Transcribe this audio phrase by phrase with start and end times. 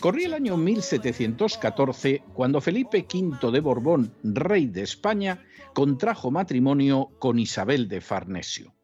[0.00, 7.38] Corría el año 1714 cuando Felipe V de Borbón, rey de España, contrajo matrimonio con
[7.38, 8.74] Isabel de Farnesio.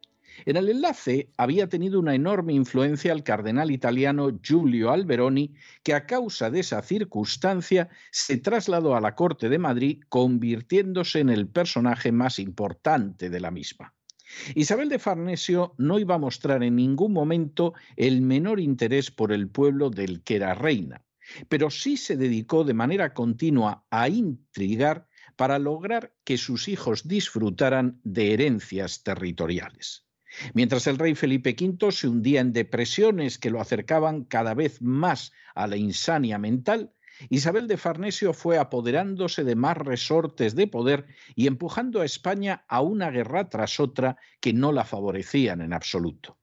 [0.45, 6.05] En el enlace había tenido una enorme influencia el cardenal italiano Giulio Alberoni, que a
[6.05, 12.11] causa de esa circunstancia se trasladó a la corte de Madrid, convirtiéndose en el personaje
[12.11, 13.93] más importante de la misma.
[14.55, 19.49] Isabel de Farnesio no iba a mostrar en ningún momento el menor interés por el
[19.49, 21.05] pueblo del que era reina,
[21.47, 27.99] pero sí se dedicó de manera continua a intrigar para lograr que sus hijos disfrutaran
[28.03, 30.05] de herencias territoriales.
[30.53, 35.31] Mientras el rey Felipe V se hundía en depresiones que lo acercaban cada vez más
[35.55, 36.93] a la insania mental,
[37.29, 42.81] Isabel de Farnesio fue apoderándose de más resortes de poder y empujando a España a
[42.81, 46.37] una guerra tras otra que no la favorecían en absoluto.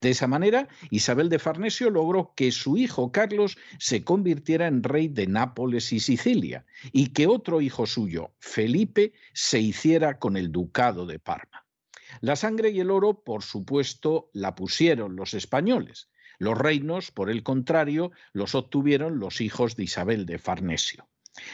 [0.00, 5.08] De esa manera, Isabel de Farnesio logró que su hijo Carlos se convirtiera en rey
[5.08, 11.04] de Nápoles y Sicilia, y que otro hijo suyo, Felipe, se hiciera con el ducado
[11.04, 11.66] de Parma.
[12.20, 16.08] La sangre y el oro, por supuesto, la pusieron los españoles.
[16.38, 21.08] Los reinos, por el contrario, los obtuvieron los hijos de Isabel de Farnesio.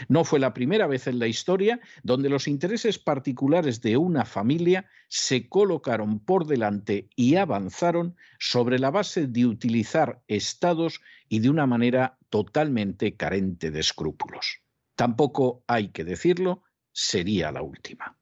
[0.08, 4.86] No fue la primera vez en la historia donde los intereses particulares de una familia
[5.08, 11.66] se colocaron por delante y avanzaron sobre la base de utilizar estados y de una
[11.66, 14.62] manera totalmente carente de escrúpulos.
[14.96, 16.62] Tampoco hay que decirlo,
[16.92, 18.16] sería la última.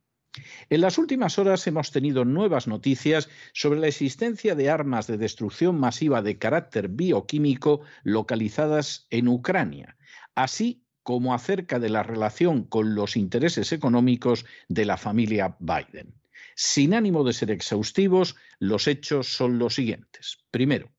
[0.71, 5.79] En las últimas horas hemos tenido nuevas noticias sobre la existencia de armas de destrucción
[5.79, 9.97] masiva de carácter bioquímico localizadas en Ucrania,
[10.35, 16.15] así como acerca de la relación con los intereses económicos de la familia Biden.
[16.55, 20.39] Sin ánimo de ser exhaustivos, los hechos son los siguientes.
[20.51, 20.91] Primero,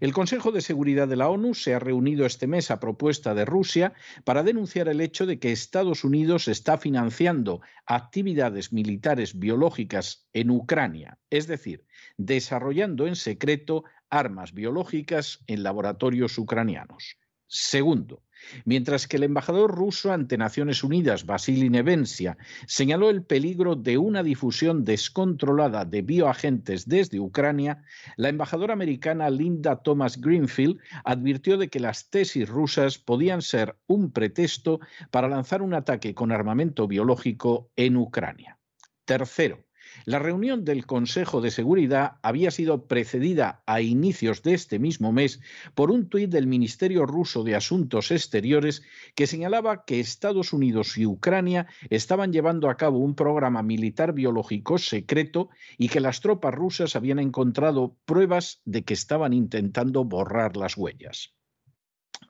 [0.00, 3.44] el Consejo de Seguridad de la ONU se ha reunido este mes a propuesta de
[3.44, 3.92] Rusia
[4.24, 11.18] para denunciar el hecho de que Estados Unidos está financiando actividades militares biológicas en Ucrania,
[11.30, 11.84] es decir,
[12.16, 17.16] desarrollando en secreto armas biológicas en laboratorios ucranianos.
[17.46, 18.24] Segundo,
[18.64, 22.36] Mientras que el embajador ruso ante Naciones Unidas, Vasily Nevencia,
[22.66, 27.82] señaló el peligro de una difusión descontrolada de bioagentes desde Ucrania,
[28.16, 34.12] la embajadora americana Linda Thomas Greenfield advirtió de que las tesis rusas podían ser un
[34.12, 34.80] pretexto
[35.10, 38.58] para lanzar un ataque con armamento biológico en Ucrania.
[39.04, 39.64] Tercero,
[40.04, 45.40] la reunión del Consejo de Seguridad había sido precedida a inicios de este mismo mes
[45.74, 48.82] por un tuit del Ministerio ruso de Asuntos Exteriores
[49.14, 54.78] que señalaba que Estados Unidos y Ucrania estaban llevando a cabo un programa militar biológico
[54.78, 60.76] secreto y que las tropas rusas habían encontrado pruebas de que estaban intentando borrar las
[60.76, 61.34] huellas.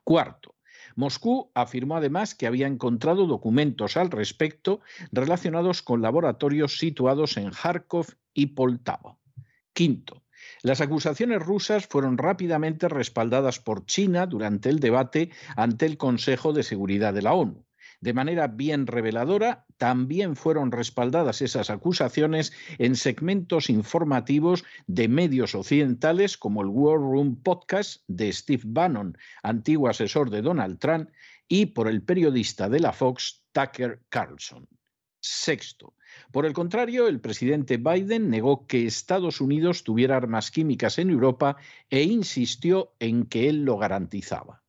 [0.05, 0.55] Cuarto,
[0.97, 4.81] Moscú afirmó además que había encontrado documentos al respecto
[5.13, 9.17] relacionados con laboratorios situados en Kharkov y Poltava.
[9.73, 10.23] Quinto,
[10.63, 16.63] las acusaciones rusas fueron rápidamente respaldadas por China durante el debate ante el Consejo de
[16.63, 17.65] Seguridad de la ONU.
[18.01, 26.39] De manera bien reveladora, también fueron respaldadas esas acusaciones en segmentos informativos de medios occidentales
[26.39, 31.11] como el War Room Podcast de Steve Bannon, antiguo asesor de Donald Trump,
[31.47, 34.67] y por el periodista de la Fox, Tucker Carlson.
[35.21, 35.95] Sexto,
[36.33, 41.57] por el contrario, el presidente Biden negó que Estados Unidos tuviera armas químicas en Europa
[41.91, 44.63] e insistió en que él lo garantizaba.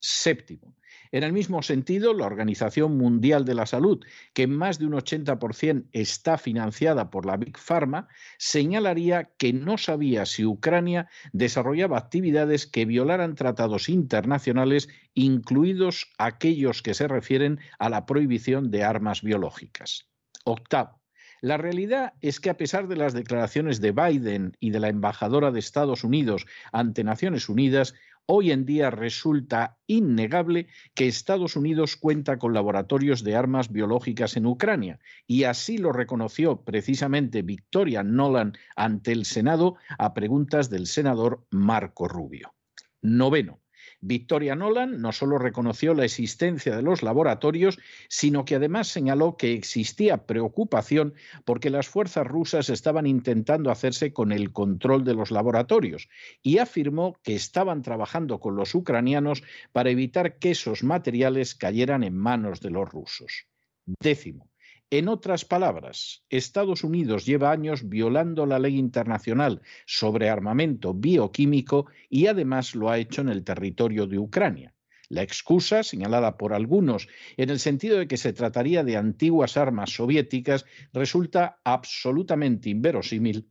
[0.00, 0.76] Séptimo,
[1.12, 5.86] en el mismo sentido, la Organización Mundial de la Salud, que más de un 80%
[5.92, 8.08] está financiada por la Big Pharma,
[8.38, 16.94] señalaría que no sabía si Ucrania desarrollaba actividades que violaran tratados internacionales, incluidos aquellos que
[16.94, 20.08] se refieren a la prohibición de armas biológicas.
[20.44, 21.00] Octavo.
[21.44, 25.50] La realidad es que a pesar de las declaraciones de Biden y de la embajadora
[25.50, 27.94] de Estados Unidos ante Naciones Unidas,
[28.26, 34.46] Hoy en día resulta innegable que Estados Unidos cuenta con laboratorios de armas biológicas en
[34.46, 41.46] Ucrania y así lo reconoció precisamente Victoria Nolan ante el Senado a preguntas del senador
[41.50, 42.54] Marco Rubio.
[43.02, 43.63] Noveno.
[44.06, 47.78] Victoria Nolan no solo reconoció la existencia de los laboratorios,
[48.10, 51.14] sino que además señaló que existía preocupación
[51.46, 56.10] porque las fuerzas rusas estaban intentando hacerse con el control de los laboratorios
[56.42, 59.42] y afirmó que estaban trabajando con los ucranianos
[59.72, 63.46] para evitar que esos materiales cayeran en manos de los rusos.
[63.86, 64.50] Décimo.
[64.96, 72.28] En otras palabras, Estados Unidos lleva años violando la ley internacional sobre armamento bioquímico y
[72.28, 74.72] además lo ha hecho en el territorio de Ucrania.
[75.08, 79.90] La excusa, señalada por algunos en el sentido de que se trataría de antiguas armas
[79.90, 83.50] soviéticas, resulta absolutamente inverosímil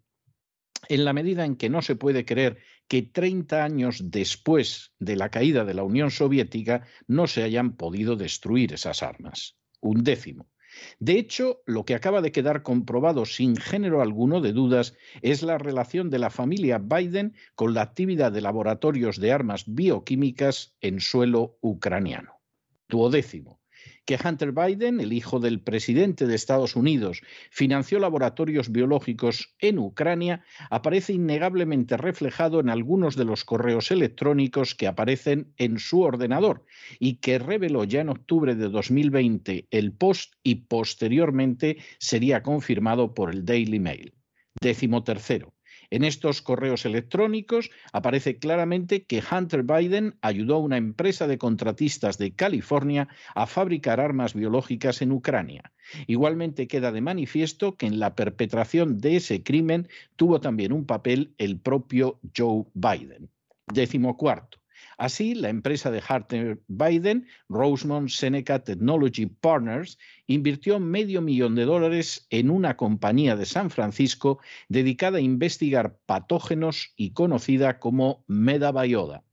[0.87, 5.27] en la medida en que no se puede creer que 30 años después de la
[5.27, 9.57] caída de la Unión Soviética no se hayan podido destruir esas armas.
[9.81, 10.52] Un décimo.
[10.99, 15.57] De hecho, lo que acaba de quedar comprobado sin género alguno de dudas es la
[15.57, 21.57] relación de la familia Biden con la actividad de laboratorios de armas bioquímicas en suelo
[21.61, 22.41] ucraniano.
[22.89, 23.62] Duodécimo
[24.05, 30.43] que Hunter Biden, el hijo del presidente de Estados Unidos, financió laboratorios biológicos en Ucrania,
[30.69, 36.65] aparece innegablemente reflejado en algunos de los correos electrónicos que aparecen en su ordenador
[36.99, 43.31] y que reveló ya en octubre de 2020 el Post y posteriormente sería confirmado por
[43.31, 44.13] el Daily Mail.
[44.59, 45.52] Décimo tercero.
[45.93, 52.17] En estos correos electrónicos aparece claramente que Hunter Biden ayudó a una empresa de contratistas
[52.17, 55.71] de California a fabricar armas biológicas en Ucrania.
[56.07, 61.35] Igualmente queda de manifiesto que en la perpetración de ese crimen tuvo también un papel
[61.37, 63.29] el propio Joe Biden.
[63.71, 64.62] Décimo cuarto.
[64.97, 69.97] Así, la empresa de Hunter Biden, Rosemont Seneca Technology Partners,
[70.27, 76.93] invirtió medio millón de dólares en una compañía de San Francisco dedicada a investigar patógenos
[76.95, 79.23] y conocida como Medabayoda.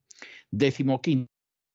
[0.51, 1.01] Décimo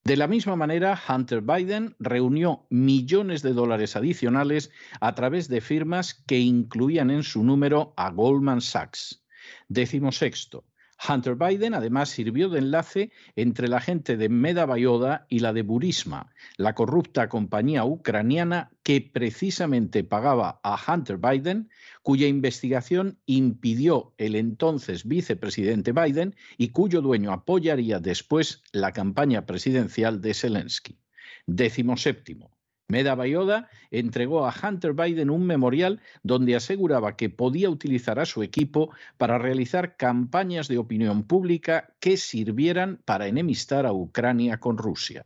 [0.03, 6.13] De la misma manera, Hunter Biden reunió millones de dólares adicionales a través de firmas
[6.13, 9.23] que incluían en su número a Goldman Sachs.
[9.69, 10.65] Décimo sexto.
[11.07, 16.33] Hunter Biden además sirvió de enlace entre la gente de Medabayoda y la de Burisma,
[16.57, 21.69] la corrupta compañía ucraniana que precisamente pagaba a Hunter Biden,
[22.01, 30.21] cuya investigación impidió el entonces vicepresidente Biden y cuyo dueño apoyaría después la campaña presidencial
[30.21, 30.97] de Zelensky.
[31.45, 32.54] Décimo séptimo.
[32.87, 38.43] Meda Bayoda entregó a Hunter Biden un memorial donde aseguraba que podía utilizar a su
[38.43, 45.25] equipo para realizar campañas de opinión pública que sirvieran para enemistar a Ucrania con Rusia.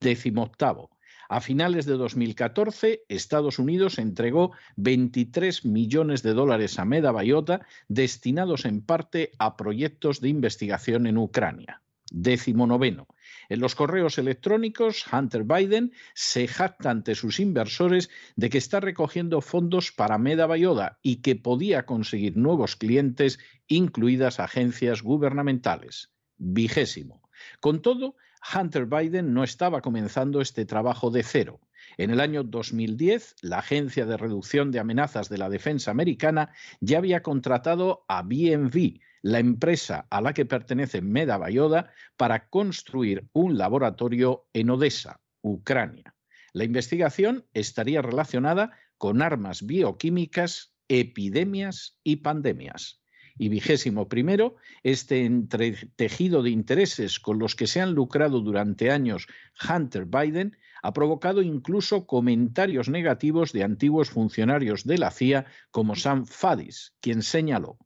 [0.00, 0.90] Décimo octavo.
[1.30, 8.64] A finales de 2014, Estados Unidos entregó 23 millones de dólares a Meda Bayota destinados
[8.64, 11.82] en parte a proyectos de investigación en Ucrania.
[12.10, 13.06] Décimo noveno.
[13.48, 19.40] En los correos electrónicos, Hunter Biden se jacta ante sus inversores de que está recogiendo
[19.40, 26.12] fondos para Meda Bayoda y que podía conseguir nuevos clientes, incluidas agencias gubernamentales.
[26.36, 27.22] Vigésimo.
[27.60, 28.16] Con todo,
[28.54, 31.60] Hunter Biden no estaba comenzando este trabajo de cero.
[31.96, 36.98] En el año 2010, la Agencia de Reducción de Amenazas de la Defensa Americana ya
[36.98, 43.58] había contratado a BMV, la empresa a la que pertenece Meda Bayoda para construir un
[43.58, 46.14] laboratorio en Odessa, Ucrania.
[46.52, 53.00] La investigación estaría relacionada con armas bioquímicas, epidemias y pandemias.
[53.40, 59.28] Y vigésimo primero, este entretejido de intereses con los que se han lucrado durante años
[59.68, 66.26] Hunter Biden ha provocado incluso comentarios negativos de antiguos funcionarios de la CIA como Sam
[66.26, 67.78] Fadis, quien señaló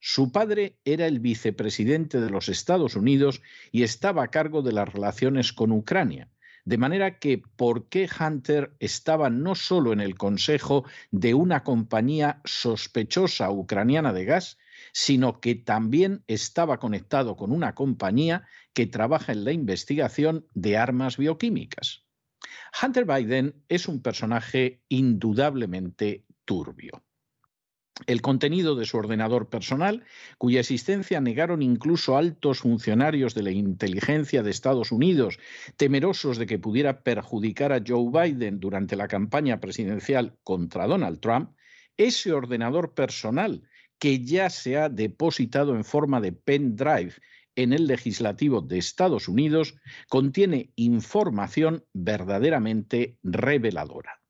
[0.00, 4.92] su padre era el vicepresidente de los Estados Unidos y estaba a cargo de las
[4.92, 6.30] relaciones con Ucrania.
[6.64, 12.40] De manera que, ¿por qué Hunter estaba no solo en el consejo de una compañía
[12.44, 14.58] sospechosa ucraniana de gas,
[14.92, 21.16] sino que también estaba conectado con una compañía que trabaja en la investigación de armas
[21.16, 22.04] bioquímicas?
[22.82, 27.02] Hunter Biden es un personaje indudablemente turbio
[28.06, 30.04] el contenido de su ordenador personal,
[30.38, 35.38] cuya existencia negaron incluso altos funcionarios de la inteligencia de Estados Unidos,
[35.76, 41.50] temerosos de que pudiera perjudicar a Joe Biden durante la campaña presidencial contra Donald Trump,
[41.96, 43.62] ese ordenador personal
[43.98, 47.14] que ya se ha depositado en forma de pendrive
[47.56, 49.74] en el legislativo de Estados Unidos,
[50.08, 54.20] contiene información verdaderamente reveladora.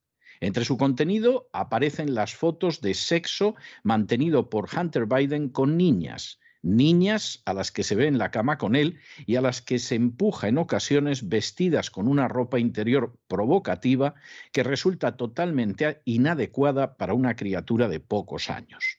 [0.40, 7.42] Entre su contenido aparecen las fotos de sexo mantenido por Hunter Biden con niñas, niñas
[7.45, 9.95] a las que se ve en la cama con él y a las que se
[9.95, 14.14] empuja en ocasiones vestidas con una ropa interior provocativa
[14.52, 18.99] que resulta totalmente inadecuada para una criatura de pocos años.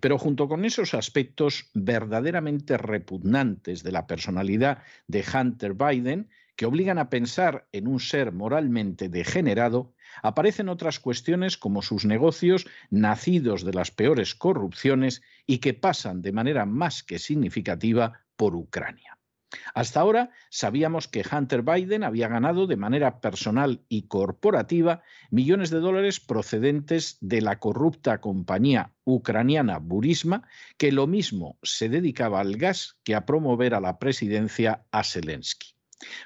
[0.00, 6.98] Pero junto con esos aspectos verdaderamente repugnantes de la personalidad de Hunter Biden, que obligan
[6.98, 13.74] a pensar en un ser moralmente degenerado, aparecen otras cuestiones como sus negocios nacidos de
[13.74, 19.18] las peores corrupciones y que pasan de manera más que significativa por Ucrania.
[19.74, 25.80] Hasta ahora sabíamos que Hunter Biden había ganado de manera personal y corporativa millones de
[25.80, 30.46] dólares procedentes de la corrupta compañía ucraniana Burisma,
[30.76, 35.77] que lo mismo se dedicaba al gas que a promover a la presidencia a Zelensky.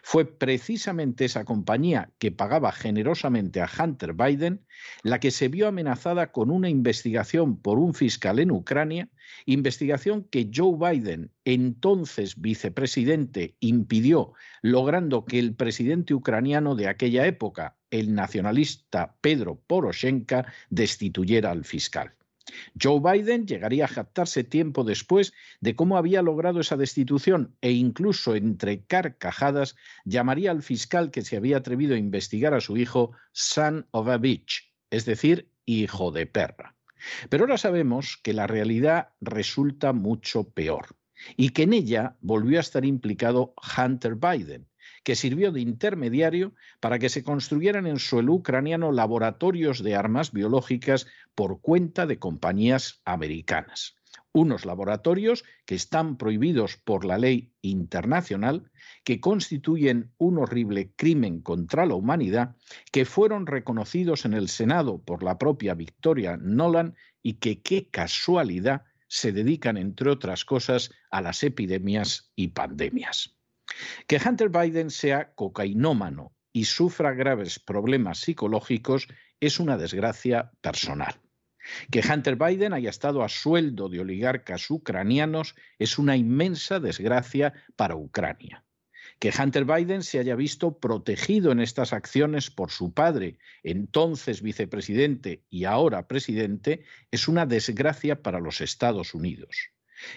[0.02, 4.66] Fue precisamente esa compañía que pagaba generosamente a Hunter Biden
[5.02, 9.08] la que se vio amenazada con una investigación por un fiscal en Ucrania,
[9.46, 17.76] investigación que Joe Biden, entonces vicepresidente, impidió, logrando que el presidente ucraniano de aquella época,
[17.90, 22.14] el nacionalista Pedro Poroshenko, destituyera al fiscal.
[22.80, 28.34] Joe Biden llegaría a jactarse tiempo después de cómo había logrado esa destitución e incluso
[28.34, 33.86] entre carcajadas llamaría al fiscal que se había atrevido a investigar a su hijo son
[33.90, 36.76] of a bitch, es decir, hijo de perra.
[37.28, 40.96] Pero ahora sabemos que la realidad resulta mucho peor
[41.36, 44.68] y que en ella volvió a estar implicado Hunter Biden,
[45.02, 51.06] que sirvió de intermediario para que se construyeran en suelo ucraniano laboratorios de armas biológicas
[51.34, 53.96] por cuenta de compañías americanas.
[54.34, 58.70] Unos laboratorios que están prohibidos por la ley internacional,
[59.04, 62.56] que constituyen un horrible crimen contra la humanidad,
[62.92, 68.84] que fueron reconocidos en el Senado por la propia Victoria Nolan y que, qué casualidad,
[69.06, 73.36] se dedican, entre otras cosas, a las epidemias y pandemias.
[74.06, 79.08] Que Hunter Biden sea cocainómano y sufra graves problemas psicológicos
[79.40, 81.20] es una desgracia personal.
[81.90, 87.96] Que Hunter Biden haya estado a sueldo de oligarcas ucranianos es una inmensa desgracia para
[87.96, 88.64] Ucrania.
[89.18, 95.44] Que Hunter Biden se haya visto protegido en estas acciones por su padre, entonces vicepresidente
[95.48, 99.72] y ahora presidente, es una desgracia para los Estados Unidos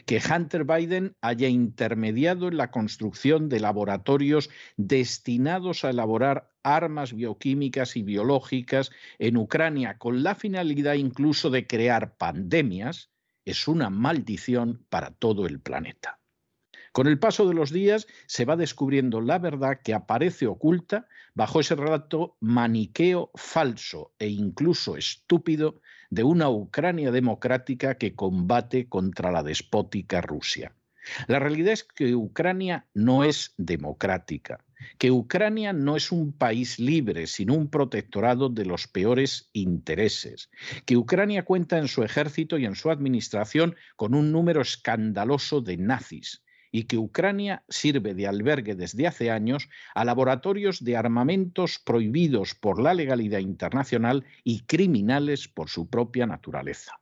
[0.06, 7.96] que Hunter Biden haya intermediado en la construcción de laboratorios destinados a elaborar armas bioquímicas
[7.96, 13.12] y biológicas en Ucrania con la finalidad incluso de crear pandemias,
[13.46, 16.20] es una maldición para todo el planeta.
[16.96, 21.60] Con el paso de los días se va descubriendo la verdad que aparece oculta bajo
[21.60, 29.44] ese relato maniqueo falso e incluso estúpido de una Ucrania democrática que combate contra la
[29.44, 30.74] despótica Rusia.
[31.28, 34.64] La realidad es que Ucrania no es democrática,
[34.98, 40.50] que Ucrania no es un país libre, sino un protectorado de los peores intereses,
[40.86, 45.76] que Ucrania cuenta en su ejército y en su administración con un número escandaloso de
[45.76, 46.45] nazis,
[46.76, 52.82] y que Ucrania sirve de albergue desde hace años a laboratorios de armamentos prohibidos por
[52.82, 57.00] la legalidad internacional y criminales por su propia naturaleza.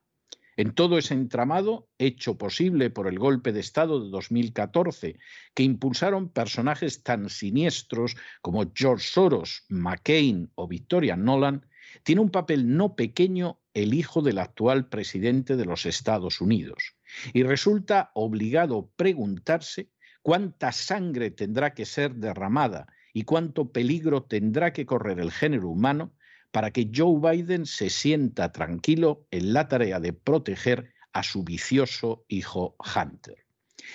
[0.57, 5.17] En todo ese entramado, hecho posible por el golpe de Estado de 2014,
[5.55, 11.65] que impulsaron personajes tan siniestros como George Soros, McCain o Victoria Nolan,
[12.03, 16.95] tiene un papel no pequeño el hijo del actual presidente de los Estados Unidos,
[17.33, 19.89] y resulta obligado preguntarse
[20.21, 26.13] cuánta sangre tendrá que ser derramada y cuánto peligro tendrá que correr el género humano
[26.51, 32.25] para que Joe Biden se sienta tranquilo en la tarea de proteger a su vicioso
[32.27, 33.43] hijo Hunter.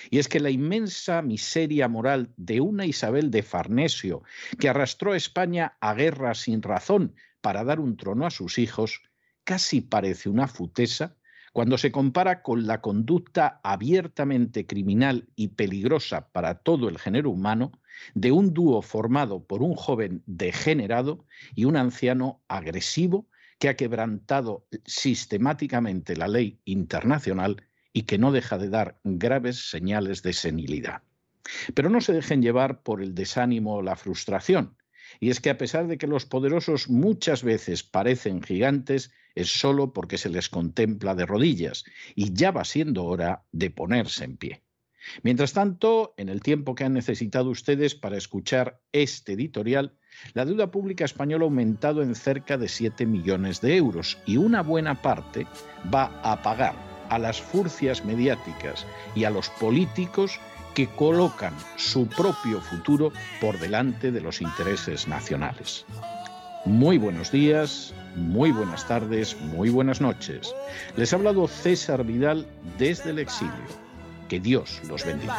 [0.09, 4.23] Y es que la inmensa miseria moral de una Isabel de Farnesio,
[4.59, 9.01] que arrastró a España a guerra sin razón para dar un trono a sus hijos,
[9.49, 11.15] casi parece una futesa
[11.53, 17.71] cuando se compara con la conducta abiertamente criminal y peligrosa para todo el género humano
[18.13, 21.25] de un dúo formado por un joven degenerado
[21.55, 23.27] y un anciano agresivo
[23.57, 30.21] que ha quebrantado sistemáticamente la ley internacional y que no deja de dar graves señales
[30.21, 31.01] de senilidad.
[31.73, 34.77] Pero no se dejen llevar por el desánimo o la frustración.
[35.19, 39.93] Y es que a pesar de que los poderosos muchas veces parecen gigantes, es solo
[39.93, 41.85] porque se les contempla de rodillas
[42.15, 44.63] y ya va siendo hora de ponerse en pie.
[45.23, 49.97] Mientras tanto, en el tiempo que han necesitado ustedes para escuchar este editorial,
[50.33, 54.61] la deuda pública española ha aumentado en cerca de 7 millones de euros y una
[54.61, 55.47] buena parte
[55.93, 56.75] va a pagar
[57.09, 58.85] a las furcias mediáticas
[59.15, 60.39] y a los políticos
[60.73, 63.11] que colocan su propio futuro
[63.41, 65.85] por delante de los intereses nacionales.
[66.65, 70.53] Muy buenos días, muy buenas tardes, muy buenas noches.
[70.95, 72.45] Les ha hablado César Vidal
[72.77, 73.53] desde el exilio.
[74.27, 75.35] Que Dios los bendiga.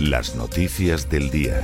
[0.00, 1.62] Las noticias del día.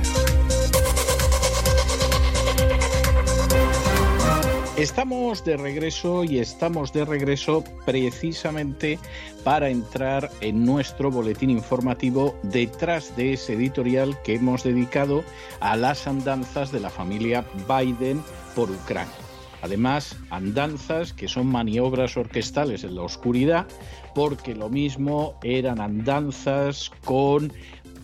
[4.77, 8.99] Estamos de regreso y estamos de regreso precisamente
[9.43, 15.23] para entrar en nuestro boletín informativo detrás de ese editorial que hemos dedicado
[15.59, 18.21] a las andanzas de la familia Biden
[18.53, 19.15] por Ucrania.
[19.61, 23.67] Además, andanzas que son maniobras orquestales en la oscuridad,
[24.13, 27.51] porque lo mismo eran andanzas con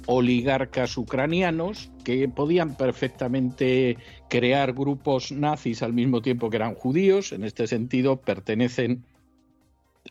[0.05, 3.97] oligarcas ucranianos que podían perfectamente
[4.29, 7.31] crear grupos nazis al mismo tiempo que eran judíos.
[7.31, 9.05] En este sentido, pertenecen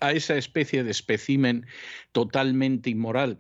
[0.01, 1.67] a esa especie de espécimen
[2.13, 3.39] totalmente inmoral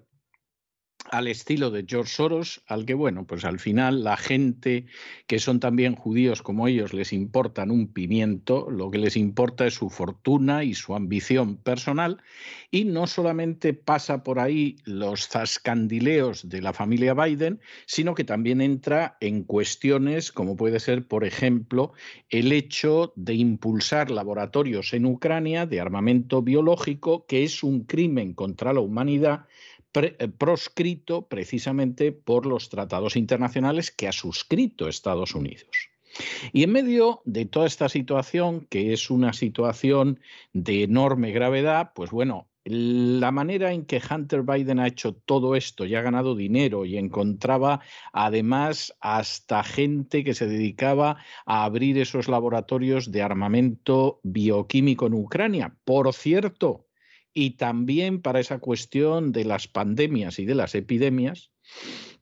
[1.12, 4.86] al estilo de George Soros, al que, bueno, pues al final la gente
[5.26, 9.74] que son también judíos como ellos les importan un pimiento, lo que les importa es
[9.74, 12.22] su fortuna y su ambición personal,
[12.70, 18.62] y no solamente pasa por ahí los zascandileos de la familia Biden, sino que también
[18.62, 21.92] entra en cuestiones como puede ser, por ejemplo,
[22.30, 28.72] el hecho de impulsar laboratorios en Ucrania de armamento biológico, que es un crimen contra
[28.72, 29.44] la humanidad,
[29.94, 35.90] eh, proscrito precisamente por los tratados internacionales que ha suscrito Estados Unidos.
[36.52, 40.20] Y en medio de toda esta situación, que es una situación
[40.52, 45.84] de enorme gravedad, pues bueno, la manera en que Hunter Biden ha hecho todo esto
[45.84, 47.80] y ha ganado dinero y encontraba
[48.12, 55.76] además hasta gente que se dedicaba a abrir esos laboratorios de armamento bioquímico en Ucrania.
[55.84, 56.86] Por cierto,
[57.34, 61.50] y también para esa cuestión de las pandemias y de las epidemias,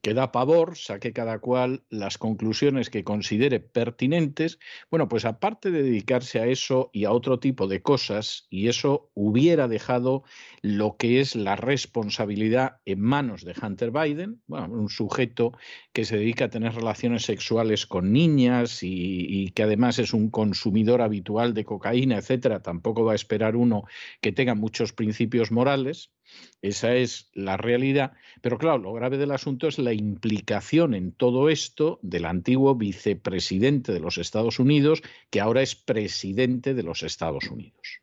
[0.03, 4.59] que da pavor, saque cada cual las conclusiones que considere pertinentes,
[4.91, 9.11] bueno, pues aparte de dedicarse a eso y a otro tipo de cosas, y eso
[9.15, 10.25] hubiera dejado
[10.63, 15.53] lo que es la responsabilidad en manos de Hunter Biden, bueno, un sujeto
[15.93, 20.31] que se dedica a tener relaciones sexuales con niñas y, y que además es un
[20.31, 23.85] consumidor habitual de cocaína, etcétera, tampoco va a esperar uno
[24.21, 26.13] que tenga muchos principios morales.
[26.62, 28.12] Esa es la realidad.
[28.43, 33.93] Pero claro, lo grave del asunto es la implicación en todo esto del antiguo vicepresidente
[33.93, 38.03] de los Estados Unidos, que ahora es presidente de los Estados Unidos.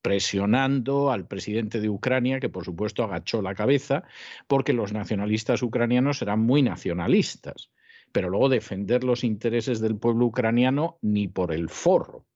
[0.00, 4.04] Presionando al presidente de Ucrania, que por supuesto agachó la cabeza,
[4.46, 7.70] porque los nacionalistas ucranianos eran muy nacionalistas,
[8.10, 12.26] pero luego defender los intereses del pueblo ucraniano ni por el forro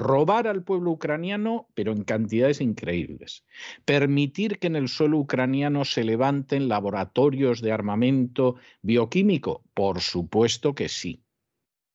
[0.00, 3.44] robar al pueblo ucraniano, pero en cantidades increíbles,
[3.84, 10.88] permitir que en el suelo ucraniano se levanten laboratorios de armamento bioquímico, por supuesto que
[10.88, 11.22] sí.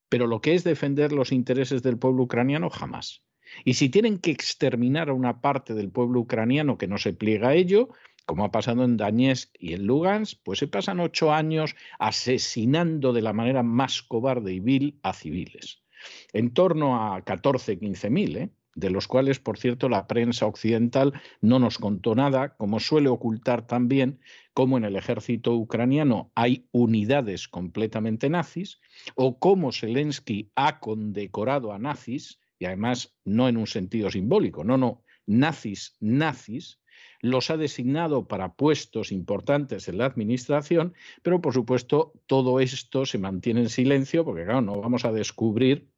[0.07, 3.23] Pero lo que es defender los intereses del pueblo ucraniano, jamás.
[3.63, 7.49] Y si tienen que exterminar a una parte del pueblo ucraniano que no se pliega
[7.49, 7.89] a ello,
[8.27, 13.23] como ha pasado en Donetsk y en Lugansk, pues se pasan ocho años asesinando de
[13.23, 15.84] la manera más cobarde y vil a civiles
[16.33, 18.49] en torno a 14, 15 mil, ¿eh?
[18.75, 23.65] de los cuales, por cierto, la prensa occidental no nos contó nada, como suele ocultar
[23.65, 24.19] también
[24.53, 28.79] cómo en el ejército ucraniano hay unidades completamente nazis,
[29.15, 34.77] o cómo Zelensky ha condecorado a nazis, y además no en un sentido simbólico, no,
[34.77, 36.79] no, nazis, nazis,
[37.25, 43.17] los ha designado para puestos importantes en la administración, pero por supuesto todo esto se
[43.17, 45.89] mantiene en silencio porque claro, no vamos a descubrir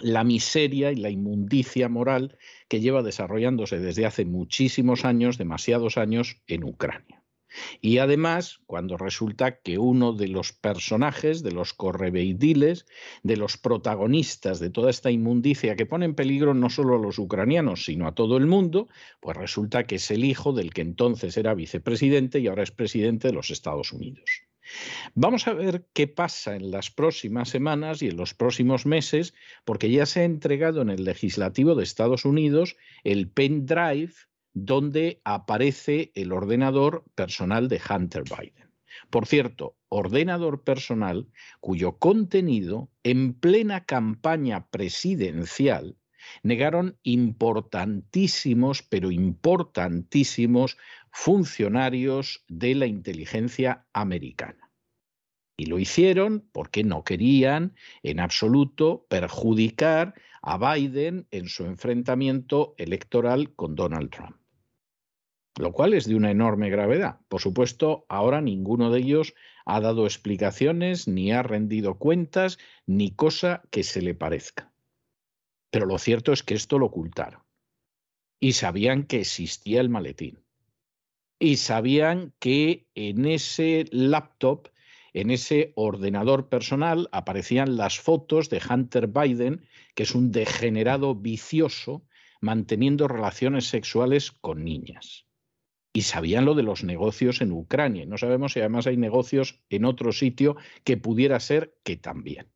[0.00, 6.40] la miseria y la inmundicia moral que lleva desarrollándose desde hace muchísimos años, demasiados años,
[6.46, 7.22] en Ucrania.
[7.80, 12.86] Y además, cuando resulta que uno de los personajes, de los correveidiles,
[13.22, 17.18] de los protagonistas de toda esta inmundicia que pone en peligro no solo a los
[17.18, 18.88] ucranianos, sino a todo el mundo,
[19.20, 23.28] pues resulta que es el hijo del que entonces era vicepresidente y ahora es presidente
[23.28, 24.42] de los Estados Unidos.
[25.14, 29.34] Vamos a ver qué pasa en las próximas semanas y en los próximos meses,
[29.64, 34.12] porque ya se ha entregado en el legislativo de Estados Unidos el pendrive
[34.64, 38.70] donde aparece el ordenador personal de Hunter Biden.
[39.10, 41.28] Por cierto, ordenador personal
[41.60, 45.96] cuyo contenido en plena campaña presidencial
[46.42, 50.76] negaron importantísimos, pero importantísimos
[51.10, 54.70] funcionarios de la inteligencia americana.
[55.56, 63.54] Y lo hicieron porque no querían en absoluto perjudicar a Biden en su enfrentamiento electoral
[63.54, 64.37] con Donald Trump
[65.58, 67.18] lo cual es de una enorme gravedad.
[67.28, 69.34] Por supuesto, ahora ninguno de ellos
[69.66, 74.72] ha dado explicaciones, ni ha rendido cuentas, ni cosa que se le parezca.
[75.70, 77.42] Pero lo cierto es que esto lo ocultaron.
[78.40, 80.44] Y sabían que existía el maletín.
[81.40, 84.68] Y sabían que en ese laptop,
[85.12, 89.66] en ese ordenador personal, aparecían las fotos de Hunter Biden,
[89.96, 92.06] que es un degenerado vicioso,
[92.40, 95.27] manteniendo relaciones sexuales con niñas
[95.92, 98.06] y sabían lo de los negocios en Ucrania.
[98.06, 102.48] No sabemos si además hay negocios en otro sitio que pudiera ser que también.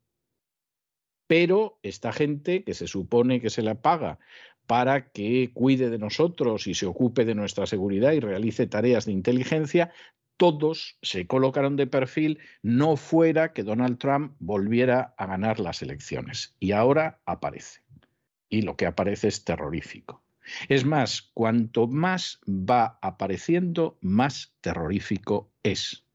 [1.27, 4.19] Pero esta gente que se supone que se la paga
[4.67, 9.11] para que cuide de nosotros y se ocupe de nuestra seguridad y realice tareas de
[9.11, 9.91] inteligencia,
[10.37, 16.55] todos se colocaron de perfil no fuera que Donald Trump volviera a ganar las elecciones.
[16.59, 17.81] Y ahora aparece.
[18.49, 20.22] Y lo que aparece es terrorífico.
[20.69, 26.05] Es más, cuanto más va apareciendo, más terrorífico es.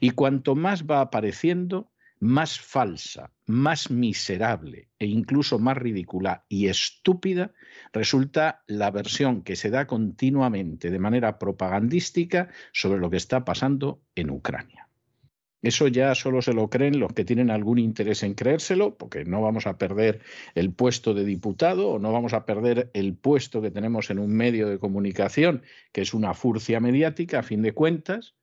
[0.00, 7.52] Y cuanto más va apareciendo, más falsa, más miserable e incluso más ridícula y estúpida
[7.92, 14.02] resulta la versión que se da continuamente de manera propagandística sobre lo que está pasando
[14.14, 14.85] en Ucrania.
[15.66, 19.42] Eso ya solo se lo creen los que tienen algún interés en creérselo, porque no
[19.42, 20.20] vamos a perder
[20.54, 24.30] el puesto de diputado o no vamos a perder el puesto que tenemos en un
[24.30, 28.36] medio de comunicación, que es una furcia mediática, a fin de cuentas,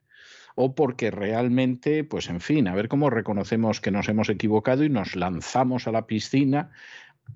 [0.56, 4.90] o porque realmente, pues en fin, a ver cómo reconocemos que nos hemos equivocado y
[4.90, 6.72] nos lanzamos a la piscina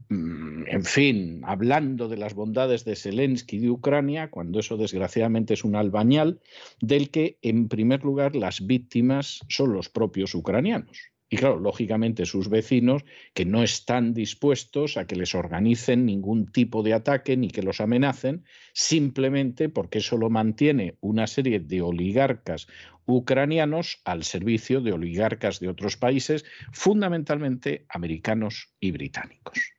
[0.10, 5.76] en fin, hablando de las bondades de Zelensky de Ucrania, cuando eso desgraciadamente es un
[5.76, 6.40] albañal,
[6.80, 11.12] del que en primer lugar las víctimas son los propios ucranianos.
[11.30, 16.84] Y claro, lógicamente sus vecinos que no están dispuestos a que les organicen ningún tipo
[16.84, 22.68] de ataque ni que los amenacen, simplemente porque eso lo mantiene una serie de oligarcas
[23.06, 29.77] ucranianos al servicio de oligarcas de otros países, fundamentalmente americanos y británicos.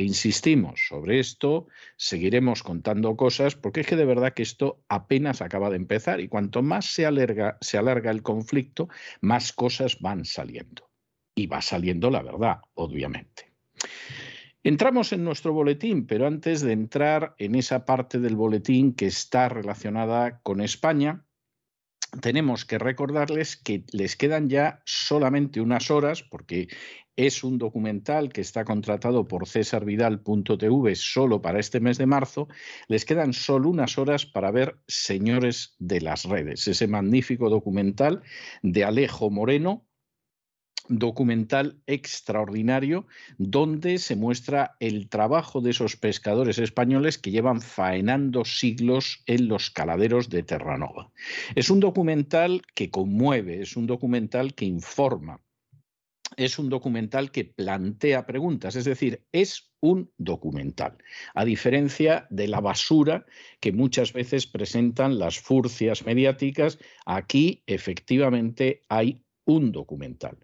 [0.00, 5.70] Insistimos sobre esto, seguiremos contando cosas, porque es que de verdad que esto apenas acaba
[5.70, 8.88] de empezar y cuanto más se alarga el conflicto,
[9.20, 10.88] más cosas van saliendo.
[11.34, 13.52] Y va saliendo la verdad, obviamente.
[14.62, 19.48] Entramos en nuestro boletín, pero antes de entrar en esa parte del boletín que está
[19.48, 21.24] relacionada con España,
[22.20, 26.68] tenemos que recordarles que les quedan ya solamente unas horas, porque
[27.18, 32.46] es un documental que está contratado por cesarvidal.tv solo para este mes de marzo.
[32.86, 38.22] Les quedan solo unas horas para ver Señores de las Redes, ese magnífico documental
[38.62, 39.87] de Alejo Moreno,
[40.88, 49.22] documental extraordinario donde se muestra el trabajo de esos pescadores españoles que llevan faenando siglos
[49.26, 51.10] en los caladeros de Terranova.
[51.54, 55.40] Es un documental que conmueve, es un documental que informa,
[56.36, 60.98] es un documental que plantea preguntas, es decir, es un documental,
[61.34, 63.26] a diferencia de la basura
[63.60, 70.36] que muchas veces presentan las furcias mediáticas, aquí efectivamente hay un documental.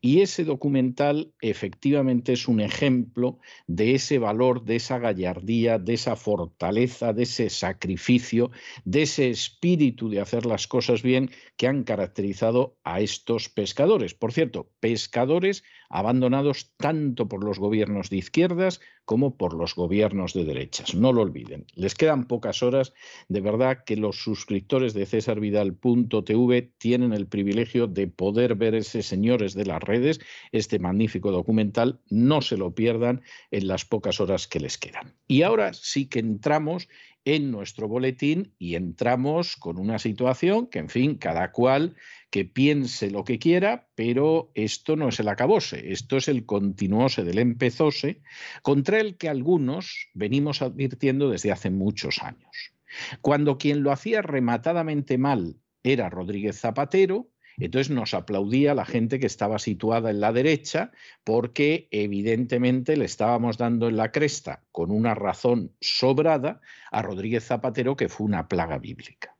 [0.00, 6.16] Y ese documental efectivamente es un ejemplo de ese valor, de esa gallardía, de esa
[6.16, 8.50] fortaleza, de ese sacrificio,
[8.84, 14.14] de ese espíritu de hacer las cosas bien que han caracterizado a estos pescadores.
[14.14, 20.44] Por cierto, pescadores abandonados tanto por los gobiernos de izquierdas como por los gobiernos de
[20.44, 20.94] derechas.
[20.94, 21.64] No lo olviden.
[21.74, 22.92] Les quedan pocas horas.
[23.28, 29.54] De verdad que los suscriptores de cesarvidal.tv tienen el privilegio de poder ver ese señores
[29.56, 30.20] de las redes,
[30.52, 32.00] este magnífico documental.
[32.08, 35.14] No se lo pierdan en las pocas horas que les quedan.
[35.26, 36.88] Y ahora sí que entramos
[37.26, 41.96] en nuestro boletín y entramos con una situación que, en fin, cada cual
[42.30, 47.24] que piense lo que quiera, pero esto no es el acabose, esto es el continuose
[47.24, 48.22] del empezose,
[48.62, 52.72] contra el que algunos venimos advirtiendo desde hace muchos años.
[53.20, 57.28] Cuando quien lo hacía rematadamente mal era Rodríguez Zapatero,
[57.64, 60.92] entonces nos aplaudía la gente que estaba situada en la derecha
[61.24, 67.96] porque evidentemente le estábamos dando en la cresta con una razón sobrada a Rodríguez Zapatero
[67.96, 69.36] que fue una plaga bíblica.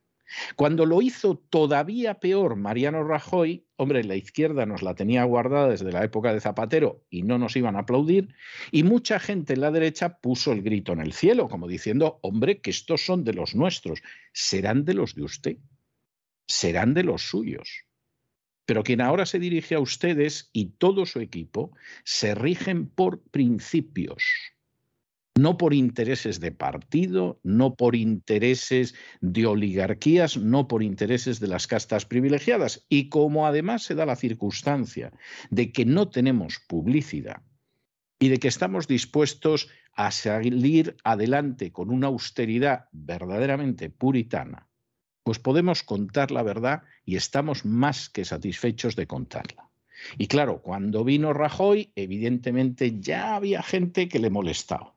[0.55, 5.91] Cuando lo hizo todavía peor Mariano Rajoy, hombre, la izquierda nos la tenía guardada desde
[5.91, 8.35] la época de Zapatero y no nos iban a aplaudir,
[8.71, 12.59] y mucha gente en la derecha puso el grito en el cielo, como diciendo, hombre,
[12.59, 14.01] que estos son de los nuestros,
[14.33, 15.57] serán de los de usted,
[16.45, 17.86] serán de los suyos.
[18.67, 21.71] Pero quien ahora se dirige a ustedes y todo su equipo
[22.03, 24.25] se rigen por principios,
[25.37, 31.65] no por intereses de partido, no por intereses de oligarquías, no por intereses de las
[31.65, 32.85] castas privilegiadas.
[32.89, 35.13] Y como además se da la circunstancia
[35.49, 37.43] de que no tenemos publicidad
[38.19, 44.66] y de que estamos dispuestos a salir adelante con una austeridad verdaderamente puritana,
[45.27, 49.69] pues podemos contar la verdad y estamos más que satisfechos de contarla.
[50.17, 54.95] Y claro, cuando vino Rajoy, evidentemente ya había gente que le molestaba.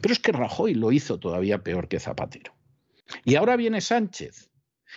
[0.00, 2.54] Pero es que Rajoy lo hizo todavía peor que Zapatero.
[3.26, 4.50] Y ahora viene Sánchez.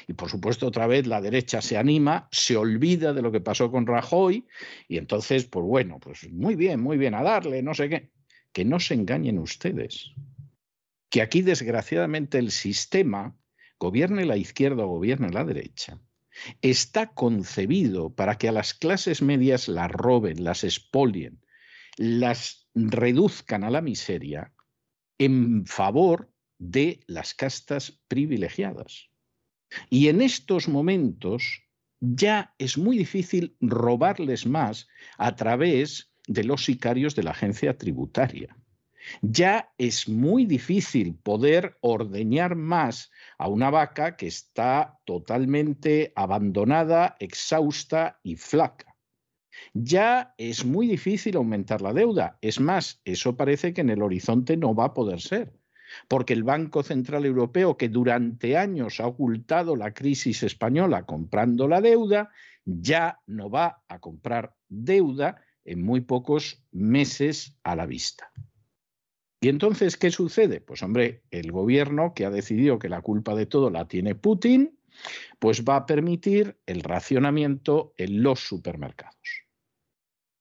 [0.07, 3.69] Y por supuesto otra vez la derecha se anima, se olvida de lo que pasó
[3.69, 4.47] con Rajoy
[4.87, 8.11] y entonces, pues bueno, pues muy bien, muy bien, a darle, no sé qué.
[8.53, 10.13] Que no se engañen ustedes.
[11.09, 13.35] Que aquí desgraciadamente el sistema
[13.79, 15.99] gobierne la izquierda o gobierne la derecha,
[16.61, 21.41] está concebido para que a las clases medias las roben, las expolien,
[21.97, 24.53] las reduzcan a la miseria
[25.17, 29.09] en favor de las castas privilegiadas.
[29.89, 31.63] Y en estos momentos
[31.99, 34.87] ya es muy difícil robarles más
[35.17, 38.55] a través de los sicarios de la agencia tributaria.
[39.21, 48.19] Ya es muy difícil poder ordeñar más a una vaca que está totalmente abandonada, exhausta
[48.23, 48.95] y flaca.
[49.73, 52.37] Ya es muy difícil aumentar la deuda.
[52.41, 55.53] Es más, eso parece que en el horizonte no va a poder ser,
[56.07, 61.81] porque el Banco Central Europeo, que durante años ha ocultado la crisis española comprando la
[61.81, 62.29] deuda,
[62.65, 68.31] ya no va a comprar deuda en muy pocos meses a la vista.
[69.41, 70.59] ¿Y entonces qué sucede?
[70.59, 74.77] Pues hombre, el gobierno que ha decidido que la culpa de todo la tiene Putin,
[75.39, 79.45] pues va a permitir el racionamiento en los supermercados.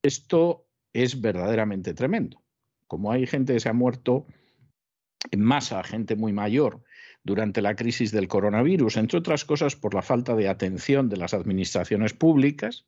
[0.02, 2.42] Esto es verdaderamente tremendo.
[2.88, 4.26] Como hay gente que se ha muerto
[5.30, 6.82] en masa, gente muy mayor,
[7.22, 11.34] durante la crisis del coronavirus, entre otras cosas por la falta de atención de las
[11.34, 12.86] administraciones públicas,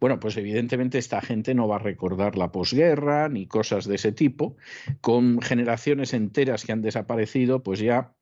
[0.00, 4.12] bueno, pues evidentemente esta gente no va a recordar la posguerra ni cosas de ese
[4.12, 4.56] tipo,
[5.00, 8.14] con generaciones enteras que han desaparecido, pues ya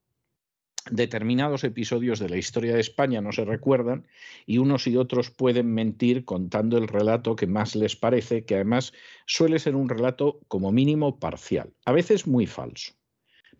[0.91, 4.07] determinados episodios de la historia de España no se recuerdan
[4.47, 8.93] y unos y otros pueden mentir contando el relato que más les parece, que además
[9.27, 12.95] suele ser un relato como mínimo parcial, a veces muy falso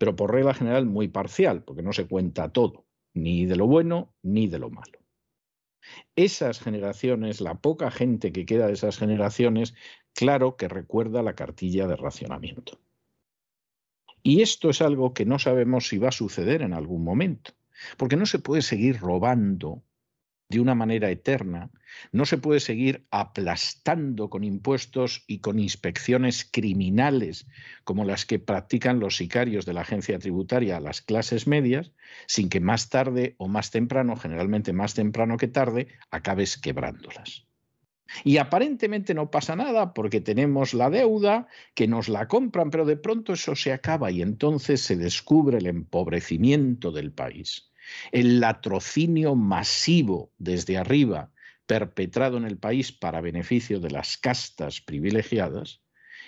[0.01, 4.15] pero por regla general muy parcial, porque no se cuenta todo, ni de lo bueno
[4.23, 5.00] ni de lo malo.
[6.17, 9.75] Esas generaciones, la poca gente que queda de esas generaciones,
[10.15, 12.81] claro que recuerda la cartilla de racionamiento.
[14.23, 17.53] Y esto es algo que no sabemos si va a suceder en algún momento,
[17.97, 19.83] porque no se puede seguir robando
[20.51, 21.71] de una manera eterna,
[22.11, 27.47] no se puede seguir aplastando con impuestos y con inspecciones criminales
[27.85, 31.93] como las que practican los sicarios de la agencia tributaria a las clases medias,
[32.27, 37.47] sin que más tarde o más temprano, generalmente más temprano que tarde, acabes quebrándolas.
[38.25, 42.97] Y aparentemente no pasa nada porque tenemos la deuda, que nos la compran, pero de
[42.97, 47.70] pronto eso se acaba y entonces se descubre el empobrecimiento del país
[48.13, 51.33] el latrocinio masivo desde arriba
[51.67, 55.81] perpetrado en el país para beneficio de las castas privilegiadas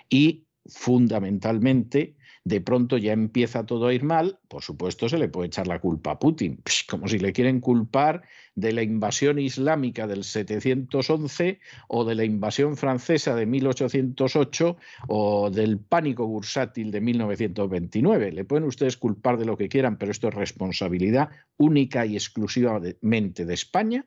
[0.09, 5.46] y fundamentalmente de pronto ya empieza todo a ir mal, por supuesto se le puede
[5.46, 8.22] echar la culpa a Putin, como si le quieren culpar
[8.55, 14.76] de la invasión islámica del 711 o de la invasión francesa de 1808
[15.09, 18.33] o del pánico bursátil de 1929.
[18.33, 23.46] Le pueden ustedes culpar de lo que quieran, pero esto es responsabilidad única y exclusivamente
[23.46, 24.05] de España.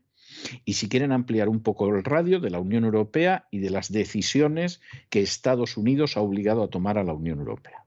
[0.66, 3.92] Y si quieren ampliar un poco el radio de la Unión Europea y de las
[3.92, 7.85] decisiones que Estados Unidos ha obligado a tomar a la Unión Europea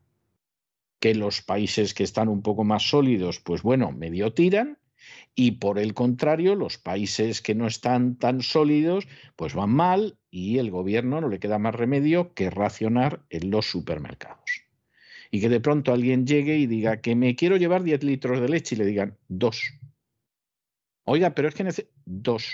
[1.01, 4.79] que los países que están un poco más sólidos, pues bueno, medio tiran,
[5.35, 9.07] y por el contrario, los países que no están tan sólidos,
[9.37, 13.67] pues van mal y el gobierno no le queda más remedio que racionar en los
[13.67, 14.65] supermercados.
[15.31, 18.49] Y que de pronto alguien llegue y diga que me quiero llevar 10 litros de
[18.49, 19.63] leche y le digan dos.
[21.05, 22.53] Oiga, pero es que dos.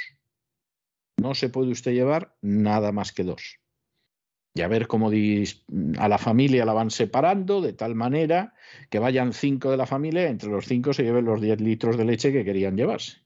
[1.16, 3.63] No se puede usted llevar nada más que dos
[4.54, 5.10] y a ver cómo
[5.98, 8.54] a la familia la van separando de tal manera
[8.88, 12.04] que vayan cinco de la familia, entre los cinco se lleven los 10 litros de
[12.04, 13.22] leche que querían llevarse.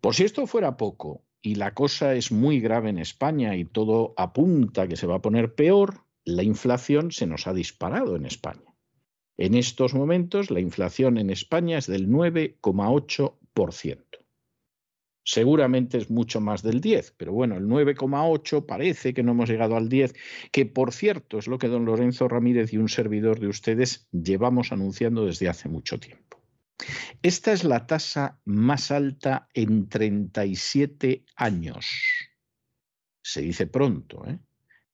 [0.00, 4.14] Por si esto fuera poco, y la cosa es muy grave en España y todo
[4.16, 8.74] apunta que se va a poner peor, la inflación se nos ha disparado en España.
[9.36, 14.21] En estos momentos la inflación en España es del 9,8%.
[15.24, 19.76] Seguramente es mucho más del 10, pero bueno, el 9,8 parece que no hemos llegado
[19.76, 20.14] al 10,
[20.50, 24.72] que por cierto es lo que don Lorenzo Ramírez y un servidor de ustedes llevamos
[24.72, 26.42] anunciando desde hace mucho tiempo.
[27.22, 31.86] Esta es la tasa más alta en 37 años.
[33.22, 34.40] Se dice pronto, ¿eh?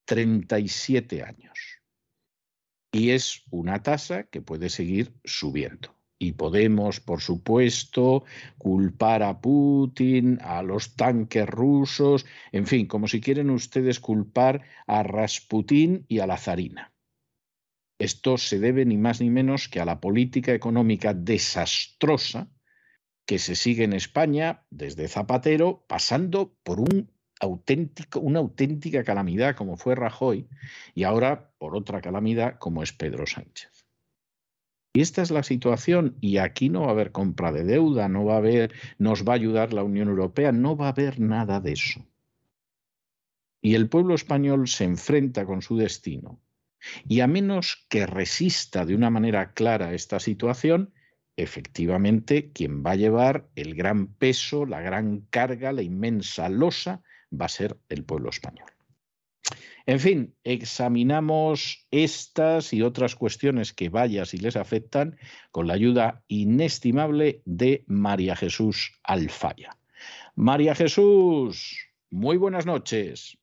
[0.04, 1.58] 37 años.
[2.92, 5.97] Y es una tasa que puede seguir subiendo.
[6.18, 8.24] Y podemos, por supuesto,
[8.58, 15.02] culpar a Putin, a los tanques rusos, en fin, como si quieren ustedes culpar a
[15.04, 16.92] Rasputín y a la zarina.
[17.98, 22.48] Esto se debe ni más ni menos que a la política económica desastrosa
[23.26, 29.76] que se sigue en España desde Zapatero, pasando por un auténtico, una auténtica calamidad como
[29.76, 30.48] fue Rajoy
[30.94, 33.77] y ahora por otra calamidad como es Pedro Sánchez.
[34.92, 38.24] Y esta es la situación y aquí no va a haber compra de deuda, no
[38.24, 41.60] va a haber, nos va a ayudar la Unión Europea, no va a haber nada
[41.60, 42.04] de eso.
[43.60, 46.40] Y el pueblo español se enfrenta con su destino.
[47.06, 50.92] Y a menos que resista de una manera clara esta situación,
[51.36, 57.46] efectivamente quien va a llevar el gran peso, la gran carga, la inmensa losa, va
[57.46, 58.68] a ser el pueblo español.
[59.86, 65.16] En fin, examinamos estas y otras cuestiones que vaya si les afectan
[65.50, 69.76] con la ayuda inestimable de María Jesús Alfaya.
[70.34, 73.38] María Jesús, muy buenas noches.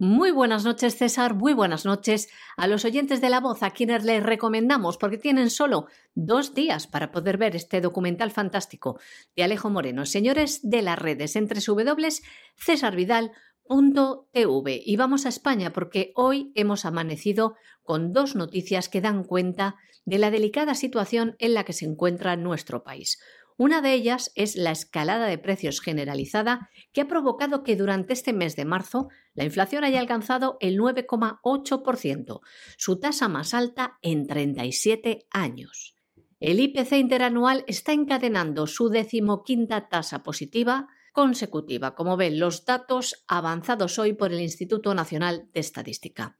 [0.00, 1.34] Muy buenas noches, César.
[1.34, 5.50] Muy buenas noches a los oyentes de La Voz, a quienes les recomendamos, porque tienen
[5.50, 9.00] solo dos días para poder ver este documental fantástico
[9.34, 10.06] de Alejo Moreno.
[10.06, 12.08] Señores de las redes, entre W,
[12.54, 13.32] César Vidal,
[13.68, 14.82] TV.
[14.84, 20.18] Y vamos a España porque hoy hemos amanecido con dos noticias que dan cuenta de
[20.18, 23.18] la delicada situación en la que se encuentra nuestro país.
[23.56, 28.32] Una de ellas es la escalada de precios generalizada que ha provocado que durante este
[28.32, 32.40] mes de marzo la inflación haya alcanzado el 9,8%,
[32.76, 35.96] su tasa más alta en 37 años.
[36.38, 40.86] El IPC interanual está encadenando su decimoquinta tasa positiva
[41.18, 46.38] consecutiva, como ven los datos avanzados hoy por el Instituto Nacional de Estadística.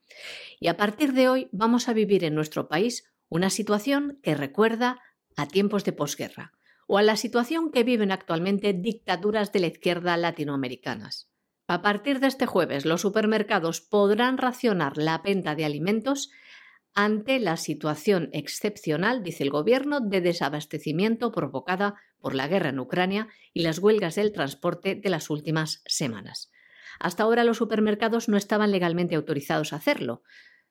[0.61, 5.01] Y a partir de hoy vamos a vivir en nuestro país una situación que recuerda
[5.37, 6.53] a tiempos de posguerra
[6.87, 11.29] o a la situación que viven actualmente dictaduras de la izquierda latinoamericanas.
[11.67, 16.31] A partir de este jueves, los supermercados podrán racionar la venta de alimentos
[16.95, 21.97] ante la situación excepcional, dice el Gobierno, de desabastecimiento provocada
[22.29, 26.51] por la guerra en Ucrania y las huelgas del transporte de las últimas semanas.
[27.01, 30.23] Hasta ahora los supermercados no estaban legalmente autorizados a hacerlo.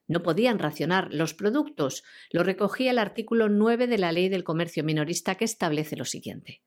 [0.06, 2.04] No podían racionar los productos.
[2.30, 6.62] Lo recogía el artículo 9 de la Ley del Comercio Minorista que establece lo siguiente.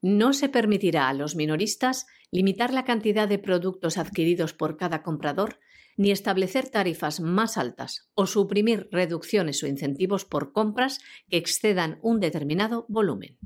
[0.00, 5.58] No se permitirá a los minoristas limitar la cantidad de productos adquiridos por cada comprador
[5.98, 12.20] ni establecer tarifas más altas o suprimir reducciones o incentivos por compras que excedan un
[12.20, 13.36] determinado volumen.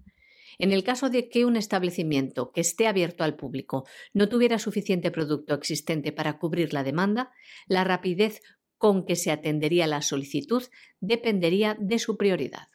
[0.58, 5.10] En el caso de que un establecimiento que esté abierto al público no tuviera suficiente
[5.10, 7.30] producto existente para cubrir la demanda,
[7.68, 8.42] la rapidez
[8.76, 10.62] con que se atendería la solicitud
[11.00, 12.68] dependería de su prioridad.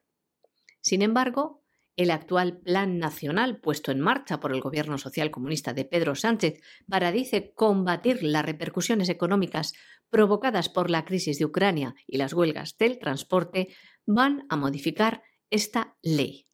[0.82, 1.64] Sin embargo,
[1.95, 6.62] el actual Plan Nacional puesto en marcha por el Gobierno Social Comunista de Pedro Sánchez
[6.88, 9.74] para, dice, combatir las repercusiones económicas
[10.10, 13.70] provocadas por la crisis de Ucrania y las huelgas del transporte,
[14.05, 16.47] van a modificar esta ley.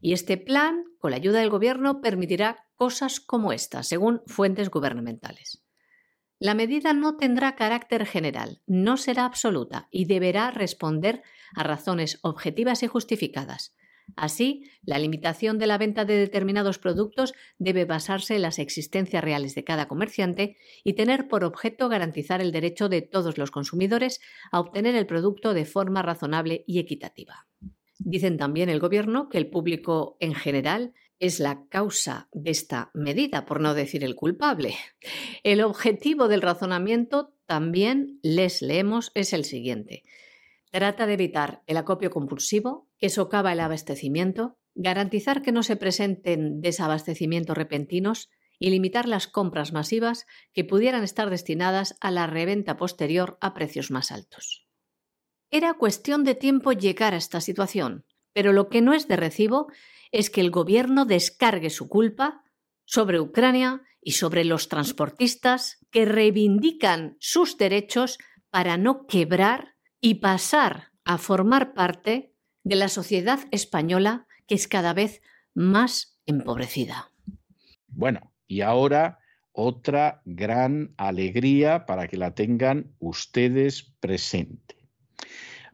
[0.00, 5.62] Y este plan, con la ayuda del Gobierno, permitirá cosas como esta, según fuentes gubernamentales.
[6.38, 11.22] La medida no tendrá carácter general, no será absoluta y deberá responder
[11.54, 13.74] a razones objetivas y justificadas.
[14.16, 19.54] Así, la limitación de la venta de determinados productos debe basarse en las existencias reales
[19.54, 24.20] de cada comerciante y tener por objeto garantizar el derecho de todos los consumidores
[24.50, 27.46] a obtener el producto de forma razonable y equitativa.
[28.02, 33.44] Dicen también el Gobierno que el público en general es la causa de esta medida,
[33.44, 34.74] por no decir el culpable.
[35.44, 40.02] El objetivo del razonamiento, también les leemos, es el siguiente.
[40.70, 46.62] Trata de evitar el acopio compulsivo que socava el abastecimiento, garantizar que no se presenten
[46.62, 53.36] desabastecimientos repentinos y limitar las compras masivas que pudieran estar destinadas a la reventa posterior
[53.42, 54.69] a precios más altos.
[55.50, 59.66] Era cuestión de tiempo llegar a esta situación, pero lo que no es de recibo
[60.12, 62.44] es que el gobierno descargue su culpa
[62.84, 68.18] sobre Ucrania y sobre los transportistas que reivindican sus derechos
[68.50, 72.32] para no quebrar y pasar a formar parte
[72.62, 75.20] de la sociedad española que es cada vez
[75.54, 77.10] más empobrecida.
[77.88, 79.18] Bueno, y ahora
[79.52, 84.79] otra gran alegría para que la tengan ustedes presente.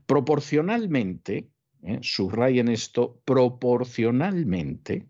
[0.07, 1.51] Proporcionalmente,
[1.83, 1.99] ¿eh?
[2.03, 5.07] subrayen esto, proporcionalmente,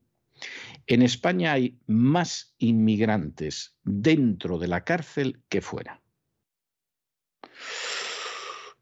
[0.86, 6.02] en España hay más inmigrantes dentro de la cárcel que fuera.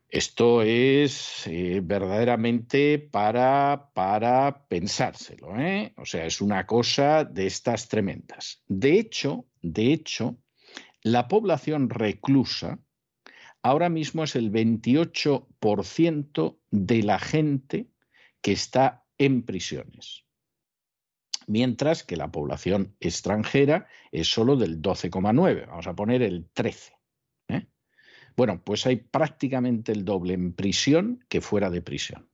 [0.08, 5.92] Esto es eh, verdaderamente para, para pensárselo, ¿eh?
[5.96, 8.62] o sea, es una cosa de estas tremendas.
[8.68, 10.38] De hecho, de hecho,
[11.02, 12.78] la población reclusa
[13.64, 17.90] ahora mismo es el 28% de la gente
[18.42, 20.26] que está en prisiones,
[21.46, 26.92] mientras que la población extranjera es solo del 12,9, vamos a poner el 13.
[27.48, 27.66] ¿eh?
[28.36, 32.28] Bueno, pues hay prácticamente el doble en prisión que fuera de prisión.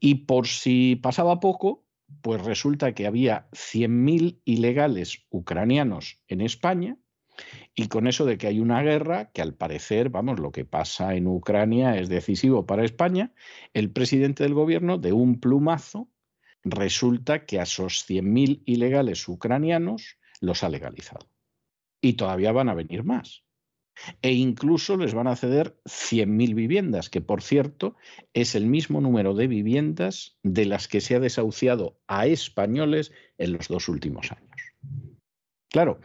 [0.00, 1.87] Y por si pasaba poco,
[2.22, 6.96] pues resulta que había 100.000 ilegales ucranianos en España
[7.74, 11.14] y con eso de que hay una guerra, que al parecer, vamos, lo que pasa
[11.14, 13.32] en Ucrania es decisivo para España,
[13.74, 16.10] el presidente del gobierno de un plumazo
[16.64, 21.30] resulta que a esos 100.000 ilegales ucranianos los ha legalizado.
[22.00, 23.44] Y todavía van a venir más
[24.22, 27.96] e incluso les van a ceder 100.000 viviendas, que por cierto
[28.34, 33.52] es el mismo número de viviendas de las que se ha desahuciado a españoles en
[33.52, 34.56] los dos últimos años.
[35.70, 36.00] Claro,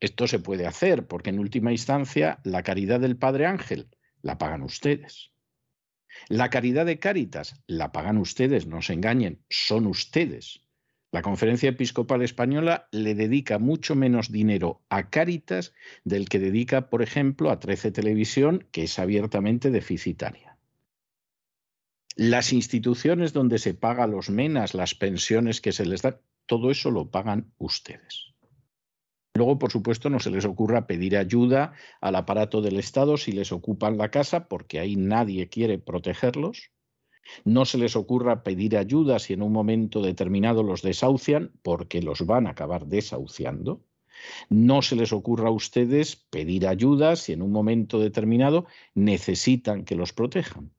[0.00, 3.88] esto se puede hacer porque en última instancia la caridad del Padre Ángel
[4.22, 5.30] la pagan ustedes.
[6.28, 10.65] La caridad de Cáritas la pagan ustedes, no se engañen, son ustedes.
[11.12, 15.72] La Conferencia Episcopal Española le dedica mucho menos dinero a Cáritas
[16.04, 20.58] del que dedica, por ejemplo, a 13 Televisión, que es abiertamente deficitaria.
[22.16, 26.90] Las instituciones donde se paga los menas, las pensiones que se les dan, todo eso
[26.90, 28.34] lo pagan ustedes.
[29.34, 33.52] Luego, por supuesto, no se les ocurra pedir ayuda al aparato del Estado si les
[33.52, 36.70] ocupan la casa, porque ahí nadie quiere protegerlos.
[37.44, 42.24] No se les ocurra pedir ayuda si en un momento determinado los desahucian, porque los
[42.26, 43.82] van a acabar desahuciando.
[44.48, 49.96] No se les ocurra a ustedes pedir ayuda si en un momento determinado necesitan que
[49.96, 50.70] los protejan.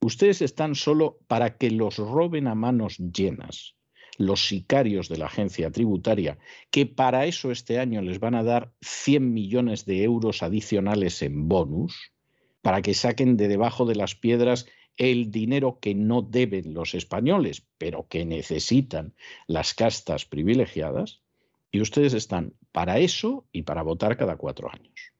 [0.00, 3.74] Ustedes están solo para que los roben a manos llenas
[4.18, 6.38] los sicarios de la agencia tributaria,
[6.70, 11.48] que para eso este año les van a dar 100 millones de euros adicionales en
[11.48, 12.12] bonus,
[12.62, 17.66] para que saquen de debajo de las piedras el dinero que no deben los españoles,
[17.78, 19.14] pero que necesitan
[19.46, 21.20] las castas privilegiadas,
[21.70, 25.12] y ustedes están para eso y para votar cada cuatro años.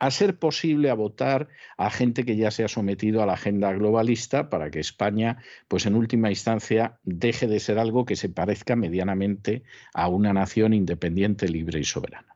[0.00, 3.72] A ser posible a votar a gente que ya se ha sometido a la agenda
[3.72, 8.76] globalista para que España, pues en última instancia, deje de ser algo que se parezca
[8.76, 9.62] medianamente
[9.94, 12.34] a una nación independiente, libre y soberana.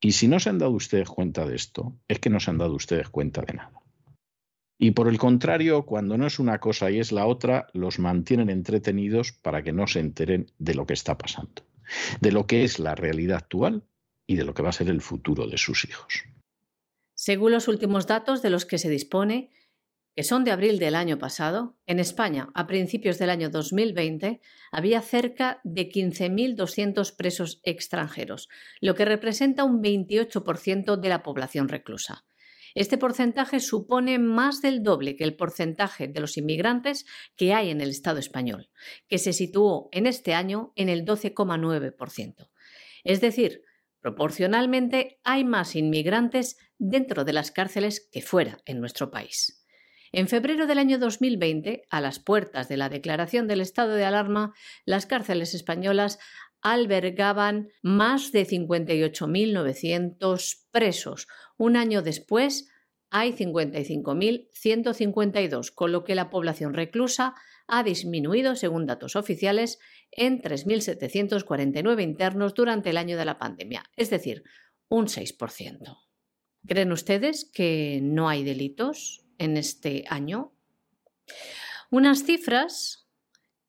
[0.00, 2.58] Y si no se han dado ustedes cuenta de esto, es que no se han
[2.58, 3.83] dado ustedes cuenta de nada.
[4.78, 8.50] Y por el contrario, cuando no es una cosa y es la otra, los mantienen
[8.50, 11.62] entretenidos para que no se enteren de lo que está pasando,
[12.20, 13.84] de lo que es la realidad actual
[14.26, 16.24] y de lo que va a ser el futuro de sus hijos.
[17.14, 19.50] Según los últimos datos de los que se dispone,
[20.16, 25.00] que son de abril del año pasado, en España, a principios del año 2020, había
[25.00, 28.48] cerca de 15.200 presos extranjeros,
[28.80, 32.24] lo que representa un 28% de la población reclusa.
[32.74, 37.06] Este porcentaje supone más del doble que el porcentaje de los inmigrantes
[37.36, 38.68] que hay en el Estado español,
[39.08, 42.50] que se situó en este año en el 12,9%.
[43.04, 43.62] Es decir,
[44.00, 49.60] proporcionalmente hay más inmigrantes dentro de las cárceles que fuera en nuestro país.
[50.16, 54.54] En febrero del año 2020, a las puertas de la declaración del estado de alarma,
[54.84, 56.20] las cárceles españolas
[56.64, 61.28] albergaban más de 58.900 presos.
[61.56, 62.68] Un año después
[63.10, 67.34] hay 55.152, con lo que la población reclusa
[67.66, 69.78] ha disminuido, según datos oficiales,
[70.10, 74.42] en 3.749 internos durante el año de la pandemia, es decir,
[74.88, 75.98] un 6%.
[76.66, 80.52] ¿Creen ustedes que no hay delitos en este año?
[81.90, 83.03] Unas cifras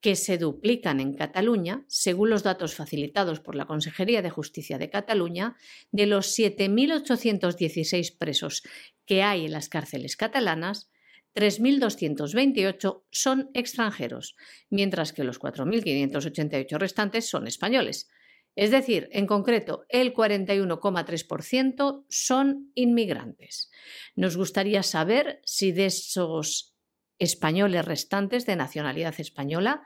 [0.06, 4.92] que se duplican en Cataluña, según los datos facilitados por la Consejería de Justicia de
[4.92, 5.56] Cataluña,
[5.92, 8.62] de los 7.816 presos
[9.08, 10.92] que hay en las cárceles catalanas,
[11.34, 14.36] 3.228 son extranjeros,
[14.70, 18.08] mientras que los 4.588 restantes son españoles.
[18.56, 23.72] Es decir, en concreto, el 41,3% son inmigrantes.
[24.16, 26.75] Nos gustaría saber si de esos
[27.20, 29.84] españoles restantes de nacionalidad española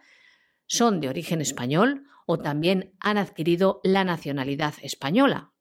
[0.65, 5.51] son de origen español o también han adquirido la nacionalidad española.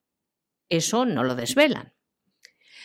[0.68, 1.94] Eso no lo desvelan.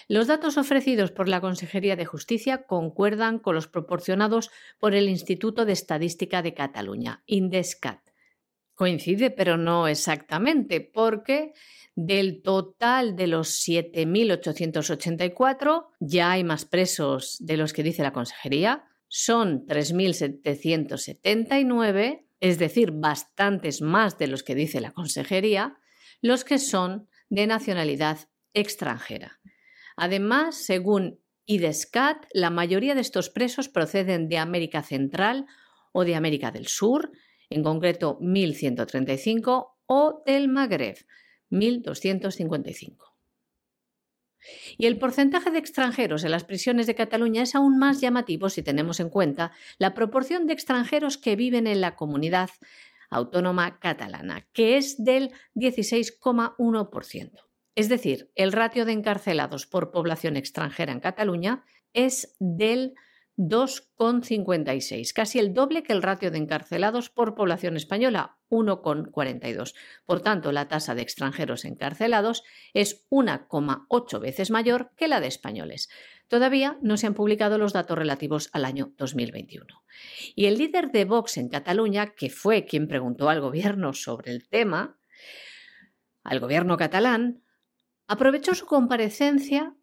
[0.08, 5.66] Los datos ofrecidos por la Consejería de Justicia concuerdan con los proporcionados por el Instituto
[5.66, 8.13] de Estadística de Cataluña, INDESCAT.
[8.76, 11.54] Coincide, pero no exactamente, porque
[11.96, 18.86] del total de los 7.884 ya hay más presos de los que dice la Consejería,
[19.08, 25.78] son 3.779, es decir, bastantes más de los que dice la Consejería,
[26.22, 28.18] los que son de nacionalidad
[28.54, 29.40] extranjera.
[29.96, 35.46] Además, según IDESCAT, la mayoría de estos presos proceden de América Central
[35.92, 37.12] o de América del Sur,
[37.50, 40.98] en concreto 1.135, o del Magreb,
[41.52, 43.14] 1.255.
[44.78, 48.62] Y el porcentaje de extranjeros en las prisiones de Cataluña es aún más llamativo si
[48.62, 52.50] tenemos en cuenta la proporción de extranjeros que viven en la comunidad
[53.10, 57.32] autónoma catalana, que es del 16,1%.
[57.76, 61.64] Es decir, el ratio de encarcelados por población extranjera en Cataluña
[61.94, 62.94] es del
[63.38, 69.74] 2,56, casi el doble que el ratio de encarcelados por población española, 1,42.
[70.06, 75.90] Por tanto, la tasa de extranjeros encarcelados es 1,8 veces mayor que la de españoles.
[76.28, 79.66] Todavía no se han publicado los datos relativos al año 2021.
[80.36, 84.48] Y el líder de Vox en Cataluña, que fue quien preguntó al gobierno sobre el
[84.48, 84.98] tema,
[86.24, 87.44] al gobierno catalán,
[88.08, 89.76] aprovechó su comparecencia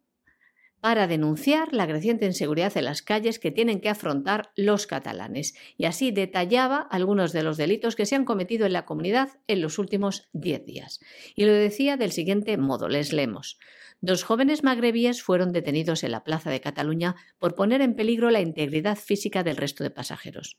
[0.81, 5.85] para denunciar la creciente inseguridad en las calles que tienen que afrontar los catalanes y
[5.85, 9.77] así detallaba algunos de los delitos que se han cometido en la comunidad en los
[9.77, 10.99] últimos diez días.
[11.35, 13.59] Y lo decía del siguiente modo, les leemos.
[14.01, 18.41] Dos jóvenes magrebíes fueron detenidos en la Plaza de Cataluña por poner en peligro la
[18.41, 20.57] integridad física del resto de pasajeros.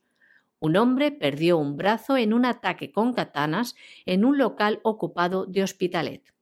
[0.60, 3.74] Un hombre perdió un brazo en un ataque con katanas
[4.06, 6.32] en un local ocupado de Hospitalet.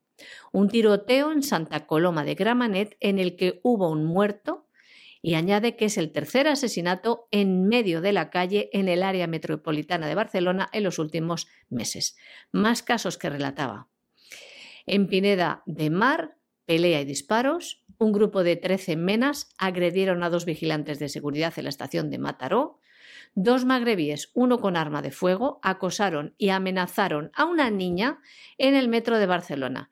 [0.51, 4.67] Un tiroteo en Santa Coloma de Gramanet en el que hubo un muerto
[5.21, 9.27] y añade que es el tercer asesinato en medio de la calle en el área
[9.27, 12.17] metropolitana de Barcelona en los últimos meses.
[12.51, 13.87] Más casos que relataba.
[14.87, 17.83] En Pineda de Mar, pelea y disparos.
[17.99, 22.17] Un grupo de 13 menas agredieron a dos vigilantes de seguridad en la estación de
[22.17, 22.79] Mataró.
[23.35, 28.19] Dos magrebíes, uno con arma de fuego, acosaron y amenazaron a una niña
[28.57, 29.91] en el metro de Barcelona.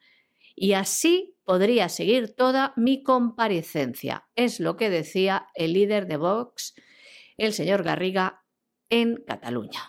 [0.61, 4.27] Y así podría seguir toda mi comparecencia.
[4.35, 6.75] Es lo que decía el líder de Vox,
[7.37, 8.43] el señor Garriga,
[8.89, 9.79] en Cataluña.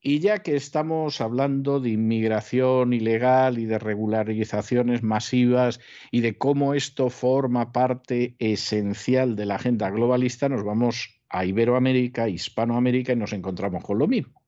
[0.00, 5.80] Y ya que estamos hablando de inmigración ilegal y de regularizaciones masivas
[6.12, 12.28] y de cómo esto forma parte esencial de la agenda globalista, nos vamos a Iberoamérica,
[12.28, 14.44] Hispanoamérica y nos encontramos con lo mismo.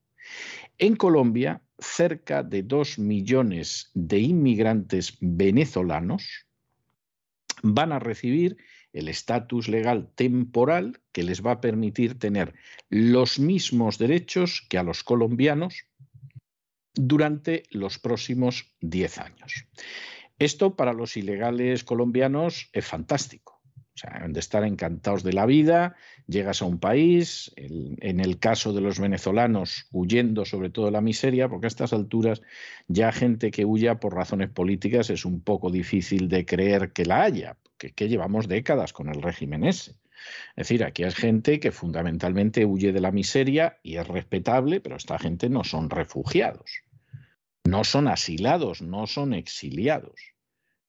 [0.79, 6.47] En Colombia, cerca de dos millones de inmigrantes venezolanos
[7.63, 8.57] van a recibir
[8.93, 12.55] el estatus legal temporal que les va a permitir tener
[12.89, 15.87] los mismos derechos que a los colombianos
[16.95, 19.67] durante los próximos 10 años.
[20.39, 23.52] Esto para los ilegales colombianos es fantástico
[23.95, 28.39] o sea, han de estar encantados de la vida, llegas a un país, en el
[28.39, 32.41] caso de los venezolanos, huyendo sobre todo de la miseria, porque a estas alturas
[32.89, 37.23] ya gente que huya por razones políticas es un poco difícil de creer que la
[37.23, 39.93] haya, que, que llevamos décadas con el régimen ese.
[40.57, 44.97] Es decir, aquí hay gente que fundamentalmente huye de la miseria y es respetable, pero
[44.97, 46.83] esta gente no son refugiados,
[47.65, 50.32] no son asilados, no son exiliados.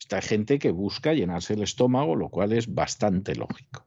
[0.04, 3.86] Esta gente que busca llenarse el estómago, lo cual es bastante lógico.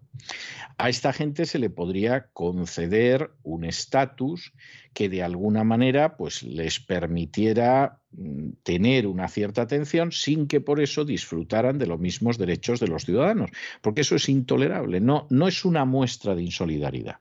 [0.78, 4.54] A esta gente se le podría conceder un estatus
[4.94, 10.80] que de alguna manera pues, les permitiera mm, tener una cierta atención sin que por
[10.80, 13.50] eso disfrutaran de los mismos derechos de los ciudadanos,
[13.82, 17.20] porque eso es intolerable, no, no es una muestra de insolidaridad,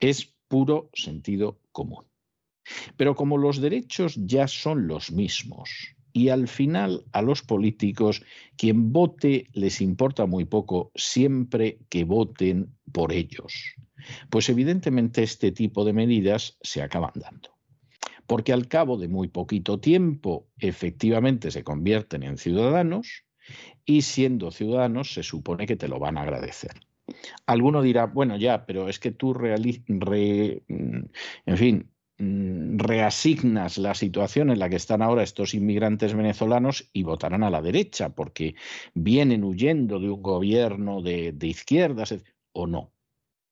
[0.00, 2.06] es puro sentido común.
[2.96, 8.22] Pero como los derechos ya son los mismos, y al final a los políticos
[8.56, 13.74] quien vote les importa muy poco siempre que voten por ellos.
[14.30, 17.50] Pues evidentemente este tipo de medidas se acaban dando.
[18.26, 23.24] Porque al cabo de muy poquito tiempo efectivamente se convierten en ciudadanos
[23.84, 26.72] y siendo ciudadanos se supone que te lo van a agradecer.
[27.46, 31.00] Alguno dirá, bueno, ya, pero es que tú, re, mm,
[31.46, 31.91] en fin,
[32.76, 37.62] reasignas la situación en la que están ahora estos inmigrantes venezolanos y votarán a la
[37.62, 38.54] derecha porque
[38.94, 42.14] vienen huyendo de un gobierno de, de izquierdas
[42.52, 42.92] o no,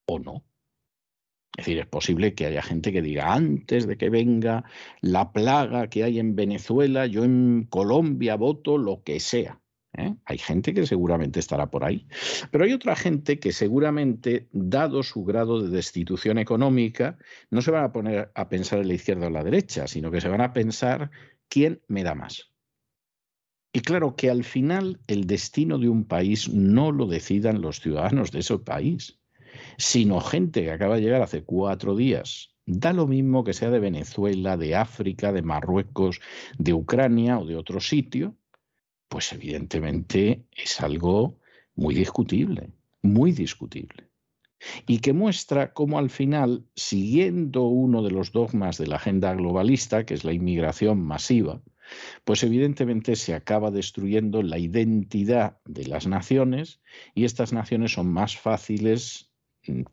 [0.05, 0.43] o no.
[1.57, 4.63] Es decir, es posible que haya gente que diga, antes de que venga
[5.01, 9.60] la plaga que hay en Venezuela, yo en Colombia voto lo que sea.
[9.93, 10.15] ¿Eh?
[10.25, 12.07] Hay gente que seguramente estará por ahí.
[12.51, 17.17] Pero hay otra gente que seguramente, dado su grado de destitución económica,
[17.49, 20.11] no se van a poner a pensar en la izquierda o en la derecha, sino
[20.11, 21.11] que se van a pensar
[21.47, 22.51] quién me da más.
[23.73, 28.31] Y claro que al final el destino de un país no lo decidan los ciudadanos
[28.31, 29.19] de ese país,
[29.77, 33.79] sino gente que acaba de llegar hace cuatro días Da lo mismo que sea de
[33.79, 36.21] Venezuela, de África, de Marruecos,
[36.57, 38.37] de Ucrania o de otro sitio,
[39.11, 41.37] pues evidentemente es algo
[41.75, 42.69] muy discutible,
[43.01, 44.09] muy discutible.
[44.87, 50.05] Y que muestra cómo al final, siguiendo uno de los dogmas de la agenda globalista,
[50.05, 51.61] que es la inmigración masiva,
[52.23, 56.79] pues evidentemente se acaba destruyendo la identidad de las naciones
[57.13, 59.30] y estas naciones son más fáciles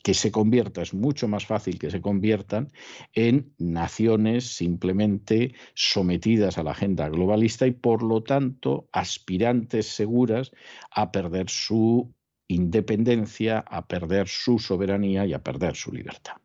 [0.02, 2.68] que se convierta, es mucho más fácil que se conviertan
[3.12, 10.52] en naciones simplemente sometidas a la agenda globalista y por lo tanto aspirantes seguras
[10.90, 12.14] a perder su
[12.48, 16.36] independencia, a perder su soberanía y a perder su libertad.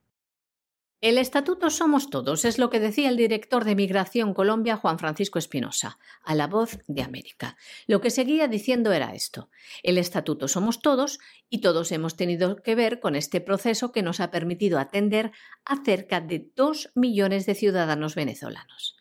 [1.04, 5.38] El estatuto somos todos, es lo que decía el director de Migración Colombia, Juan Francisco
[5.38, 7.58] Espinosa, a la voz de América.
[7.88, 9.50] Lo que seguía diciendo era esto.
[9.84, 14.22] El estatuto somos todos y todos hemos tenido que ver con este proceso que nos
[14.22, 15.34] ha permitido atender
[15.66, 18.96] a cerca de dos millones de ciudadanos venezolanos.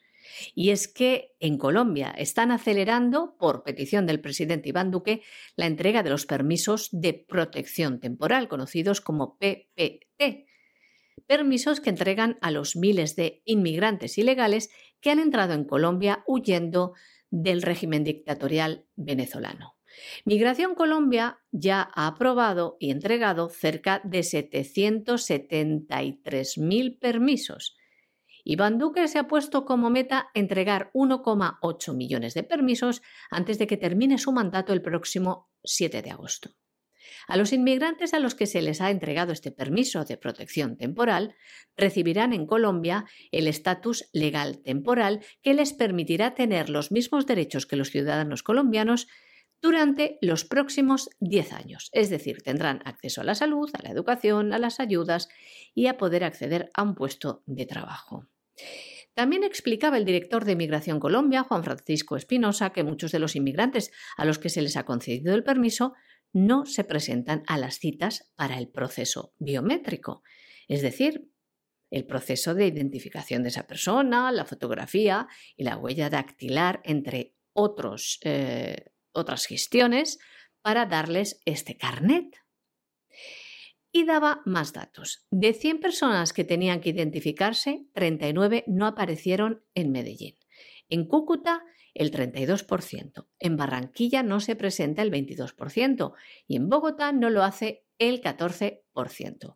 [0.56, 5.22] Y es que en Colombia están acelerando, por petición del presidente Iván Duque,
[5.54, 10.50] la entrega de los permisos de protección temporal, conocidos como PPT
[11.26, 14.70] permisos que entregan a los miles de inmigrantes ilegales
[15.00, 16.92] que han entrado en Colombia huyendo
[17.30, 19.76] del régimen dictatorial venezolano.
[20.24, 27.76] Migración Colombia ya ha aprobado y entregado cerca de 773.000 permisos.
[28.44, 33.76] Iván Duque se ha puesto como meta entregar 1,8 millones de permisos antes de que
[33.76, 36.50] termine su mandato el próximo 7 de agosto.
[37.26, 41.34] A los inmigrantes a los que se les ha entregado este permiso de protección temporal
[41.76, 47.76] recibirán en Colombia el estatus legal temporal que les permitirá tener los mismos derechos que
[47.76, 49.08] los ciudadanos colombianos
[49.62, 51.88] durante los próximos 10 años.
[51.92, 55.28] Es decir, tendrán acceso a la salud, a la educación, a las ayudas
[55.74, 58.26] y a poder acceder a un puesto de trabajo.
[59.14, 63.92] También explicaba el director de Migración Colombia, Juan Francisco Espinosa, que muchos de los inmigrantes
[64.16, 65.92] a los que se les ha concedido el permiso
[66.32, 70.22] no se presentan a las citas para el proceso biométrico,
[70.68, 71.28] es decir,
[71.90, 78.18] el proceso de identificación de esa persona, la fotografía y la huella dactilar, entre otros
[78.22, 80.18] eh, otras gestiones
[80.62, 82.36] para darles este carnet.
[83.94, 85.26] Y daba más datos.
[85.30, 90.38] De 100 personas que tenían que identificarse, 39 no aparecieron en Medellín.
[90.88, 91.62] En Cúcuta,
[91.94, 93.26] el 32%.
[93.38, 96.12] En Barranquilla no se presenta el 22%
[96.46, 99.54] y en Bogotá no lo hace el 14%.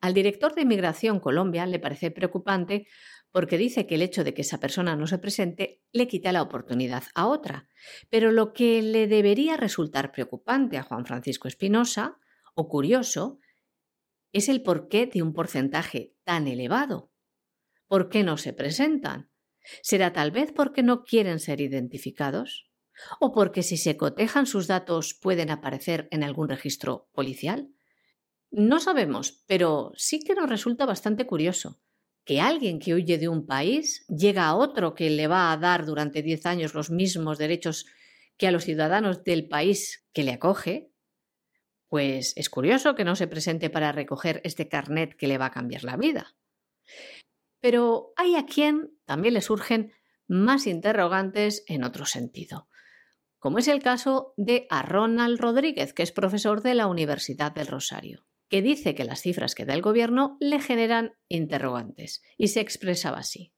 [0.00, 2.86] Al director de Inmigración Colombia le parece preocupante
[3.30, 6.42] porque dice que el hecho de que esa persona no se presente le quita la
[6.42, 7.68] oportunidad a otra.
[8.08, 12.18] Pero lo que le debería resultar preocupante a Juan Francisco Espinosa,
[12.54, 13.38] o curioso,
[14.32, 17.12] es el porqué de un porcentaje tan elevado.
[17.86, 19.30] ¿Por qué no se presentan?
[19.82, 22.70] ¿Será tal vez porque no quieren ser identificados?
[23.20, 27.68] ¿O porque si se cotejan sus datos pueden aparecer en algún registro policial?
[28.50, 31.80] No sabemos, pero sí que nos resulta bastante curioso
[32.24, 35.86] que alguien que huye de un país llega a otro que le va a dar
[35.86, 37.86] durante 10 años los mismos derechos
[38.36, 40.92] que a los ciudadanos del país que le acoge,
[41.88, 45.50] pues es curioso que no se presente para recoger este carnet que le va a
[45.50, 46.36] cambiar la vida.
[47.60, 49.90] Pero hay a quien también le surgen
[50.28, 52.68] más interrogantes en otro sentido,
[53.40, 57.66] como es el caso de a Ronald Rodríguez, que es profesor de la Universidad del
[57.66, 62.60] Rosario que dice que las cifras que da el gobierno le generan interrogantes y se
[62.60, 63.52] expresaba así.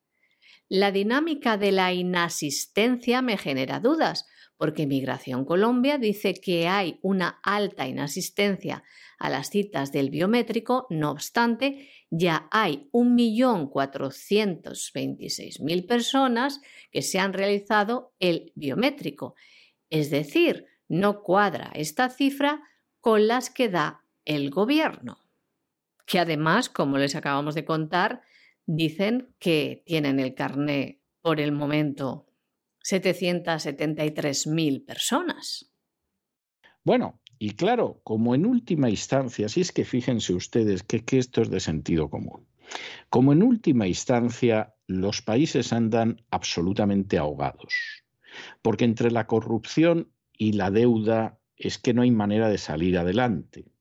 [0.69, 4.27] La dinámica de la inasistencia me genera dudas,
[4.57, 8.85] porque Migración Colombia dice que hay una alta inasistencia
[9.19, 18.13] a las citas del biométrico, no obstante, ya hay 1.426.000 personas que se han realizado
[18.19, 19.37] el biométrico.
[19.89, 22.65] Es decir, no cuadra esta cifra
[23.01, 25.21] con las que da el gobierno,
[26.05, 28.23] que además, como les acabamos de contar,
[28.67, 32.27] dicen que tienen el carné por el momento
[32.83, 35.73] 773.000 personas.
[36.83, 41.49] Bueno, y claro, como en última instancia, si es que fíjense ustedes que, esto es
[41.49, 42.47] de sentido común,
[43.09, 48.05] como en última instancia los países andan absolutamente ahogados,
[48.61, 53.73] porque entre la corrupción y la deuda es que no hay manera de salir adelante.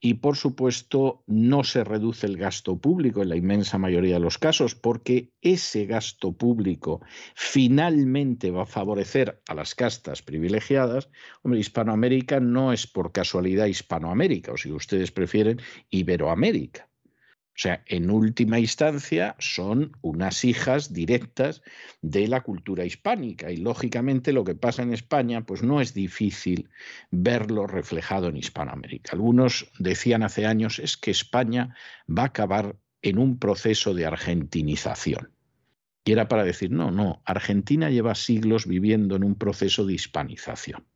[0.00, 4.38] Y por supuesto, no se reduce el gasto público en la inmensa mayoría de los
[4.38, 7.00] casos, porque ese gasto público
[7.34, 11.08] finalmente va a favorecer a las castas privilegiadas.
[11.42, 15.60] Hombre, Hispanoamérica no es por casualidad Hispanoamérica, o si ustedes prefieren,
[15.90, 16.88] Iberoamérica.
[17.58, 21.60] O sea, en última instancia son unas hijas directas
[22.02, 26.70] de la cultura hispánica y lógicamente lo que pasa en España pues no es difícil
[27.10, 29.10] verlo reflejado en Hispanoamérica.
[29.10, 31.74] Algunos decían hace años es que España
[32.08, 35.32] va a acabar en un proceso de argentinización.
[36.04, 40.86] Y era para decir, no, no, Argentina lleva siglos viviendo en un proceso de hispanización.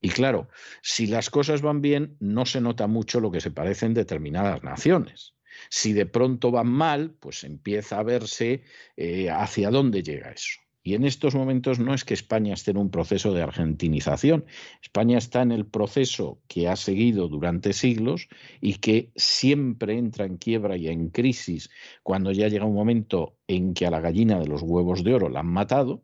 [0.00, 0.48] Y claro,
[0.82, 5.33] si las cosas van bien, no se nota mucho lo que se parecen determinadas naciones.
[5.68, 8.62] Si de pronto van mal, pues empieza a verse
[8.96, 10.64] eh, hacia dónde llega eso.
[10.86, 14.44] Y en estos momentos no es que España esté en un proceso de argentinización,
[14.82, 18.28] España está en el proceso que ha seguido durante siglos
[18.60, 21.70] y que siempre entra en quiebra y en crisis
[22.02, 25.30] cuando ya llega un momento en que a la gallina de los huevos de oro
[25.30, 26.02] la han matado,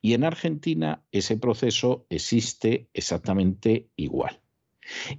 [0.00, 4.41] y en Argentina ese proceso existe exactamente igual.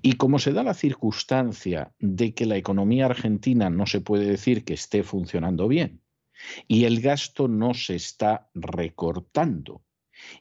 [0.01, 4.63] Y como se da la circunstancia de que la economía argentina no se puede decir
[4.63, 6.01] que esté funcionando bien
[6.67, 9.83] y el gasto no se está recortando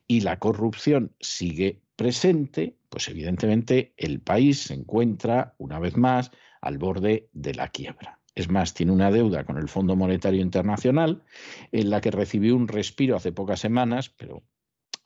[0.07, 6.30] y la corrupción sigue presente, pues evidentemente el país se encuentra una vez más
[6.61, 8.20] al borde de la quiebra.
[8.35, 11.22] Es más, tiene una deuda con el Fondo Monetario Internacional
[11.70, 14.43] en la que recibió un respiro hace pocas semanas, pero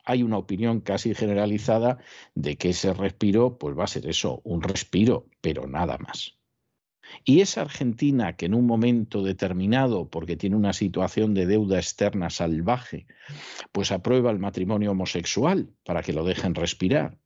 [0.07, 1.97] hay una opinión casi generalizada
[2.33, 6.37] de que ese respiro pues va a ser eso, un respiro, pero nada más.
[7.25, 12.29] Y esa Argentina que en un momento determinado, porque tiene una situación de deuda externa
[12.29, 13.05] salvaje,
[13.73, 17.17] pues aprueba el matrimonio homosexual para que lo dejen respirar,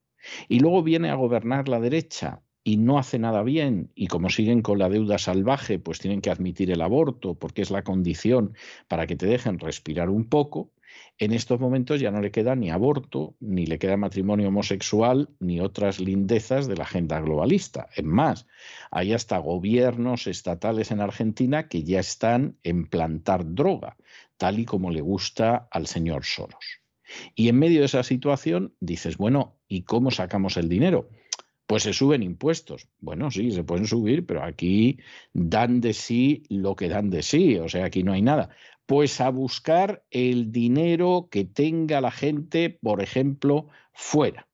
[0.50, 4.64] y luego viene a gobernar la derecha y no hace nada bien, y como siguen
[4.64, 8.56] con la deuda salvaje, pues tienen que admitir el aborto porque es la condición
[8.88, 10.72] para que te dejen respirar un poco,
[11.18, 15.60] en estos momentos ya no le queda ni aborto, ni le queda matrimonio homosexual, ni
[15.60, 17.90] otras lindezas de la agenda globalista.
[17.96, 18.48] Es más,
[18.90, 23.98] hay hasta gobiernos estatales en Argentina que ya están en plantar droga,
[24.38, 26.82] tal y como le gusta al señor Soros.
[27.36, 31.10] Y en medio de esa situación dices, bueno, ¿y cómo sacamos el dinero?
[31.68, 32.88] Pues se suben impuestos.
[33.00, 34.98] Bueno, sí, se pueden subir, pero aquí
[35.34, 38.50] dan de sí lo que dan de sí, o sea, aquí no hay nada.
[38.92, 44.50] Pues a buscar el dinero que tenga la gente, por ejemplo, fuera.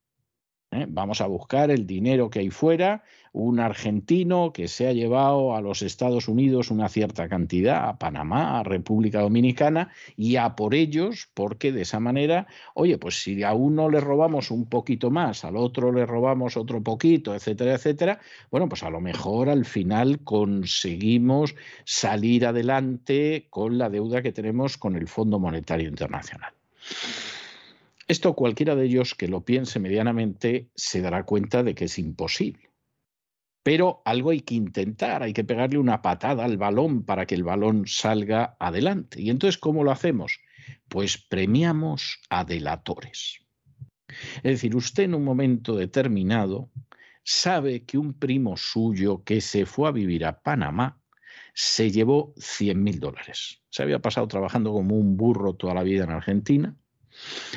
[0.69, 0.85] ¿eh?
[0.87, 3.03] Vamos a buscar el dinero que hay fuera,
[3.33, 8.59] un argentino que se ha llevado a los Estados Unidos una cierta cantidad, a Panamá,
[8.59, 13.53] a República Dominicana, y a por ellos, porque de esa manera, oye, pues si a
[13.53, 18.19] uno le robamos un poquito más, al otro le robamos otro poquito, etcétera, etcétera,
[18.51, 21.55] bueno, pues a lo mejor al final conseguimos
[21.85, 26.53] salir adelante con la deuda que tenemos con el Fondo Monetario Internacional.
[28.07, 32.69] Esto cualquiera de ellos que lo piense medianamente se dará cuenta de que es imposible.
[33.63, 37.43] Pero algo hay que intentar, hay que pegarle una patada al balón para que el
[37.43, 39.21] balón salga adelante.
[39.21, 40.39] ¿Y entonces cómo lo hacemos?
[40.87, 43.39] Pues premiamos a delatores.
[44.37, 46.69] Es decir, usted en un momento determinado
[47.23, 51.01] sabe que un primo suyo que se fue a vivir a Panamá
[51.53, 53.61] se llevó 100 mil dólares.
[53.69, 56.75] Se había pasado trabajando como un burro toda la vida en Argentina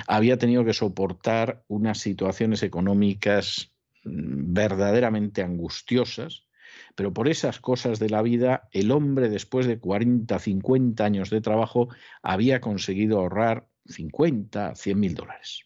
[0.07, 3.73] había tenido que soportar unas situaciones económicas
[4.05, 6.47] verdaderamente angustiosas,
[6.95, 11.41] pero por esas cosas de la vida, el hombre después de 40, 50 años de
[11.41, 11.89] trabajo
[12.23, 15.65] había conseguido ahorrar 50, 100 mil dólares.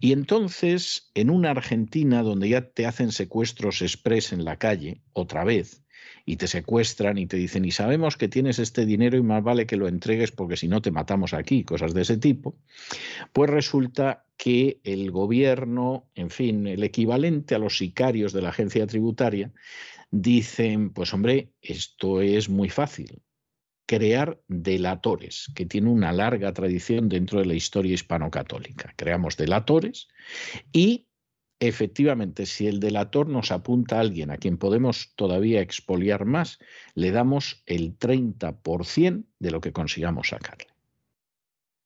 [0.00, 5.44] Y entonces, en una Argentina donde ya te hacen secuestros express en la calle, otra
[5.44, 5.84] vez,
[6.24, 9.66] y te secuestran y te dicen, y sabemos que tienes este dinero y más vale
[9.66, 12.56] que lo entregues porque si no te matamos aquí, cosas de ese tipo,
[13.32, 18.86] pues resulta que el gobierno, en fin, el equivalente a los sicarios de la agencia
[18.86, 19.52] tributaria,
[20.10, 23.22] dicen, pues hombre, esto es muy fácil,
[23.86, 28.92] crear delatores, que tiene una larga tradición dentro de la historia hispano-católica.
[28.96, 30.08] Creamos delatores
[30.72, 31.07] y
[31.60, 36.58] efectivamente, si el delator nos apunta a alguien a quien podemos todavía expoliar más,
[36.94, 40.68] le damos el 30% de lo que consigamos sacarle.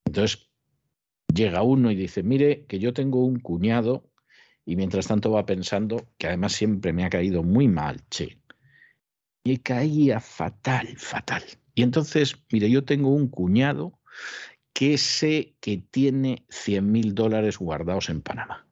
[0.05, 0.51] Entonces,
[1.33, 4.11] llega uno y dice, mire, que yo tengo un cuñado,
[4.65, 8.39] y mientras tanto va pensando que además siempre me ha caído muy mal, che.
[9.45, 11.43] Y caía fatal, fatal.
[11.75, 13.99] Y entonces, mire, yo tengo un cuñado
[14.73, 18.67] que sé que tiene 100 mil dólares guardados en Panamá.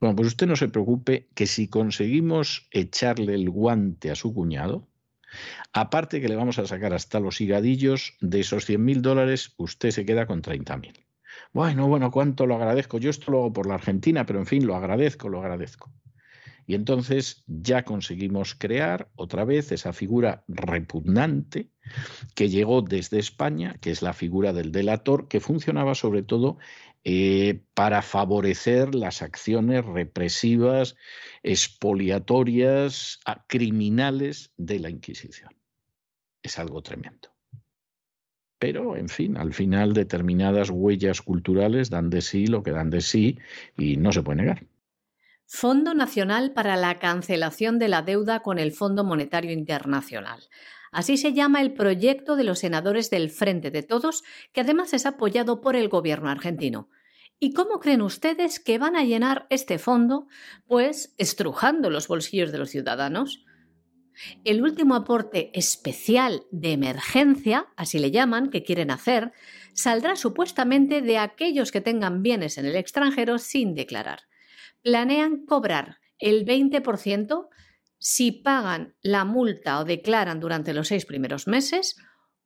[0.00, 4.88] Bueno, pues usted no se preocupe que si conseguimos echarle el guante a su cuñado,
[5.74, 9.90] aparte que le vamos a sacar hasta los higadillos, de esos 100 mil dólares, usted
[9.90, 11.06] se queda con 30 mil.
[11.52, 12.98] Bueno, bueno, cuánto lo agradezco.
[12.98, 15.92] Yo esto lo hago por la Argentina, pero en fin, lo agradezco, lo agradezco.
[16.66, 21.68] Y entonces ya conseguimos crear otra vez esa figura repugnante
[22.36, 26.58] que llegó desde España, que es la figura del delator, que funcionaba sobre todo
[27.04, 30.96] eh, para favorecer las acciones represivas,
[31.42, 35.56] expoliatorias, criminales de la Inquisición.
[36.42, 37.30] Es algo tremendo.
[38.58, 43.00] Pero, en fin, al final determinadas huellas culturales dan de sí lo que dan de
[43.00, 43.38] sí
[43.78, 44.66] y no se puede negar.
[45.46, 50.40] Fondo Nacional para la Cancelación de la Deuda con el Fondo Monetario Internacional.
[50.90, 54.22] Así se llama el proyecto de los senadores del Frente de Todos,
[54.52, 56.88] que además es apoyado por el gobierno argentino.
[57.38, 60.26] ¿Y cómo creen ustedes que van a llenar este fondo?
[60.66, 63.44] Pues estrujando los bolsillos de los ciudadanos.
[64.44, 69.32] El último aporte especial de emergencia, así le llaman, que quieren hacer,
[69.72, 74.20] saldrá supuestamente de aquellos que tengan bienes en el extranjero sin declarar.
[74.82, 77.48] Planean cobrar el 20%
[78.00, 81.96] si pagan la multa o declaran durante los seis primeros meses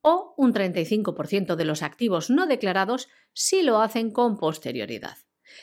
[0.03, 5.17] o un 35% de los activos no declarados si lo hacen con posterioridad.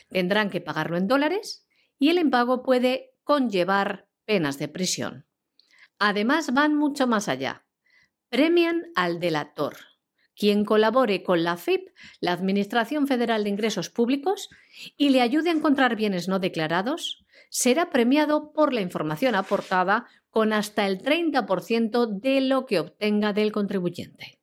[0.08, 1.66] Tendrán que pagarlo en dólares
[1.98, 5.26] y el impago puede conllevar penas de prisión.
[5.98, 7.64] Además, van mucho más allá.
[8.28, 9.76] Premian al delator,
[10.34, 14.48] quien colabore con la FIP, la Administración Federal de Ingresos Públicos,
[14.96, 20.54] y le ayude a encontrar bienes no declarados, será premiado por la información aportada con
[20.54, 24.40] hasta el 30% de lo que obtenga del contribuyente.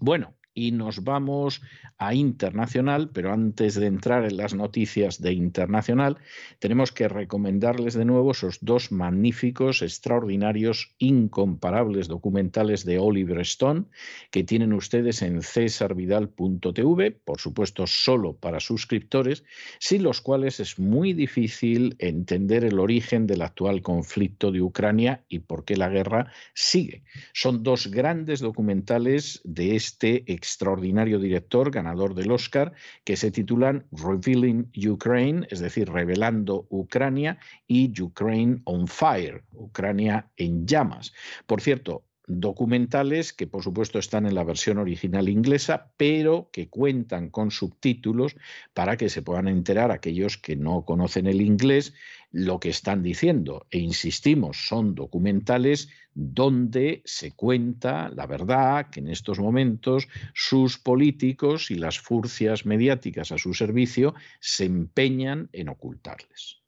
[0.00, 1.62] Bueno, y nos vamos
[1.98, 6.18] a internacional, pero antes de entrar en las noticias de internacional,
[6.58, 13.84] tenemos que recomendarles de nuevo esos dos magníficos, extraordinarios, incomparables documentales de Oliver Stone
[14.30, 19.44] que tienen ustedes en cesarvidal.tv, por supuesto solo para suscriptores,
[19.78, 25.40] sin los cuales es muy difícil entender el origen del actual conflicto de Ucrania y
[25.40, 27.02] por qué la guerra sigue.
[27.32, 32.72] Son dos grandes documentales de este extraordinario director, ganador del Oscar,
[33.04, 40.66] que se titulan Revealing Ukraine, es decir, revelando Ucrania, y Ukraine on Fire, Ucrania en
[40.66, 41.12] llamas.
[41.46, 47.28] Por cierto, documentales que por supuesto están en la versión original inglesa, pero que cuentan
[47.28, 48.36] con subtítulos
[48.72, 51.92] para que se puedan enterar aquellos que no conocen el inglés
[52.30, 53.66] lo que están diciendo.
[53.70, 61.70] E insistimos, son documentales donde se cuenta la verdad que en estos momentos sus políticos
[61.72, 66.60] y las furcias mediáticas a su servicio se empeñan en ocultarles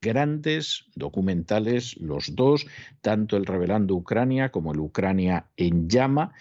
[0.00, 2.66] grandes documentales, los dos,
[3.00, 6.32] tanto el Revelando Ucrania como el Ucrania en, llama,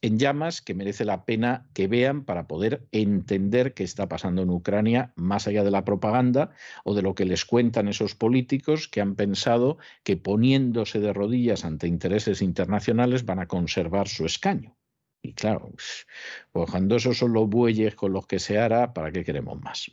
[0.00, 4.50] en llamas, que merece la pena que vean para poder entender qué está pasando en
[4.50, 6.52] Ucrania, más allá de la propaganda
[6.84, 11.64] o de lo que les cuentan esos políticos que han pensado que poniéndose de rodillas
[11.64, 14.76] ante intereses internacionales van a conservar su escaño.
[15.22, 15.72] Y claro,
[16.52, 19.90] pues cuando esos son los bueyes con los que se hará, ¿para qué queremos más?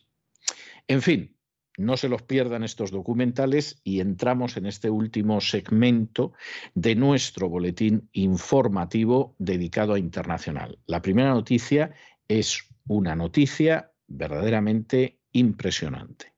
[0.87, 1.36] En fin,
[1.77, 6.33] no se los pierdan estos documentales y entramos en este último segmento
[6.73, 10.79] de nuestro boletín informativo dedicado a internacional.
[10.87, 11.93] La primera noticia
[12.27, 16.33] es una noticia verdaderamente impresionante.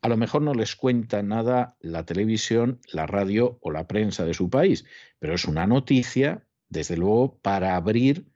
[0.00, 4.32] A lo mejor no les cuenta nada la televisión, la radio o la prensa de
[4.32, 4.84] su país,
[5.18, 8.28] pero es una noticia, desde luego, para abrir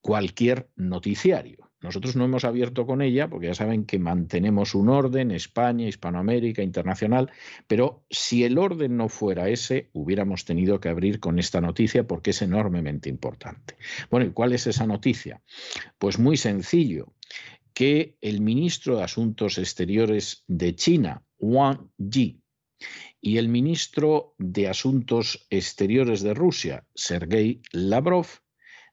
[0.00, 1.63] cualquier noticiario.
[1.84, 6.62] Nosotros no hemos abierto con ella porque ya saben que mantenemos un orden, España, Hispanoamérica,
[6.62, 7.30] internacional,
[7.66, 12.30] pero si el orden no fuera ese, hubiéramos tenido que abrir con esta noticia porque
[12.30, 13.76] es enormemente importante.
[14.10, 15.42] Bueno, ¿y cuál es esa noticia?
[15.98, 17.12] Pues muy sencillo,
[17.74, 22.40] que el ministro de Asuntos Exteriores de China, Wang Yi,
[23.20, 28.26] y el ministro de Asuntos Exteriores de Rusia, Sergei Lavrov,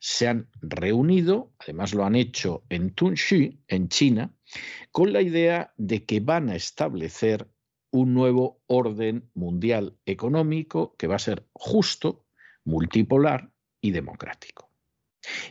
[0.02, 4.34] se han reunido, además lo han hecho en Tunxi, en China,
[4.92, 7.48] con la idea de que van a establecer
[7.92, 12.26] un nuevo orden mundial económico que va a ser justo,
[12.66, 14.72] multipolar y democrático.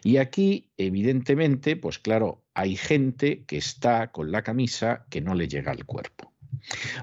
[0.02, 5.46] Y aquí, evidentemente, pues claro, hay gente que está con la camisa que no le
[5.46, 6.32] llega al cuerpo.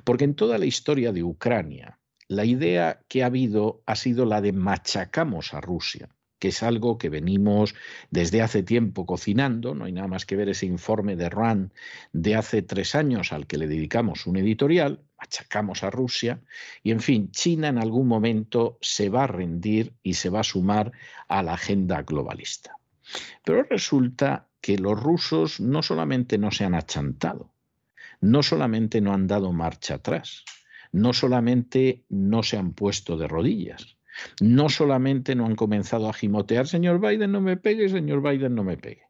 [0.04, 4.42] Porque en toda la historia de Ucrania, la idea que ha habido ha sido la
[4.42, 7.76] de machacamos a Rusia que es algo que venimos
[8.12, 9.74] desde hace tiempo cocinando.
[9.74, 11.72] No hay nada más que ver ese informe de RAND
[12.14, 16.42] de hace tres años al que le dedicamos un editorial, achacamos a Rusia
[16.84, 20.44] y, en fin, China en algún momento se va a rendir y se va a
[20.44, 20.92] sumar
[21.28, 22.78] a la agenda globalista.
[23.44, 27.54] Pero resulta que los rusos no solamente no se han achantado,
[28.20, 30.44] no solamente no han dado marcha atrás,
[30.92, 33.97] no solamente no se han puesto de rodillas,
[34.42, 38.64] no solamente no han comenzado a gimotear, señor Biden no me pegue, señor Biden no
[38.64, 39.04] me pegue,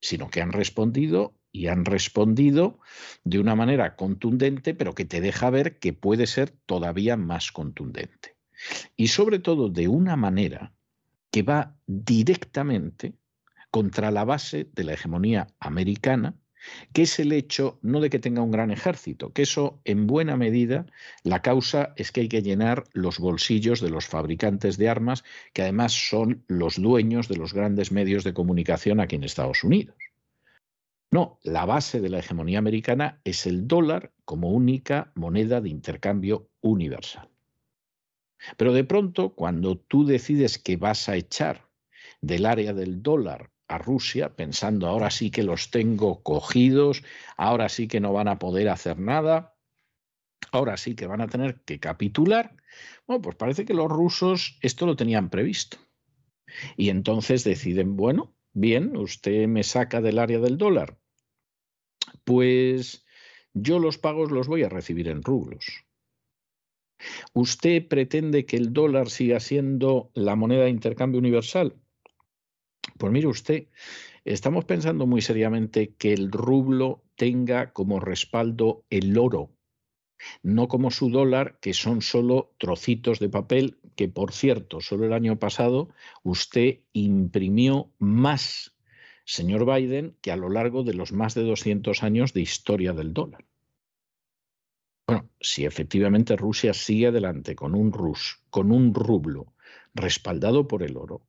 [0.00, 2.80] sino que han respondido y han respondido
[3.24, 8.36] de una manera contundente, pero que te deja ver que puede ser todavía más contundente.
[8.96, 10.72] Y sobre todo de una manera
[11.30, 13.14] que va directamente
[13.70, 16.36] contra la base de la hegemonía americana
[16.92, 20.36] que es el hecho no de que tenga un gran ejército, que eso en buena
[20.36, 20.86] medida
[21.22, 25.62] la causa es que hay que llenar los bolsillos de los fabricantes de armas, que
[25.62, 29.96] además son los dueños de los grandes medios de comunicación aquí en Estados Unidos.
[31.10, 36.48] No, la base de la hegemonía americana es el dólar como única moneda de intercambio
[36.62, 37.28] universal.
[38.56, 41.68] Pero de pronto, cuando tú decides que vas a echar
[42.22, 47.02] del área del dólar a Rusia pensando ahora sí que los tengo cogidos,
[47.36, 49.56] ahora sí que no van a poder hacer nada,
[50.50, 52.56] ahora sí que van a tener que capitular.
[53.06, 55.78] Bueno, pues parece que los rusos esto lo tenían previsto.
[56.76, 60.98] Y entonces deciden, bueno, bien, usted me saca del área del dólar.
[62.24, 63.04] Pues
[63.54, 65.84] yo los pagos los voy a recibir en rublos.
[67.32, 71.81] ¿Usted pretende que el dólar siga siendo la moneda de intercambio universal?
[73.02, 73.66] Pues mire usted,
[74.24, 79.50] estamos pensando muy seriamente que el rublo tenga como respaldo el oro,
[80.44, 85.14] no como su dólar, que son solo trocitos de papel, que por cierto, solo el
[85.14, 85.88] año pasado
[86.22, 88.76] usted imprimió más,
[89.24, 93.12] señor Biden, que a lo largo de los más de 200 años de historia del
[93.12, 93.44] dólar.
[95.08, 99.54] Bueno, si efectivamente Rusia sigue adelante con un rus, con un rublo
[99.92, 101.26] respaldado por el oro,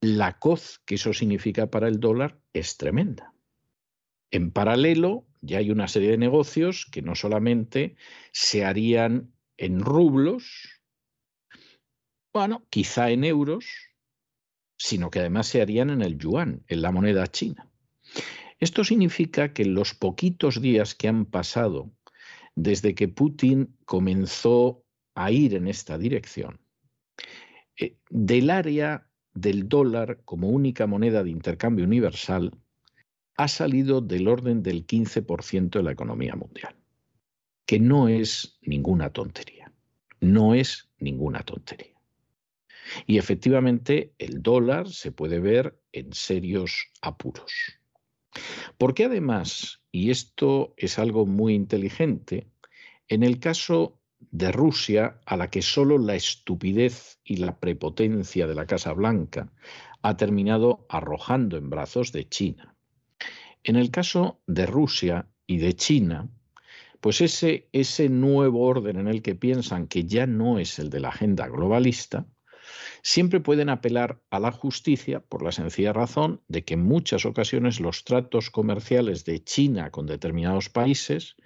[0.00, 3.34] la coz que eso significa para el dólar es tremenda.
[4.30, 7.96] En paralelo, ya hay una serie de negocios que no solamente
[8.32, 10.82] se harían en rublos,
[12.32, 13.66] bueno, quizá en euros,
[14.78, 17.70] sino que además se harían en el yuan, en la moneda china.
[18.60, 21.90] Esto significa que en los poquitos días que han pasado
[22.54, 24.84] desde que Putin comenzó
[25.14, 26.60] a ir en esta dirección,
[27.76, 32.52] eh, del área del dólar como única moneda de intercambio universal
[33.36, 36.76] ha salido del orden del 15% de la economía mundial,
[37.66, 39.72] que no es ninguna tontería,
[40.20, 41.96] no es ninguna tontería.
[43.06, 47.80] Y efectivamente el dólar se puede ver en serios apuros.
[48.78, 52.48] Porque además, y esto es algo muy inteligente,
[53.08, 58.54] en el caso de Rusia, a la que solo la estupidez y la prepotencia de
[58.54, 59.52] la Casa Blanca
[60.02, 62.74] ha terminado arrojando en brazos de China.
[63.64, 66.30] En el caso de Rusia y de China,
[67.00, 71.00] pues ese, ese nuevo orden en el que piensan que ya no es el de
[71.00, 72.26] la agenda globalista,
[73.02, 77.80] siempre pueden apelar a la justicia por la sencilla razón de que en muchas ocasiones
[77.80, 81.36] los tratos comerciales de China con determinados países,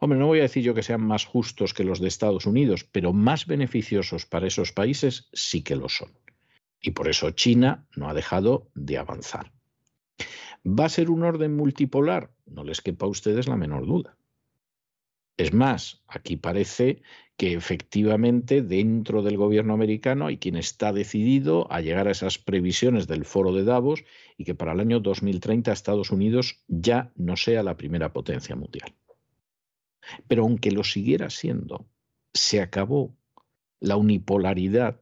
[0.00, 2.84] hombre, no voy a decir yo que sean más justos que los de Estados Unidos,
[2.84, 6.12] pero más beneficiosos para esos países sí que lo son.
[6.80, 9.52] Y por eso China no ha dejado de avanzar.
[10.64, 12.30] ¿Va a ser un orden multipolar?
[12.46, 14.17] No les quepa a ustedes la menor duda.
[15.38, 17.00] Es más, aquí parece
[17.36, 23.06] que efectivamente dentro del gobierno americano hay quien está decidido a llegar a esas previsiones
[23.06, 24.04] del foro de Davos
[24.36, 28.92] y que para el año 2030 Estados Unidos ya no sea la primera potencia mundial.
[30.26, 31.88] Pero aunque lo siguiera siendo,
[32.34, 33.16] se acabó
[33.78, 35.00] la unipolaridad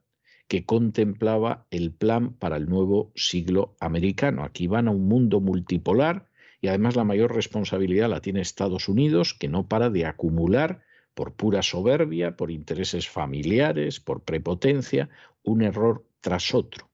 [0.49, 4.45] que contemplaba el plan para el nuevo siglo americano.
[4.45, 6.26] Aquí van a un mundo multipolar
[6.61, 10.82] y además la mayor responsabilidad la tiene Estados Unidos, que no para de acumular
[11.14, 15.09] por pura soberbia, por intereses familiares, por prepotencia,
[15.42, 16.90] un error tras otro.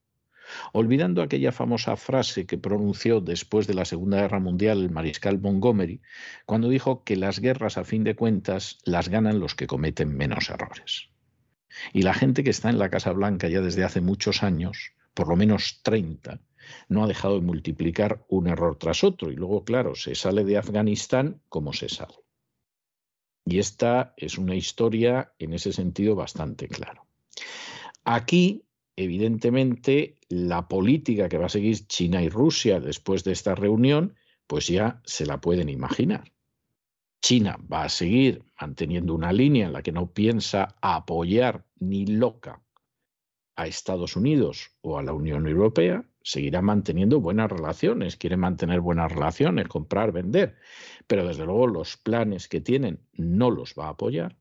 [0.73, 6.03] Olvidando aquella famosa frase que pronunció después de la Segunda Guerra Mundial el mariscal Montgomery,
[6.47, 10.51] cuando dijo que las guerras a fin de cuentas las ganan los que cometen menos
[10.51, 11.09] errores.
[11.93, 15.29] Y la gente que está en la Casa Blanca ya desde hace muchos años, por
[15.29, 16.41] lo menos 30,
[16.89, 19.31] no ha dejado de multiplicar un error tras otro.
[19.31, 22.15] Y luego, claro, se sale de Afganistán como se sale.
[23.45, 27.05] Y esta es una historia en ese sentido bastante clara.
[28.05, 28.65] Aquí,
[28.97, 34.15] evidentemente, la política que va a seguir China y Rusia después de esta reunión,
[34.47, 36.33] pues ya se la pueden imaginar.
[37.23, 42.63] China va a seguir manteniendo una línea en la que no piensa apoyar ni loca
[43.55, 49.11] a Estados Unidos o a la Unión Europea, seguirá manteniendo buenas relaciones, quiere mantener buenas
[49.13, 50.57] relaciones, comprar, vender,
[51.07, 54.37] pero desde luego los planes que tienen no los va a apoyar.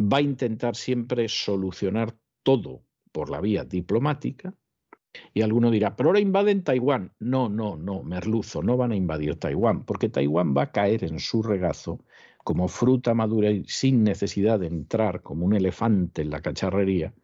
[0.00, 4.54] Va a intentar siempre solucionar todo por la vía diplomática.
[5.32, 7.12] Y alguno dirá, pero ahora invaden Taiwán.
[7.20, 11.20] No, no, no, merluzo, no van a invadir Taiwán, porque Taiwán va a caer en
[11.20, 12.00] su regazo
[12.42, 17.14] como fruta madura y sin necesidad de entrar como un elefante en la cacharrería,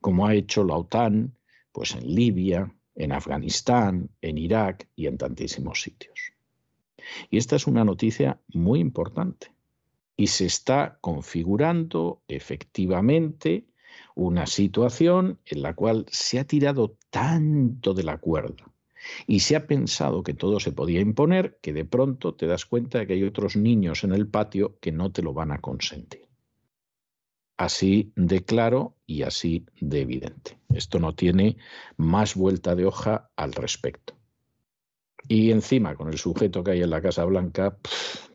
[0.00, 1.36] como ha hecho la OTAN,
[1.74, 6.32] pues en Libia, en Afganistán, en Irak y en tantísimos sitios.
[7.30, 9.52] Y esta es una noticia muy importante.
[10.16, 13.66] Y se está configurando efectivamente
[14.14, 18.64] una situación en la cual se ha tirado tanto de la cuerda
[19.26, 23.00] y se ha pensado que todo se podía imponer que de pronto te das cuenta
[23.00, 26.23] de que hay otros niños en el patio que no te lo van a consentir.
[27.56, 30.58] Así de claro y así de evidente.
[30.70, 31.56] Esto no tiene
[31.96, 34.14] más vuelta de hoja al respecto.
[35.28, 37.78] Y encima, con el sujeto que hay en la Casa Blanca,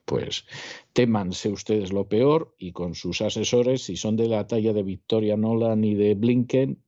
[0.06, 0.46] pues
[0.94, 5.38] témanse ustedes lo peor y con sus asesores, si son de la talla de Victoria
[5.38, 6.82] Nolan y de Blinken,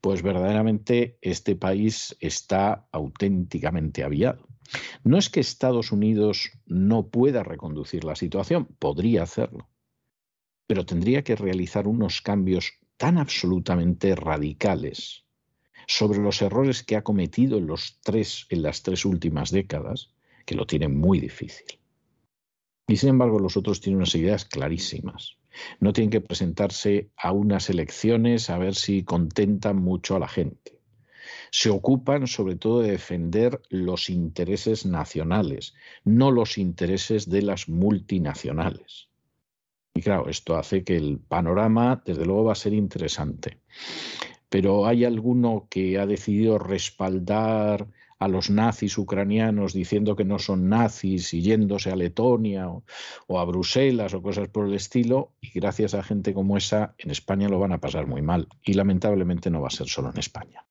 [0.00, 4.46] pues verdaderamente este país está auténticamente aviado.
[5.04, 9.68] No es que Estados Unidos no pueda reconducir la situación, podría hacerlo,
[10.70, 15.24] pero tendría que realizar unos cambios tan absolutamente radicales,
[15.88, 20.14] sobre los errores que ha cometido en, los tres, en las tres últimas décadas,
[20.46, 21.80] que lo tiene muy difícil.
[22.86, 25.38] Y sin embargo los otros tienen unas ideas clarísimas.
[25.80, 30.78] No tienen que presentarse a unas elecciones a ver si contentan mucho a la gente
[31.50, 35.74] se ocupan sobre todo de defender los intereses nacionales,
[36.04, 39.09] no los intereses de las multinacionales.
[39.94, 43.58] Y claro, esto hace que el panorama, desde luego, va a ser interesante.
[44.48, 47.88] Pero hay alguno que ha decidido respaldar
[48.18, 52.84] a los nazis ucranianos diciendo que no son nazis y yéndose a Letonia o,
[53.26, 57.10] o, a Bruselas o cosas por el estilo, y gracias a gente como esa, en
[57.10, 58.48] España lo van a pasar muy mal.
[58.62, 60.64] Y lamentablemente no va a ser solo en España.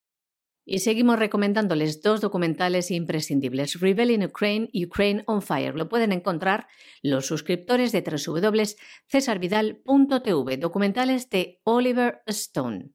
[0.71, 5.73] Y seguimos recomendándoles dos documentales imprescindibles, Rebel in Ukraine y Ukraine on Fire.
[5.73, 6.67] Lo pueden encontrar
[7.01, 12.91] los suscriptores de www.cesarvidal.tv, documentales de Oliver Stone.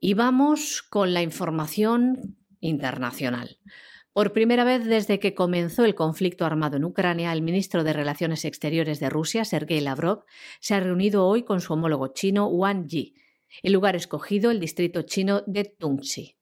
[0.00, 3.58] Y vamos con la información internacional.
[4.14, 8.46] Por primera vez desde que comenzó el conflicto armado en Ucrania, el ministro de Relaciones
[8.46, 10.24] Exteriores de Rusia, Sergei Lavrov,
[10.60, 13.16] se ha reunido hoy con su homólogo chino, Wang Yi
[13.62, 16.36] el lugar escogido, el distrito chino de Tungxi.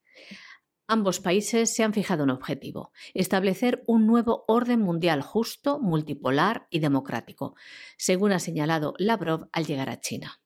[0.87, 6.79] Ambos países se han fijado un objetivo, establecer un nuevo orden mundial justo, multipolar y
[6.79, 7.55] democrático,
[7.97, 10.41] según ha señalado Lavrov al llegar a China.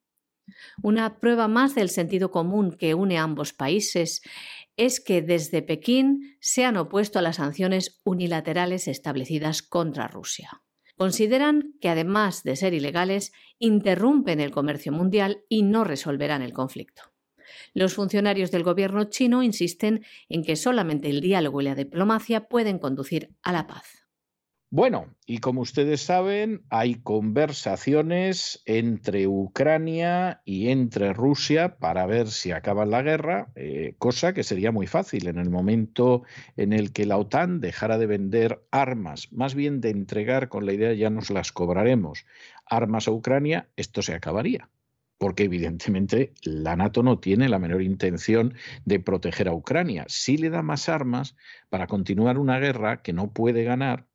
[0.83, 4.21] Una prueba más del sentido común que une a ambos países
[4.77, 10.61] es que desde Pekín se han opuesto a las sanciones unilaterales establecidas contra Rusia.
[10.97, 17.03] Consideran que además de ser ilegales, interrumpen el comercio mundial y no resolverán el conflicto.
[17.73, 22.79] Los funcionarios del gobierno chino insisten en que solamente el diálogo y la diplomacia pueden
[22.79, 24.04] conducir a la paz.
[24.71, 32.51] Bueno, y como ustedes saben, hay conversaciones entre Ucrania y entre Rusia para ver si
[32.51, 36.23] acaba la guerra, eh, cosa que sería muy fácil en el momento
[36.57, 40.73] en el que la OTAN dejara de vender armas, más bien de entregar con la
[40.73, 42.25] idea ya nos las cobraremos,
[42.65, 44.69] armas a Ucrania, esto se acabaría
[45.17, 50.03] porque evidentemente la NATO no tiene la menor intención de proteger a Ucrania.
[50.09, 51.37] Sí le da más armas
[51.69, 54.07] para continuar una guerra que no puede ganar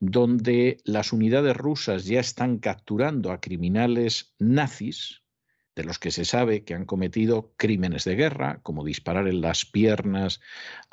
[0.00, 5.22] donde las unidades rusas ya están capturando a criminales nazis,
[5.74, 9.64] de los que se sabe que han cometido crímenes de guerra, como disparar en las
[9.64, 10.40] piernas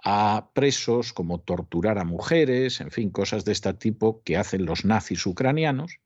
[0.04, 4.86] a presos, como torturar a mujeres, en fin, cosas de este tipo que hacen los
[4.86, 6.00] nazis ucranianos.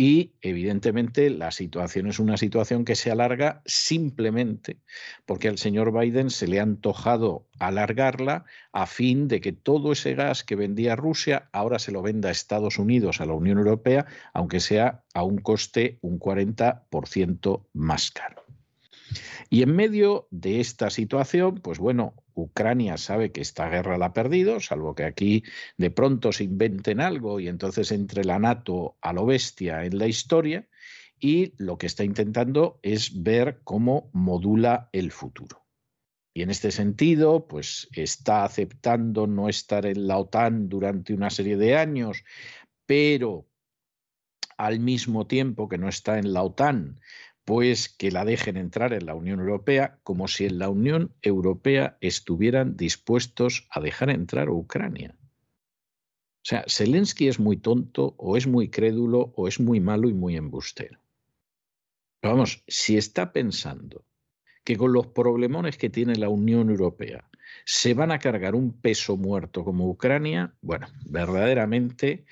[0.00, 4.78] Y evidentemente la situación es una situación que se alarga simplemente
[5.26, 10.14] porque al señor Biden se le ha antojado alargarla a fin de que todo ese
[10.14, 14.06] gas que vendía Rusia ahora se lo venda a Estados Unidos, a la Unión Europea,
[14.34, 18.47] aunque sea a un coste un 40% más caro.
[19.50, 24.12] Y en medio de esta situación, pues bueno, Ucrania sabe que esta guerra la ha
[24.12, 25.42] perdido, salvo que aquí
[25.76, 30.06] de pronto se inventen algo y entonces entre la NATO a lo bestia en la
[30.06, 30.68] historia,
[31.20, 35.66] y lo que está intentando es ver cómo modula el futuro.
[36.32, 41.56] Y en este sentido, pues está aceptando no estar en la OTAN durante una serie
[41.56, 42.24] de años,
[42.86, 43.48] pero
[44.56, 47.00] al mismo tiempo que no está en la OTAN,
[47.48, 51.96] pues que la dejen entrar en la Unión Europea como si en la Unión Europea
[52.02, 55.16] estuvieran dispuestos a dejar entrar a Ucrania.
[55.18, 60.12] O sea, Zelensky es muy tonto o es muy crédulo o es muy malo y
[60.12, 61.00] muy embustero.
[62.20, 64.04] Pero vamos, si está pensando
[64.62, 67.27] que con los problemones que tiene la Unión Europea
[67.64, 72.24] se van a cargar un peso muerto como Ucrania, bueno, verdaderamente,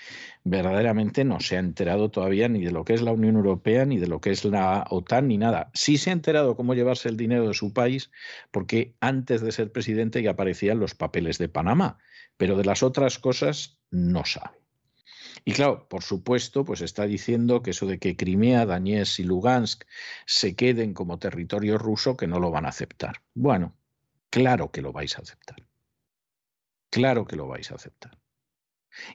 [0.45, 3.99] verdaderamente no se ha enterado todavía ni de lo que es la Unión Europea, ni
[3.99, 5.71] de lo que es la OTAN, ni nada.
[5.75, 8.11] Sí se ha enterado cómo llevarse el dinero de su país,
[8.51, 11.99] porque antes de ser presidente ya aparecían los papeles de Panamá,
[12.37, 14.67] pero de las otras cosas no sabe.
[15.45, 19.85] Y claro, por supuesto, pues está diciendo que eso de que Crimea, Donetsk y Lugansk
[20.27, 23.23] se queden como territorio ruso, que no lo van a aceptar.
[23.33, 23.77] Bueno,
[24.37, 25.57] Claro que lo vais a aceptar.
[26.91, 28.19] Claro que lo vais a aceptar.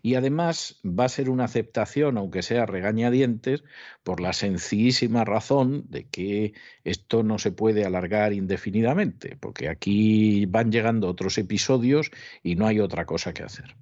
[0.02, 3.64] Y además va a ser una aceptación, aunque sea regañadientes,
[4.02, 6.53] por la sencillísima razón de que
[6.84, 12.10] esto no se puede alargar indefinidamente, porque aquí van llegando otros episodios
[12.41, 13.76] y no hay otra cosa que hacer.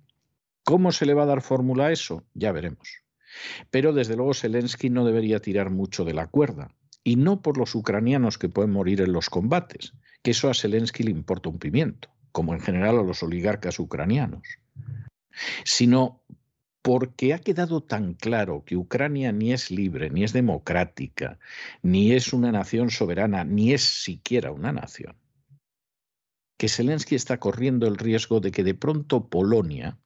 [0.66, 2.26] ¿Cómo se le va a dar fórmula a eso?
[2.34, 3.02] Ya veremos.
[3.72, 7.76] Pero desde luego Zelensky no debería tirar mucho de la cuerda, y no por los
[7.76, 12.10] ucranianos que pueden morir en los combates, que eso a Zelensky le importa un pimiento,
[12.32, 14.44] como en general a los oligarcas ucranianos,
[15.64, 16.22] sino
[16.82, 21.38] porque ha quedado tan claro que Ucrania ni es libre, ni es democrática,
[21.82, 25.16] ni es una nación soberana, ni es siquiera una nación.
[26.58, 29.98] que Zelensky está corriendo el riesgo de que de pronto Polonia,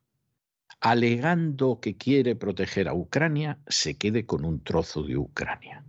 [0.79, 5.83] alegando que quiere proteger a Ucrania, se quede con un trozo de Ucrania.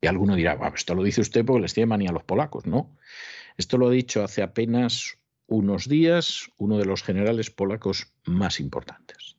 [0.00, 2.64] Y alguno dirá, esto lo dice usted porque les tiene manía a los polacos.
[2.64, 2.96] No,
[3.56, 9.36] esto lo ha dicho hace apenas unos días uno de los generales polacos más importantes.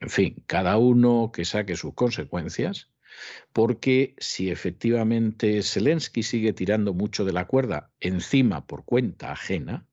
[0.00, 2.90] En fin, cada uno que saque sus consecuencias,
[3.52, 9.86] porque si efectivamente Zelensky sigue tirando mucho de la cuerda encima por cuenta ajena,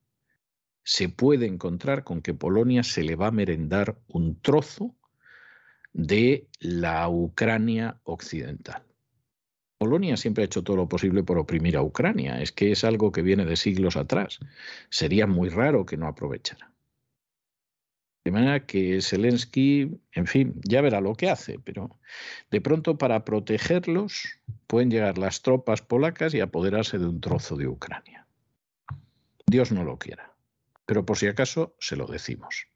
[0.84, 4.95] se puede encontrar con que Polonia se le va a merendar un trozo
[5.94, 8.90] de la Ucrania occidental.
[9.82, 13.12] Polonia siempre ha hecho todo lo posible por oprimir a Ucrania, es que es algo
[13.12, 14.38] que viene de siglos atrás.
[14.91, 16.72] Sería muy raro que no aprovechara.
[18.24, 21.98] De manera que Zelensky, en fin, ya verá lo que hace, pero
[22.52, 27.68] de pronto para protegerlos pueden llegar las tropas polacas y apoderarse de un trozo de
[27.68, 28.28] Ucrania.
[29.48, 30.36] Dios no lo quiera,
[30.86, 32.68] pero por si acaso se lo decimos.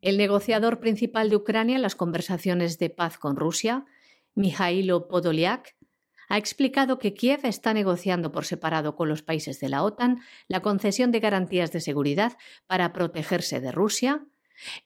[0.00, 3.84] El negociador principal de Ucrania en las conversaciones de paz con Rusia,
[4.36, 5.74] Mijailo Podolyak,
[6.28, 10.60] ha explicado que Kiev está negociando por separado con los países de la OTAN la
[10.60, 12.36] concesión de garantías de seguridad
[12.66, 14.26] para protegerse de Rusia,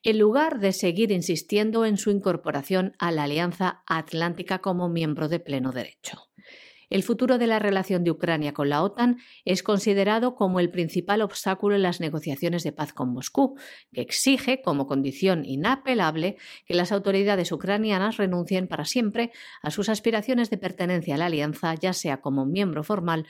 [0.03, 5.39] en lugar de seguir insistiendo en su incorporación a la Alianza Atlántica como miembro de
[5.39, 6.29] pleno derecho.
[6.89, 11.21] El futuro de la relación de Ucrania con la OTAN es considerado como el principal
[11.21, 13.57] obstáculo en las negociaciones de paz con Moscú,
[13.93, 20.49] que exige como condición inapelable que las autoridades ucranianas renuncien para siempre a sus aspiraciones
[20.49, 23.27] de pertenencia a la alianza, ya sea como miembro formal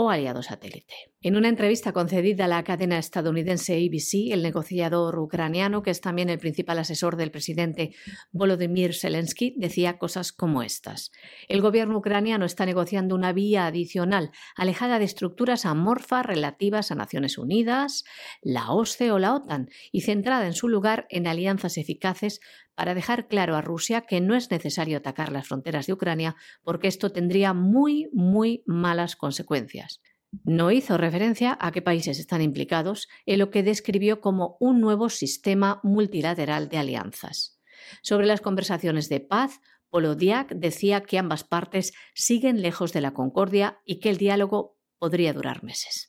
[0.00, 0.94] o aliado satélite.
[1.22, 6.30] En una entrevista concedida a la cadena estadounidense ABC, el negociador ucraniano, que es también
[6.30, 7.94] el principal asesor del presidente
[8.32, 11.12] Volodymyr Zelensky, decía cosas como estas.
[11.48, 17.36] El gobierno ucraniano está negociando una vía adicional, alejada de estructuras amorfas relativas a Naciones
[17.36, 18.04] Unidas,
[18.40, 22.40] la OSCE o la OTAN, y centrada en su lugar en alianzas eficaces
[22.80, 26.88] para dejar claro a Rusia que no es necesario atacar las fronteras de Ucrania porque
[26.88, 30.00] esto tendría muy, muy malas consecuencias.
[30.44, 35.10] No hizo referencia a qué países están implicados en lo que describió como un nuevo
[35.10, 37.60] sistema multilateral de alianzas.
[38.00, 43.82] Sobre las conversaciones de paz, Polodiak decía que ambas partes siguen lejos de la concordia
[43.84, 46.08] y que el diálogo podría durar meses.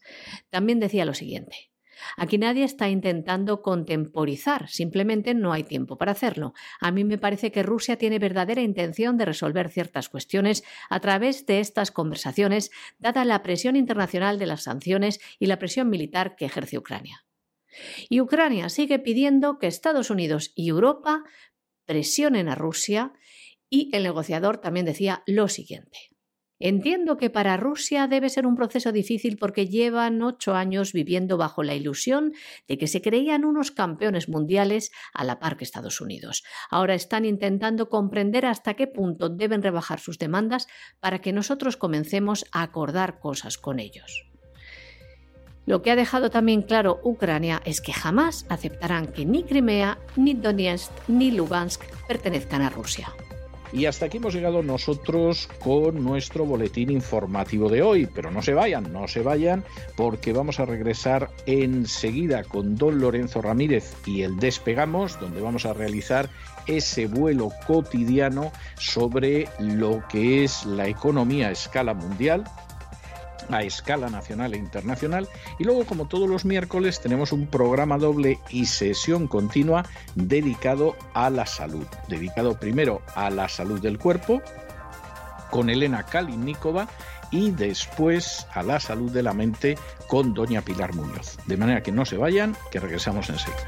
[0.50, 1.71] También decía lo siguiente.
[2.18, 6.54] Aquí nadie está intentando contemporizar, simplemente no hay tiempo para hacerlo.
[6.80, 11.46] A mí me parece que Rusia tiene verdadera intención de resolver ciertas cuestiones a través
[11.46, 16.46] de estas conversaciones, dada la presión internacional de las sanciones y la presión militar que
[16.46, 17.26] ejerce Ucrania.
[18.10, 21.24] Y Ucrania sigue pidiendo que Estados Unidos y Europa
[21.86, 23.14] presionen a Rusia
[23.70, 26.11] y el negociador también decía lo siguiente.
[26.64, 31.64] Entiendo que para Rusia debe ser un proceso difícil porque llevan ocho años viviendo bajo
[31.64, 32.34] la ilusión
[32.68, 36.44] de que se creían unos campeones mundiales a la par que Estados Unidos.
[36.70, 40.68] Ahora están intentando comprender hasta qué punto deben rebajar sus demandas
[41.00, 44.28] para que nosotros comencemos a acordar cosas con ellos.
[45.66, 50.36] Lo que ha dejado también claro Ucrania es que jamás aceptarán que ni Crimea, ni
[50.36, 53.12] Donetsk, ni Lugansk pertenezcan a Rusia.
[53.74, 58.08] Y hasta aquí hemos llegado nosotros con nuestro boletín informativo de hoy.
[58.14, 59.64] Pero no se vayan, no se vayan,
[59.96, 65.74] porque vamos a regresar enseguida con don Lorenzo Ramírez y el Despegamos, donde vamos a
[65.74, 66.30] realizar
[66.68, 72.44] ese vuelo cotidiano sobre lo que es la economía a escala mundial
[73.50, 75.28] a escala nacional e internacional.
[75.60, 79.86] Y luego, como todos los miércoles, tenemos un programa doble y sesión continua
[80.16, 81.86] dedicado a la salud.
[82.08, 84.42] Dedicado primero a la salud del cuerpo,
[85.50, 86.88] con Elena Kalinikova
[87.30, 89.78] y después a la salud de la mente
[90.08, 91.38] con doña Pilar Muñoz.
[91.46, 93.68] De manera que no se vayan, que regresamos enseguida.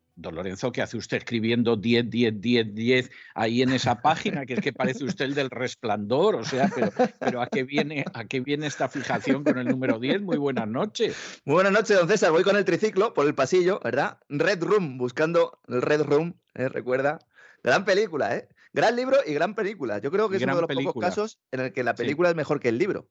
[0.15, 4.45] Don Lorenzo, ¿qué hace usted escribiendo 10, 10, 10, 10 ahí en esa página?
[4.45, 8.03] Que es que parece usted el del resplandor, o sea, pero, pero ¿a, qué viene,
[8.13, 10.21] ¿a qué viene esta fijación con el número 10?
[10.21, 11.41] Muy buenas noches.
[11.45, 12.31] Muy buenas noches, don César.
[12.31, 14.19] Voy con el triciclo por el pasillo, ¿verdad?
[14.29, 16.67] Red Room, buscando el Red Room, ¿eh?
[16.67, 17.19] recuerda.
[17.63, 18.49] Gran película, ¿eh?
[18.73, 19.99] Gran libro y gran película.
[19.99, 22.31] Yo creo que es uno de los pocos casos en el que la película sí.
[22.31, 23.09] es mejor que el libro.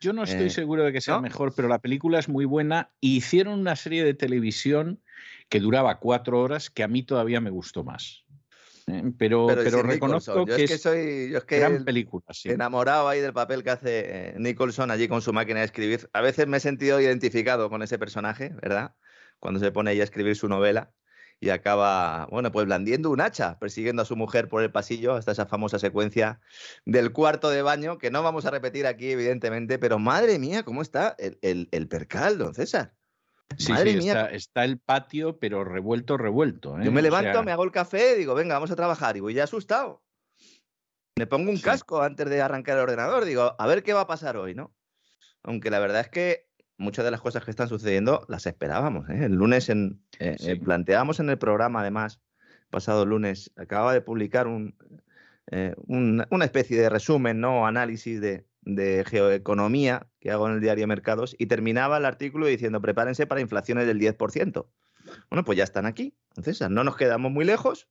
[0.00, 1.22] Yo no estoy eh, seguro de que sea ¿no?
[1.22, 2.90] mejor, pero la película es muy buena.
[3.00, 5.00] Hicieron una serie de televisión
[5.50, 8.24] que duraba cuatro horas que a mí todavía me gustó más.
[8.86, 9.02] ¿eh?
[9.18, 12.24] Pero, pero, pero reconozco que, es, que soy yo es que gran película.
[12.30, 12.50] Sí.
[12.50, 16.08] Enamorado ahí del papel que hace Nicholson allí con su máquina de escribir.
[16.12, 18.94] A veces me he sentido identificado con ese personaje, ¿verdad?
[19.40, 20.92] Cuando se pone ahí a escribir su novela
[21.40, 25.32] y acaba, bueno, pues blandiendo un hacha, persiguiendo a su mujer por el pasillo hasta
[25.32, 26.40] esa famosa secuencia
[26.84, 30.82] del cuarto de baño, que no vamos a repetir aquí, evidentemente, pero madre mía, ¿cómo
[30.82, 32.92] está el, el, el percal, don César?
[33.56, 34.12] Sí, Madre sí, mía.
[34.12, 36.78] Está, está, el patio, pero revuelto, revuelto.
[36.78, 36.84] ¿eh?
[36.84, 37.42] Yo me levanto, o sea...
[37.42, 40.02] me hago el café, digo, venga, vamos a trabajar, y voy ya asustado.
[41.16, 41.62] Me pongo un sí.
[41.62, 44.74] casco antes de arrancar el ordenador, digo, a ver qué va a pasar hoy, ¿no?
[45.42, 46.50] Aunque la verdad es que
[46.80, 49.08] muchas de las cosas que están sucediendo las esperábamos.
[49.10, 49.24] ¿eh?
[49.24, 50.54] El lunes en, eh, sí.
[50.56, 52.20] planteamos en el programa, además,
[52.70, 54.74] pasado lunes, acababa de publicar un,
[55.50, 57.66] eh, un, una especie de resumen, ¿no?
[57.66, 62.80] Análisis de, de geoeconomía que hago en el diario Mercados y terminaba el artículo diciendo
[62.80, 64.66] prepárense para inflaciones del 10%.
[65.30, 66.14] Bueno, pues ya están aquí.
[66.36, 67.88] Entonces, no nos quedamos muy lejos.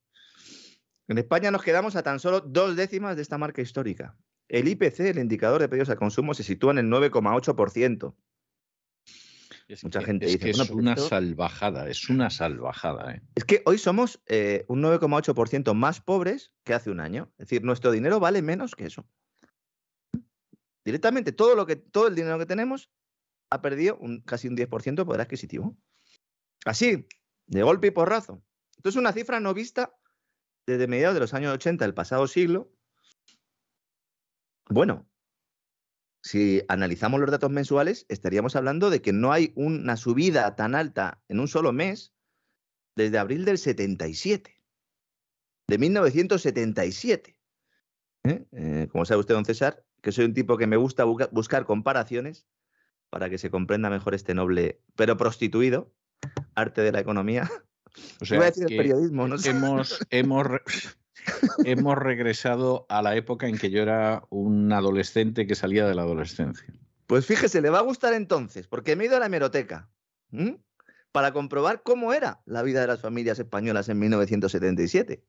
[1.08, 4.16] En España nos quedamos a tan solo dos décimas de esta marca histórica.
[4.48, 8.16] El IPC, el indicador de precios al consumo, se sitúa en el 9,8%.
[9.68, 11.10] Es Mucha que, gente es dice, que bueno, es una esto...
[11.10, 13.14] salvajada, es una salvajada.
[13.14, 13.22] ¿eh?
[13.36, 17.32] Es que hoy somos eh, un 9,8% más pobres que hace un año.
[17.38, 19.06] Es decir, nuestro dinero vale menos que eso.
[20.86, 22.92] Directamente todo, lo que, todo el dinero que tenemos
[23.50, 25.78] ha perdido casi un 10% de poder adquisitivo.
[26.66, 27.08] Así,
[27.48, 28.44] de golpe y porrazo.
[28.78, 29.94] Esto es una cifra no vista
[30.66, 32.72] desde mediados de los años 80 del pasado siglo.
[34.70, 35.10] Bueno,
[36.22, 41.22] si analizamos los datos mensuales, estaríamos hablando de que no hay una subida tan alta
[41.28, 42.14] en un solo mes
[42.96, 44.62] desde abril del 77,
[45.68, 47.36] de 1977.
[48.24, 48.46] ¿Eh?
[48.52, 51.66] Eh, como sabe usted, don César, que soy un tipo que me gusta bu buscar
[51.66, 52.48] comparaciones
[53.10, 55.92] para que se comprenda mejor este noble, pero prostituido,
[56.56, 57.50] arte de la economía.
[58.22, 59.36] O sea, Iba a decir el periodismo, ¿no?
[59.44, 60.48] Hemos, hemos,
[61.66, 66.04] hemos regresado a la época en que yo era un adolescente que salía de la
[66.04, 66.68] adolescencia.
[67.08, 69.90] Pues fíjese, le va a gustar entonces, porque me he ido a la hemeroteca
[70.32, 70.60] ¿m?
[71.12, 75.24] para comprobar cómo era la vida de las familias españolas en 1977,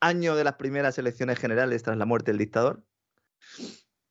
[0.00, 2.82] año de las primeras elecciones generales tras la muerte del dictador.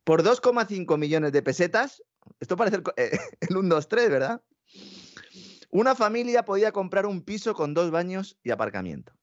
[0.03, 2.03] Por 2,5 millones de pesetas,
[2.40, 4.41] esto parece el, eh, el 1, 2, 3, ¿verdad?
[5.69, 9.14] Una familia podía comprar un piso con dos baños y aparcamiento.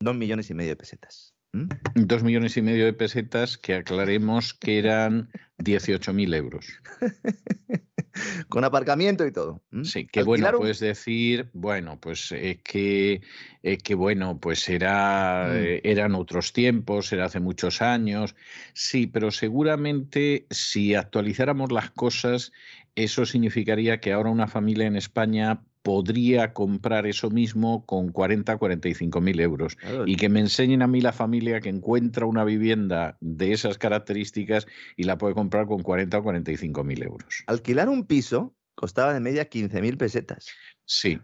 [0.00, 1.34] Dos millones y medio de pesetas.
[1.52, 1.68] ¿Mm?
[1.94, 6.66] Dos millones y medio de pesetas que aclaremos que eran 18.000 euros.
[8.48, 9.62] Con aparcamiento y todo.
[9.84, 10.58] Sí, que bueno, un...
[10.58, 13.20] puedes decir, bueno, pues eh, que,
[13.62, 15.56] eh, que bueno, pues era, mm.
[15.56, 18.34] eh, eran otros tiempos, era hace muchos años.
[18.72, 22.52] Sí, pero seguramente si actualizáramos las cosas,
[22.94, 29.20] eso significaría que ahora una familia en España podría comprar eso mismo con 40 45
[29.20, 30.04] mil euros claro.
[30.06, 34.66] y que me enseñen a mí la familia que encuentra una vivienda de esas características
[34.96, 37.44] y la puede comprar con 40 o 45 mil euros.
[37.46, 40.48] Alquilar un piso costaba de media 15 mil pesetas.
[40.84, 41.18] Sí.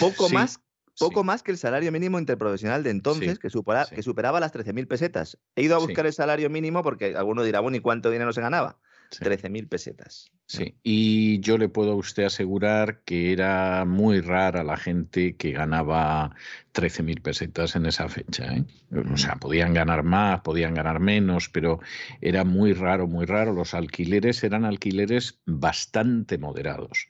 [0.00, 0.34] Poco sí.
[0.34, 0.60] más
[0.98, 1.26] poco sí.
[1.26, 3.94] más que el salario mínimo interprofesional de entonces, sí, que, supera, sí.
[3.94, 5.38] que, superaba las 13.000 pesetas.
[5.54, 8.40] He ido a buscar el salario mínimo porque alguno dirá, bueno, ¿y cuánto dinero se
[8.40, 8.78] ganaba?
[9.10, 9.24] Sí.
[9.24, 10.30] 13.000 pesetas.
[10.48, 15.50] Sí, y yo le puedo a usted asegurar que era muy rara la gente que
[15.50, 16.36] ganaba
[16.76, 18.54] 13.000 pesetas en esa fecha.
[18.54, 18.64] ¿eh?
[19.12, 21.80] O sea, podían ganar más, podían ganar menos, pero
[22.20, 23.54] era muy raro, muy raro.
[23.54, 27.08] Los alquileres eran alquileres bastante moderados.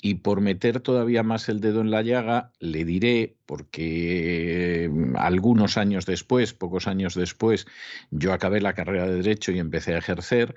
[0.00, 6.06] Y por meter todavía más el dedo en la llaga, le diré, porque algunos años
[6.06, 7.66] después, pocos años después,
[8.12, 10.54] yo acabé la carrera de Derecho y empecé a ejercer,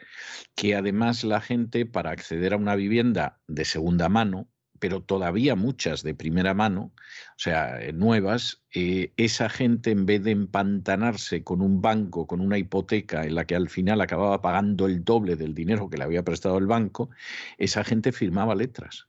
[0.53, 4.47] que además la gente para acceder a una vivienda de segunda mano,
[4.81, 10.23] pero todavía muchas de primera mano, o sea, eh, nuevas, eh, esa gente en vez
[10.23, 14.87] de empantanarse con un banco, con una hipoteca en la que al final acababa pagando
[14.87, 17.11] el doble del dinero que le había prestado el banco,
[17.59, 19.07] esa gente firmaba letras.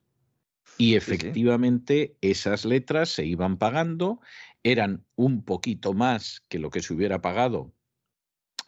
[0.76, 4.20] Y efectivamente esas letras se iban pagando,
[4.62, 7.72] eran un poquito más que lo que se hubiera pagado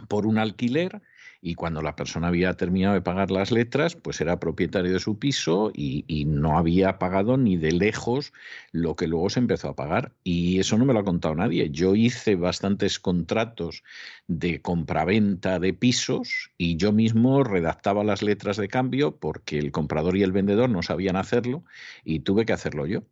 [0.08, 1.02] por un alquiler
[1.46, 5.18] y cuando la persona había terminado de pagar las letras, pues era propietario de su
[5.18, 8.32] piso y, no había pagado ni de lejos
[8.72, 10.14] lo que luego se empezó a pagar.
[10.24, 11.68] Y eso no me lo ha contado nadie.
[11.70, 13.84] Yo hice bastantes contratos
[14.26, 20.16] de compraventa de pisos y yo mismo redactaba las letras de cambio porque el comprador
[20.16, 21.62] y el vendedor no sabían hacerlo
[22.04, 23.02] y tuve que hacerlo yo.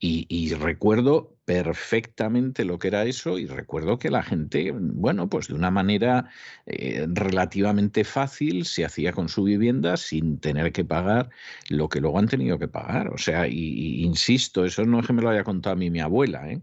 [0.00, 5.54] Y, recuerdo perfectamente lo que era eso y recuerdo que la gente, bueno, pues de
[5.54, 6.30] una manera
[6.66, 11.30] eh, relativamente fácil se hacía con su vivienda sin tener que pagar
[11.68, 13.08] lo que luego han tenido que pagar.
[13.08, 16.00] O sea, y, insisto, eso no es que me lo haya contado a mí mi
[16.00, 16.60] abuela, ¿eh?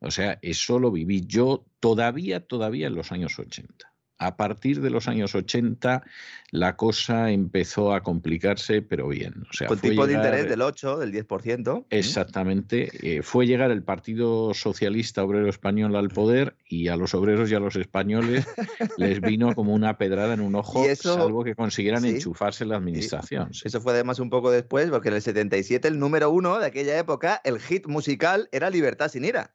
[0.00, 4.90] O sea, eso lo viví yo todavía, todavía en los años 80 a partir de
[4.90, 6.02] los años 80
[6.50, 9.44] la cosa empezó a complicarse, pero bien.
[9.50, 11.84] O sea, Con tipo de interés del 8, del 10%.
[11.90, 12.88] Exactamente.
[13.02, 17.54] Eh, fue llegar el Partido Socialista Obrero Español al poder y a los obreros y
[17.54, 18.46] a los españoles
[18.96, 23.50] les vino como una pedrada en un ojo, salvo que consiguieran enchufarse la administración.
[23.62, 26.98] Eso fue además un poco después, porque en el 77 el número uno de aquella
[26.98, 29.54] época, el hit musical era Libertad sin ira,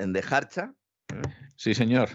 [0.00, 0.74] en De Harcha.
[1.56, 2.08] Sí, señor.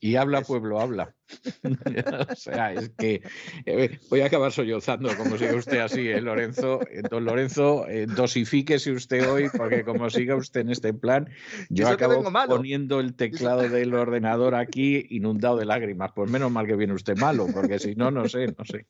[0.00, 1.14] Y habla pueblo, habla.
[2.30, 3.22] o sea, es que
[3.64, 6.80] eh, voy a acabar sollozando, como siga usted así, ¿eh, Lorenzo.
[6.90, 11.28] Eh, don Lorenzo, eh, dosifíquese usted hoy, porque como siga usted en este plan,
[11.68, 16.12] yo acabo poniendo el teclado del ordenador aquí inundado de lágrimas.
[16.14, 18.86] Pues menos mal que viene usted malo, porque si no, no sé, no sé.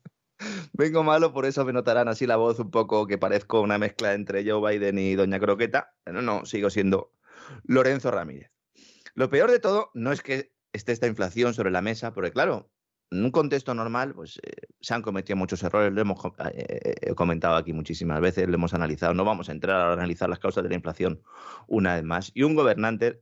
[0.73, 4.13] Vengo malo, por eso me notarán así la voz un poco que parezco una mezcla
[4.13, 5.95] entre Joe Biden y Doña Croqueta.
[6.03, 7.11] Pero no, sigo siendo
[7.63, 8.51] Lorenzo Ramírez.
[9.15, 12.71] Lo peor de todo no es que esté esta inflación sobre la mesa, porque claro,
[13.11, 16.19] en un contexto normal, pues eh, se han cometido muchos errores, lo hemos
[16.53, 20.29] eh, eh, comentado aquí muchísimas veces, lo hemos analizado, no vamos a entrar a analizar
[20.29, 21.21] las causas de la inflación
[21.67, 22.31] una vez más.
[22.33, 23.21] Y un gobernante,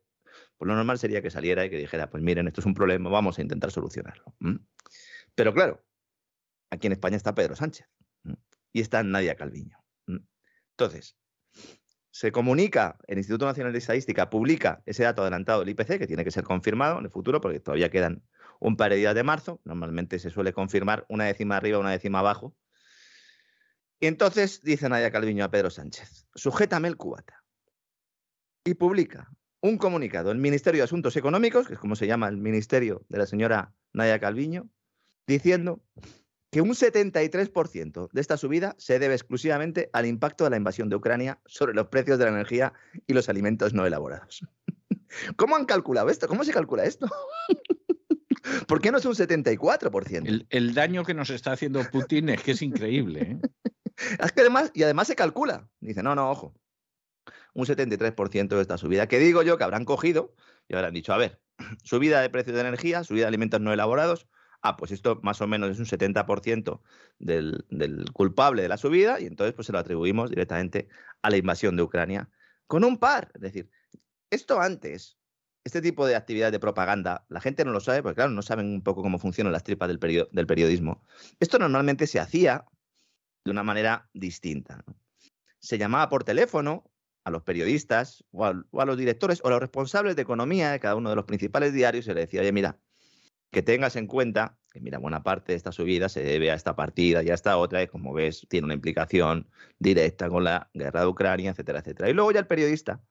[0.58, 3.10] pues lo normal sería que saliera y que dijera, pues miren, esto es un problema,
[3.10, 4.26] vamos a intentar solucionarlo.
[5.36, 5.84] Pero claro,
[6.72, 7.88] aquí en España está Pedro Sánchez
[8.74, 9.78] y está Nadia Calviño.
[10.72, 11.16] Entonces,
[12.16, 16.24] se comunica, el Instituto Nacional de Estadística publica ese dato adelantado del IPC, que tiene
[16.24, 18.24] que ser confirmado en el futuro, porque todavía quedan
[18.62, 19.60] un par de días de marzo.
[19.66, 22.56] Normalmente se suele confirmar una décima arriba, una décima abajo.
[24.00, 27.44] Y entonces dice Nadia Calviño a Pedro Sánchez, sujétame el cubata.
[28.64, 29.30] Y publica
[29.60, 33.18] un comunicado el Ministerio de Asuntos Económicos, que es como se llama el ministerio de
[33.18, 34.70] la señora Nadia Calviño,
[35.28, 35.84] diciendo
[36.56, 40.96] que un 73% de esta subida se debe exclusivamente al impacto de la invasión de
[40.96, 42.72] Ucrania sobre los precios de la energía
[43.06, 44.48] y los alimentos no elaborados.
[45.36, 46.30] ¿Cómo han calculado esto?
[46.30, 47.08] ¿Cómo se calcula esto?
[48.70, 50.46] ¿Por qué no es un 74%?
[50.50, 53.22] El, daño que nos está haciendo Putin es que es increíble.
[53.22, 53.40] ¿eh?
[54.24, 55.68] Es que además, y además se calcula.
[55.82, 56.56] Dice, no, no, ojo.
[57.54, 59.10] Un 73% de esta subida.
[59.10, 60.34] Que digo yo que habrán cogido
[60.70, 61.42] y habrán dicho, a ver,
[61.84, 64.26] subida de precios de energía, subida de alimentos no elaborados,
[64.62, 66.82] ah, pues esto más o menos es un 70%
[67.20, 67.66] del,
[68.14, 70.88] culpable de la subida y entonces pues se lo atribuimos directamente
[71.22, 72.30] a la invasión de Ucrania
[72.68, 73.32] con un par.
[73.36, 73.70] Es decir,
[74.30, 75.18] esto antes,
[75.64, 78.68] este tipo de actividad de propaganda, la gente no lo sabe porque claro, no saben
[78.68, 81.04] un poco cómo funcionan las tripas del, del periodismo.
[81.40, 82.66] Esto normalmente se hacía
[83.44, 84.84] de una manera distinta.
[85.60, 86.92] Se llamaba por teléfono
[87.26, 90.96] a los periodistas o a, los directores o a los responsables de economía de cada
[90.96, 92.80] uno de los principales diarios y se le decía, oye, mira,
[93.52, 96.76] que tengas en cuenta que, mira, buena parte de esta subida se debe a esta
[96.76, 99.50] partida y a esta otra, y como ves, tiene una implicación
[99.80, 102.10] directa con la guerra de Ucrania, etcétera, etcétera.
[102.10, 103.02] Y luego ya el periodista,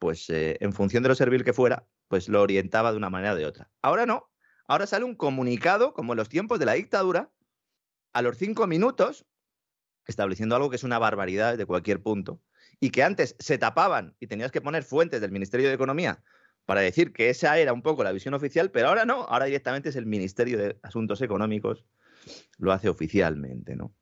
[0.00, 3.34] pues eh, en función de lo servil que fuera, pues lo orientaba de una manera
[3.34, 3.70] o de otra.
[3.82, 4.30] Ahora no,
[4.66, 7.30] ahora sale un comunicado, como en los tiempos de la dictadura,
[8.12, 9.26] a los cinco minutos,
[10.06, 12.42] estableciendo algo que es una barbaridad de cualquier punto,
[12.80, 16.24] y que antes se tapaban y tenías que poner fuentes del Ministerio de Economía
[16.70, 19.88] para decir que esa era un poco la visión oficial, pero ahora no, ahora directamente
[19.88, 21.84] es el Ministerio de Asuntos Económicos,
[22.58, 23.92] lo hace oficialmente, ¿no?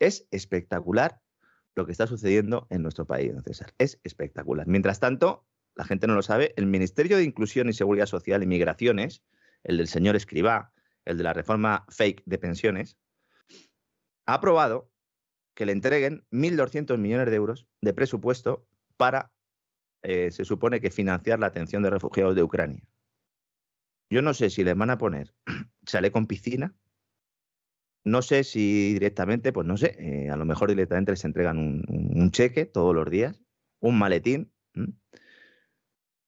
[0.00, 1.20] Es espectacular
[1.76, 3.72] lo que está sucediendo en nuestro país, César.
[3.78, 4.66] Es espectacular.
[4.66, 5.46] Mientras tanto,
[5.76, 9.22] la gente no lo sabe, el Ministerio de Inclusión y Seguridad Social y Migraciones,
[9.62, 10.72] el del señor Escribá,
[11.04, 12.98] el de la reforma fake de pensiones,
[14.26, 14.90] ha aprobado
[15.54, 18.66] que le entreguen 1.200 millones de euros de presupuesto
[18.96, 19.30] para
[20.02, 22.82] eh, se supone que financiar la atención de refugiados de Ucrania.
[24.10, 25.34] Yo no sé si les van a poner
[25.86, 26.74] sale con piscina,
[28.04, 32.30] no sé si directamente, pues no sé, eh, a lo mejor directamente les entregan un,
[32.30, 33.42] cheque todos los días,
[33.80, 34.50] un maletín.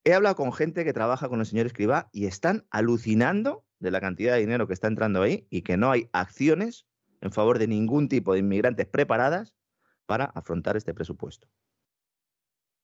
[0.05, 4.01] He hablado con gente que trabaja con el señor Escribá y están alucinando de la
[4.01, 6.87] cantidad de dinero que está entrando ahí y que no hay acciones
[7.21, 9.55] en favor de ningún tipo de inmigrantes preparadas
[10.07, 11.49] para afrontar este presupuesto.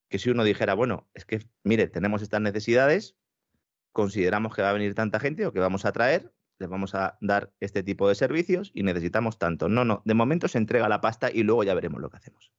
[0.09, 3.17] Que si uno dijera, bueno, es que, mire, tenemos estas necesidades,
[3.93, 7.19] consideramos que va a venir tanta gente o que vamos a traer, les vamos a
[7.21, 9.69] dar este tipo de servicios y necesitamos tanto.
[9.69, 12.53] No, no, de momento se entrega la pasta y luego ya veremos lo que hacemos.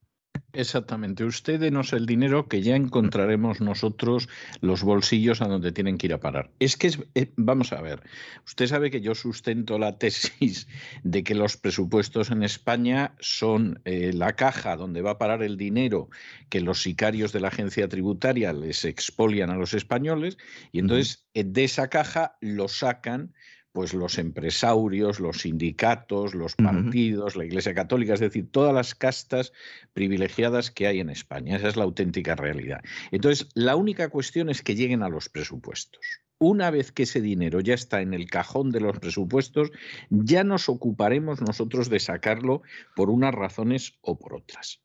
[0.53, 1.25] Exactamente.
[1.25, 4.29] Usted denos el dinero que ya encontraremos nosotros
[4.61, 6.51] los bolsillos a donde tienen que ir a parar.
[6.59, 8.01] Es que, es, eh, vamos a ver,
[8.45, 10.67] usted sabe que yo sustento la tesis
[11.03, 15.57] de que los presupuestos en España son eh, la caja donde va a parar el
[15.57, 16.09] dinero
[16.49, 20.37] que los sicarios de la agencia tributaria les expolian a los españoles
[20.71, 21.51] y entonces uh -huh.
[21.51, 23.33] de esa caja lo sacan
[23.77, 27.41] pues los empresarios, los sindicatos, los partidos, uh -huh.
[27.41, 29.53] la Iglesia Católica, es decir, todas las castas
[29.93, 31.57] privilegiadas que hay en España.
[31.57, 32.81] Esa es la auténtica realidad.
[33.11, 36.01] Entonces, la única cuestión es que lleguen a los presupuestos.
[36.39, 39.69] Una vez que ese dinero ya está en el cajón de los presupuestos,
[40.09, 42.63] ya nos ocuparemos nosotros de sacarlo
[42.95, 44.81] por unas razones o por otras.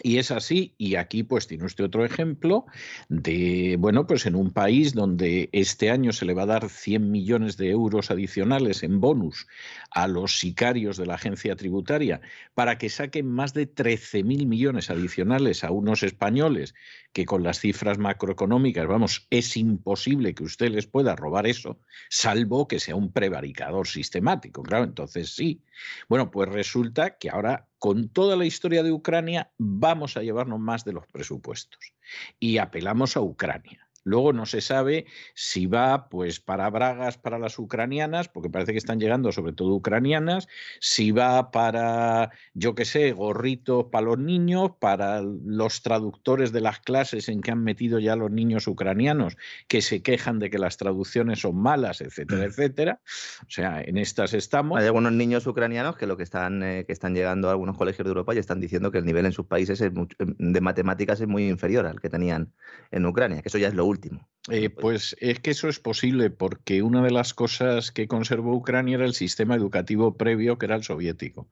[0.00, 2.64] Y es así, y aquí pues tiene usted otro ejemplo
[3.10, 7.10] de, bueno, pues en un país donde este año se le va a dar 100
[7.10, 9.46] millones de euros adicionales en bonus
[9.90, 12.22] a los sicarios de la agencia tributaria
[12.54, 16.74] para que saquen más de 13.000 millones adicionales a unos españoles
[17.12, 21.78] que con las cifras macroeconómicas, vamos, es imposible que usted les pueda robar eso,
[22.08, 24.62] salvo que sea un prevaricador sistemático.
[24.62, 25.62] Claro, entonces sí.
[26.08, 30.84] Bueno, pues resulta que ahora, con toda la historia de Ucrania, vamos a llevarnos más
[30.84, 31.94] de los presupuestos.
[32.38, 33.88] Y apelamos a Ucrania.
[34.04, 38.78] Luego no se sabe si va pues para bragas para las ucranianas, porque parece que
[38.78, 40.48] están llegando sobre todo ucranianas,
[40.80, 46.80] si va para, yo qué sé, gorritos para los niños, para los traductores de las
[46.80, 49.36] clases en que han metido ya los niños ucranianos
[49.68, 53.00] que se quejan de que las traducciones son malas, etcétera, etcétera.
[53.42, 54.78] O sea, en estas estamos.
[54.78, 58.04] Hay algunos niños ucranianos que lo que están, eh, que están llegando a algunos colegios
[58.04, 61.20] de Europa y están diciendo que el nivel en sus países es muy, de matemáticas
[61.20, 62.52] es muy inferior al que tenían
[62.90, 64.28] en Ucrania, que eso ya es lo último.
[64.50, 68.96] Eh, pues es que eso es posible porque una de las cosas que conservó Ucrania
[68.96, 71.48] era el sistema educativo previo que era el soviético,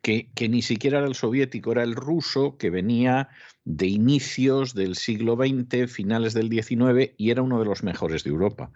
[0.00, 3.30] que, que ni siquiera era el soviético, era el ruso que venía
[3.64, 8.30] de inicios del siglo XX, finales del XIX y era uno de los mejores de
[8.30, 8.70] Europa.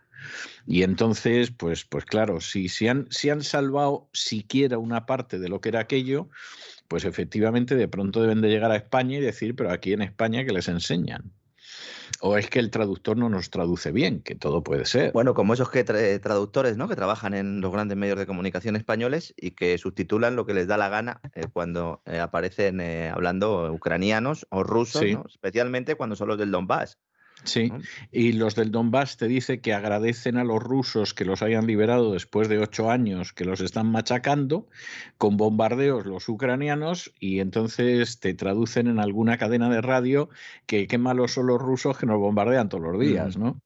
[0.67, 5.49] Y entonces, pues, pues claro, si, si, han, si han salvado siquiera una parte de
[5.49, 6.29] lo que era aquello,
[6.89, 10.45] pues efectivamente de pronto deben de llegar a España y decir, pero aquí en España
[10.45, 11.33] que les enseñan.
[12.21, 15.13] O es que el traductor no nos traduce bien, que todo puede ser.
[15.13, 16.89] Bueno, como esos que tra traductores, ¿no?
[16.89, 20.67] Que trabajan en los grandes medios de comunicación españoles y que subtitulan lo que les
[20.67, 25.15] da la gana eh, cuando eh, aparecen eh, hablando ucranianos o rusos, sí.
[25.15, 25.25] ¿no?
[25.29, 26.99] especialmente cuando son los del Donbass.
[27.45, 27.71] Sí,
[28.11, 32.13] y los del Donbass te dice que agradecen a los rusos que los hayan liberado
[32.13, 34.67] después de ocho años que los están machacando
[35.19, 40.29] con bombardeos los ucranianos y entonces te traducen en alguna cadena de radio
[40.67, 43.61] que qué malos son los rusos que nos bombardean todos los días, ¿no?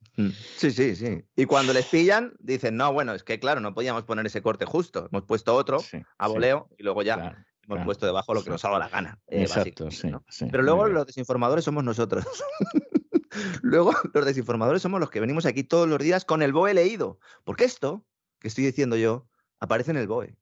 [0.57, 1.23] Sí, sí, sí.
[1.37, 4.65] Y cuando les pillan, dicen, no, bueno, es que claro, no podíamos poner ese corte
[4.65, 6.77] justo, hemos puesto otro sí, a voleo sí.
[6.81, 7.15] y luego ya...
[7.15, 7.85] Claro hemos claro.
[7.85, 9.19] puesto debajo lo que nos haga la gana.
[9.29, 10.25] Eh, Exacto, sí, ¿no?
[10.29, 12.25] sí, Pero luego los desinformadores somos nosotros.
[13.63, 17.19] luego los desinformadores somos los que venimos aquí todos los días con el BOE leído.
[17.45, 18.05] Porque esto
[18.39, 19.29] que estoy diciendo yo
[19.61, 20.37] aparece en el BOE.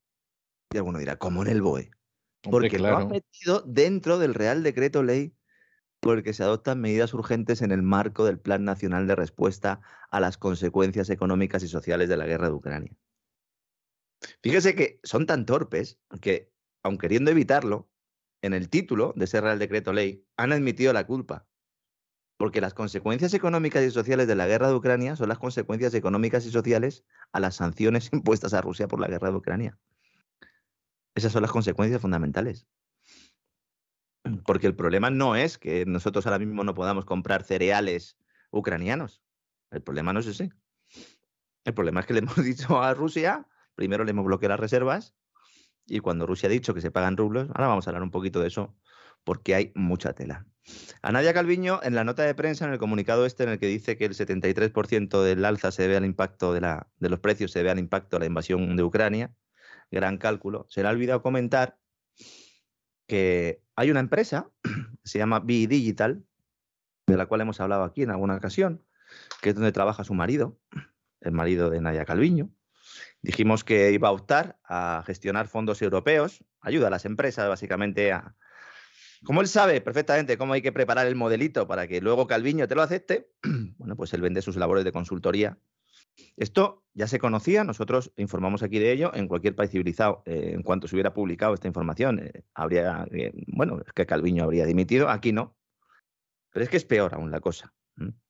[0.72, 1.90] Y alguno dirá, ¿cómo en el BOE?
[2.42, 2.96] Porque Hombre, claro.
[2.96, 5.34] lo han metido dentro del Real Decreto Ley
[6.00, 9.80] por el que se adoptan medidas urgentes en el marco del Plan Nacional de Respuesta
[10.10, 12.92] a las consecuencias económicas y sociales de la guerra de Ucrania.
[14.42, 16.52] Fíjese que son tan torpes que
[16.86, 17.90] aun queriendo evitarlo,
[18.42, 21.46] en el título de ese Real Decreto Ley han admitido la culpa.
[22.36, 26.44] Porque las consecuencias económicas y sociales de la guerra de Ucrania son las consecuencias económicas
[26.44, 29.78] y sociales a las sanciones impuestas a Rusia por la guerra de Ucrania.
[31.14, 32.66] Esas son las consecuencias fundamentales.
[34.44, 38.18] Porque el problema no es que nosotros ahora mismo no podamos comprar cereales
[38.50, 39.22] ucranianos.
[39.70, 40.52] El problema no es ese.
[41.64, 45.14] El problema es que le hemos dicho a Rusia, primero le hemos bloqueado las reservas
[45.86, 48.40] y cuando Rusia ha dicho que se pagan rublos, ahora vamos a hablar un poquito
[48.40, 48.76] de eso,
[49.24, 50.46] porque hay mucha tela.
[51.02, 53.66] A Nadia Calviño, en la nota de prensa, en el comunicado este, en el que
[53.66, 57.52] dice que el 73% del alza se debe al impacto de, la, de los precios,
[57.52, 59.32] se debe al impacto de la invasión de Ucrania,
[59.90, 61.78] gran cálculo, se le ha olvidado comentar
[63.06, 64.50] que hay una empresa,
[65.04, 66.24] se llama B Digital,
[67.06, 68.84] de la cual hemos hablado aquí en alguna ocasión,
[69.40, 70.58] que es donde trabaja su marido,
[71.20, 72.50] el marido de Nadia Calviño,
[73.22, 78.36] Dijimos que iba a optar a gestionar fondos europeos, ayuda a las empresas básicamente a...
[79.26, 82.76] Como él sabe perfectamente cómo hay que preparar el modelito para que luego Calviño te
[82.76, 83.28] lo acepte,
[83.76, 85.58] bueno, pues él vende sus labores de consultoría.
[86.36, 90.22] Esto ya se conocía, nosotros informamos aquí de ello en cualquier país civilizado.
[90.26, 94.44] Eh, en cuanto se hubiera publicado esta información, eh, habría, eh, bueno, es que Calviño
[94.44, 95.56] habría dimitido, aquí no.
[96.52, 97.74] Pero es que es peor aún la cosa.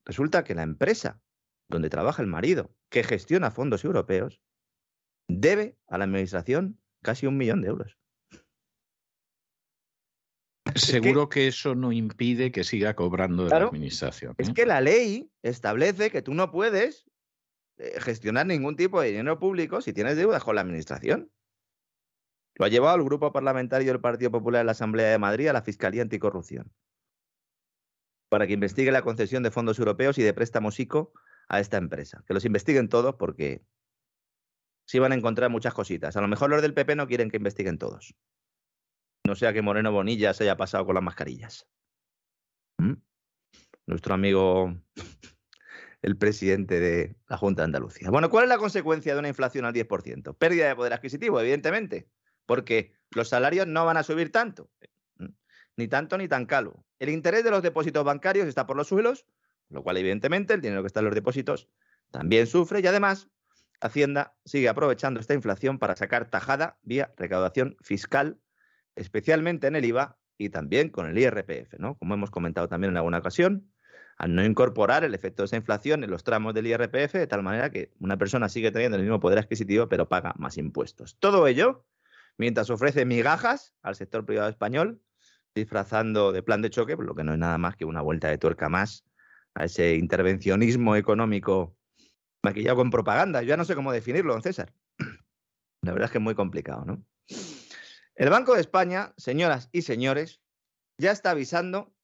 [0.06, 1.20] Resulta que la empresa
[1.68, 4.40] donde trabaja el marido, que gestiona fondos europeos,
[5.28, 7.98] debe a la administración casi un millón de euros.
[11.14, 14.34] Seguro que, eso no impide que siga cobrando de la administración.
[14.38, 14.54] Es ¿eh?
[14.54, 17.06] que la ley establece que tú no puedes
[17.78, 21.30] eh, gestionar ningún tipo de dinero público si tienes deudas con la administración.
[22.54, 25.52] Lo ha llevado el grupo parlamentario del Partido Popular en la Asamblea de Madrid a
[25.52, 26.72] la Fiscalía Anticorrupción
[28.28, 31.12] para que investigue la concesión de fondos europeos y de préstamos ICO
[31.48, 32.24] a esta empresa.
[32.26, 33.62] Que los investiguen todos porque
[34.86, 36.16] sí van a encontrar muchas cositas.
[36.16, 38.14] A lo mejor los del PP no quieren que investiguen todos.
[39.26, 41.66] No sea que Moreno Bonilla se haya pasado con las mascarillas.
[42.78, 42.94] ¿Mm?
[43.86, 44.72] Nuestro amigo,
[46.02, 48.08] el presidente de la Junta de Andalucía.
[48.10, 50.36] Bueno, ¿cuál es la consecuencia de una inflación al 10%?
[50.36, 52.08] Pérdida de poder adquisitivo, evidentemente,
[52.46, 54.70] porque los salarios no van a subir tanto.
[55.18, 55.30] ¿Mm?
[55.76, 56.84] Ni tanto ni tan calo.
[57.00, 59.26] El interés de los depósitos bancarios está por los suelos,
[59.70, 61.68] lo cual evidentemente el dinero que está en los depósitos
[62.12, 63.28] también sufre y además
[63.80, 68.40] Hacienda sigue aprovechando esta inflación para sacar tajada vía recaudación fiscal,
[68.96, 71.96] especialmente en el IVA y también con el IRPF, ¿no?
[71.96, 73.70] Como hemos comentado también en alguna ocasión,
[74.18, 77.42] al no incorporar el efecto de esa inflación en los tramos del IRPF, de tal
[77.42, 81.16] manera que una persona sigue teniendo el mismo poder adquisitivo, pero paga más impuestos.
[81.18, 81.84] Todo ello
[82.38, 85.00] mientras ofrece migajas al sector privado español,
[85.54, 88.38] disfrazando de plan de choque, lo que no es nada más que una vuelta de
[88.38, 89.04] tuerca más
[89.54, 91.76] a ese intervencionismo económico
[92.42, 93.42] maquillado con propaganda.
[93.42, 94.72] Yo ya no sé cómo definirlo, don César.
[95.82, 97.02] La verdad es que es muy complicado, ¿no?
[98.16, 100.40] El Banco de España, señoras y señores,
[100.98, 101.94] ya está avisando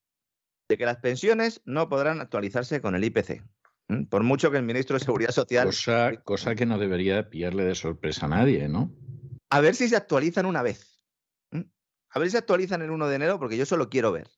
[0.68, 3.42] de que las pensiones no podrán actualizarse con el IPC.
[4.10, 5.66] Por mucho que el ministro de Seguridad Social.
[5.66, 8.94] Cosa, cosa que no debería pillarle de sorpresa a nadie, ¿no?
[9.50, 11.02] A ver si se actualizan una vez.
[11.50, 14.30] A ver si se actualizan el 1 de enero, porque yo solo quiero ver.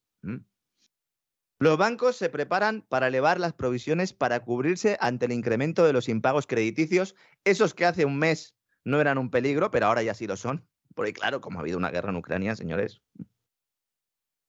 [1.58, 6.08] Los bancos se preparan para elevar las provisiones para cubrirse ante el incremento de los
[6.08, 10.28] impagos crediticios, esos que hace un mes no eran un peligro, pero ahora ya sí
[10.28, 10.68] lo son.
[10.94, 13.02] Porque claro, como ha habido una guerra en Ucrania, señores.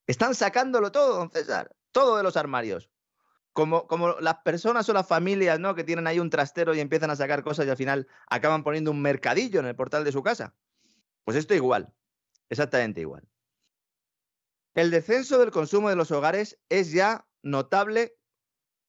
[0.07, 2.89] Están sacándolo todo, don César, todo de los armarios.
[3.53, 5.75] Como, como las personas o las familias ¿no?
[5.75, 8.91] que tienen ahí un trastero y empiezan a sacar cosas y al final acaban poniendo
[8.91, 10.53] un mercadillo en el portal de su casa.
[11.23, 11.93] Pues esto igual,
[12.49, 13.27] exactamente igual.
[14.75, 18.17] El descenso del consumo de los hogares es ya notable,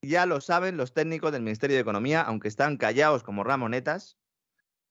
[0.03, 4.19] ya lo saben los técnicos del Ministerio de Economía, aunque están callados como ramonetas.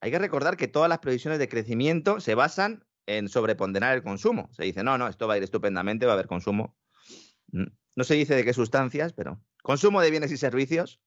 [0.06, 4.50] Hay que recordar que todas las previsiones de crecimiento se basan en sobreponderar el consumo.
[4.52, 6.78] Se dice, no, no, esto va a ir estupendamente, va a haber consumo.
[7.48, 11.02] Mm, no se dice de qué sustancias, pero consumo de bienes y servicios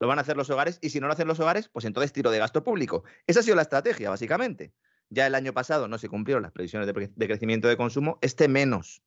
[0.00, 2.14] lo van a hacer los hogares y si no lo hacen los hogares, pues entonces
[2.14, 3.04] tiro de gasto público.
[3.26, 4.72] Esa ha sido la estrategia, básicamente.
[5.10, 9.02] Ya el año pasado no se cumplieron las previsiones de, crecimiento de consumo, este menos.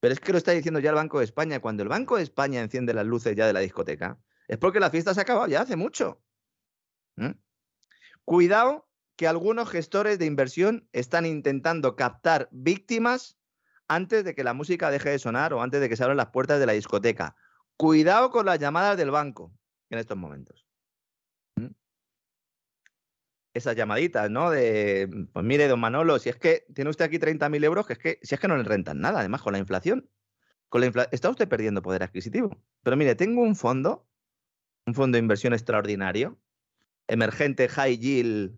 [0.00, 1.60] Pero es que lo está diciendo ya el Banco de España.
[1.60, 4.18] Cuando el Banco de España enciende las luces ya de la discoteca,
[4.48, 6.20] es porque la fiesta se ha acabado ya hace mucho.
[7.14, 7.45] ¿Mm?
[8.26, 8.86] Cuidado
[9.16, 13.38] que algunos gestores de inversión están intentando captar víctimas
[13.88, 16.28] antes de que la música deje de sonar o antes de que se abran las
[16.28, 17.34] puertas de la discoteca.
[17.78, 19.52] Cuidado con las llamadas del banco
[19.88, 20.66] en estos momentos
[23.56, 24.50] esas llamaditas, ¿no?
[24.50, 27.98] De, pues mire, don Manolo, si es que tiene usted aquí 30.000 euros, que es
[27.98, 30.08] que si es que no le rentan nada, además con la inflación.
[30.68, 32.50] Con la está usted perdiendo poder adquisitivo.
[32.82, 34.06] Pero mire, tengo un fondo,
[34.86, 36.38] un fondo de inversión extraordinario,
[37.08, 38.56] emergente high yield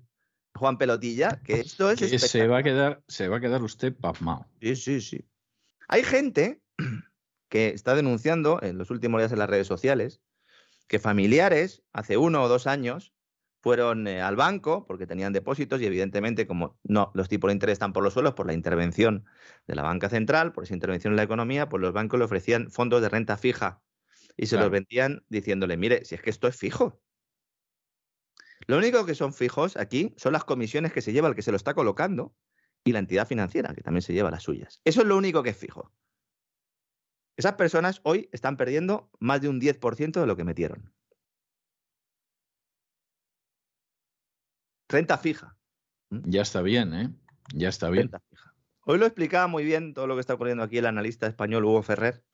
[0.55, 3.95] Juan Pelotilla, que esto es que se va a quedar se va a quedar usted
[3.95, 4.47] pasmado.
[4.61, 5.29] Sí, sí, sí.
[5.89, 6.61] Hay gente
[7.49, 10.21] que está denunciando en los últimos días en las redes sociales
[10.87, 13.15] que familiares hace uno o dos años
[13.61, 17.75] fueron eh, al banco porque tenían depósitos y evidentemente como no los tipos de interés
[17.75, 19.25] están por los suelos por la intervención
[19.67, 22.71] de la banca central, por esa intervención en la economía, pues los bancos le ofrecían
[22.71, 23.83] fondos de renta fija
[24.37, 27.01] y se los vendían diciéndole, mire, si es que esto es fijo.
[28.67, 31.51] Lo único que son fijos aquí son las comisiones que se lleva el que se
[31.51, 32.35] lo está colocando
[32.85, 34.81] y la entidad financiera, que también se lleva las suyas.
[34.85, 35.93] Eso es lo único que es fijo.
[37.37, 40.93] Esas personas hoy están perdiendo más de un 10% de lo que metieron.
[44.89, 45.57] Renta fija.
[46.11, 47.15] Ya está bien, ¿eh?
[47.55, 48.11] Ya está bien.
[48.31, 48.55] fija.
[48.91, 51.83] Hoy lo explicaba muy bien todo lo que está ocurriendo aquí el analista español Hugo
[51.83, 52.25] Ferrer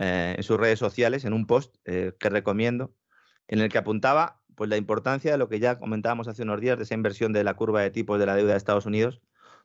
[0.00, 2.92] eh, en sus redes sociales, en un post eh, que recomiendo,
[3.46, 6.78] en el que apuntaba pues la importancia de lo que ya comentábamos hace unos días
[6.78, 9.20] de esa inversión de la curva de tipos de la deuda de Estados Unidos,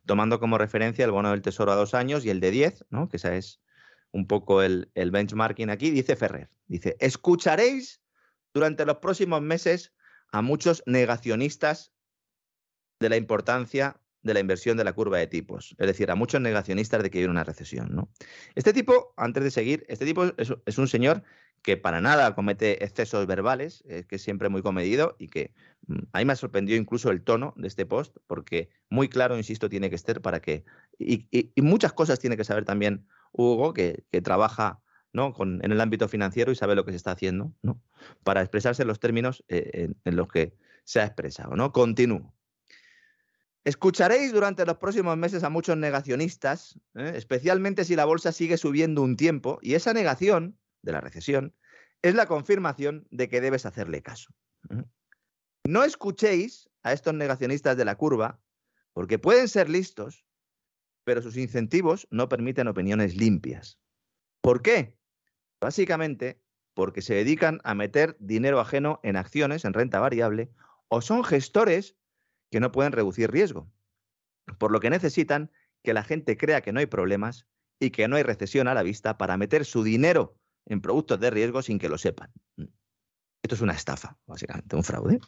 [0.05, 3.09] tomando como referencia el bono del Tesoro a dos años y el de 10, ¿no?
[3.09, 3.61] que esa es
[4.11, 6.49] un poco el, el benchmarking aquí, dice Ferrer.
[6.68, 8.01] Dice, escucharéis
[8.53, 9.93] durante los próximos meses
[10.31, 11.93] a muchos negacionistas
[12.99, 16.39] de la importancia de la inversión de la curva de tipos, es decir, a muchos
[16.41, 17.89] negacionistas de que viene una recesión.
[17.91, 18.09] ¿no?
[18.55, 21.23] Este tipo, antes de seguir, este tipo es, un señor
[21.63, 25.53] que para nada comete excesos verbales, que es siempre muy comedido y que
[25.87, 29.37] mm, a mí me ha sorprendido incluso el tono de este post, porque muy claro,
[29.37, 30.63] insisto, tiene que estar para que...
[30.99, 31.27] Y,
[31.61, 34.81] muchas cosas tiene que saber también Hugo, que, que trabaja
[35.13, 35.33] ¿no?
[35.33, 37.81] Con, en el ámbito financiero y sabe lo que se está haciendo, ¿no?
[38.23, 41.71] Para expresarse en los términos eh, en, en, los que se ha expresado, ¿no?
[41.71, 42.36] Continúo.
[43.68, 47.11] Escucharéis durante los próximos meses a muchos negacionistas, ¿eh?
[47.15, 51.53] especialmente si la bolsa sigue subiendo un tiempo, y esa negación de la recesión
[52.02, 54.34] es la confirmación de que debes hacerle caso.
[54.69, 54.85] ¿eh?
[55.65, 58.39] No escuchéis a estos negacionistas de la curva,
[58.94, 60.23] porque pueden ser listos,
[61.03, 63.81] pero sus incentivos no permiten opiniones limpias.
[64.39, 64.98] ¿Por qué?
[65.60, 66.41] Básicamente
[66.73, 70.53] porque se dedican a meter dinero ajeno en acciones, en renta variable,
[70.88, 71.97] o son gestores
[72.52, 73.72] que no pueden reducir riesgo,
[74.57, 75.52] por lo que necesitan
[75.84, 77.48] que la gente crea que no hay problemas
[77.80, 81.30] y que no hay recesión a la vista para meter su dinero en productos de
[81.30, 82.32] riesgo sin que lo sepan.
[83.44, 85.19] Esto es una estafa, básicamente, un fraude.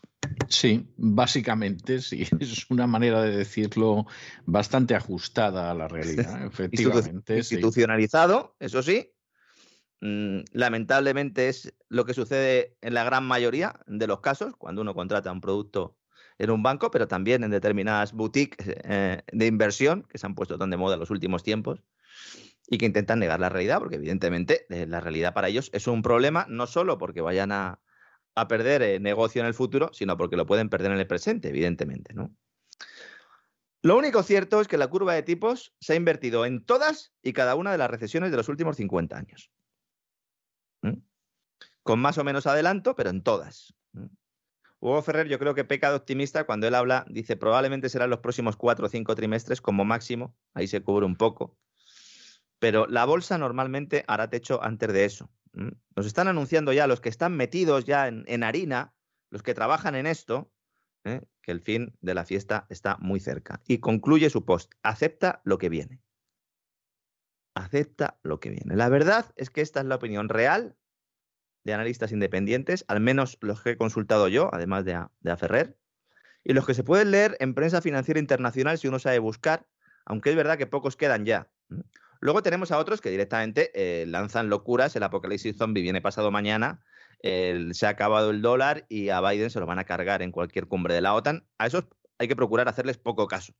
[0.49, 2.27] Sí, básicamente sí.
[2.39, 4.07] Es una manera de decirlo
[4.45, 7.37] bastante ajustada a la realidad, efectivamente.
[7.37, 8.65] Institucionalizado, sí.
[8.65, 9.13] eso sí,
[10.01, 14.93] Mm, lamentablemente es lo que sucede en la gran mayoría de los casos cuando uno
[14.93, 15.97] contrata un producto
[16.39, 20.57] en un banco, pero también en determinadas boutiques eh, de inversión que se han puesto
[20.57, 21.83] tan de moda en los últimos tiempos
[22.67, 26.01] y que intentan negar la realidad, porque evidentemente eh, la realidad para ellos es un
[26.01, 27.79] problema, no solo porque vayan a,
[28.47, 32.15] perder eh, negocio en el futuro, sino porque lo pueden perder en el presente, evidentemente.
[33.81, 37.33] Lo único cierto es que la curva de tipos se ha invertido en todas y
[37.33, 39.51] cada una de las recesiones de los últimos 50 años.
[41.83, 43.73] Con más o menos adelanto, pero en todas.
[44.81, 48.19] Hugo Ferrer yo creo que peca de optimista cuando él habla, dice probablemente serán los
[48.19, 51.57] próximos cuatro o cinco trimestres como máximo, ahí se cubre un poco,
[52.59, 55.29] pero la bolsa normalmente hará techo antes de eso.
[55.95, 58.93] Nos están anunciando ya los que están metidos ya en, en harina,
[59.29, 60.51] los que trabajan en esto,
[61.03, 61.21] ¿eh?
[61.41, 63.61] que el fin de la fiesta está muy cerca.
[63.67, 66.01] Y concluye su post, acepta lo que viene
[67.59, 68.75] acepta lo que viene.
[68.75, 70.75] La verdad es que esta es la opinión real
[71.69, 75.77] de analistas independientes, al menos los que he consultado yo, además de a, de Ferrer,
[76.43, 79.67] y los que se pueden leer en prensa financiera internacional si uno sabe buscar,
[80.05, 81.49] aunque es verdad que pocos quedan ya.
[82.21, 86.83] Luego tenemos a otros que directamente eh, lanzan locuras, el apocalipsis zombie viene pasado mañana,
[87.21, 90.67] se ha acabado el dólar y a Biden se lo van a cargar en cualquier
[90.67, 91.45] cumbre de la OTAN.
[91.57, 91.85] A esos
[92.17, 93.53] hay que procurar hacerles poco caso.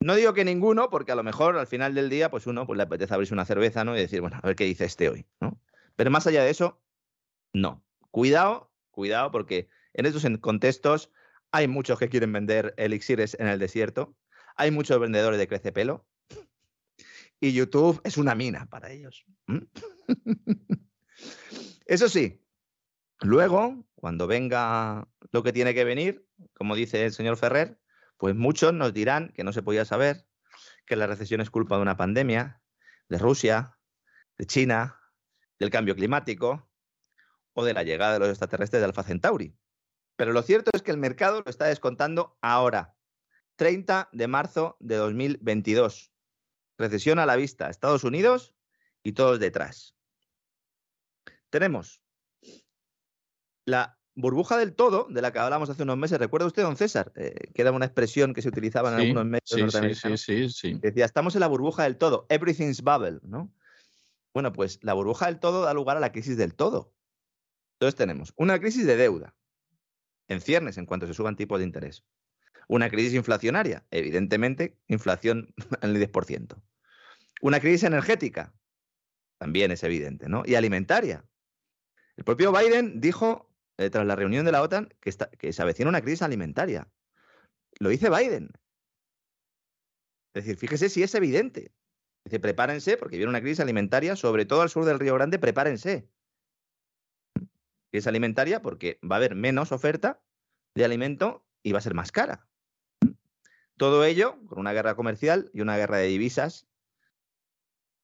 [0.00, 2.76] No digo que ninguno, porque a lo mejor al final del día, pues uno pues,
[2.76, 3.96] le apetece abrirse una cerveza, ¿no?
[3.96, 5.58] Y decir, bueno, a ver qué dice este hoy, ¿no?
[5.96, 6.80] Pero más allá de eso,
[7.52, 7.84] no.
[8.10, 11.10] Cuidado, cuidado, porque en estos contextos
[11.50, 14.16] hay muchos que quieren vender elixires en el desierto,
[14.56, 16.06] hay muchos vendedores de crece pelo,
[17.40, 19.24] y YouTube es una mina para ellos.
[21.86, 22.42] Eso sí,
[23.20, 27.78] luego, cuando venga lo que tiene que venir, como dice el señor Ferrer,
[28.16, 30.26] pues muchos nos dirán que no se podía saber,
[30.86, 32.62] que la recesión es culpa de una pandemia,
[33.08, 33.78] de Rusia,
[34.38, 34.98] de China,
[35.64, 36.68] del cambio climático
[37.54, 39.56] o de la llegada de los extraterrestres de Alfa Centauri.
[40.16, 42.94] Pero lo cierto es que el mercado lo está descontando ahora,
[43.56, 46.12] 30 de marzo de 2022.
[46.76, 48.54] Recesión a la vista, Estados Unidos
[49.02, 49.96] y todos detrás.
[51.48, 52.02] Tenemos
[53.64, 57.10] la burbuja del todo, de la que hablamos hace unos meses, ¿recuerda usted, don César?
[57.16, 60.20] Eh, que era una expresión que se utilizaba en sí, algunos medios sí, norteamericanos.
[60.20, 63.50] Sí, sí, sí, Decía, estamos en la burbuja del todo, everything's bubble, ¿no?
[64.34, 66.92] Bueno, pues la burbuja del todo da lugar a la crisis del todo.
[67.74, 69.34] Entonces tenemos una crisis de deuda,
[70.28, 72.04] en ciernes en cuanto se suban tipos de interés.
[72.66, 76.60] Una crisis inflacionaria, evidentemente, inflación en el 10%.
[77.42, 78.54] Una crisis energética,
[79.38, 80.42] también es evidente, ¿no?
[80.46, 81.24] Y alimentaria.
[82.16, 85.62] El propio Biden dijo eh, tras la reunión de la OTAN que, está, que se
[85.62, 86.88] avecina una crisis alimentaria.
[87.78, 88.50] Lo dice Biden.
[90.32, 91.72] Es decir, fíjese si es evidente.
[92.24, 96.08] Dice, prepárense porque viene una crisis alimentaria, sobre todo al sur del Río Grande, prepárense.
[97.90, 100.22] Crisis alimentaria porque va a haber menos oferta
[100.74, 102.46] de alimento y va a ser más cara.
[103.76, 106.66] Todo ello con una guerra comercial y una guerra de divisas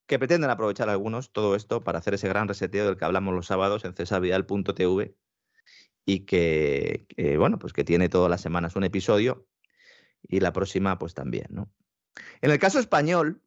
[0.07, 3.47] que pretenden aprovechar algunos todo esto para hacer ese gran reseteo del que hablamos los
[3.47, 5.15] sábados en cesarvidal.tv
[6.05, 9.47] y que, que, bueno, pues que tiene todas las semanas un episodio
[10.27, 11.73] y la próxima pues también, ¿no?
[12.41, 13.41] En el caso español,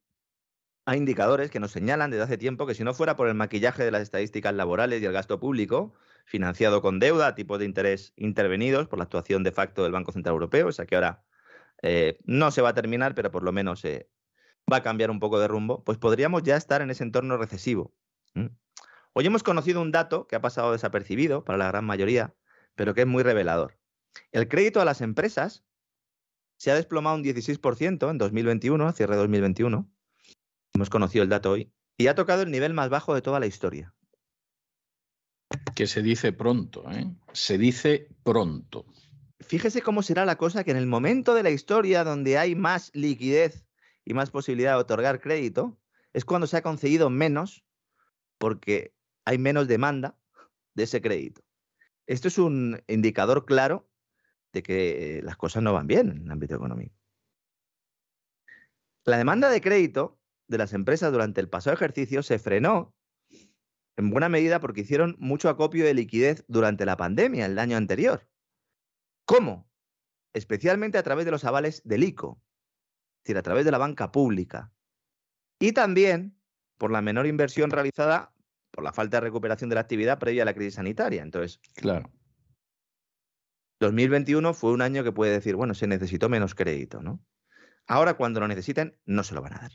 [0.86, 3.84] hay indicadores que nos señalan desde hace tiempo que si no fuera por el maquillaje
[3.84, 5.94] de las estadísticas laborales y el gasto público,
[6.26, 10.34] financiado con deuda, tipos de interés intervenidos por la actuación de facto del Banco Central
[10.34, 11.24] Europeo, o sea que ahora
[11.82, 14.10] eh, no se va a terminar, pero por lo menos eh,
[14.72, 17.94] va a cambiar un poco de rumbo, pues podríamos ya estar en ese entorno recesivo.
[19.14, 22.34] Hoy hemos conocido un dato que ha pasado desapercibido para la gran mayoría,
[22.76, 23.78] pero que es muy revelador.
[24.32, 25.64] El crédito a las empresas
[26.58, 29.93] se ha desplomado un 16% en 2021, cierre de 2021.
[30.74, 31.72] Hemos conocido el dato hoy.
[31.98, 33.94] Y ha tocado el nivel más bajo de toda la historia.
[35.76, 37.06] Que se dice pronto, ¿eh?
[37.34, 38.86] Se dice pronto.
[39.40, 42.90] Fíjese cómo será la cosa que en el momento de la historia donde hay más
[42.96, 43.68] liquidez
[44.04, 45.78] y más posibilidad de otorgar crédito,
[46.14, 47.64] es cuando se ha concedido menos
[48.38, 48.94] porque
[49.26, 50.18] hay menos demanda
[50.74, 51.44] de ese crédito.
[52.08, 53.88] Esto es un indicador claro
[54.52, 56.96] de que las cosas no van bien en el ámbito económico.
[59.06, 60.20] La demanda de crédito
[60.54, 62.96] de las empresas durante el pasado ejercicio se frenó
[63.98, 68.30] en buena medida porque hicieron mucho acopio de liquidez durante la pandemia, el año anterior.
[69.26, 69.70] ¿Cómo?
[70.34, 72.42] Especialmente a través de los avales del ICO,
[73.18, 74.72] es decir, a través de la banca pública.
[75.60, 76.40] Y también
[76.78, 78.34] por la menor inversión realizada
[78.72, 81.22] por la falta de recuperación de la actividad previa a la crisis sanitaria.
[81.22, 82.12] Entonces, claro.
[83.80, 87.24] 2021 fue un año que puede decir, bueno, se necesitó menos crédito, ¿no?
[87.86, 89.72] Ahora, cuando lo necesiten, no se lo van a dar.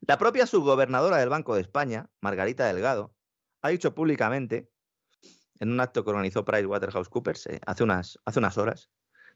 [0.00, 3.14] La propia subgobernadora del Banco de España, Margarita Delgado,
[3.62, 4.70] ha dicho públicamente,
[5.58, 8.90] en un acto que organizó PricewaterhouseCoopers eh, hace, unas, hace unas horas,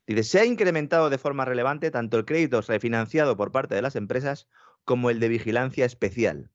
[0.06, 3.97] dice, se ha incrementado de forma relevante tanto el crédito refinanciado por parte de las
[3.97, 4.48] empresas
[4.84, 6.51] como el de vigilancia especial.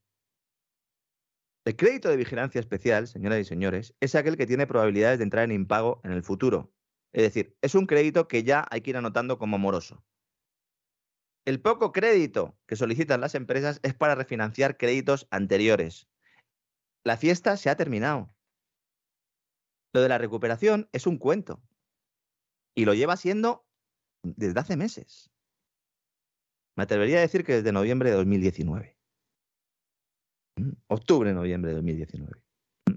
[1.65, 5.43] El crédito de vigilancia especial, señoras y señores, es aquel que tiene probabilidades de entrar
[5.43, 6.71] en impago en el futuro.
[7.11, 10.01] Es decir, es un crédito que ya hay que ir anotando como moroso.
[11.48, 16.10] El poco crédito que solicitan las empresas es para refinanciar créditos anteriores.
[17.06, 18.36] La fiesta se ha terminado.
[19.94, 21.64] Lo de la recuperación es un cuento.
[22.76, 23.65] Y lo lleva siendo
[24.24, 25.32] desde hace meses.
[26.76, 28.98] Me atrevería a decir que desde noviembre de 2019.
[30.57, 32.44] Mm, octubre, noviembre de 2019.
[32.88, 32.95] Mm.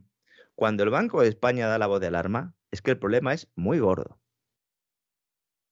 [0.57, 3.49] Cuando el Banco de España da la voz de alarma, es que el problema es
[3.55, 4.21] muy gordo.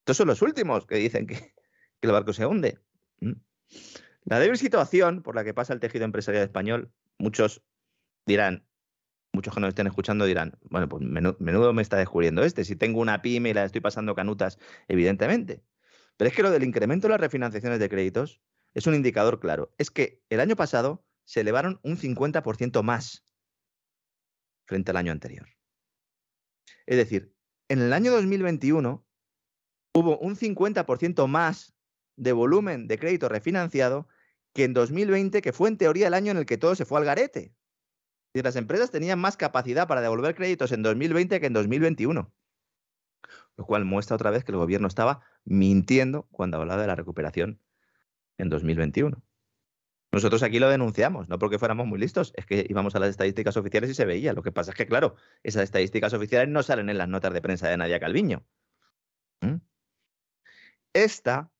[0.03, 1.58] Estos son los últimos que dicen que,
[2.01, 2.79] que el barco se hunde.
[4.25, 7.63] La débil situación por la que pasa el tejido empresarial español, muchos
[8.27, 8.67] dirán,
[9.33, 13.01] muchos que nos estén escuchando dirán, bueno, pues menudo, me está descubriendo este, si tengo
[13.01, 15.63] una pyme y la estoy pasando canutas, evidentemente.
[16.17, 18.41] Pero es que lo del incremento de las refinanciaciones de créditos
[18.75, 19.73] es un indicador claro.
[19.79, 23.25] Es que el año pasado se elevaron un 50% más
[24.67, 25.49] frente al año anterior.
[26.87, 27.35] Es decir,
[27.69, 29.07] en el año 2021
[29.95, 31.78] hubo un 50% más
[32.19, 34.09] de volumen de crédito refinanciado
[34.53, 36.99] que en 2020, que fue en teoría el año en el que todo se fue
[36.99, 37.55] al garete.
[38.35, 42.33] Y las empresas tenían más capacidad para devolver créditos en 2020 que en 2021.
[43.57, 47.61] Lo cual muestra otra vez que el gobierno estaba mintiendo cuando hablaba de la recuperación
[48.37, 49.23] en 2021.
[50.11, 53.57] Nosotros aquí lo denunciamos, no porque fuéramos muy listos, es que íbamos a las estadísticas
[53.57, 54.33] oficiales y se veía.
[54.33, 57.43] Lo que pasa es que, claro, esas estadísticas oficiales no salen en las notas de
[57.43, 58.47] prensa de Nadia Calviño.
[59.43, 59.57] ¿Mm?
[60.95, 61.51] Esta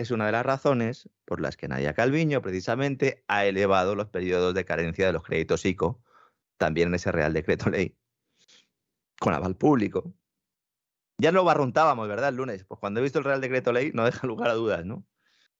[0.00, 4.54] es una de las razones por las que Nadia Calviño precisamente ha elevado los periodos
[4.54, 6.02] de carencia de los créditos ICO,
[6.56, 7.98] también en ese Real Decreto Ley,
[9.20, 10.14] con aval público.
[11.18, 12.30] Ya lo barruntábamos, ¿verdad?
[12.30, 12.64] El lunes.
[12.64, 15.06] Pues cuando he visto el Real Decreto Ley no deja lugar a dudas, ¿no?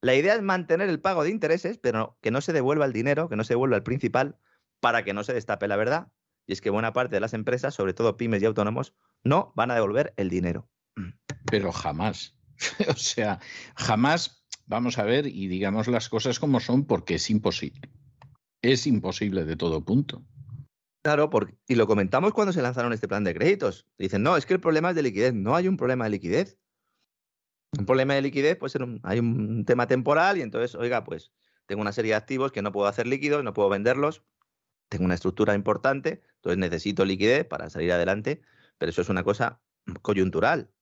[0.00, 3.28] La idea es mantener el pago de intereses, pero que no se devuelva el dinero,
[3.28, 4.38] que no se devuelva el principal,
[4.80, 6.10] para que no se destape la verdad.
[6.46, 9.70] Y es que buena parte de las empresas, sobre todo pymes y autónomos, no van
[9.70, 10.70] a devolver el dinero.
[11.50, 12.39] Pero jamás.
[12.88, 13.40] o sea,
[13.76, 17.90] jamás vamos a ver y digamos las cosas como son porque es imposible.
[18.62, 20.22] Es imposible de todo punto.
[21.02, 23.86] Claro, porque, y lo comentamos cuando se lanzaron este plan de créditos.
[23.98, 25.32] Dicen, no, es que el problema es de liquidez.
[25.32, 26.58] No hay un problema de liquidez.
[27.78, 31.32] Un problema de liquidez un, hay un tema temporal y entonces, oiga, pues
[31.66, 34.24] tengo una serie de activos que no puedo hacer líquidos, no puedo venderlos,
[34.88, 38.42] tengo una estructura importante, entonces necesito liquidez para salir adelante,
[38.76, 39.62] pero eso es una cosa
[40.02, 40.72] coyuntural.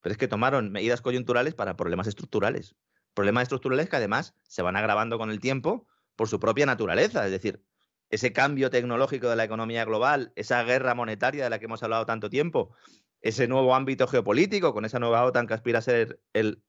[0.00, 2.76] Pero es que tomaron medidas coyunturales para problemas estructurales.
[3.14, 7.24] Problemas estructurales que además se van agravando con el tiempo por su propia naturaleza.
[7.24, 7.62] Es decir,
[8.10, 12.06] ese cambio tecnológico de la economía global, esa guerra monetaria de la que hemos hablado
[12.06, 12.74] tanto tiempo,
[13.20, 16.62] ese nuevo ámbito geopolítico, con esa nueva OTAN que aspira a ser el,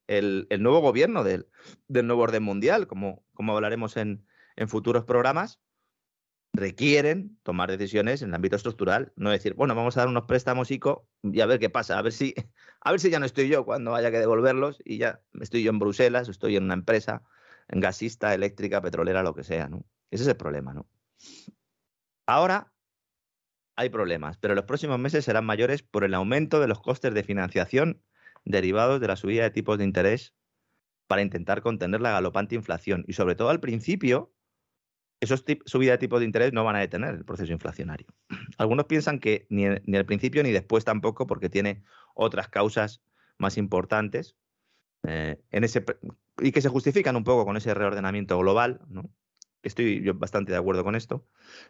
[0.59, 1.47] nuevo gobierno del,
[1.87, 4.25] nuevo orden mundial, como, como hablaremos en,
[4.55, 5.59] en futuros programas,
[6.53, 10.71] requieren tomar decisiones en el ámbito estructural, no decir, bueno, vamos a dar unos préstamos
[10.71, 12.33] ICO y a ver qué pasa, a ver si,
[12.81, 15.69] a ver si ya no estoy yo cuando haya que devolverlos y ya estoy yo
[15.69, 17.23] en Bruselas, estoy en una empresa,
[17.67, 19.85] en gasista, eléctrica, petrolera, lo que sea, ¿no?
[20.11, 20.87] Ese es el problema, ¿no?
[22.25, 22.73] Ahora
[23.75, 27.23] hay problemas, pero los próximos meses serán mayores por el aumento de los costes de
[27.23, 28.03] financiación
[28.43, 30.33] derivados de la subida de tipos de interés
[31.07, 34.33] para intentar contener la galopante inflación y sobre todo al principio
[35.19, 38.07] esos subidas de tipos de interés no van a detener el proceso inflacionario.
[38.57, 41.83] Algunos piensan que ni, ni al principio ni después tampoco, porque tiene
[42.13, 43.01] otras causas
[43.37, 44.35] más importantes
[45.03, 45.83] eh, en ese,
[46.39, 48.81] y que se justifican un poco con ese reordenamiento global.
[48.87, 49.09] ¿no?
[49.63, 51.25] Estoy yo bastante de acuerdo con esto.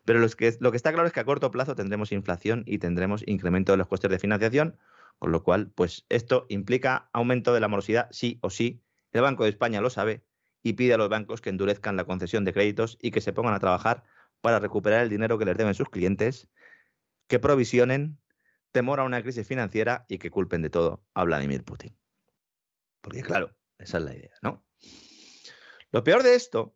[0.06, 3.24] Pero que, lo que está claro es que a corto plazo tendremos inflación y tendremos
[3.28, 4.78] incremento de los costes de financiación,
[5.18, 8.82] con lo cual, pues esto implica aumento de la morosidad sí o sí.
[9.12, 10.24] El Banco de España lo sabe
[10.64, 13.54] y pide a los bancos que endurezcan la concesión de créditos y que se pongan
[13.54, 14.04] a trabajar
[14.42, 16.50] para recuperar el dinero que les deben sus clientes,
[17.28, 18.20] que provisionen
[18.72, 21.98] temor a una crisis financiera y que culpen de todo a Vladimir Putin.
[23.02, 24.66] Porque claro, esa es la idea, ¿no?
[25.92, 26.76] Lo peor de esto,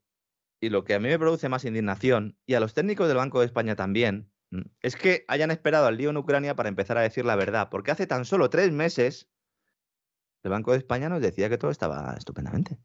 [0.60, 3.40] y lo que a mí me produce más indignación, y a los técnicos del Banco
[3.40, 4.32] de España también,
[4.82, 7.92] es que hayan esperado al lío en Ucrania para empezar a decir la verdad, porque
[7.92, 9.30] hace tan solo tres meses
[10.44, 12.78] el Banco de España nos decía que todo estaba estupendamente.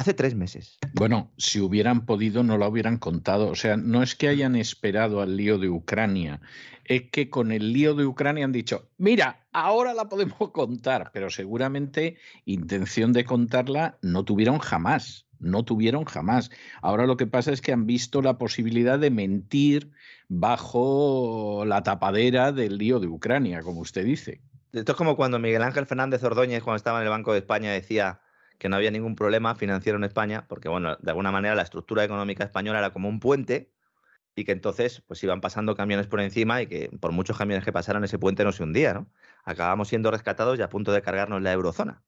[0.00, 0.78] Hace tres meses.
[0.94, 3.48] Bueno, si hubieran podido no lo hubieran contado.
[3.48, 6.40] O sea, no es que hayan esperado al lío de Ucrania,
[6.86, 11.28] es que con el lío de Ucrania han dicho, mira, ahora la podemos contar, pero
[11.28, 12.16] seguramente
[12.46, 16.50] intención de contarla no tuvieron jamás, no tuvieron jamás.
[16.80, 19.90] Ahora lo que pasa es que han visto la posibilidad de mentir
[20.30, 24.40] bajo la tapadera del lío de Ucrania, como usted dice.
[24.72, 27.70] Esto es como cuando Miguel Ángel Fernández Ordóñez, cuando estaba en el Banco de España,
[27.70, 28.22] decía
[28.60, 32.04] que no había ningún problema financiero en España, porque, bueno, de alguna manera la estructura
[32.04, 33.72] económica española era como un puente
[34.36, 37.72] y que entonces pues iban pasando camiones por encima y que por muchos camiones que
[37.72, 39.10] pasaran ese puente no se hundía, ¿no?
[39.44, 42.02] Acabamos siendo rescatados y a punto de cargarnos la eurozona.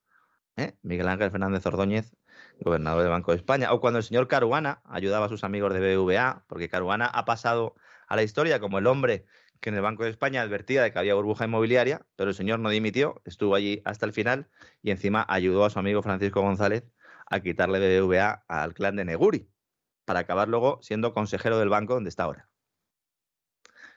[0.57, 0.77] ¿eh?
[0.83, 2.15] Miguel Ángel Fernández Ordóñez,
[2.61, 5.81] gobernador del Banco de España, o cuando el señor Caruana ayudaba a sus amigos de
[5.81, 7.77] BBVA, porque Caruana ha pasado
[8.09, 9.25] a la historia como el hombre
[9.63, 12.59] que en el Banco de España advertía de que había burbuja inmobiliaria, pero el señor
[12.59, 14.51] no dimitió, estuvo allí hasta el final
[14.83, 16.85] y encima ayudó a su amigo Francisco González
[17.31, 19.49] a quitarle BBVA al clan de Neguri,
[20.05, 22.51] para acabar luego siendo consejero del banco donde está ahora.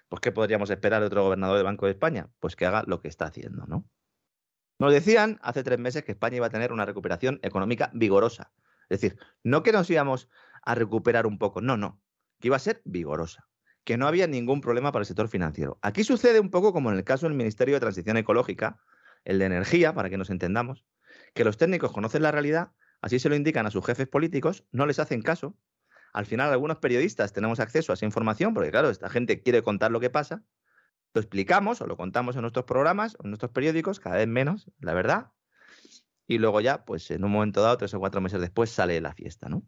[0.08, 2.30] Pues, ¿qué podríamos esperar de otro gobernador del Banco de España?
[2.40, 3.90] Pues que haga lo que está haciendo, ¿no?
[4.78, 8.54] Nos decían hace tres meses que España iba a tener una recuperación económica vigorosa.
[8.88, 10.30] Es decir, no que nos íbamos
[10.62, 12.04] a recuperar un poco, no, no,
[12.40, 13.48] que iba a ser vigorosa
[13.86, 15.78] que no había ningún problema para el sector financiero.
[15.82, 18.82] Aquí sucede un poco como en el caso del Ministerio de Transición Ecológica,
[19.24, 20.86] el de Energía, para que nos entendamos,
[21.34, 22.72] que los técnicos conocen la realidad,
[23.02, 25.56] así se lo indican a sus jefes políticos, no les hacen caso.
[26.14, 29.91] Al final, algunos periodistas tenemos acceso a esa información, porque claro, esta gente quiere contar
[29.91, 30.44] lo que pasa.
[31.14, 34.94] Lo explicamos o lo contamos en nuestros programas en nuestros periódicos, cada vez menos, la
[34.94, 35.32] verdad.
[36.28, 39.14] Y luego ya, pues en un momento dado, tres o cuatro meses después, sale la
[39.14, 39.64] fiesta, ¿no?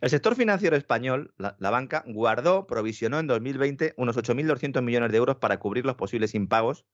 [0.00, 5.36] El sector financiero español, la, banca, guardó, provisionó en 2020 unos 8.200 millones de euros
[5.36, 6.86] para cubrir los posibles impagos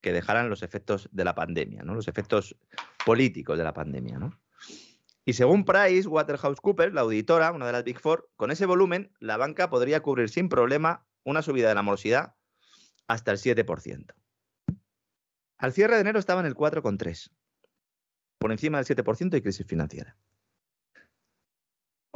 [0.00, 1.94] que dejaran los efectos de la pandemia, ¿no?
[1.94, 2.56] los efectos
[3.04, 4.18] políticos de la pandemia.
[4.18, 4.38] ¿no?
[5.24, 6.58] Y según Price Waterhouse
[6.92, 10.48] la auditora, una de las Big Four, con ese volumen, la banca podría cubrir sin
[10.48, 12.34] problema una subida de la morosidad
[13.08, 14.14] hasta el 7%.
[15.58, 17.30] Al cierre de enero estaba en el 4,3%,
[18.38, 20.16] por encima del 7% y crisis financiera.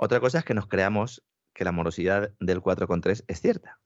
[0.03, 1.23] Otra cosa es que nos creamos
[1.53, 3.83] que la morosidad del 4,3 es cierta.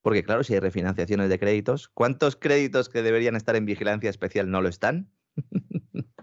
[0.00, 4.50] Porque claro, si hay refinanciaciones de créditos, ¿cuántos créditos que deberían estar en vigilancia especial
[4.50, 5.12] no lo están?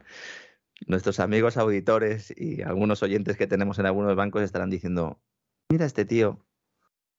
[0.88, 5.22] Nuestros amigos auditores y algunos oyentes que tenemos en algunos bancos estarán diciendo,
[5.70, 6.44] mira este tío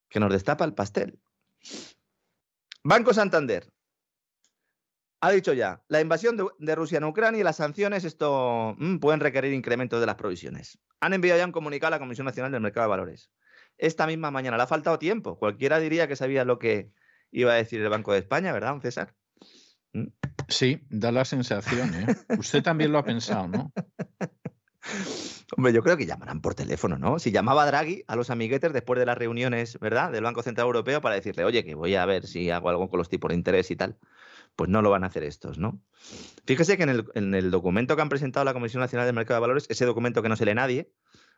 [0.09, 1.21] que nos destapa el pastel.
[2.83, 3.73] Banco Santander,
[5.21, 9.21] ha dicho ya, la invasión de, Rusia en Ucrania y las sanciones, esto mm, pueden
[9.21, 10.79] requerir incrementos de las provisiones.
[11.01, 13.31] Han enviado ya un comunicado a la Comisión Nacional del Mercado de Valores.
[13.79, 15.39] Esta misma mañana, le ha faltado tiempo.
[15.39, 16.91] Cualquiera diría que sabía lo que
[17.31, 19.15] iba a decir el Banco de España, ¿verdad, César?
[19.93, 20.07] ¿Mm?
[20.49, 22.07] Sí, da la sensación, ¿eh?
[22.39, 23.73] Usted también lo ha pensado, ¿no?
[25.57, 27.19] Hombre, yo creo que llamarán por teléfono, ¿no?
[27.19, 31.01] Si llamaba Draghi a los amiguetes después de las reuniones, ¿verdad?, del Banco Central Europeo
[31.01, 33.71] para decirle, oye, que voy a ver si hago algo con los tipos de interés
[33.71, 33.99] y tal
[34.57, 35.81] pues no lo van a hacer estos, ¿no?
[36.47, 39.67] Fíjese que en el, documento que han presentado la Comisión Nacional del Mercado de Valores,
[39.69, 40.91] ese documento que no se lee nadie,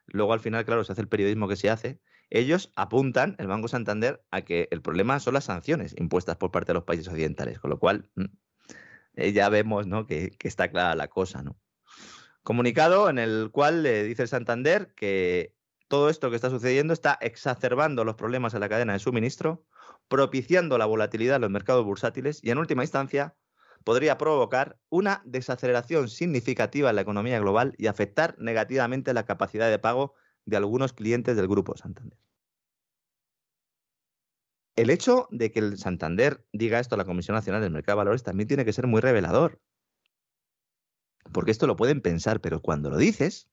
[0.06, 2.00] luego al final, claro, se hace el periodismo que se hace,
[2.30, 6.68] ellos apuntan, el Banco Santander, a que el problema son las sanciones impuestas por parte
[6.68, 8.24] de los países occidentales, con lo cual mm,
[9.14, 10.06] eh, ya vemos ¿no?
[10.06, 11.58] que, está clara la cosa, ¿no?
[12.44, 15.54] Comunicado en el cual le dice el Santander que
[15.88, 19.66] todo esto que está sucediendo está exacerbando los problemas en la cadena de suministro,
[20.08, 23.36] propiciando la volatilidad en los mercados bursátiles y, en última instancia,
[23.84, 29.78] podría provocar una desaceleración significativa en la economía global y afectar negativamente la capacidad de
[29.78, 30.14] pago
[30.44, 32.18] de algunos clientes del Grupo Santander.
[34.76, 38.04] El hecho de que el Santander diga esto a la Comisión Nacional del Mercado de
[38.04, 39.60] Valores también tiene que ser muy revelador.
[41.32, 43.50] Porque esto lo pueden pensar, pero cuando lo dices,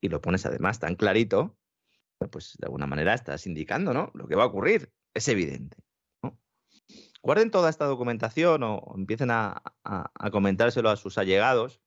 [0.00, 1.58] y lo pones además tan clarito,
[2.30, 4.10] pues de alguna manera estás indicando, ¿no?
[4.14, 4.92] Lo que va a ocurrir.
[5.16, 5.78] Es evidente.
[7.22, 9.62] Guarden toda esta documentación o empiecen a,
[10.30, 11.80] comentárselo a sus allegados,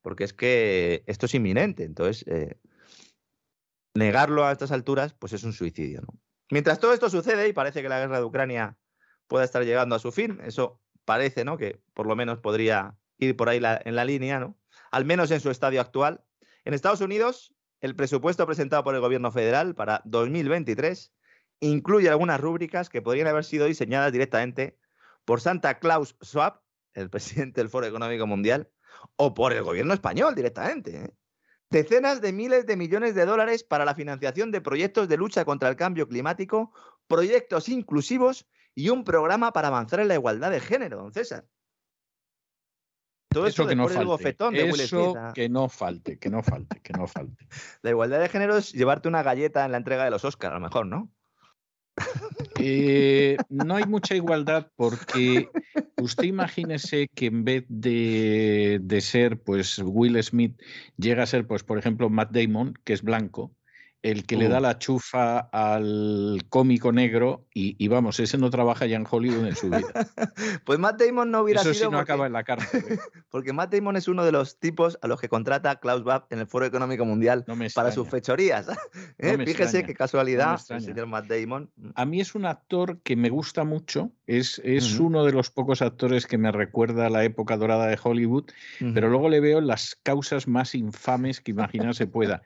[0.00, 1.84] porque es que esto es inminente.
[1.84, 2.58] Entonces, eh,
[3.94, 6.06] negarlo a estas alturas, pues es un suicidio.
[6.50, 8.78] Mientras todo esto sucede y parece que la guerra de Ucrania
[9.26, 11.58] pueda estar llegando a su fin, eso parece, ¿no?
[11.58, 14.58] Que por lo menos podría ir por ahí en la línea, ¿no?
[14.90, 16.24] Al menos en su estadio actual,
[16.64, 21.12] en Estados Unidos, el presupuesto presentado por el gobierno federal para 2023
[21.60, 24.78] incluye algunas rúbricas que podrían haber sido diseñadas directamente
[25.24, 26.60] por Santa Claus Schwab,
[26.94, 28.70] el presidente del Foro Económico Mundial,
[29.16, 31.04] o por el gobierno español directamente.
[31.04, 31.14] ¿eh?
[31.70, 35.68] Decenas de miles de millones de dólares para la financiación de proyectos de lucha contra
[35.68, 36.72] el cambio climático,
[37.06, 41.46] proyectos inclusivos y un programa para avanzar en la igualdad de género, don César.
[43.28, 44.28] Todo eso, que no falte.
[44.84, 47.48] eso que no falte, que no falte, que no falte.
[47.82, 50.58] La igualdad de género es llevarte una galleta en la entrega de los Oscars, a
[50.58, 51.10] lo mejor, ¿no?
[52.58, 55.48] Eh, no hay mucha igualdad porque
[56.00, 60.60] usted imagínese que en vez de, de, ser pues Will Smith
[60.96, 63.54] llega a ser pues por ejemplo Matt Damon que es blanco
[64.04, 68.96] el que le da la chufa al cómico negro y, vamos, ese no trabaja ya
[68.96, 69.80] en Hollywood en su vida.
[70.66, 71.86] pues Matt Damon no hubiera Eso sido.
[71.86, 72.84] sí no acaba en la cárcel.
[72.86, 72.98] ¿eh?
[73.30, 76.40] porque Matt Damon es uno de los tipos a los que contrata Klaus Bab en
[76.40, 78.66] el Foro Económico Mundial para sus fechorías.
[79.18, 79.38] ¿Eh?
[79.42, 81.70] Fíjese qué casualidad, el señor Matt Damon.
[81.94, 85.80] A mí es un actor que me gusta mucho, es, es uno de los pocos
[85.80, 88.44] actores que me recuerda a la época dorada de Hollywood,
[88.92, 92.42] pero luego le veo las causas más infames que imaginarse pueda.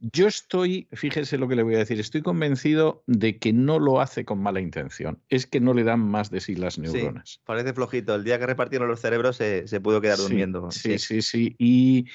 [0.00, 4.00] Yo estoy fíjese lo que le voy a decir, estoy convencido de que no lo
[4.00, 7.40] hace con mala intención, es que no le dan más de sí las neuronas.
[7.44, 10.70] parece flojito, el día que repartieron los cerebros se, pudo quedar durmiendo.
[10.70, 12.06] Sí, sí, sí, Y,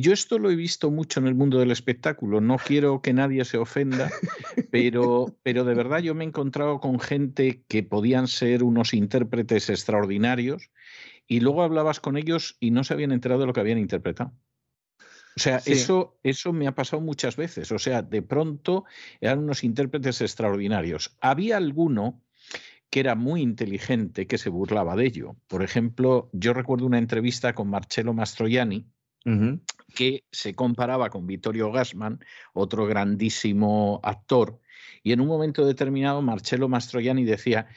[0.00, 3.44] yo esto lo he visto mucho en el mundo del espectáculo, no quiero que nadie
[3.44, 4.10] se ofenda,
[4.70, 9.70] pero, pero de verdad yo me he encontrado con gente que podían ser unos intérpretes
[9.70, 10.70] extraordinarios
[11.26, 14.32] y luego hablabas con ellos y no se habían enterado de lo que habían interpretado.
[15.38, 17.70] O sea, eso, eso me ha pasado muchas veces.
[17.70, 18.86] O sea, de pronto
[19.20, 21.16] eran unos intérpretes extraordinarios.
[21.20, 22.20] Había alguno
[22.90, 25.36] que era muy inteligente que se burlaba de ello.
[25.46, 28.88] Por ejemplo, yo recuerdo una entrevista con Marcello Mastroianni,
[29.94, 32.18] que se comparaba con Vittorio Gassman,
[32.52, 34.58] otro grandísimo actor,
[35.04, 37.68] y en un momento determinado Marcello Mastroianni decía,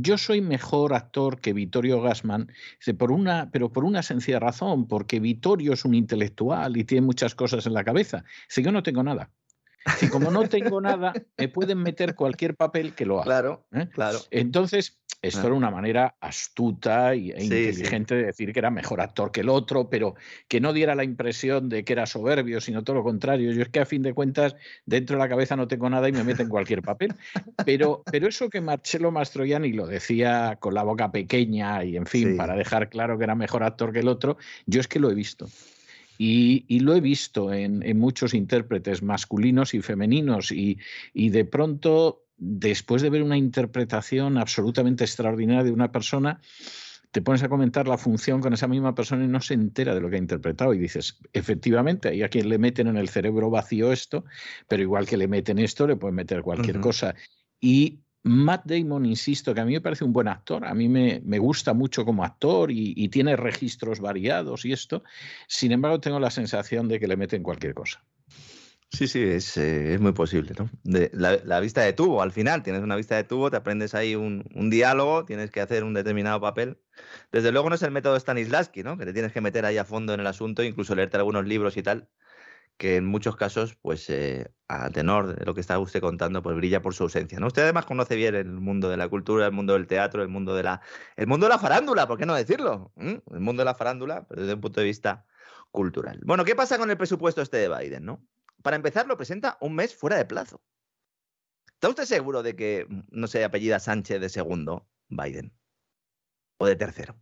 [0.00, 2.50] yo soy mejor actor que Vittorio Gassman,
[2.98, 7.34] por una, pero por una sencilla razón, porque Vittorio es un intelectual y tiene muchas
[7.34, 8.24] cosas en la cabeza.
[8.48, 9.30] Si yo no tengo nada.
[9.98, 13.24] Si como no tengo nada, me pueden meter cualquier papel que lo haga.
[13.24, 13.88] Claro, ¿eh?
[13.92, 14.18] claro.
[14.30, 19.40] Entonces, esto era una manera astuta e inteligente de decir que era mejor actor que
[19.40, 20.14] el otro, pero
[20.48, 23.52] que no diera la impresión de que era soberbio, sino todo lo contrario.
[23.52, 24.54] Yo es que a fin de cuentas,
[24.84, 27.14] dentro de la cabeza no tengo nada y me meten cualquier papel.
[27.64, 32.36] Pero, pero eso que Marcello Mastroianni lo decía con la boca pequeña y, en fin,
[32.36, 34.36] para dejar claro que era mejor actor que el otro,
[34.66, 35.46] yo es que lo he visto.
[36.18, 40.78] Y, lo he visto en, muchos intérpretes masculinos y femeninos y,
[41.14, 46.40] de pronto, después de ver una interpretación absolutamente extraordinaria de una persona,
[47.10, 50.00] te pones a comentar la función con esa misma persona y no se entera de
[50.00, 53.50] lo que ha interpretado y dices, efectivamente, hay a quien le meten en el cerebro
[53.50, 54.24] vacío esto,
[54.66, 57.14] pero igual que le meten esto, le pueden meter cualquier cosa.
[57.60, 61.20] Y Matt Damon, insisto, que a mí me parece un buen actor, a mí me,
[61.38, 65.04] gusta mucho como actor y, tiene registros variados y esto,
[65.46, 68.02] sin embargo tengo la sensación de que le meten cualquier cosa.
[68.90, 70.70] Sí, sí, es, eh, muy posible, ¿no?
[70.84, 74.44] la, vista de tubo, al final tienes una vista de tubo, te aprendes ahí un,
[74.54, 76.78] un, diálogo, tienes que hacer un determinado papel.
[77.30, 78.96] Desde luego no es el método Stanislavski, ¿no?
[78.96, 81.76] Que te tienes que meter ahí a fondo en el asunto, incluso leerte algunos libros
[81.76, 82.08] y tal
[82.76, 86.56] que en muchos casos, pues eh, a tenor de lo que está usted contando, pues
[86.56, 87.38] brilla por su ausencia.
[87.38, 87.46] ¿no?
[87.46, 90.54] Usted además conoce bien el mundo de la cultura, el mundo del teatro, el mundo
[90.54, 90.80] de la,
[91.16, 92.92] el mundo de la farándula, ¿por qué no decirlo?
[92.96, 93.14] ¿Mm?
[93.32, 95.24] El mundo de la farándula, pero desde un punto de vista
[95.70, 96.20] cultural.
[96.24, 98.04] Bueno, ¿qué pasa con el presupuesto este de Biden?
[98.04, 98.26] ¿no?
[98.62, 100.62] Para empezar, lo presenta un mes fuera de plazo.
[101.68, 105.52] ¿Está usted seguro de que no se apellida Sánchez de segundo Biden?
[106.58, 107.16] ¿O de tercero?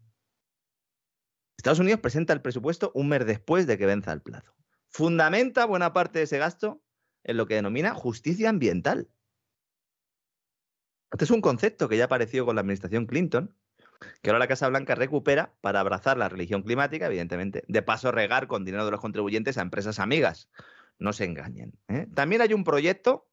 [1.56, 4.54] Estados Unidos presenta el presupuesto un mes después de que venza el plazo
[4.92, 6.82] fundamenta buena parte de ese gasto
[7.24, 9.08] en lo que denomina justicia ambiental.
[11.10, 13.54] Este es un concepto que ya apareció con la administración Clinton,
[14.22, 18.46] que ahora la Casa Blanca recupera para abrazar la religión climática, evidentemente, de paso regar
[18.46, 20.48] con dinero de los contribuyentes a empresas amigas.
[20.98, 21.78] No se engañen.
[21.88, 22.06] ¿eh?
[22.14, 23.28] También hay un proyecto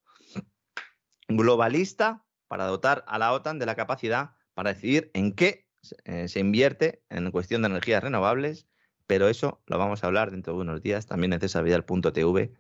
[1.28, 5.68] globalista para dotar a la OTAN de la capacidad para decidir en qué
[6.04, 8.68] eh, se invierte en cuestión de energías renovables,
[9.10, 12.54] pero eso lo vamos a hablar dentro de unos días también en cesavidal.tv,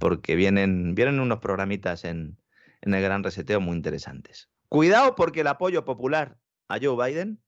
[0.00, 2.36] porque vienen, vienen unos programitas en,
[2.80, 4.48] en el Gran Reseteo muy interesantes.
[4.68, 7.40] Cuidado porque el apoyo popular a Joe Biden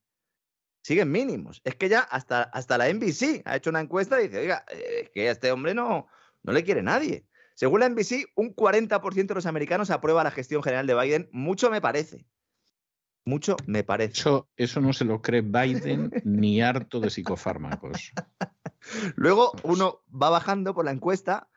[0.81, 1.59] siguen mínimos.
[1.65, 5.01] Es que ya hasta, hasta la NBC ha hecho una encuesta y dice, oiga, eh,
[5.03, 6.07] es que a este hombre no,
[6.43, 7.27] no le quiere nadie.
[7.53, 11.29] Según la NBC, un 40% de los americanos aprueba la gestión general de Biden.
[11.33, 12.25] Mucho me parece.
[13.27, 14.13] Mucho me parece.
[14.13, 18.13] Eso, eso no se lo cree Biden ni harto de psicofármacos.
[19.17, 21.49] Luego uno va bajando por la encuesta.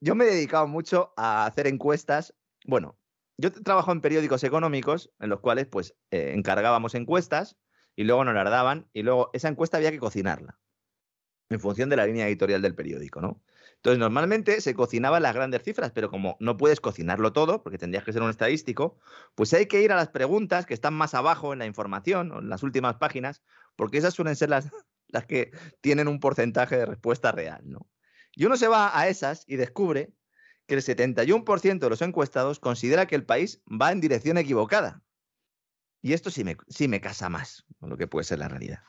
[0.00, 2.34] Yo me he dedicado mucho a hacer encuestas.
[2.64, 2.96] Bueno,
[3.36, 7.58] yo trabajo en periódicos económicos en los cuales pues eh, encargábamos encuestas
[7.94, 10.58] y luego nos las daban y luego esa encuesta había que cocinarla
[11.50, 13.42] en función de la línea editorial del periódico, ¿no?
[13.78, 18.04] Entonces, normalmente se cocinaban las grandes cifras, pero como no puedes cocinarlo todo, porque tendrías
[18.04, 18.98] que ser un estadístico,
[19.36, 22.40] pues hay que ir a las preguntas que están más abajo en la información, o
[22.40, 23.42] en las últimas páginas,
[23.76, 24.68] porque esas suelen ser las,
[25.08, 27.88] las que tienen un porcentaje de respuesta real, ¿no?
[28.34, 30.12] Y uno se va a esas y descubre
[30.66, 35.02] que el 71% de los encuestados considera que el país va en dirección equivocada.
[36.02, 38.82] Y esto sí me, sí me casa más con lo que puede ser la realidad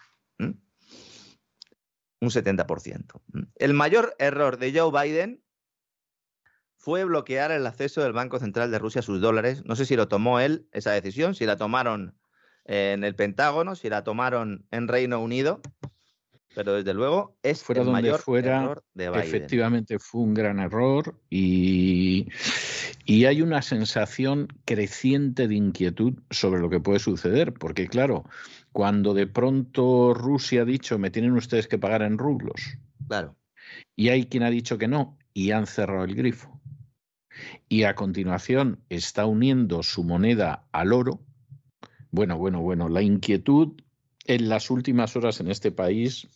[2.22, 3.22] un 70%.
[3.34, 3.42] Mm.
[3.56, 5.44] El mayor error de Joe Biden
[6.78, 9.64] fue bloquear el acceso del Banco Central de Rusia a sus dólares.
[9.66, 12.16] No sé si lo tomó él, esa decisión, si la tomaron
[12.66, 15.62] en el Pentágono, si la tomaron en Reino Unido,
[16.56, 19.24] pero desde luego es fuera el donde mayor fuera, error de Biden.
[19.24, 22.28] efectivamente fue un gran error y,
[23.06, 28.24] y hay una sensación creciente de inquietud sobre lo que puede suceder, porque claro,
[28.80, 32.78] cuando de pronto Rusia ha dicho me tienen ustedes que pagar en rublos.
[33.10, 33.36] Claro.
[33.94, 36.62] Y hay quien ha dicho que no y han cerrado el grifo.
[37.68, 41.20] Y a continuación está uniendo su moneda al oro.
[42.12, 43.74] Bueno, bueno, bueno, la inquietud
[44.24, 46.30] en las últimas horas en este país,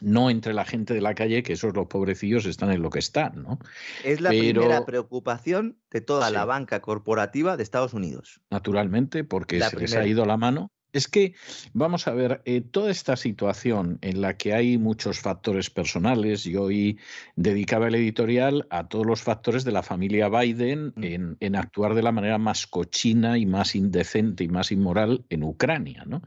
[0.00, 2.98] no entre la gente de la calle, que esos los pobrecillos están en lo que
[2.98, 3.60] están, ¿no?
[4.02, 6.34] Es la Pero- primera preocupación de toda Sí.
[6.34, 8.40] la banca corporativa de Estados Unidos.
[8.50, 10.72] naturalmente, porque La se les ha ido la mano.
[10.96, 11.34] Es que,
[11.72, 16.64] vamos a ver, eh, toda esta situación en la que hay muchos factores personales, yo
[16.64, 16.98] hoy
[17.36, 21.04] dedicaba el editorial a todos los factores de la familia Biden Mm.
[21.04, 25.42] en, en actuar de la manera más cochina y más indecente y más inmoral en
[25.42, 26.22] Ucrania, ¿no?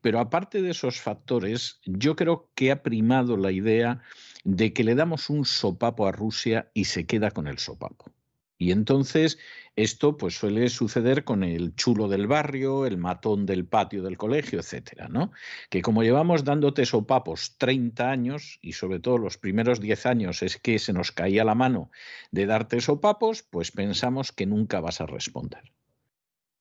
[0.00, 4.00] Pero aparte de esos factores, yo creo que ha primado la idea
[4.44, 8.06] de que le damos un sopapo a Rusia y se queda con el sopapo.
[8.58, 9.38] Y entonces
[9.76, 14.58] esto pues suele suceder con el chulo del barrio, el matón del patio del colegio,
[14.58, 15.30] etcétera, ¿no?
[15.70, 20.56] Que como llevamos dándote sopapos 30 años y sobre todo los primeros 10 años es
[20.56, 21.92] que se nos caía la mano
[22.32, 25.72] de darte sopapos, pues pensamos que nunca vas a responder.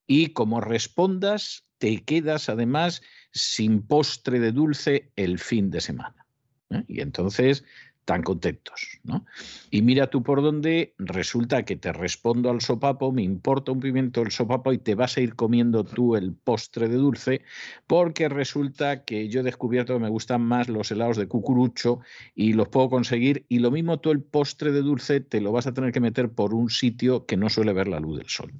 [0.06, 3.02] Y como respondas, te quedas además
[3.32, 6.28] sin postre de dulce el fin de semana.
[6.70, 6.84] ¿eh?
[6.88, 7.64] Y entonces
[8.08, 9.26] tan contentos, ¿no?
[9.70, 14.22] Y mira tú por dónde resulta que te respondo al sopapo, me importa un pimiento
[14.22, 17.42] el sopapo y te vas a ir comiendo tú el postre de dulce,
[17.86, 22.00] porque resulta que yo he descubierto que me gustan más los helados de cucurucho
[22.34, 25.68] y los puedo conseguir y lo mismo tú el postre de dulce te lo vas
[25.68, 28.54] a tener que meter por un sitio que no suele ver la luz del sol.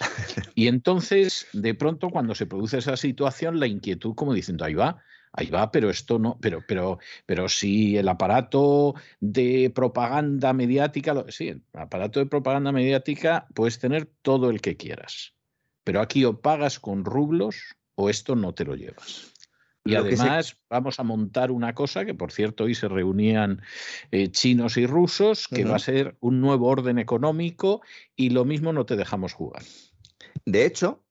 [0.56, 5.00] Y entonces, de pronto, cuando se produce esa situación, la inquietud, como diciendo, ahí va,
[5.32, 11.30] ahí va, pero esto no, pero, pero, pero si el aparato de propaganda mediática, lo-
[11.30, 15.34] sí, el aparato de propaganda mediática puedes tener todo el que quieras,
[15.84, 19.32] pero aquí o pagas con rublos o esto no te lo llevas.
[19.84, 22.86] Y Lo que se- además vamos a montar una cosa que, por cierto, hoy se
[22.88, 23.62] reunían
[24.12, 27.82] eh, chinos y rusos, que va a ser un nuevo orden económico
[28.14, 29.62] y lo mismo no te dejamos jugar.
[30.46, 31.02] De hecho,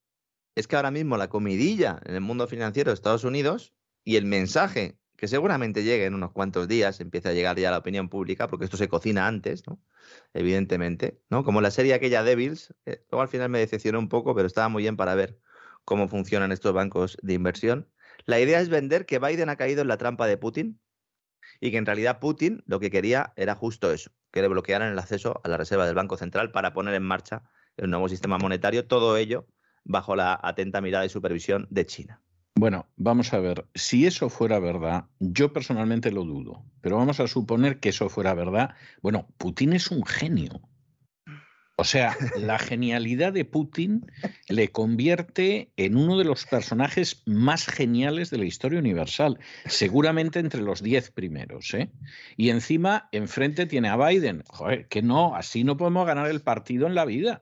[0.56, 3.73] es que ahora mismo la comidilla en el mundo financiero de Estados Unidos
[4.03, 7.72] y el mensaje que seguramente llegue en unos cuantos días, empieza a llegar ya a
[7.72, 9.80] la opinión pública, porque esto se cocina antes, ¿no?
[10.34, 11.44] Evidentemente, ¿no?
[11.44, 14.68] Como la serie aquella Devils, que luego al final me decepcionó un poco, pero estaba
[14.68, 15.40] muy bien para ver
[15.86, 17.88] cómo funcionan estos bancos de inversión.
[18.26, 20.82] La idea es vender que Biden ha caído en la trampa de Putin
[21.60, 24.98] y que en realidad Putin lo que quería era justo eso, que le bloquearan el
[24.98, 27.44] acceso a la reserva del Banco Central para poner en marcha
[27.78, 29.48] el nuevo sistema monetario, todo ello
[29.84, 32.22] bajo la atenta mirada y supervisión de China.
[32.61, 37.27] Bueno, vamos a ver, si eso fuera verdad, yo personalmente lo dudo, pero vamos a
[37.27, 38.75] suponer que eso fuera verdad.
[39.01, 40.61] Bueno, Putin es un genio.
[41.81, 44.05] O sea, la genialidad de Putin
[44.47, 50.61] le convierte en uno de los personajes más geniales de la historia universal, seguramente entre
[50.61, 51.73] los diez primeros.
[51.73, 51.89] ¿eh?
[52.37, 54.43] Y encima, enfrente tiene a Biden.
[54.47, 57.41] Joder, que no, así no podemos ganar el partido en la vida.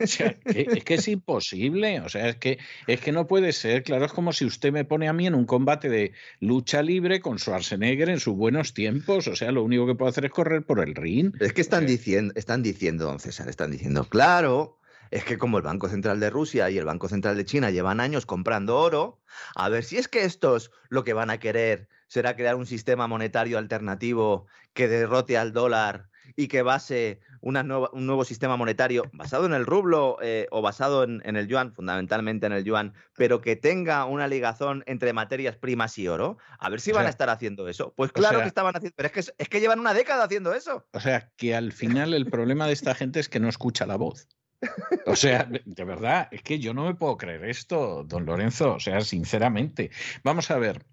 [0.00, 2.00] O sea, es que es imposible.
[2.00, 3.82] O sea, es que, es que no puede ser.
[3.82, 7.20] Claro, es como si usted me pone a mí en un combate de lucha libre
[7.20, 9.26] con Schwarzenegger en sus buenos tiempos.
[9.26, 11.32] O sea, lo único que puedo hacer es correr por el ring.
[11.40, 15.62] Es que están diciendo, están diciendo, don César, están diciendo, claro, es que como el
[15.62, 19.20] Banco Central de Rusia y el Banco Central de China llevan años comprando oro,
[19.54, 23.06] a ver si es que estos lo que van a querer será crear un sistema
[23.06, 29.04] monetario alternativo que derrote al dólar y que base una nueva, un nuevo sistema monetario
[29.12, 32.94] basado en el rublo eh, o basado en, en, el yuan, fundamentalmente en el yuan,
[33.16, 36.38] pero que tenga una ligazón entre materias primas y oro.
[36.58, 37.92] A ver si van a estar haciendo eso.
[37.96, 40.54] Pues claro sea, que estaban haciendo, pero es que, es que llevan una década haciendo
[40.54, 40.86] eso.
[40.92, 43.96] O sea, que al final el problema de esta gente es que no escucha la
[43.96, 44.28] voz.
[45.06, 48.74] O sea, de verdad, es que yo no me puedo creer esto, don Lorenzo.
[48.74, 49.90] O sea, sinceramente.
[50.22, 50.84] Vamos a ver.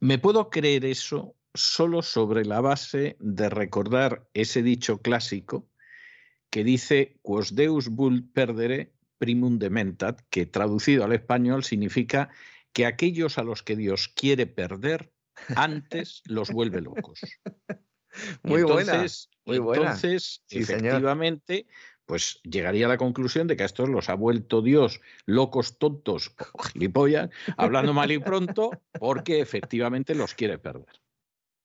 [0.00, 5.68] ¿Me puedo creer eso solo sobre la base de recordar ese dicho clásico
[6.50, 12.30] que dice quos deus vult perdere primum dementat, que traducido al español significa
[12.72, 15.12] que aquellos a los que Dios quiere perder
[15.56, 17.20] antes los vuelve locos.
[18.42, 19.82] Muy entonces, buena, muy buena.
[19.82, 21.72] Entonces, Sí, efectivamente, señor.
[22.06, 26.34] pues llegaría a la conclusión de que a estos los ha vuelto Dios locos, tontos
[26.72, 31.00] gilipollas, hablando mal y pronto, porque efectivamente los quiere perder.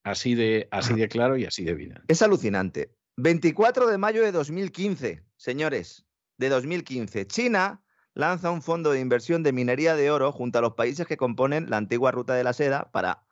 [0.03, 2.01] Así de, así de claro y así de evidente.
[2.07, 2.93] Es alucinante.
[3.17, 6.05] 24 de mayo de 2015, señores,
[6.37, 7.27] de 2015.
[7.27, 11.17] China lanza un fondo de inversión de minería de oro junto a los países que
[11.17, 13.25] componen la antigua ruta de la seda para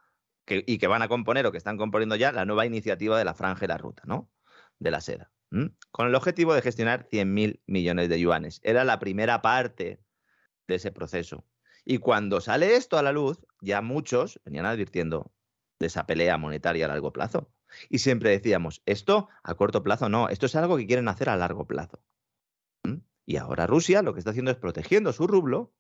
[0.46, 3.26] que, y que van a componer o que están componiendo ya la nueva iniciativa de
[3.26, 4.30] la franja y la ruta, ¿no?
[4.80, 5.32] De la seda.
[5.92, 8.62] Con el objetivo de gestionar 100.000 millones de yuanes.
[8.64, 10.00] Era la primera parte
[10.68, 11.46] de ese proceso.
[11.84, 15.34] Y cuando sale esto a la luz, ya muchos venían advirtiendo
[15.82, 17.52] de esa pelea monetaria a largo plazo.
[17.90, 21.36] Y siempre decíamos, esto a corto plazo no, esto es algo que quieren hacer a
[21.36, 22.02] largo plazo.
[22.84, 22.98] ¿Mm?
[23.26, 25.74] Y ahora Rusia lo que está haciendo es protegiendo su rublo,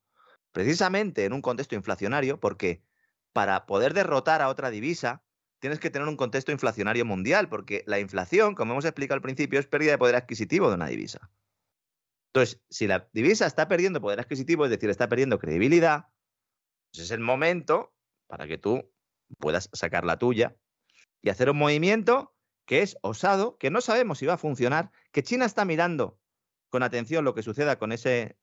[0.51, 2.83] precisamente en un contexto inflacionario, porque
[3.33, 5.23] para poder derrotar a otra divisa,
[5.59, 9.59] tienes que tener un contexto inflacionario mundial, porque la inflación, como hemos explicado al principio,
[9.59, 11.31] es pérdida de poder adquisitivo de una divisa.
[12.33, 16.07] Entonces, si la divisa está perdiendo poder adquisitivo, es decir, está perdiendo credibilidad,
[16.91, 17.93] pues es el momento
[18.27, 18.90] para que tú
[19.39, 20.55] puedas sacar la tuya
[21.21, 22.33] y hacer un movimiento
[22.65, 26.19] que es osado, que no sabemos si va a funcionar, que China está mirando
[26.69, 28.37] con atención lo que suceda con ese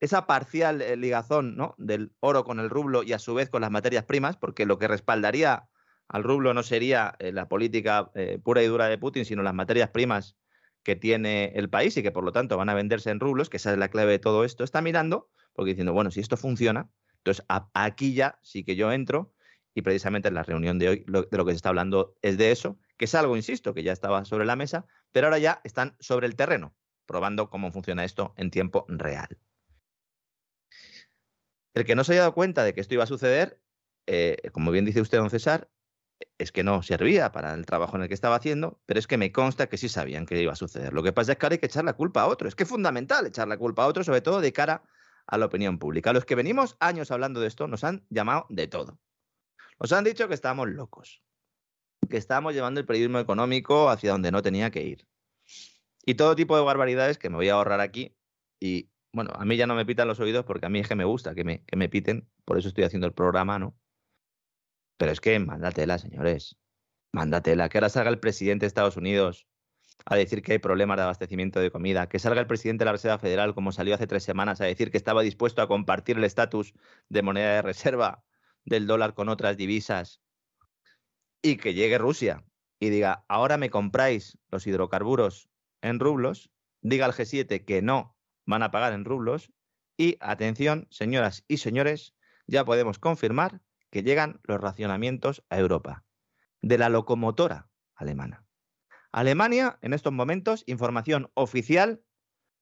[0.00, 1.74] esa parcial eh, ligazón ¿no?
[1.78, 4.78] del oro con el rublo y a su vez con las materias primas, porque lo
[4.78, 5.68] que respaldaría
[6.08, 9.54] al rublo no sería eh, la política eh, pura y dura de Putin, sino las
[9.54, 10.36] materias primas
[10.82, 13.58] que tiene el país y que por lo tanto van a venderse en rublos, que
[13.58, 16.88] esa es la clave de todo esto, está mirando, porque diciendo, bueno, si esto funciona,
[17.18, 17.44] entonces
[17.74, 19.34] aquí ya sí que yo entro
[19.74, 22.50] y precisamente en la reunión de hoy de lo que se está hablando es de
[22.50, 25.96] eso, que es algo, insisto, que ya estaba sobre la mesa, pero ahora ya están
[26.00, 26.74] sobre el terreno,
[27.06, 29.38] probando cómo funciona esto en tiempo real.
[31.74, 33.60] El que no se haya dado cuenta de que esto iba a suceder,
[34.06, 35.70] eh, como bien dice usted, don César,
[36.38, 39.16] es que no servía para el trabajo en el que estaba haciendo, pero es que
[39.16, 40.92] me consta que sí sabían que iba a suceder.
[40.92, 42.48] Lo que pasa es que ahora hay que echar la culpa a otro.
[42.48, 44.82] Es que es fundamental echar la culpa a otro, sobre todo de cara
[45.26, 46.12] a la opinión pública.
[46.12, 48.98] Los que venimos años hablando de esto nos han llamado de todo.
[49.80, 51.22] Nos han dicho que estamos locos,
[52.08, 55.08] que estamos llevando el periodismo económico hacia donde no tenía que ir.
[56.04, 58.14] Y todo tipo de barbaridades que me voy a ahorrar aquí.
[58.60, 60.96] Y bueno, a mí ya no me pitan los oídos porque a mí es que
[60.96, 63.74] me gusta que me, que me piten, por eso estoy haciendo el programa, ¿no?
[64.98, 66.58] Pero es que mándatela, señores.
[67.12, 67.70] Mándatela.
[67.70, 69.46] Que ahora salga el presidente de Estados Unidos
[70.04, 72.06] a decir que hay problemas de abastecimiento de comida.
[72.06, 74.90] Que salga el presidente de la Reserva Federal, como salió hace tres semanas, a decir
[74.90, 76.74] que estaba dispuesto a compartir el estatus
[77.08, 78.22] de moneda de reserva
[78.64, 80.20] del dólar con otras divisas.
[81.42, 82.44] Y que llegue Rusia
[82.78, 85.48] y diga, ahora me compráis los hidrocarburos
[85.82, 86.50] en rublos.
[86.82, 88.16] Diga al G7 que no
[88.46, 89.52] van a pagar en rublos.
[89.96, 92.14] Y atención, señoras y señores,
[92.46, 93.60] ya podemos confirmar
[93.90, 96.04] que llegan los racionamientos a Europa,
[96.62, 98.44] de la locomotora alemana.
[99.12, 102.02] Alemania, en estos momentos, información oficial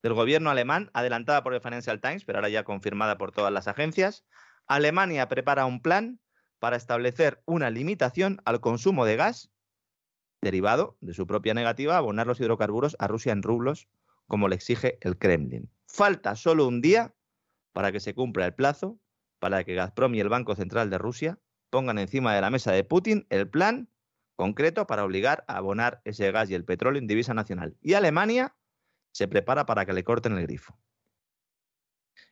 [0.03, 3.69] del gobierno alemán, adelantada por el Financial Times, pero ahora ya confirmada por todas las
[3.69, 4.25] agencias,
[4.69, 6.21] Alemania prepara un plan
[6.59, 9.51] para establecer una limitación al consumo de gas
[10.41, 13.89] derivado de su propia negativa a abonar los hidrocarburos a Rusia en rublos,
[14.27, 15.71] como le exige el Kremlin.
[15.87, 17.15] Falta solo un día
[17.73, 19.01] para que se cumpla el plazo
[19.39, 21.39] para que Gazprom y el Banco Central de Rusia
[21.71, 23.89] pongan encima de la mesa de Putin el plan
[24.37, 27.77] concreto para obligar a abonar ese gas y el petróleo en divisa nacional.
[27.81, 28.57] Y Alemania
[29.13, 30.79] se prepara para que le corten el grifo.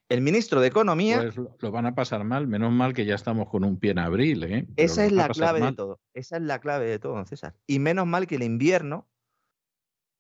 [0.08, 1.20] El ministro de Economía.
[1.20, 3.98] Pues lo van a pasar mal, menos mal que ya estamos con un pie en
[3.98, 4.44] abril.
[4.44, 4.66] ¿eh?
[4.76, 6.00] esa es la clave de todo.
[6.14, 7.54] Esa es la clave de todo, César.
[7.66, 9.08] Y menos mal que el invierno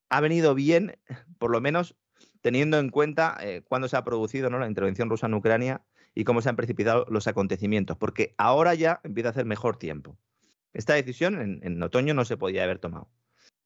[0.08, 0.98] ha venido bien,
[1.38, 1.96] por lo menos
[2.40, 4.58] teniendo en cuenta eh, cuándo se ha producido ¿no?
[4.58, 5.84] la intervención rusa en Ucrania
[6.14, 10.16] y cómo se han precipitado los acontecimientos, porque ahora ya empieza a hacer mejor tiempo.
[10.72, 13.08] Esta decisión en, en otoño no se podía haber tomado.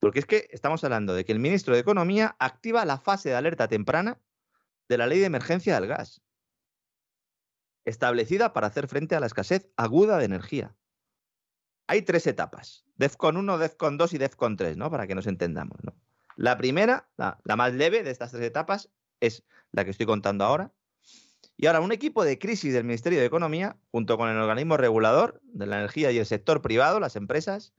[0.00, 3.34] Porque es que estamos hablando de que el ministro de Economía activa la fase de
[3.36, 4.18] alerta temprana
[4.90, 6.20] de la ley de emergencia del gas,
[7.84, 10.74] establecida para hacer frente a la escasez aguda de energía.
[11.86, 14.90] Hay tres etapas, DEFCON 1, DEFCON 2 y DEFCON 3, ¿no?
[14.90, 15.78] Para que nos entendamos.
[16.34, 18.90] La primera, la, la más leve de estas tres etapas,
[19.20, 20.72] es la que estoy contando ahora,
[21.56, 25.40] y ahora, un equipo de crisis del Ministerio de Economía, junto con el organismo regulador
[25.44, 27.74] de la energía y el sector privado, las empresas,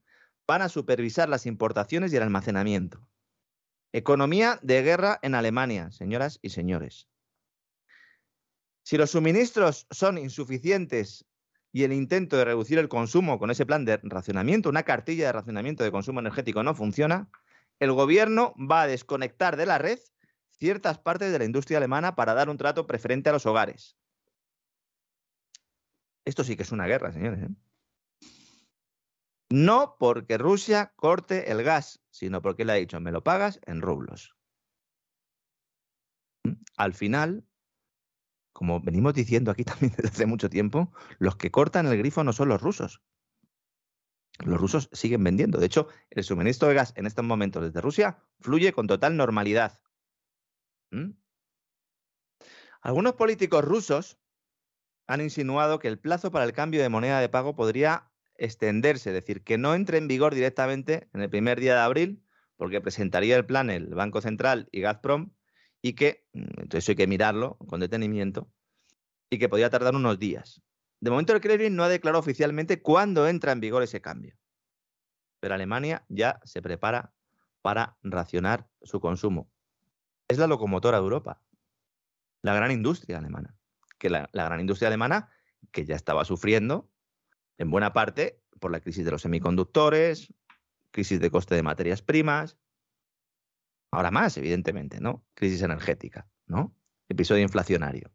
[0.46, 3.06] van a supervisar las importaciones y el almacenamiento.
[3.92, 7.08] Economía de guerra en Alemania, señoras y señores.
[8.82, 11.26] Si los suministros son insuficientes
[11.72, 15.32] y el intento de reducir el consumo con ese plan de racionamiento, una cartilla de
[15.32, 17.28] racionamiento de consumo energético no funciona,
[17.80, 19.98] el gobierno va a desconectar de la red
[20.50, 23.96] ciertas partes de la industria alemana para dar un trato preferente a los hogares.
[26.24, 27.42] Esto sí que es una guerra, señores.
[27.42, 27.48] ¿eh?
[29.52, 33.82] No porque Rusia corte el gas, sino porque le ha dicho, me lo pagas en
[33.82, 34.34] rublos.
[36.78, 37.46] Al final,
[38.54, 42.32] como venimos diciendo aquí también desde hace mucho tiempo, los que cortan el grifo no
[42.32, 43.02] son los rusos.
[44.38, 45.58] Los rusos siguen vendiendo.
[45.58, 49.82] De hecho, el suministro de gas en estos momentos desde Rusia fluye con total normalidad.
[50.92, 51.10] ¿Mm?
[52.80, 54.18] Algunos políticos rusos
[55.06, 59.14] han insinuado que el plazo para el cambio de moneda de pago podría extenderse, es
[59.14, 62.22] decir, que no entre en vigor directamente en el primer día de abril,
[62.56, 65.32] porque presentaría el plan el Banco Central y Gazprom,
[65.80, 68.50] y que, mm, entonces hay que mirarlo con detenimiento,
[69.30, 70.62] y que podría tardar unos días.
[71.00, 74.36] De momento el Kremlin no ha declarado oficialmente cuándo entra en vigor ese cambio,
[75.40, 77.12] pero Alemania ya se prepara
[77.62, 79.52] para racionar su consumo
[80.32, 81.40] es la locomotora de Europa,
[82.42, 83.54] la gran industria alemana.
[83.98, 85.30] Que la, la, gran industria alemana,
[85.70, 86.90] que ya estaba sufriendo,
[87.62, 90.32] en buena parte, por la crisis de los semiconductores,
[90.90, 92.58] crisis de coste de materias primas,
[93.90, 95.24] ahora más, evidentemente, ¿no?
[95.34, 96.74] Crisis energética, ¿no?
[97.08, 98.12] Episodio inflacionario.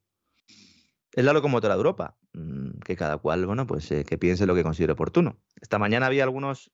[1.13, 4.53] Es la locomotora de Europa, mm, que cada cual, bueno, pues eh, que piense lo
[4.53, 5.39] que considere oportuno.
[5.59, 6.71] Esta mañana había algunos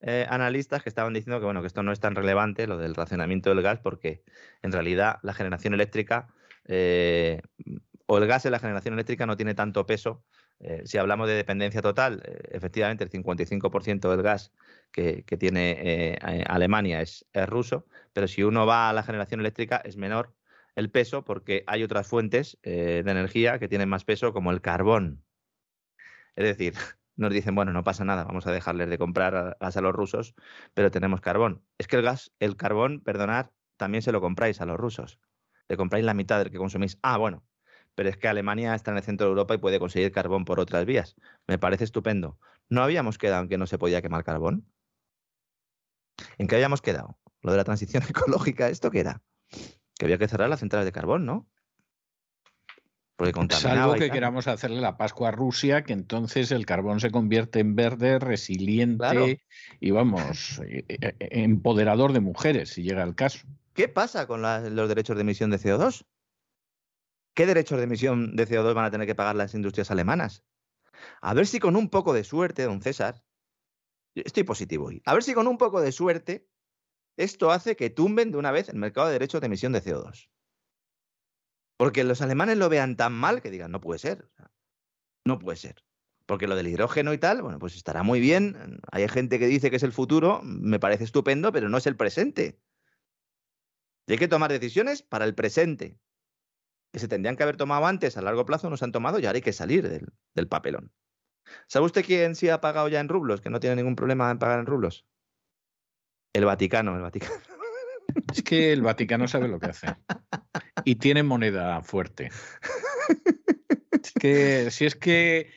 [0.00, 2.94] eh, analistas que estaban diciendo que bueno que esto no es tan relevante lo del
[2.94, 4.22] racionamiento del gas porque
[4.60, 6.28] en realidad la generación eléctrica
[6.66, 7.40] eh,
[8.06, 10.22] o el gas en la generación eléctrica no tiene tanto peso
[10.60, 14.52] eh, si hablamos de dependencia total eh, efectivamente el 55% del gas
[14.90, 19.96] que, tiene Alemania es, es ruso pero si uno va a la generación eléctrica es
[19.96, 20.34] menor
[20.76, 25.24] el peso porque hay otras fuentes de energía que tienen más peso como el carbón
[26.36, 26.74] es decir
[27.16, 30.34] nos dicen, bueno, no pasa nada, vamos a dejarles de comprar gas a los rusos,
[30.74, 31.62] pero tenemos carbón.
[31.78, 35.18] Es que el gas, el carbón, perdonad, también se lo compráis a los rusos.
[35.68, 36.98] Le compráis la mitad del que consumís.
[37.02, 37.44] Ah, bueno,
[37.94, 40.60] pero es que Alemania está en el centro de Europa y puede conseguir carbón por
[40.60, 41.16] otras vías.
[41.46, 42.38] Me parece estupendo.
[42.68, 44.66] ¿No habíamos quedado en que no se podía quemar carbón?
[46.38, 47.18] ¿En qué habíamos quedado?
[47.42, 49.22] Lo de la transición ecológica, ¿esto qué era?
[49.96, 51.48] Que había que cerrar las centrales de carbón, ¿no?
[53.50, 57.76] Salvo que queramos hacerle la Pascua a Rusia, que entonces el carbón se convierte en
[57.76, 59.26] verde, resiliente claro.
[59.78, 63.46] y vamos, eh, eh, empoderador de mujeres, si llega el caso.
[63.72, 66.04] ¿Qué pasa con la, los derechos de emisión de CO2?
[67.34, 70.44] ¿Qué derechos de emisión de CO2 van a tener que pagar las industrias alemanas?
[71.20, 73.24] A ver si con un poco de suerte, don César,
[74.14, 76.48] estoy positivo hoy, a ver si con un poco de suerte
[77.16, 80.30] esto hace que tumben de una vez el mercado de derechos de emisión de CO2.
[81.76, 84.30] Porque los alemanes lo vean tan mal que digan, no puede ser.
[85.24, 85.84] No puede ser.
[86.26, 88.80] Porque lo del hidrógeno y tal, bueno, pues estará muy bien.
[88.90, 91.96] Hay gente que dice que es el futuro, me parece estupendo, pero no es el
[91.96, 92.60] presente.
[94.06, 95.98] Y hay que tomar decisiones para el presente.
[96.94, 99.26] Que se tendrían que haber tomado antes, a largo plazo, no se han tomado y
[99.26, 100.92] ahora hay que salir del, del papelón.
[101.66, 103.40] ¿Sabe usted quién sí ha pagado ya en rublos?
[103.40, 105.04] Que no tiene ningún problema en pagar en rublos.
[106.32, 107.34] El Vaticano, el Vaticano.
[108.32, 109.88] Es que el Vaticano sabe lo que hace.
[110.84, 112.30] Y tiene moneda fuerte.
[113.90, 115.50] Es que si es que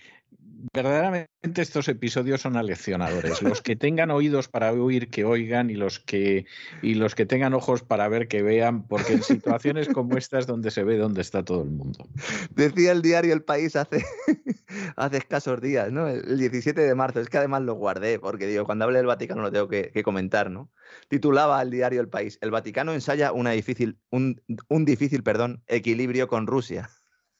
[0.73, 3.41] verdaderamente estos episodios son aleccionadores.
[3.41, 6.45] Los que tengan oídos para oír, que oigan, y los que,
[6.81, 10.47] y los que tengan ojos para ver, que vean, porque en situaciones como esta es
[10.47, 12.07] donde se ve dónde está todo el mundo.
[12.55, 14.03] Decía el diario El País hace,
[14.95, 16.07] hace escasos días, ¿no?
[16.07, 19.41] El 17 de marzo, es que además lo guardé, porque digo, cuando hable del Vaticano
[19.41, 20.71] lo tengo que, comentar, ¿no?
[21.09, 26.27] Titulaba al diario El País, el Vaticano ensaya una difícil, un, un difícil perdón, equilibrio
[26.27, 26.89] con Rusia.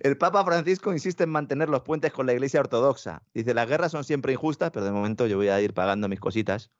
[0.00, 3.22] El Papa Francisco insiste en mantener los puentes con la Iglesia Ortodoxa.
[3.34, 6.20] Dice, las guerras son siempre injustas, pero de momento yo voy a ir pagando mis
[6.20, 6.70] cositas,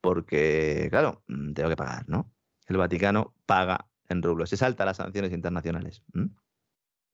[0.00, 2.32] porque, claro, mm, tengo que pagar, ¿no?
[2.66, 6.02] El Vaticano paga en rublos, se salta las sanciones internacionales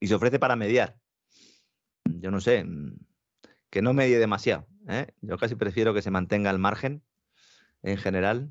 [0.00, 0.98] y se ofrece para mediar.
[2.04, 2.96] Yo no sé, mm,
[3.70, 4.66] que no medie demasiado.
[4.88, 5.06] ¿eh?
[5.20, 7.02] Yo casi prefiero que se mantenga al margen
[7.82, 8.50] en general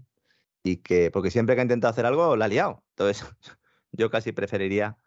[0.63, 2.83] y que, porque siempre que ha intentado hacer algo, la ha liado.
[2.91, 3.25] Entonces,
[3.91, 4.97] yo casi preferiría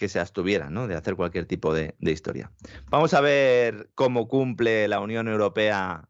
[0.00, 0.88] que se abstuviera ¿no?
[0.88, 2.50] de hacer cualquier tipo de, historia.
[2.88, 6.08] Vamos a ver cómo cumple la Unión Europea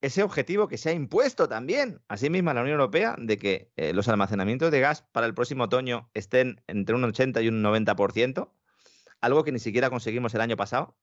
[0.00, 3.92] ese objetivo que se ha impuesto también, así misma la Unión Europea, de que eh,
[3.92, 8.50] los almacenamientos de gas para el próximo otoño estén entre un 80 y un 90%,
[9.20, 10.96] algo que ni siquiera conseguimos el año pasado,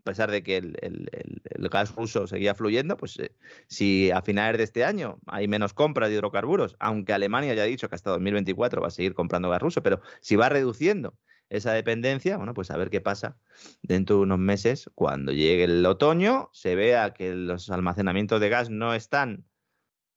[0.00, 1.10] a pesar de que el,
[1.70, 3.32] gas ruso seguía fluyendo, pues eh,
[3.68, 7.66] si a finales de este año hay menos compras de hidrocarburos, aunque Alemania ya ha
[7.66, 11.14] dicho que hasta 2024 va a seguir comprando gas ruso, pero si va reduciendo
[11.50, 13.36] esa dependencia, bueno, pues a ver qué pasa
[13.82, 18.70] dentro de unos meses, cuando llegue el otoño, se vea que los almacenamientos de gas
[18.70, 19.44] no están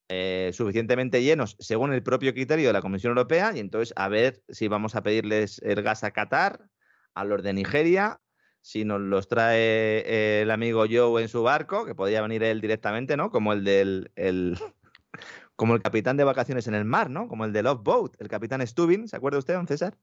[0.08, 4.42] eh, suficientemente llenos según el propio criterio de la Comisión Europea, y entonces a ver
[4.48, 6.68] si vamos a pedirles el gas a Qatar,
[7.14, 8.20] a los de Nigeria,
[8.64, 13.14] si nos los trae el amigo Joe en su barco, que podría venir él directamente,
[13.14, 13.30] ¿no?
[13.30, 14.58] Como el del el,
[15.56, 17.28] como el capitán de vacaciones en el mar, ¿no?
[17.28, 19.98] Como el de Love Boat, el capitán Stubin, ¿se acuerda usted, don César?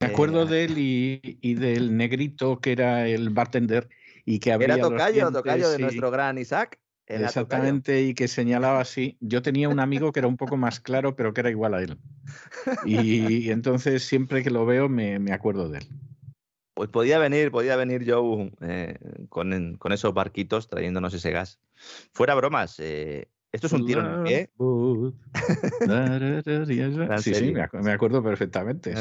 [0.00, 3.88] Me acuerdo eh, de él y, del negrito que era el bartender
[4.24, 4.66] y que había.
[4.66, 6.78] Era tocayo, tocayo de nuestro gran Isaac.
[7.08, 9.16] Exactamente, y que señalaba así.
[9.20, 11.82] Yo tenía un amigo que era un poco más claro, pero que era igual a
[11.82, 11.98] él.
[12.86, 15.88] Y, entonces siempre que lo veo me, acuerdo de él.
[16.78, 18.96] Pues podía venir, podía venir Joe eh,
[19.28, 21.58] con, con, esos barquitos trayéndonos ese gas.
[22.12, 24.50] Fuera bromas, eh, esto es un tiro en el pie.
[27.20, 27.52] sí, sí,
[27.82, 28.94] me acuerdo perfectamente.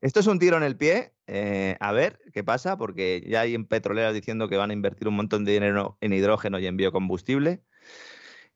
[0.00, 1.12] Esto es un tiro en el pie.
[1.28, 5.06] Eh, a ver qué pasa, porque ya hay en petroleras diciendo que van a invertir
[5.06, 7.62] un montón de dinero en hidrógeno y en biocombustible.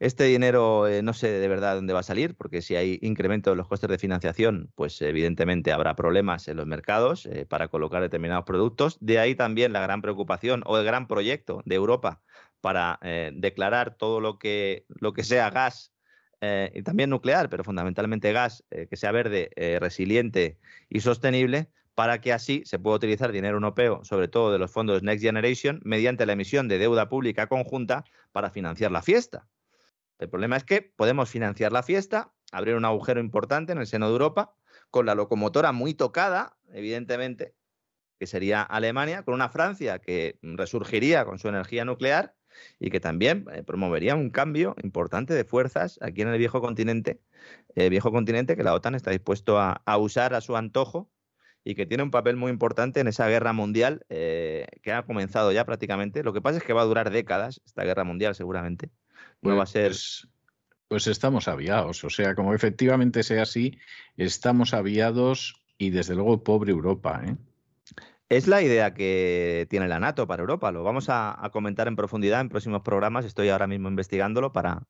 [0.01, 3.51] Este dinero eh, no sé de verdad dónde va a salir, porque si hay incremento
[3.51, 8.03] de los costes de financiación, pues evidentemente habrá problemas en los mercados eh, para colocar
[8.03, 8.99] determinados productos.
[9.01, 12.23] De ahí también la gran preocupación o el gran proyecto de Europa
[12.61, 15.93] para eh, declarar todo lo que, lo que sea gas
[16.75, 19.49] y también nuclear, pero fundamentalmente gas, que sea verde,
[19.81, 20.59] resiliente
[20.91, 25.03] y sostenible, para que así se pueda utilizar dinero europeo, sobre todo de los fondos
[25.03, 29.49] Next Generation, mediante la emisión de deuda pública conjunta para financiar la fiesta.
[30.19, 34.07] El problema es que podemos financiar la fiesta, abrir un agujero importante en el seno
[34.07, 34.55] de Europa,
[34.91, 37.55] con la locomotora muy tocada, evidentemente,
[38.19, 42.37] que sería Alemania, con una Francia que resurgiría con su energía nuclear
[42.79, 47.21] y que también eh, promovería un cambio importante de fuerzas aquí en el viejo continente,
[47.75, 51.11] el viejo continente que la OTAN está dispuesto a, usar a su antojo
[51.65, 55.51] y que tiene un papel muy importante en esa guerra mundial eh, que ha comenzado
[55.51, 56.23] ya prácticamente.
[56.23, 58.91] Lo que pasa es que va a durar décadas esta guerra mundial seguramente.
[59.51, 59.89] No va a ser...
[59.89, 60.29] Pues,
[60.89, 63.79] pues estamos aviados, o sea, como efectivamente sea así,
[64.17, 67.23] estamos aviados y desde luego pobre Europa.
[67.27, 67.37] ¿eh?
[68.29, 70.73] Es la idea que tiene la NATO para Europa.
[70.73, 73.25] Lo vamos a, comentar en profundidad en próximos programas.
[73.25, 74.87] Estoy ahora mismo investigándolo para,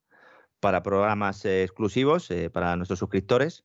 [0.60, 3.64] para programas eh, exclusivos eh, para nuestros suscriptores.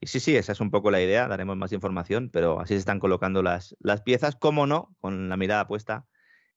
[0.00, 1.26] Y sí, sí, esa es un poco la idea.
[1.26, 5.36] Daremos más información, pero así se están colocando las, las piezas, cómo no, con la
[5.36, 6.06] mirada puesta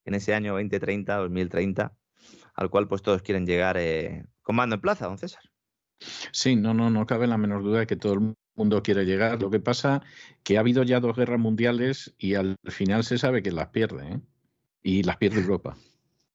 [0.06, 1.94] en ese año 2030, 2030,
[2.54, 5.44] al cual pues todos quieren llegar eh, con mando en plaza, don César.
[6.32, 9.42] Sí, no, no, no cabe la menor duda de que todo el mundo quiere llegar.
[9.42, 10.02] Lo que pasa
[10.44, 14.14] que ha habido ya dos guerras mundiales y al final se sabe que las pierde,
[14.14, 14.20] ¿eh?
[14.84, 15.78] Y las pierde Europa.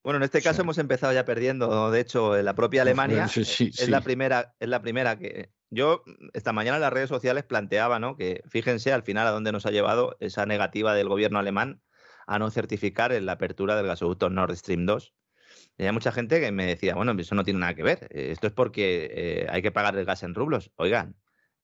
[0.06, 1.90] Bueno, en este caso hemos empezado ya perdiendo.
[1.90, 5.50] De hecho, la propia Alemania es, la primera, es la primera que.
[5.68, 8.16] Yo esta mañana en las redes sociales planteaba, ¿no?
[8.16, 11.82] Que fíjense al final a dónde nos ha llevado esa negativa del gobierno alemán
[12.28, 15.12] a no certificar en la apertura del gasoducto Nord Stream 2.
[15.78, 18.08] Y hay mucha gente que me decía, bueno, eso no tiene nada que ver.
[18.10, 20.70] Esto es porque eh, hay que pagar el gas en rublos.
[20.76, 21.16] Oigan,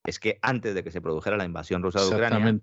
[0.04, 2.60] es que antes de que se produjera la invasión rusa de Ucrania,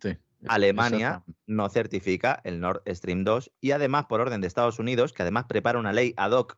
[0.48, 5.24] Alemania no certifica el Nord Stream 2 y además por orden de Estados Unidos, que
[5.24, 6.58] además prepara una ley ad hoc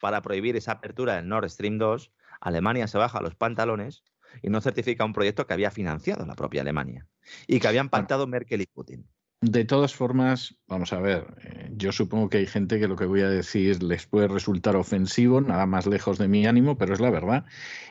[0.00, 4.02] para prohibir esa apertura del Nord Stream 2, Alemania se baja los pantalones
[4.42, 7.06] y no certifica un proyecto que había financiado la propia Alemania
[7.46, 9.06] y que habían pactado Merkel y Putin.
[9.42, 13.06] De todas formas, vamos a ver, eh, yo supongo que hay gente que lo que
[13.06, 17.00] voy a decir les puede resultar ofensivo, nada más lejos de mi ánimo, pero es
[17.00, 17.44] la verdad.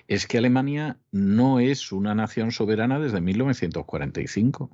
[0.08, 4.72] Es que Alemania no es una nación soberana desde 1945.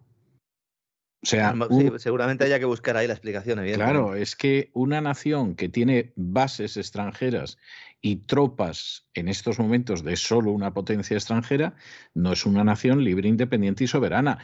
[1.23, 3.59] O sea, sí, seguramente haya que buscar ahí la explicación.
[3.73, 7.57] Claro, es que una nación que tiene bases extranjeras
[8.01, 11.73] y tropas en estos momentos de solo una potencia extranjera
[12.13, 14.37] no es una nación libre, independiente y soberana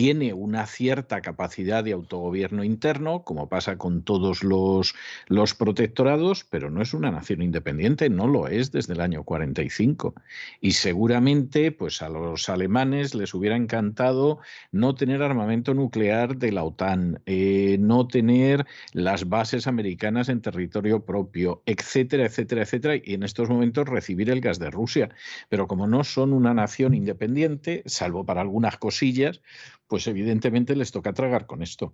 [0.00, 4.94] tiene una cierta capacidad de autogobierno interno, como pasa con todos los,
[5.26, 10.14] los, protectorados, pero no es una nación independiente, no lo es desde el año 45.
[10.62, 14.38] Y seguramente pues a los alemanes les hubiera encantado
[14.72, 18.64] no tener armamento nuclear de la OTAN, eh, no tener
[18.94, 24.40] las bases americanas en territorio propio, etcétera, etcétera, etcétera, y en estos momentos recibir el
[24.40, 25.10] gas de Rusia.
[25.50, 29.42] Pero como no son una nación independiente, salvo para algunas cosillas,
[29.90, 31.92] pues evidentemente les toca tragar con esto.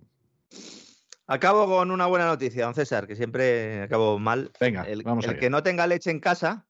[1.25, 4.51] Acabo con una buena noticia, don César, que siempre acabo mal.
[4.61, 6.67] Venga, el, vamos el que no tenga leche en casa,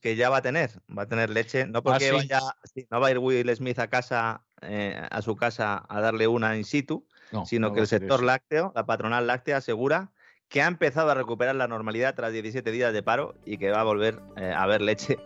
[0.00, 2.16] que ya va a tener, va a tener leche, no porque Ah, sí.
[2.16, 6.00] vaya, sí, no va a ir Will Smith a casa, eh, a su casa a
[6.00, 8.24] darle una in situ, No, sino no que el sector eso.
[8.24, 10.10] lácteo, la patronal láctea, asegura
[10.48, 13.82] que ha empezado a recuperar la normalidad tras 17 días de paro y que va
[13.82, 15.18] a volver eh, a haber leche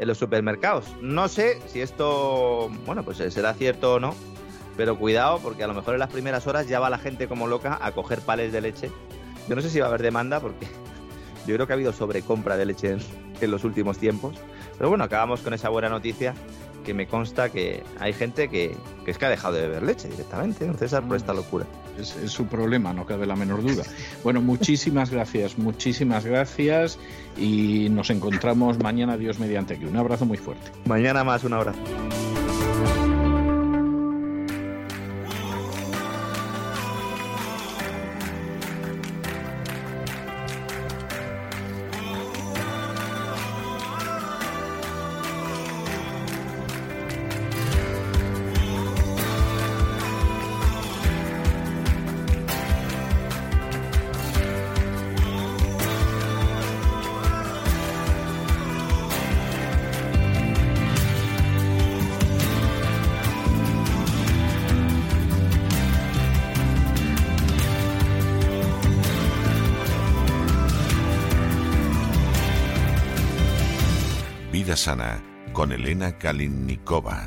[0.00, 0.94] en los supermercados.
[1.00, 4.14] No sé si esto, bueno, pues eh, será cierto o no,
[4.78, 7.48] pero cuidado porque a lo mejor en las primeras horas ya va la gente como
[7.48, 8.92] loca a coger pales de leche.
[9.48, 10.66] Yo no sé si va a haber demanda porque
[11.48, 13.00] yo creo que ha habido sobrecompra de leche en,
[13.40, 14.36] en los últimos tiempos.
[14.78, 16.32] Pero bueno, acabamos con esa buena noticia
[16.84, 20.08] que me consta que hay gente que, que es que ha dejado de beber leche
[20.08, 21.66] directamente, don César, por esta locura.
[21.98, 23.82] Es, es su problema, no cabe la menor duda.
[24.22, 27.00] Bueno, muchísimas gracias, muchísimas gracias
[27.36, 29.86] y nos encontramos mañana, Dios mediante aquí.
[29.86, 30.70] Un abrazo muy fuerte.
[30.86, 31.80] Mañana más, un abrazo.
[75.98, 77.26] Kalinnikova.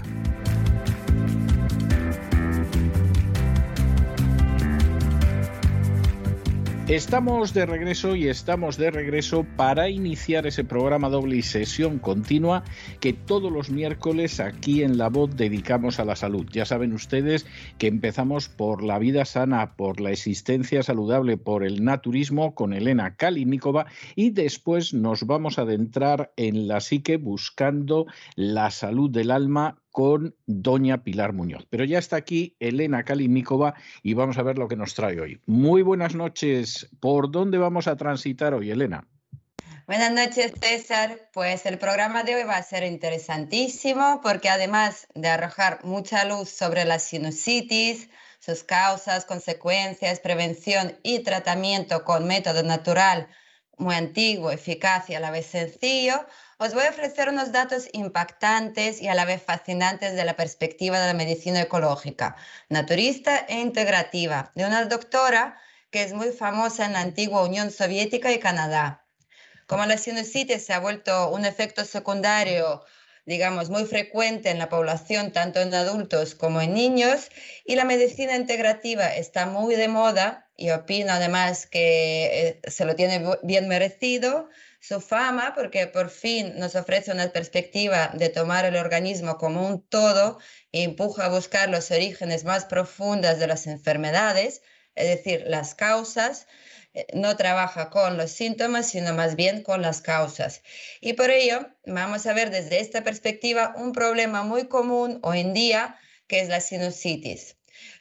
[6.92, 12.66] Estamos de regreso y estamos de regreso para iniciar ese programa doble y sesión continua
[13.00, 16.45] que todos los miércoles aquí en La Voz dedicamos a la salud.
[16.52, 17.45] Ya saben ustedes
[17.78, 23.16] que empezamos por la vida sana, por la existencia saludable, por el naturismo con Elena
[23.16, 23.86] Kalinikova
[24.18, 28.06] y después nos vamos a adentrar en la psique buscando
[28.36, 31.66] la salud del alma con doña Pilar Muñoz.
[31.70, 35.42] Pero ya está aquí Elena Kalinikova y vamos a ver lo que nos trae hoy.
[35.45, 36.90] Muy buenas noches.
[37.00, 39.08] ¿Por dónde vamos a transitar hoy, Elena?
[39.88, 41.30] Buenas noches, César.
[41.34, 46.50] Pues el programa de hoy va a ser interesantísimo porque además de arrojar mucha luz
[46.50, 53.28] sobre la sinusitis, sus causas, consecuencias, prevención y tratamiento con método natural
[53.82, 56.26] muy antiguo, eficaz y a la vez sencillo,
[56.64, 60.99] os voy a ofrecer unos datos impactantes y a la vez fascinantes de la perspectiva
[60.99, 62.35] de la medicina ecológica,
[62.69, 65.57] naturista e integrativa, de una doctora
[65.90, 69.03] que es muy famosa en la antigua Unión Soviética y Canadá.
[69.65, 72.83] Como la sinusitis se ha vuelto un efecto secundario,
[73.25, 77.30] digamos, muy frecuente en la población, tanto en adultos como en niños,
[77.65, 82.95] y la medicina integrativa está muy de moda, y opino además que eh, se lo
[82.95, 84.48] tiene bien merecido,
[84.82, 89.88] su fama, porque por fin nos ofrece una perspectiva de tomar el organismo como un
[89.88, 90.40] todo
[90.72, 94.64] e empuja a buscar los orígenes más profundas de las enfermedades,
[94.95, 96.48] es decir, las causas,
[97.14, 100.64] no trabaja con los síntomas, sino más bien con las causas.
[101.00, 105.53] Y por ello, vamos a ver desde esta perspectiva un problema muy común hoy en
[105.53, 105.95] día,
[106.27, 107.56] que es la sinusitis.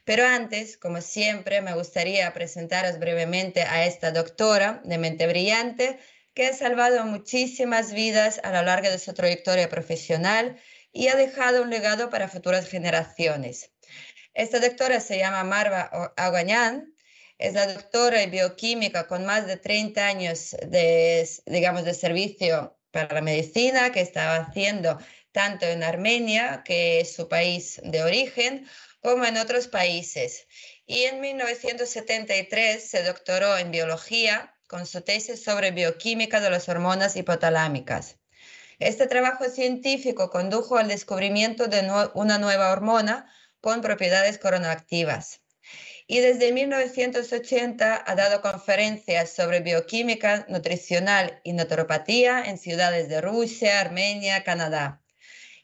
[0.04, 5.98] Pero antes, como siempre, me gustaría presentaros brevemente a esta doctora de mente brillante
[6.34, 10.60] que ha salvado muchísimas vidas a lo largo de su trayectoria profesional
[10.92, 13.72] y ha dejado un legado para futuras generaciones.
[14.34, 16.94] Esta doctora se llama Marva Agañán,
[17.38, 23.14] es la doctora en bioquímica con más de 30 años de, digamos, de servicio para
[23.14, 24.98] la medicina que estaba haciendo
[25.32, 28.68] tanto en Armenia, que es su país de origen,
[29.00, 30.46] como en otros países.
[30.86, 37.16] Y en 1973 se doctoró en biología con su tesis sobre bioquímica de las hormonas
[37.16, 38.18] hipotalámicas.
[38.78, 43.28] Este trabajo científico condujo al descubrimiento de una nueva hormona
[43.60, 45.40] con propiedades coronaactivas.
[46.06, 53.80] Y desde 1980 ha dado conferencias sobre bioquímica nutricional y naturopatía en ciudades de Rusia,
[53.80, 55.02] Armenia, Canadá.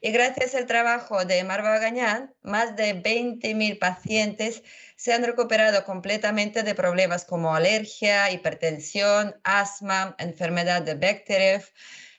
[0.01, 4.65] Y gracias al trabajo de Marva Gañán, más de 20.000 pacientes
[4.97, 11.63] se han recuperado completamente de problemas como alergia, hipertensión, asma, enfermedad de Bechterew,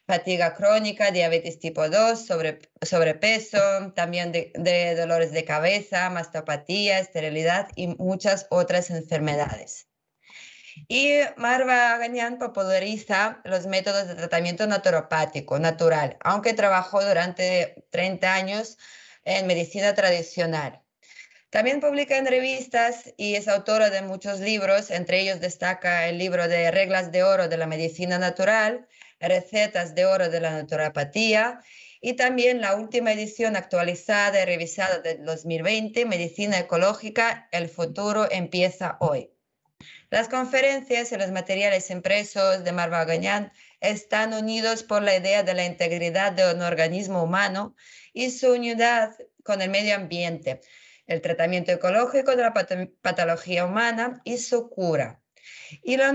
[0.06, 7.88] fatiga crónica, diabetes tipo 2, sobre, sobrepeso, también de, dolores de cabeza, mastopatía, esterilidad y
[7.88, 9.88] muchas otras enfermedades.
[10.88, 18.78] Y Marva Gañán populariza los métodos de tratamiento naturopático, natural, aunque trabajó durante 30 años
[19.26, 20.87] en medicina tradicional.
[21.50, 26.50] También publica en revistas y es autora de muchos libros, entre ellos destaca el libro
[26.50, 28.86] de Reglas de Oro de la Medicina Natural,
[29.22, 31.62] Recetas de Oro de la Naturopatía
[32.02, 38.98] y también la última edición actualizada y revisada de 2020, Medicina Ecológica, El futuro empieza
[39.00, 39.32] hoy.
[40.10, 45.54] Las conferencias y los materiales impresos de Marva Gañán están unidos por la idea de
[45.54, 47.74] la integridad de un organismo humano
[48.12, 50.62] y su unidad con el medio ambiente,
[51.08, 52.54] el tratamiento ecológico de la
[53.02, 55.22] patología humana y su cura
[55.84, 56.14] y la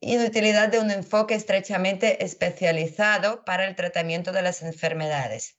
[0.00, 5.56] inutilidad de un enfoque estrechamente especializado para el tratamiento de las enfermedades.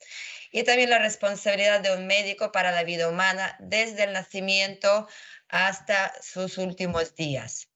[0.52, 5.08] Y también la responsabilidad de un médico para la vida humana desde el nacimiento
[5.48, 7.70] hasta sus últimos días.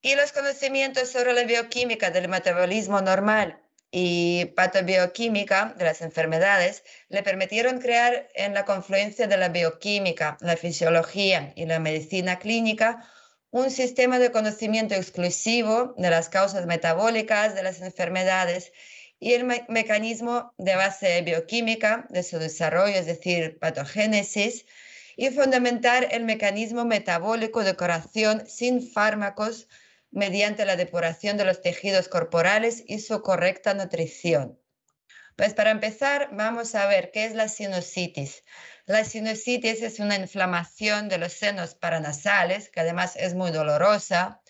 [0.00, 3.63] Y los conocimientos sobre la bioquímica del metabolismo normal
[3.96, 10.56] y patobioquímica de las enfermedades le permitieron crear en la confluencia de la bioquímica, la
[10.56, 13.08] fisiología y la medicina clínica
[13.52, 18.72] un sistema de conocimiento exclusivo de las causas metabólicas de las enfermedades
[19.20, 24.66] y el me mecanismo de base bioquímica de su desarrollo, es decir, patogénesis,
[25.16, 29.68] y fundamentar el mecanismo metabólico de curación sin fármacos
[30.14, 34.60] mediante la depuración de los tejidos corporales y su correcta nutrición.
[35.36, 38.44] Pues para empezar, vamos a ver qué es la sinusitis.
[38.86, 44.40] La sinusitis es una inflamación de los senos paranasales, que además es muy dolorosa.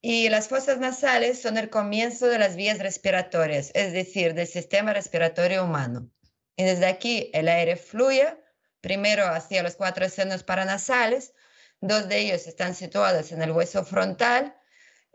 [0.00, 4.92] Y las fosas nasales son el comienzo de las vías respiratorias, es decir, del sistema
[4.92, 6.10] respiratorio humano.
[6.56, 8.36] Y desde aquí el aire fluye
[8.80, 11.34] primero hacia los cuatro senos paranasales,
[11.80, 14.57] dos de ellos están situados en el hueso frontal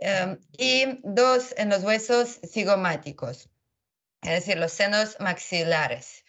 [0.03, 3.49] um, y dos en los huesos cigomáticos,
[4.21, 6.23] es decir, los senos maxilares.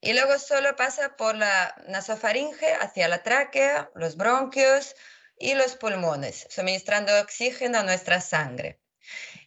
[0.00, 4.94] Y luego solo pasa por la nasofaringe hacia la tráquea, los bronquios
[5.38, 8.80] y los pulmones, suministrando oxígeno a nuestra sangre.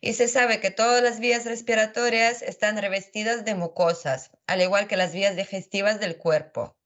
[0.02, 4.98] Y se sabe que todas las vías respiratorias están revestidas de mucosas, al igual que
[4.98, 6.78] las vías digestivas del cuerpo.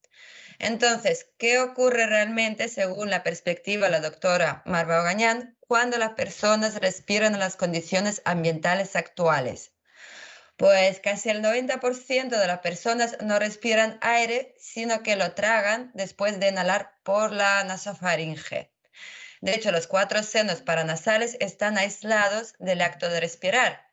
[0.60, 6.76] Entonces, ¿qué ocurre realmente según la perspectiva de la doctora Marva Ogañán cuando las personas
[6.76, 9.72] respiran en las condiciones ambientales actuales?
[10.58, 16.40] pues casi el 90% de las personas no respiran aire, sino que lo tragan después
[16.40, 18.72] de inhalar por la nasofaringe.
[19.40, 23.88] De hecho, los cuatro senos paranasales están aislados del acto de respirar.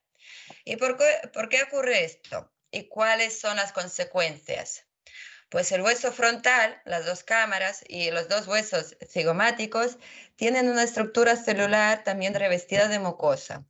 [0.64, 2.50] ¿Y por qué, ocurre esto?
[2.70, 4.86] ¿Y cuáles son las consecuencias?
[5.54, 9.98] Pues el hueso frontal, las dos cámaras y los dos huesos cigomáticos
[10.34, 13.64] tienen una estructura celular también revestida de mucosa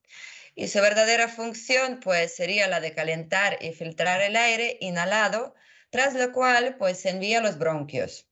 [0.54, 5.54] y su verdadera función pues sería la de calentar y filtrar el aire inhalado,
[5.90, 8.30] tras lo cual pues envía los bronquios.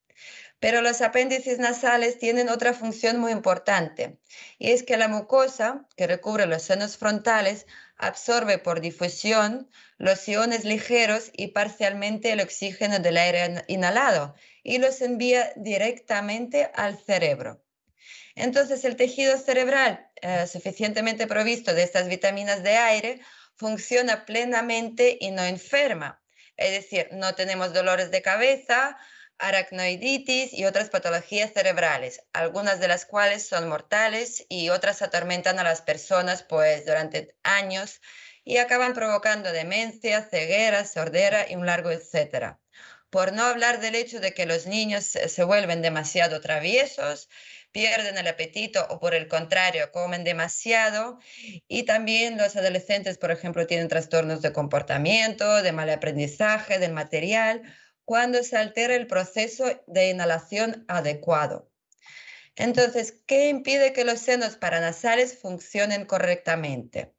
[0.62, 4.20] Pero los apéndices nasales tienen otra función muy importante,
[4.60, 7.66] y es que la mucosa que recubre los senos frontales
[7.96, 9.68] absorbe por difusión
[9.98, 16.96] los iones ligeros y parcialmente el oxígeno del aire inhalado y los envía directamente al
[16.96, 17.60] cerebro.
[18.36, 23.20] Entonces, el tejido cerebral eh, suficientemente provisto de estas vitaminas de aire
[23.56, 26.22] funciona plenamente y no enferma.
[26.56, 28.96] Es decir, no tenemos dolores de cabeza,
[29.38, 35.64] aracnoiditis y otras patologías cerebrales, algunas de las cuales son mortales y otras atormentan a
[35.64, 38.00] las personas pues durante años
[38.44, 42.60] y acaban provocando demencia, ceguera, sordera y un largo etcétera.
[43.10, 47.28] Por no hablar del hecho de que los niños se vuelven demasiado traviesos
[47.72, 51.18] pierden el apetito o por el contrario comen demasiado.
[51.66, 57.62] Y también los adolescentes, por ejemplo, tienen trastornos de comportamiento, de mal aprendizaje, del material,
[58.12, 61.72] cuando se altera el proceso de inhalación adecuado.
[62.56, 67.14] Entonces, ¿qué impide que los senos paranasales funcionen correctamente?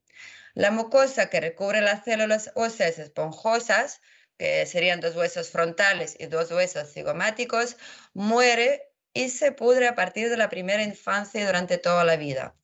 [0.54, 4.02] La mucosa que recubre las células óseas esponjosas
[4.38, 7.76] que serían dos huesos frontales y dos huesos cigomáticos,
[8.14, 8.84] muere
[9.16, 12.56] y se pudre a partir de la primera infancia y durante toda la vida.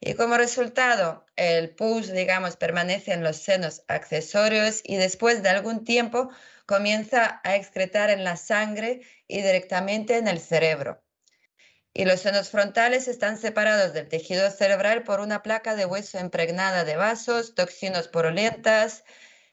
[0.00, 5.84] Y como resultado, el pus, digamos, permanece en los senos accesorios y después de algún
[5.84, 6.30] tiempo
[6.66, 11.02] comienza a excretar en la sangre y directamente en el cerebro.
[11.94, 16.84] Y los senos frontales están separados del tejido cerebral por una placa de hueso impregnada
[16.84, 19.04] de vasos, toxinas purulentas,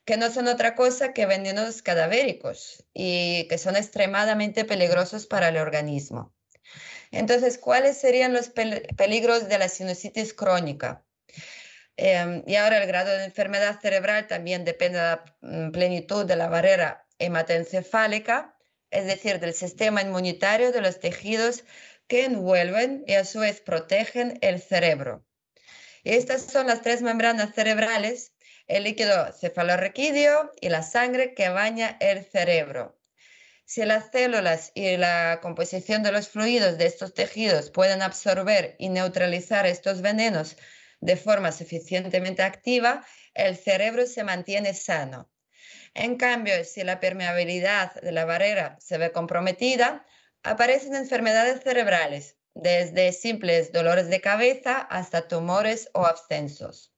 [0.03, 5.57] que no son otra cosa que venenos cadavéricos y que son extremadamente peligrosos para el
[5.57, 6.33] organismo.
[7.11, 11.05] Entonces, ¿cuáles serían los peligros de la sinusitis crónica?
[11.95, 16.35] Em, y ahora el grado de enfermedad cerebral también depende de la mm, plenitud de
[16.35, 18.55] la barrera hematoencefálica,
[18.91, 21.63] es decir, del sistema inmunitario de los tejidos
[22.07, 25.25] que envuelven y a su vez protegen el cerebro.
[26.03, 28.33] estas son las tres membranas cerebrales,
[28.67, 32.99] el líquido cefalorraquídeo y la sangre que baña el cerebro.
[33.65, 38.89] Si las células y la composición de los fluidos de estos tejidos pueden absorber y
[38.89, 40.57] neutralizar estos venenos
[40.99, 45.32] de forma suficientemente activa, el cerebro se mantiene sano.
[45.95, 50.05] En cambio, si la permeabilidad de la barrera se ve comprometida,
[50.41, 56.93] aparecen enfermedades cerebrales, desde simples dolores de cabeza hasta tumores o abscensos.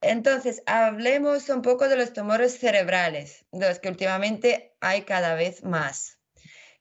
[0.00, 5.64] Entonces, hablemos un poco de los tumores cerebrales, de los que últimamente hay cada vez
[5.64, 6.18] más.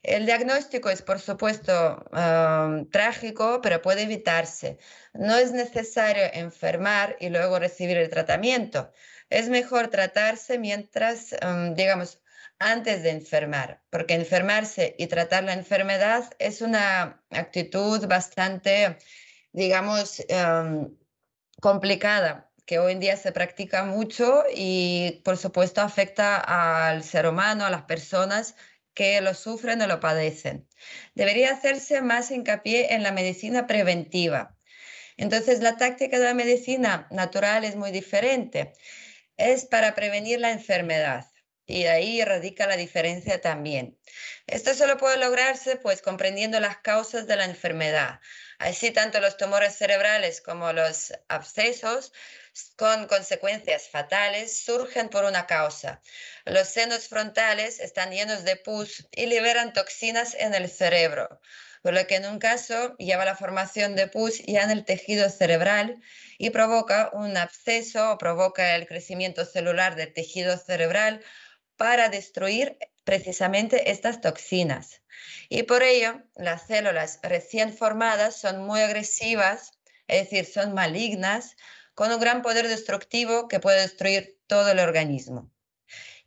[0.03, 4.77] El diagnóstico es, por supuesto, um, trágico, pero puede evitarse.
[5.13, 8.91] No es necesario enfermar y luego recibir el tratamiento.
[9.35, 12.21] Es mejor tratarse mientras, um, digamos,
[12.57, 18.97] antes de enfermar, porque enfermarse y tratar la enfermedad es una actitud bastante,
[19.51, 20.97] digamos, um,
[21.59, 27.65] complicada que hoy en día se practica mucho y por supuesto afecta al ser humano,
[27.65, 28.55] a las personas
[28.93, 30.65] que lo sufren o lo padecen.
[31.13, 34.55] Debería hacerse más hincapié en la medicina preventiva.
[35.17, 38.73] Entonces, la táctica de la medicina natural es muy diferente.
[39.37, 41.25] Es para prevenir la enfermedad
[41.65, 43.97] y ahí radica la diferencia también.
[44.47, 48.19] Esto solo puede lograrse pues comprendiendo las causas de la enfermedad.
[48.59, 52.13] Así tanto los tumores cerebrales como los abscesos
[52.77, 56.01] con consecuencias fatales surgen por una causa.
[56.45, 61.41] Los senos frontales están llenos de pus y liberan toxinas en el cerebro,
[61.85, 65.29] por lo que en un caso lleva la formación de pus ya en el tejido
[65.29, 66.01] cerebral
[66.39, 71.21] y provoca un absceso o provoca el crecimiento celular del tejido cerebral
[71.77, 75.03] para destruir precisamente estas toxinas.
[75.47, 79.73] Y por ello, las células recién formadas son muy agresivas,
[80.07, 81.55] es decir, son malignas,
[81.93, 85.51] con un gran poder destructivo que puede destruir todo el organismo.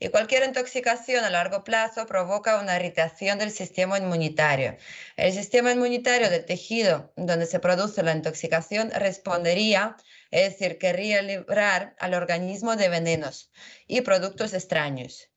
[0.01, 4.77] Y cualquier intoxicación a largo plazo provoca una irritación del sistema inmunitario.
[5.17, 9.97] El sistema inmunitario del tejido donde se produce la intoxicación respondería,
[10.31, 13.51] es decir, querría librar al organismo de venenos
[13.89, 15.31] y productos extraños.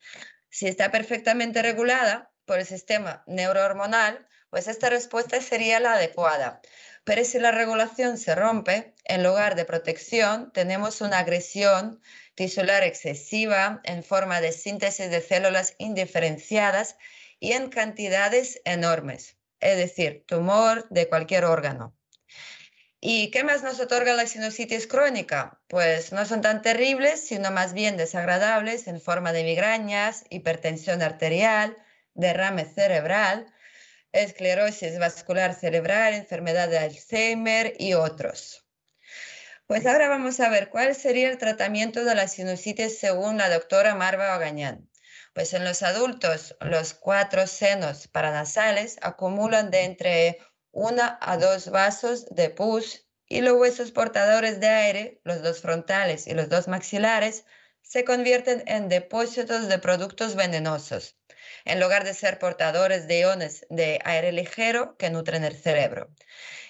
[0.50, 6.62] Si está perfectamente regulada por el sistema neurohormonal, pues esta respuesta sería la adecuada.
[7.04, 12.00] Pero si la regulación se rompe, en lugar de protección, tenemos una agresión
[12.42, 16.96] tisular excesiva en forma de síntesis de células indiferenciadas
[17.40, 21.96] y en cantidades enormes, es decir, tumor de cualquier órgano.
[23.00, 25.62] ¿Y qué más nos otorga la sinusitis crónica?
[25.68, 31.78] Pues no son tan terribles, sino más bien desagradables en forma de migrañas, hipertensión arterial,
[32.16, 33.54] derrame cerebral,
[34.14, 38.66] esclerosis vascular cerebral, enfermedad de Alzheimer y otros.
[39.72, 43.96] Pues ahora vamos a ver cuál sería el tratamiento de la sinusitis según la doctora
[43.96, 44.90] Marva Ogañán.
[45.34, 50.40] Pues en los adultos, los cuatro senos paranasales acumulan de entre
[50.72, 56.28] una a dos vasos de pus y los huesos portadores de aire, los dos frontales
[56.28, 57.46] y los dos maxilares,
[57.82, 61.16] se convierten en depósitos de productos venenosos
[61.66, 66.10] en lugar de ser portadores de iones de aire ligero que nutren el cerebro.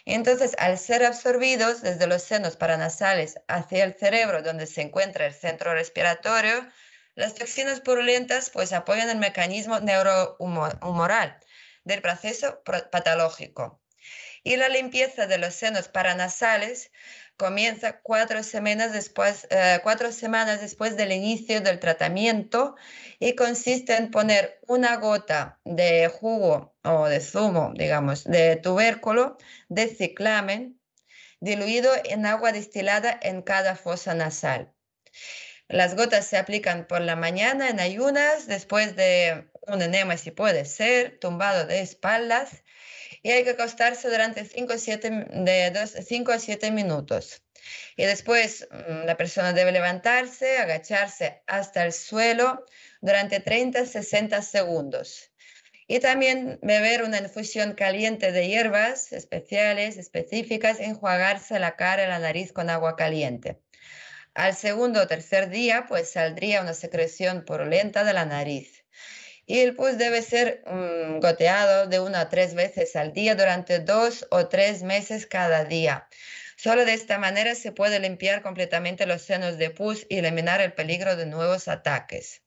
[0.06, 5.34] entonces, al ser absorbidos desde los senos paranasales hacia el cerebro, donde se encuentra el
[5.34, 6.68] centro respiratorio,
[7.16, 11.38] las toxinas purulentas pues apoyan el mecanismo neurohumoral
[11.84, 13.81] del proceso patológico.
[14.44, 16.92] Y la limpieza de los senos paranasales
[17.38, 22.76] comienza cuatro semanas después, eh, cuatro semanas después del inicio del tratamiento
[23.20, 29.38] y consiste en poner una gota de jugo o de zumo, digamos, de tubérculo
[29.70, 30.80] de ciclamen
[31.40, 34.74] diluido en agua destilada en cada fosa nasal.
[35.68, 40.66] Las gotas se aplican por la mañana en ayunas, después de un enema si puede
[40.66, 42.61] ser, tumbado de espaldas,
[43.24, 44.78] y hay que acostarse durante 5 a
[46.40, 47.44] 7 minutos.
[47.96, 52.66] Y después mm, la persona debe levantarse, agacharse hasta el suelo
[53.02, 55.32] durante 30 60 segundos.
[55.88, 62.20] Y también beber una infusión caliente de hierbas especiales, específicas, enjuagarse la cara y la
[62.20, 63.60] nariz con agua caliente.
[64.34, 68.81] Al segundo o tercer día, pues saldría una secreción purulenta de la nariz.
[69.52, 73.80] Y el pus debe ser mm, goteado de una a tres veces al día durante
[73.80, 76.08] dos o tres meses cada día.
[76.56, 80.72] Solo de esta manera se puede limpiar completamente los senos de pus y eliminar el
[80.72, 82.44] peligro de nuevos ataques.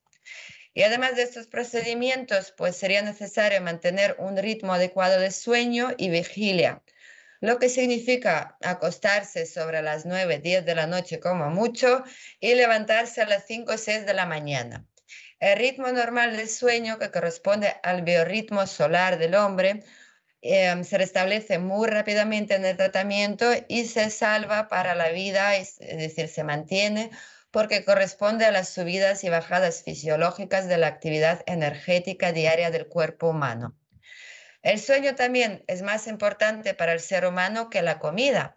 [0.73, 6.09] Y además de estos procedimientos, pues sería necesario mantener un ritmo adecuado de sueño y
[6.09, 6.83] vigilia,
[7.43, 12.03] lo que significa acostarse sobre las 9, 10 de la noche como mucho
[12.41, 14.87] y levantarse a las 5 o 6 de la mañana.
[15.45, 19.85] El ritmo normal del sueño, que corresponde al biorritmo solar del hombre,
[20.41, 25.77] em, se restablece muy rápidamente en el tratamiento y se salva para la vida, es
[25.81, 27.11] decir, se mantiene
[27.51, 33.29] porque corresponde a las subidas y bajadas fisiológicas de la actividad energética diaria del cuerpo
[33.29, 33.77] humano.
[34.63, 38.57] El sueño también es más importante para el ser humano que la comida,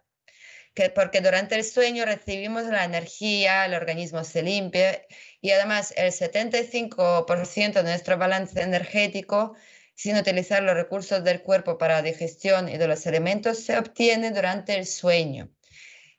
[0.78, 5.04] que porque durante el sueño recibimos la energía, el organismo se limpia
[5.40, 9.56] y además el 75% de nuestro balance energético,
[9.96, 14.30] sin utilizar los recursos del cuerpo para la digestión y de los elementos, se obtiene
[14.30, 15.50] durante el sueño.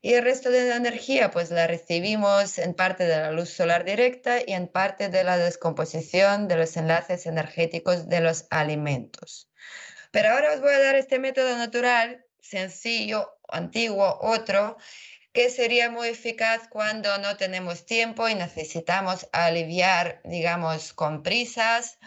[0.01, 3.85] Y el resto de la energía, pues la recibimos en parte de la luz solar
[3.85, 9.49] directa y en parte de la descomposición de los enlaces energéticos de los alimentos.
[10.11, 14.78] Pero ahora os voy a dar este método natural, sencillo, antiguo, otro,
[15.34, 22.00] que sería muy eficaz cuando no tenemos tiempo y necesitamos aliviar, digamos, con prisas,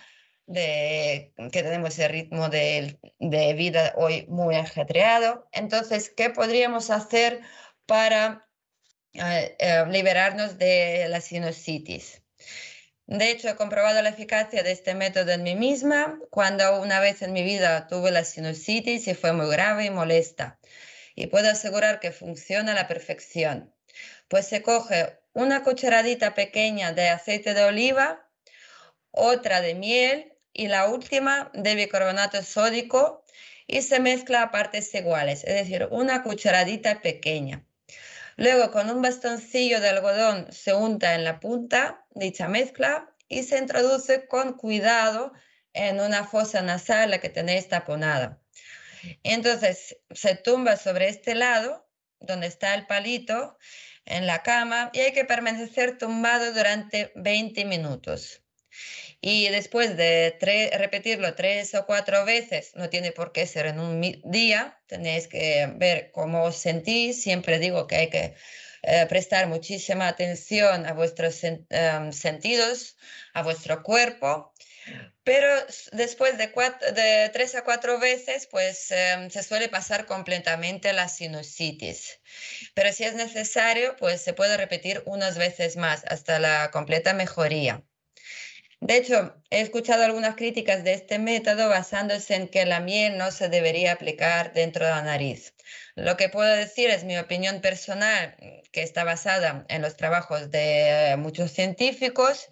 [0.47, 2.99] de, que tenemos el ritmo de,
[3.57, 5.49] vida hoy muy ajetreado.
[5.53, 7.41] Entonces, ¿qué podríamos hacer
[7.87, 8.49] para
[9.15, 12.23] eh, eh, liberarnos de la sinusitis?
[13.07, 17.23] De hecho, he comprobado la eficacia de este método en mí misma cuando una vez
[17.23, 20.59] en mi vida tuve la sinusitis y fue muy grave y molesta.
[21.15, 23.75] Y puedo asegurar que funciona a la perfección.
[24.29, 28.29] Pues se coge una cucharadita pequeña de aceite de oliva,
[29.11, 33.25] otra de miel y la última de bicarbonato sódico
[33.67, 37.65] y se mezcla a partes iguales, es decir, una cucharadita pequeña.
[38.37, 43.59] Luego con un bastoncillo de algodón se unta en la punta dicha mezcla y se
[43.59, 45.33] introduce con cuidado
[45.73, 48.42] en una fosa nasal la que tenéis taponada.
[49.23, 51.89] Entonces se tumba sobre este lado,
[52.21, 53.59] donde está el palito,
[54.05, 58.43] en la cama y hay que permanecer tumbado durante 20 minutos.
[59.21, 60.37] Y después de
[60.77, 65.71] repetirlo tres o cuatro veces, no tiene por qué ser en un día, tenéis que
[65.77, 67.23] ver cómo os sentís.
[67.23, 68.35] Siempre digo que hay que
[68.83, 72.97] eh, prestar muchísima atención a vuestros em, sentidos,
[73.33, 74.52] a vuestro cuerpo.
[75.25, 75.49] Pero
[75.93, 76.49] después de,
[76.93, 82.21] de tres a cuatro veces, pues em, se suele pasar completamente la sinusitis.
[82.75, 87.85] Pero si es necesario, pues se puede repetir unas veces más hasta la completa mejoría.
[88.81, 93.31] De hecho, he escuchado algunas críticas de este método basándose en que la miel no
[93.31, 95.55] se debería aplicar dentro de la nariz.
[95.95, 98.35] Lo que puedo decir es mi opinión personal,
[98.73, 102.49] que está basada en los trabajos de muchos científicos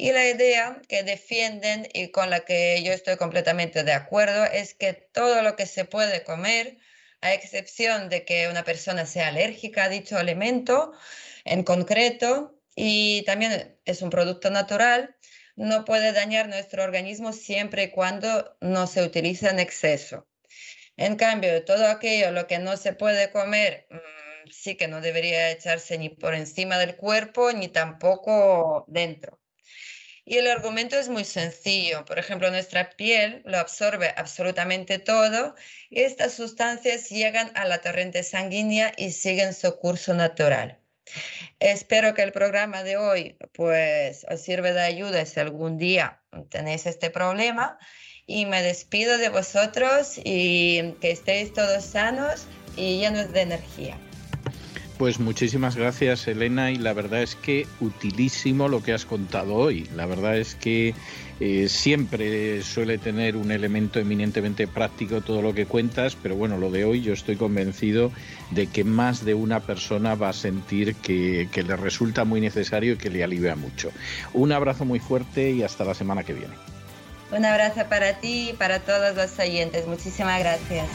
[0.00, 4.72] y la idea que defienden y con la que yo estoy completamente de acuerdo es
[4.72, 6.78] que todo lo que se puede comer,
[7.20, 10.92] a excepción de que una persona sea alérgica a dicho alimento
[11.44, 15.16] en concreto, y también es un producto natural,
[15.54, 20.26] no puede dañar nuestro organismo siempre y cuando no se utilice en exceso.
[20.96, 25.50] En cambio, todo aquello lo que no se puede comer, mm, sí que no debería
[25.50, 29.39] echarse ni por encima del cuerpo ni tampoco dentro.
[30.24, 32.04] Y el argumento es muy sencillo.
[32.04, 35.54] Por ejemplo, nuestra piel lo absorbe absolutamente todo
[35.88, 40.78] y estas sustancias llegan a la torrente sanguínea y siguen su curso natural.
[41.58, 46.86] Espero que el programa de hoy pues os sirva de ayuda si algún día tenéis
[46.86, 47.78] este problema
[48.26, 53.98] y me despido de vosotros y que estéis todos sanos y llenos de energía.
[55.00, 59.88] Pues muchísimas gracias Elena y la verdad es que utilísimo lo que has contado hoy.
[59.96, 60.94] La verdad es que
[61.40, 66.70] eh, siempre suele tener un elemento eminentemente práctico todo lo que cuentas, pero bueno, lo
[66.70, 68.12] de hoy yo estoy convencido
[68.50, 72.92] de que más de una persona va a sentir que, que le resulta muy necesario
[72.92, 73.92] y que le alivia mucho.
[74.34, 76.52] Un abrazo muy fuerte y hasta la semana que viene.
[77.32, 79.86] Un abrazo para ti y para todos los oyentes.
[79.86, 80.88] Muchísimas gracias.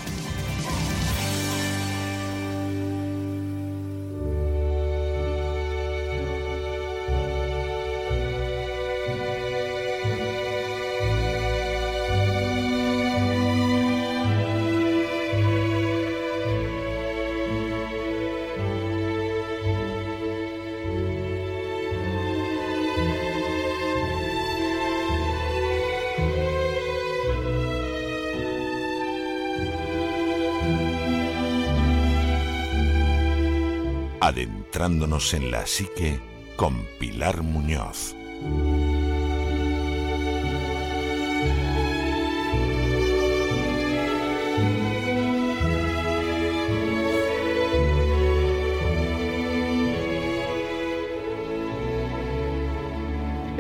[34.76, 36.20] Adentrándonos en la psique
[36.58, 38.14] con Pilar Muñoz.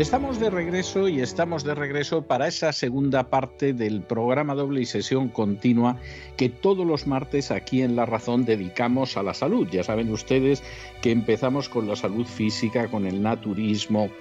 [0.06, 4.86] Estamos de regreso y estamos de regreso para esa segunda parte del programa doble y
[4.86, 5.98] sesión continua
[6.38, 9.68] que todos los martes aquí en La Razón dedicamos a la salud.
[9.72, 10.62] Ya saben ustedes
[11.02, 14.12] que empezamos con la salud física, con el naturismo,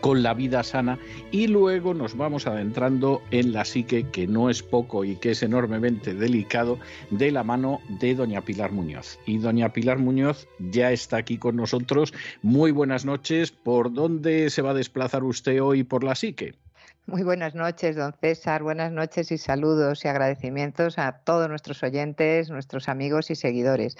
[0.00, 0.98] con la vida sana
[1.30, 5.42] y luego nos vamos adentrando en la psique, que no es poco y que es
[5.42, 6.78] enormemente delicado,
[7.10, 9.18] de la mano de doña Pilar Muñoz.
[9.26, 12.12] Y doña Pilar Muñoz ya está aquí con nosotros.
[12.42, 13.50] Muy buenas noches.
[13.50, 16.54] ¿Por dónde se va a desplazar usted hoy por la psique?
[17.06, 18.62] Muy buenas noches, don César.
[18.62, 23.96] Buenas noches y saludos y agradecimientos a todos nuestros oyentes, nuestros amigos y seguidores.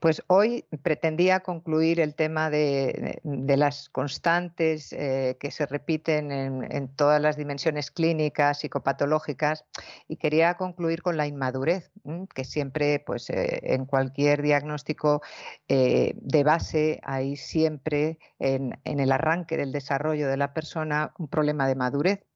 [0.00, 7.22] Pues hoy pretendía concluir el tema de, las constantes eh, que se repiten en, todas
[7.22, 9.64] las dimensiones clínicas, psicopatológicas,
[10.08, 11.92] y quería concluir con la inmadurez,
[12.34, 15.22] que siempre, pues eh, en cualquier diagnóstico
[15.68, 21.68] eh, de base hay siempre en el arranque del desarrollo de la persona un problema
[21.68, 22.27] de madurez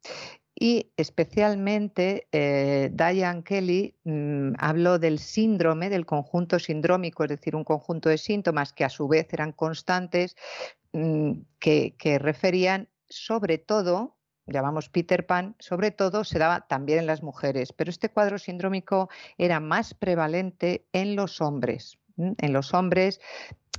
[0.54, 7.64] y especialmente eh, Diane Kelly mm, habló del síndrome, del conjunto sindrómico, es decir, un
[7.64, 10.36] conjunto de síntomas que a su vez eran constantes,
[10.92, 14.16] mm, que, que referían sobre todo
[14.46, 19.08] llamamos Peter Pan, sobre todo se daba también en las mujeres, pero este cuadro sindrómico
[19.38, 21.98] era más prevalente en los hombres.
[22.16, 23.20] En los hombres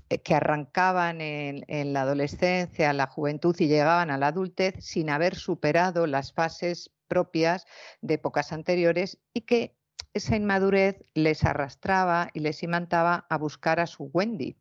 [0.10, 5.36] eh, que arrancaban en, la adolescencia, la juventud y llegaban a la adultez sin haber
[5.36, 7.66] superado las fases propias
[8.02, 9.78] de épocas anteriores y que
[10.14, 14.58] esa inmadurez les arrastraba y les imantaba a buscar a su Wendy,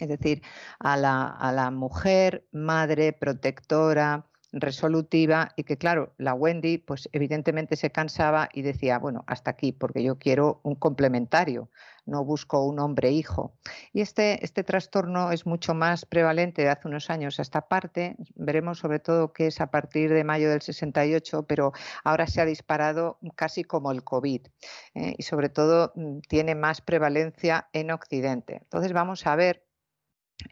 [0.00, 0.42] es decir,
[0.78, 7.76] a la, a la mujer, madre, protectora, resolutiva y que claro, la Wendy pues evidentemente
[7.76, 11.70] se cansaba y decía, bueno, hasta aquí porque yo quiero un complementario,
[12.06, 13.56] no busco un hombre hijo.
[13.92, 18.16] Y este, este trastorno es mucho más prevalente de hace unos años a esta parte,
[18.36, 21.72] veremos sobre todo que es a partir de mayo del 68, pero
[22.04, 24.46] ahora se ha disparado casi como el COVID
[24.94, 25.14] ¿eh?
[25.18, 28.60] y sobre todo mm, tiene más prevalencia en Occidente.
[28.62, 29.64] Entonces vamos a ver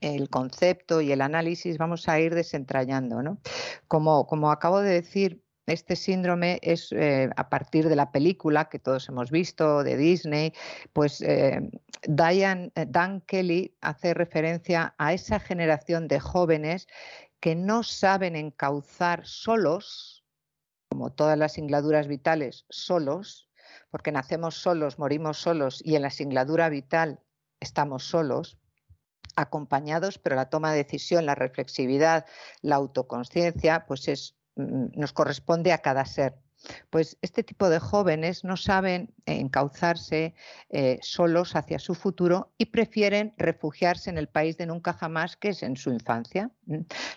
[0.01, 3.23] el concepto y el análisis vamos a ir desentrañando.
[3.23, 3.39] ¿no?
[3.89, 8.79] Como, como acabo de decir, este síndrome es eh, a partir de la película que
[8.79, 10.53] todos hemos visto de Disney,
[10.93, 11.71] pues eh,
[12.09, 16.89] Diane, eh, Dan Kelly hace referencia a esa generación de jóvenes
[17.39, 20.25] que no saben encauzar solos,
[20.89, 23.49] como todas las singladuras vitales, solos,
[23.91, 27.21] porque nacemos solos, morimos solos y en la singladura vital
[27.61, 28.59] estamos solos,
[29.37, 32.27] acompañados, pero la toma de decisión, la reflexividad,
[32.61, 36.35] la autoconciencia, pues es, mm, nos corresponde a cada ser.
[36.91, 40.35] Pues este tipo de jóvenes no saben encauzarse
[40.71, 45.51] eh, solos hacia su futuro y prefieren refugiarse en el país de nunca jamás, que
[45.51, 46.51] es en su infancia.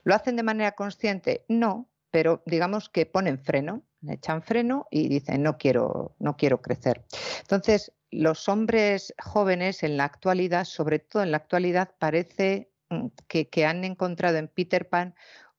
[0.03, 1.45] ¿Lo hacen de manera consciente?
[1.47, 7.03] No, pero digamos que ponen freno, echan freno y dicen no quiero, no quiero crecer.
[7.41, 13.65] Entonces, los hombres jóvenes en la actualidad, sobre todo en la actualidad, parece mm, que,
[13.65, 15.15] han encontrado en Peter Pan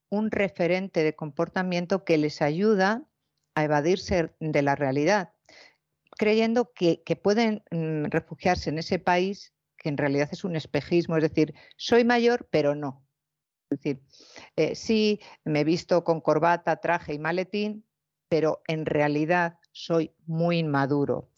[0.09, 3.05] un referente de comportamiento que les ayuda
[3.55, 5.33] a evadirse de la realidad,
[6.17, 11.23] creyendo que, pueden mm, refugiarse en ese país que en realidad es un espejismo, es
[11.23, 13.07] decir, soy mayor, pero no.
[13.71, 14.03] Es decir,
[14.57, 17.85] eh, sí, me he visto con corbata, traje y maletín,
[18.29, 21.31] pero en realidad soy muy inmaduro.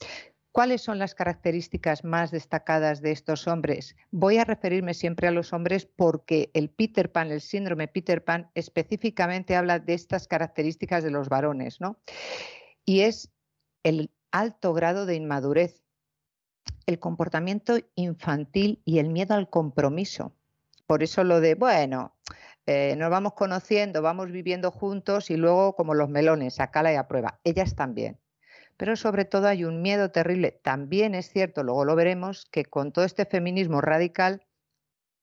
[0.59, 3.95] ¿Cuáles son las características más destacadas de estos hombres?
[4.11, 8.51] Voy a referirme siempre a los hombres porque el Peter Pan, el síndrome Peter Pan,
[8.57, 12.01] específicamente habla de estas características de los varones, ¿no?
[12.85, 13.31] Y es
[13.85, 15.85] el alto grado de inmadurez,
[16.87, 20.33] el comportamiento infantil y el miedo al compromiso.
[20.89, 22.17] Por eso lo de, bueno,
[22.67, 26.97] eh, nos vamos conociendo, vamos viviendo juntos y luego como los melones, a cala y
[26.97, 27.39] a prueba.
[27.45, 28.19] Ellas también
[28.79, 30.53] pero sobre todo hay un miedo terrible.
[30.53, 34.41] También es cierto, luego lo veremos, que con todo este feminismo radical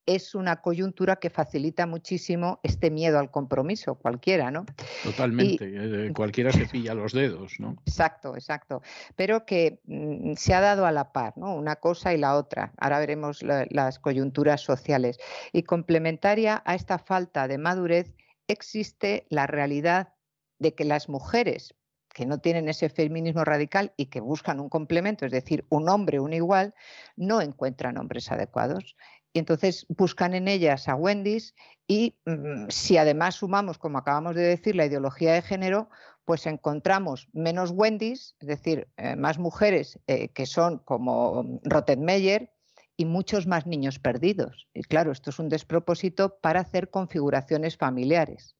[0.05, 4.65] es una coyuntura que facilita muchísimo este miedo al compromiso, cualquiera, ¿no?
[5.03, 7.75] Totalmente, eh, cualquiera se pilla los dedos, ¿no?
[7.87, 8.81] Exacto, exacto,
[9.15, 11.55] pero que mm, se ha dado a la par, ¿no?
[11.55, 12.73] Una cosa y la otra.
[12.77, 15.17] Ahora veremos las coyunturas sociales.
[15.53, 18.13] Y complementaria a esta falta de madurez
[18.47, 20.13] existe la realidad
[20.59, 21.73] de que las mujeres,
[22.15, 26.21] que no tienen ese feminismo radical y que buscan un complemento, es decir, un hombre,
[26.21, 26.73] un igual,
[27.17, 28.95] no encuentran hombres adecuados.
[29.33, 31.55] Y entonces buscan en ellas a Wendy's
[31.89, 35.89] y mm, si además sumamos, como acabamos de decir, la ideología de género,
[36.23, 42.49] pues encontramos menos Wendy's, es decir, eh, más mujeres eh, que son como Rottenmeier
[42.95, 44.69] y muchos más niños perdidos.
[44.73, 48.55] Y claro, esto es un despropósito para hacer configuraciones familiares.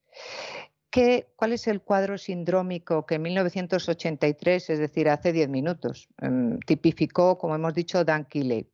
[1.35, 7.37] ¿Cuál es el cuadro sindrómico que en 1983, es decir, hace 10 minutos, em, tipificó,
[7.37, 8.71] como hemos dicho, Dan Keeley?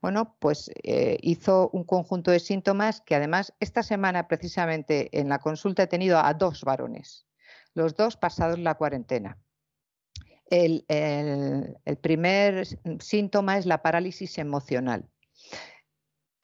[0.00, 5.40] Bueno, pues eh, hizo un conjunto de síntomas que además esta semana precisamente en la
[5.40, 7.26] consulta he tenido a dos varones,
[7.74, 9.36] los dos pasados la cuarentena.
[10.48, 10.86] el
[12.00, 12.64] primer
[13.00, 15.10] síntoma es la parálisis emocional.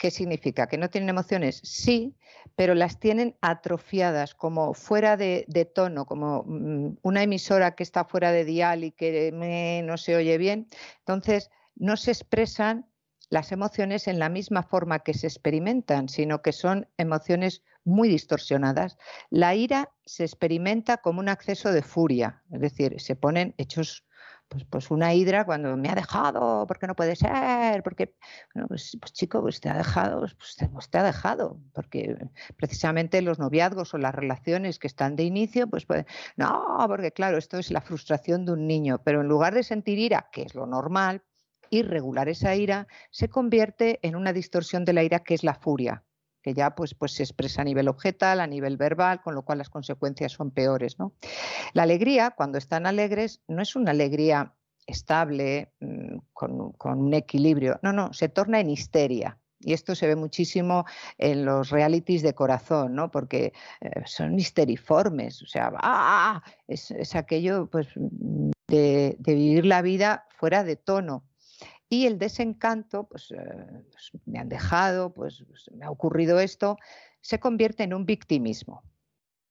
[0.03, 0.67] ¿Qué significa?
[0.67, 1.61] ¿Que no tienen emociones?
[1.63, 2.17] Sí,
[2.57, 8.33] pero las tienen atrofiadas, como fuera de, tono, como mm, una emisora que está fuera
[8.33, 9.31] de dial y que
[9.85, 10.67] no se oye bien.
[10.99, 12.85] Entonces, no se expresan
[13.31, 18.99] las emociones en la misma forma que se experimentan, sino que son emociones muy distorsionadas.
[19.31, 24.05] La ira se experimenta como un acceso de furia, es decir, se ponen hechos
[24.53, 28.15] pues, pues una hidra cuando me ha dejado, porque no puede ser, porque,
[28.55, 32.17] bueno, pues, pues chico, pues te ha dejado, pues, pues te, ha dejado, porque
[32.57, 36.05] precisamente los noviazgos o las relaciones que están de inicio, pues, pues
[36.37, 39.99] no, porque claro, esto es la frustración de un niño, pero en lugar de sentir
[39.99, 41.23] ira, que es lo normal,
[41.71, 45.55] y regular esa ira, se convierte en una distorsión de la ira que es la
[45.55, 46.05] furia
[46.43, 49.59] que ya pues, pues se expresa a nivel objetal, a nivel verbal, con lo cual
[49.59, 50.99] las consecuencias son peores.
[50.99, 51.13] ¿no?
[51.73, 54.55] La alegría, cuando están alegres, no es una alegría
[54.87, 59.39] estable, mm, con, un equilibrio, no, no, se torna en histeria.
[59.65, 60.85] Y esto se ve muchísimo
[61.19, 63.13] en los realities de corazón, ¿no?
[63.13, 66.43] Porque eh, son histeriformes, o sea, ¡ah!
[66.67, 71.23] es, aquello pues, de, de vivir la vida fuera de tono
[71.93, 73.37] y el desencanto, pues, eh,
[73.91, 76.79] pues, me han dejado, pues, pues, me ha ocurrido esto,
[77.21, 78.83] se convierte en un victimismo.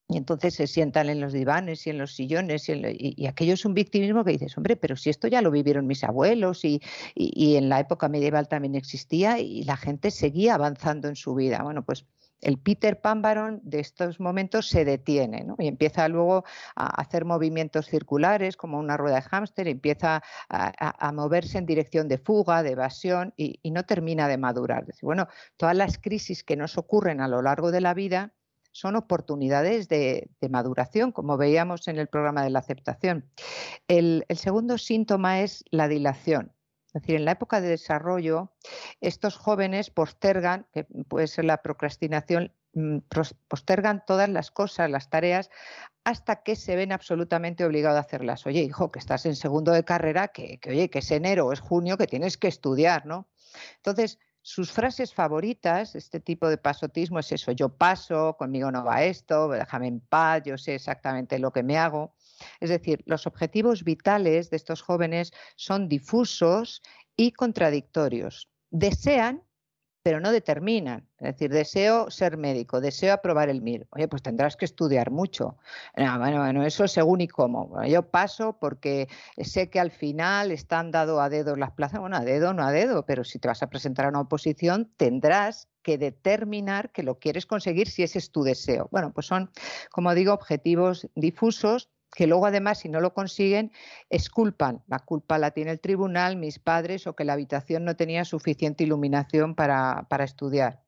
[0.09, 3.75] Y entonces se sientan en los divanes y en los sillones y, aquello es un
[3.75, 6.81] victimismo que dices, hombre, pero si esto ya lo vivieron mis abuelos y,
[7.13, 11.61] y, en la época medieval también existía y la gente seguía avanzando en su vida.
[11.61, 12.07] Bueno, pues
[12.41, 13.21] el Peter Pan
[13.63, 16.43] de estos momentos se detiene y empieza luego
[16.75, 22.17] a hacer movimientos circulares como una rueda de hámster, empieza a, moverse en dirección de
[22.17, 24.85] fuga, de evasión y, no termina de madurar.
[25.01, 28.33] bueno, todas las crisis que nos ocurren a lo largo de la vida
[28.73, 33.29] son oportunidades de, maduración, como veíamos en el programa de la aceptación.
[33.87, 36.53] el segundo síntoma es la dilación.
[36.93, 38.51] Es decir, en la época de desarrollo,
[38.99, 42.97] estos jóvenes postergan, que puede ser la procrastinación, mm,
[43.47, 45.49] postergan todas las cosas, las tareas,
[46.03, 48.45] hasta que se ven absolutamente obligados a hacerlas.
[48.45, 51.97] Oye, hijo, que estás en segundo de carrera, que, oye, que es enero es junio,
[51.97, 53.29] que tienes que estudiar, ¿no?
[53.77, 59.03] Entonces, sus frases favoritas, este tipo de pasotismo, es eso, yo paso, conmigo no va
[59.03, 62.15] esto, déjame en paz, yo sé exactamente lo que me hago.
[62.59, 66.81] Es decir, los objetivos vitales de estos jóvenes son difusos
[67.15, 68.49] y contradictorios.
[68.69, 69.43] Desean,
[70.03, 71.07] pero no determinan.
[71.19, 73.87] Es decir, deseo ser médico, deseo aprobar el MIR.
[73.91, 75.57] Oye, pues tendrás que estudiar mucho.
[75.95, 77.83] bueno, bueno, eso según y cómo.
[77.85, 81.99] yo paso porque sé que al final están dado a dedo las plazas.
[81.99, 84.91] Bueno, a dedo, no a dedo, pero si te vas a presentar a una oposición,
[84.97, 88.87] tendrás que determinar que lo quieres conseguir si ese es tu deseo.
[88.91, 89.51] Bueno, pues son,
[89.91, 93.71] como digo, objetivos difusos que luego además si no lo consiguen
[94.09, 94.83] esculpan.
[94.87, 98.83] La culpa la tiene el tribunal, mis padres o que la habitación no tenía suficiente
[98.83, 100.81] iluminación para, estudiar.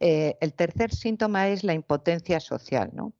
[0.00, 3.12] Eh, el tercer síntoma es la impotencia social, ¿no?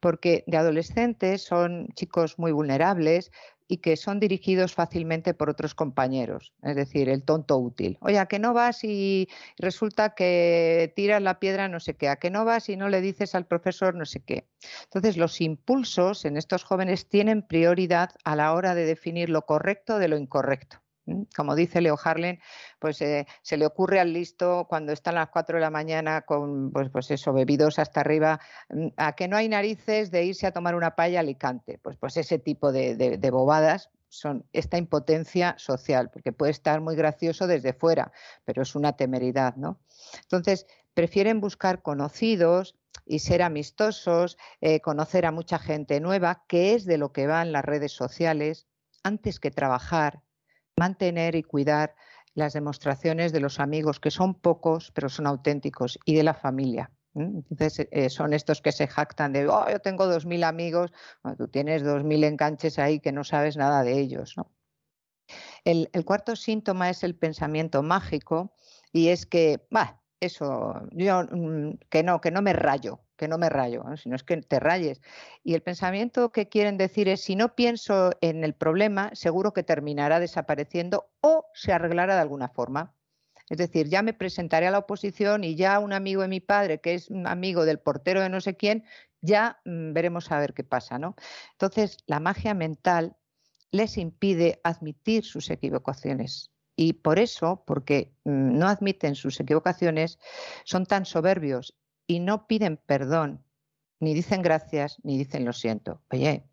[0.00, 3.30] porque de adolescentes son chicos muy vulnerables
[3.72, 7.96] y que son dirigidos fácilmente por otros compañeros, es decir, el tonto útil.
[8.02, 12.10] Oye, ¿a que no vas y resulta que tiras la piedra no sé qué?
[12.10, 14.46] ¿A que no vas y no le dices al profesor no sé qué?
[14.84, 19.98] Entonces, los impulsos en estos jóvenes tienen prioridad a la hora de definir lo correcto
[19.98, 20.81] de lo incorrecto.
[21.36, 22.40] Como dice Leo Harlen,
[22.78, 26.22] pues eh, se le ocurre al listo cuando están a las 4 de la mañana
[26.22, 28.40] con, pues, pues eso, bebidos hasta arriba,
[28.70, 31.78] mm, a que no hay narices de irse a tomar una palla a Alicante.
[31.82, 36.94] Pues, pues ese tipo de, de bobadas son esta impotencia social, porque puede estar muy
[36.94, 38.12] gracioso desde fuera,
[38.44, 39.80] pero es una temeridad, ¿no?
[40.22, 46.84] Entonces, prefieren buscar conocidos y ser amistosos, eh, conocer a mucha gente nueva, que es
[46.84, 48.66] de lo que van las redes sociales,
[49.02, 50.22] antes que trabajar
[50.82, 51.94] mantener y cuidar
[52.34, 56.90] las demostraciones de los amigos, que son pocos, pero son auténticos, y de la familia.
[57.14, 60.90] Entonces, eh, son estos que se jactan de, oh, yo tengo dos mil amigos,
[61.38, 64.34] tú tienes dos mil enganches ahí que no sabes nada de ellos.
[65.64, 68.54] El, cuarto síntoma es el pensamiento mágico,
[68.92, 73.38] y es que, bah, eso, yo mm, que no, que no me rayo, que no
[73.38, 75.00] me rayo, sino es que te rayes.
[75.44, 79.62] Y el pensamiento que quieren decir es, si no pienso en el problema, seguro que
[79.62, 82.96] terminará desapareciendo o se arreglará de alguna forma.
[83.48, 86.80] Es decir, ya me presentaré a la oposición y ya un amigo de mi padre,
[86.80, 88.82] que es un amigo del portero de no sé quién,
[89.20, 91.14] ya mm, veremos a ver qué pasa, ¿no?
[91.52, 93.14] Entonces, la magia mental
[93.70, 96.50] les impide admitir sus equivocaciones.
[96.74, 100.18] Y por eso, porque mm, no admiten sus equivocaciones,
[100.64, 101.76] son tan soberbios
[102.12, 103.42] y no piden perdón,
[103.98, 106.02] ni dicen gracias, ni dicen lo siento.
[106.10, 106.44] Oye,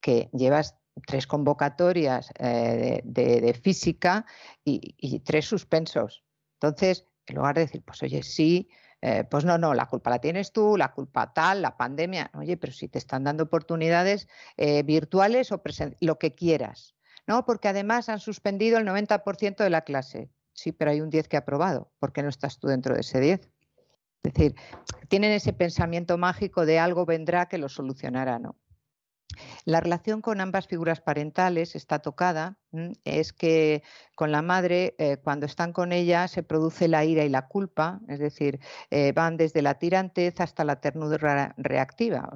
[0.00, 4.26] que llevas tres convocatorias eh, de, física
[4.64, 6.24] y, tres suspensos.
[6.54, 8.68] Entonces, en lugar de decir, pues oye, sí,
[9.00, 12.30] eh, pues no, no, la culpa la tienes tú, la culpa tal, la pandemia.
[12.34, 15.62] Oye, pero si te están dando oportunidades eh, virtuales o
[16.00, 16.96] lo que quieras.
[17.28, 20.30] No, porque además han suspendido el 90% de la clase.
[20.52, 21.92] Sí, pero hay un 10 que ha aprobado.
[22.00, 23.48] ¿Por qué no estás tú dentro de ese 10?
[24.22, 24.54] Es decir,
[25.08, 28.56] tienen ese pensamiento mágico de algo vendrá que lo solucionará, ¿no?
[29.64, 32.58] La relación con ambas figuras parentales está tocada.
[33.04, 33.82] Es que
[34.14, 38.00] con la madre, eh, cuando están con ella, se produce la ira y la culpa,
[38.08, 42.28] es decir, eh, van desde la tirantez hasta la ternura reactiva.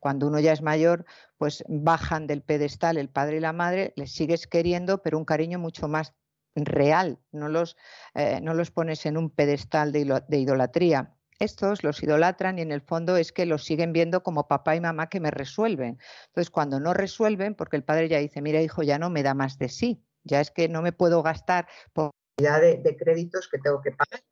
[0.00, 1.04] cuando uno ya es mayor,
[1.38, 5.58] pues bajan del pedestal el padre y la madre, les sigues queriendo, pero un cariño
[5.58, 6.14] mucho más
[6.54, 7.76] real, no los,
[8.14, 11.14] eh, no los pones en un pedestal de, idolatría.
[11.38, 14.80] Estos los idolatran y en el fondo es que los siguen viendo como papá y
[14.80, 15.98] mamá que me resuelven.
[16.28, 19.34] Entonces, cuando no resuelven, porque el padre ya dice, mira hijo, ya no me da
[19.34, 23.58] más de sí, ya es que no me puedo gastar por de, de créditos que
[23.58, 24.22] tengo que pagar.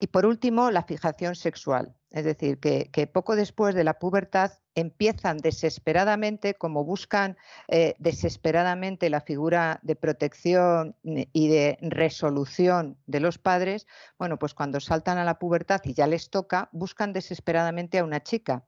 [0.00, 1.94] Y por último, la fijación sexual.
[2.10, 7.36] Es decir, que, poco después de la pubertad empiezan desesperadamente, como buscan
[7.68, 13.86] eh, desesperadamente la figura de protección y de resolución de los padres,
[14.18, 18.22] bueno, pues cuando saltan a la pubertad y ya les toca, buscan desesperadamente a una
[18.22, 18.64] chica.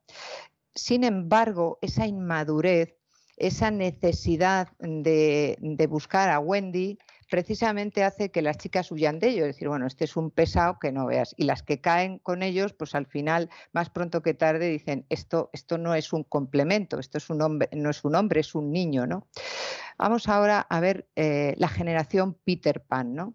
[0.74, 2.94] Sin embargo, esa inmadurez,
[3.36, 6.98] esa necesidad de buscar a Wendy,
[7.28, 10.92] precisamente hace que las chicas huyan de ello, decir, bueno, este es un pesado que
[10.92, 11.34] no veas.
[11.36, 15.50] Y las que caen con ellos, pues al final, más pronto que tarde, dicen, esto,
[15.52, 18.72] esto no es un complemento, esto es un hombre, no es un hombre, es un
[18.72, 19.26] niño, ¿no?
[19.98, 23.34] Vamos ahora a ver eh, la generación Peter Pan, ¿no?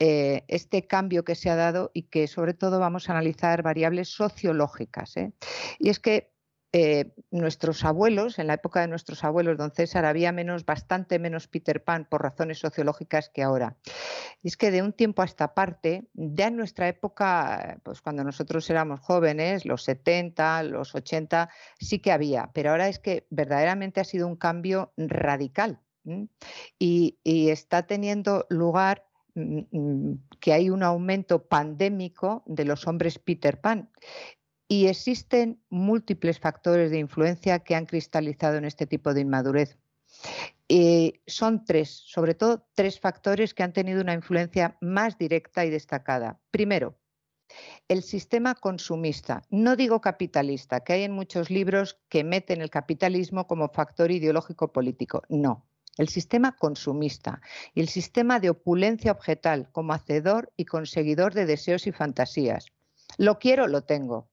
[0.00, 4.08] Eh, este cambio que se ha dado y que sobre todo vamos a analizar variables
[4.08, 5.16] sociológicas.
[5.16, 5.32] ¿eh?
[5.80, 6.30] Y es que
[6.72, 11.48] eh, nuestros abuelos, en la época de nuestros abuelos, don César, había menos, bastante menos
[11.48, 13.76] Peter Pan por razones sociológicas que ahora.
[14.42, 18.22] Y es que de un tiempo a esta parte, ya en nuestra época, pues cuando
[18.22, 21.48] nosotros éramos jóvenes, los 70, los 80,
[21.78, 25.80] sí que había, pero ahora es que verdaderamente ha sido un cambio radical
[26.78, 33.60] y, está teniendo lugar mm, mm, que hay un aumento pandémico de los hombres Peter
[33.60, 33.90] Pan.
[34.68, 39.78] Y existen múltiples factores de influencia que han cristalizado en este tipo de inmadurez.
[40.68, 45.70] Eh, son tres, sobre todo tres factores que han tenido una influencia más directa y
[45.70, 46.38] destacada.
[46.50, 46.98] Primero,
[47.88, 53.46] el sistema consumista, no digo capitalista, que hay en muchos libros que meten el capitalismo
[53.46, 55.22] como factor ideológico político.
[55.30, 55.66] No,
[55.96, 57.40] el sistema consumista
[57.74, 62.66] y el sistema de opulencia objetal como hacedor y conseguidor de deseos y fantasías.
[63.16, 64.28] Lo quiero, lo tengo.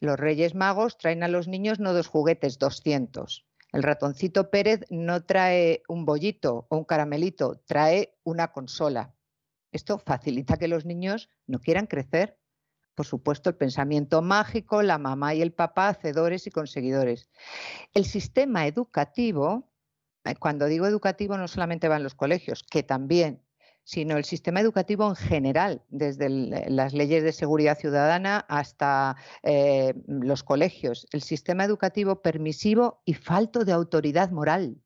[0.00, 3.46] Los Reyes Magos traen a los niños no dos juguetes, 200.
[3.72, 9.14] El ratoncito Pérez no trae un bollito o un caramelito, trae una consola.
[9.72, 12.38] Esto facilita que los niños no quieran crecer.
[12.94, 17.28] Por supuesto, el pensamiento mágico, la mamá y el papá, hacedores y conseguidores.
[17.92, 19.74] El sistema educativo
[20.24, 23.42] eh, cuando digo educativo no solamente van los colegios, que también,
[23.84, 30.42] sino el sistema educativo en general, desde las leyes de seguridad ciudadana hasta eh, los
[30.42, 34.80] colegios, el sistema educativo permisivo y falto de autoridad moral.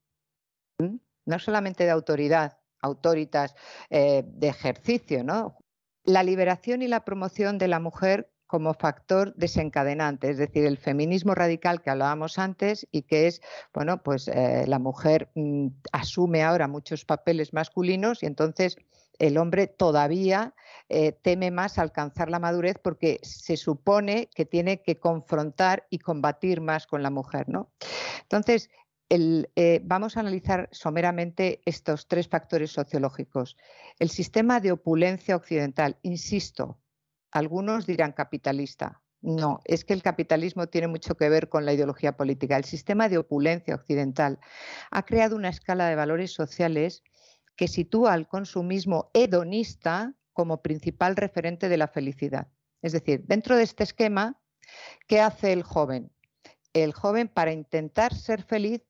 [1.27, 3.55] No solamente de autoridad, autoritas
[3.91, 5.59] eh, de ejercicio, ¿no?
[6.05, 11.35] La liberación y la promoción de la mujer como factor desencadenante, es decir, el feminismo
[11.35, 13.41] radical que hablábamos antes y que es,
[13.73, 18.77] bueno, pues eh, la mujer mm, asume ahora muchos papeles masculinos y entonces
[19.19, 20.55] el hombre todavía
[20.89, 26.61] eh, teme más alcanzar la madurez porque se supone que tiene que confrontar y combatir
[26.61, 27.71] más con la mujer, ¿no?
[28.23, 28.71] Entonces,
[29.11, 33.57] eh, vamos a analizar someramente estos tres factores sociológicos.
[33.99, 36.79] El sistema de opulencia occidental, insisto,
[37.31, 39.03] algunos dirán capitalista.
[39.21, 42.57] No, es que el capitalismo tiene mucho que ver con la ideología política.
[42.57, 44.39] El sistema de opulencia occidental
[44.91, 47.03] ha creado una escala de valores sociales
[47.57, 52.47] que sitúa al consumismo hedonista como principal referente de la felicidad.
[52.81, 54.41] Es decir, dentro de este esquema,
[55.09, 56.13] ¿qué hace el joven?
[56.73, 58.83] El joven para intentar ser feliz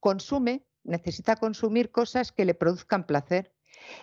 [0.00, 3.53] consume, necesita consumir cosas que le produzcan placer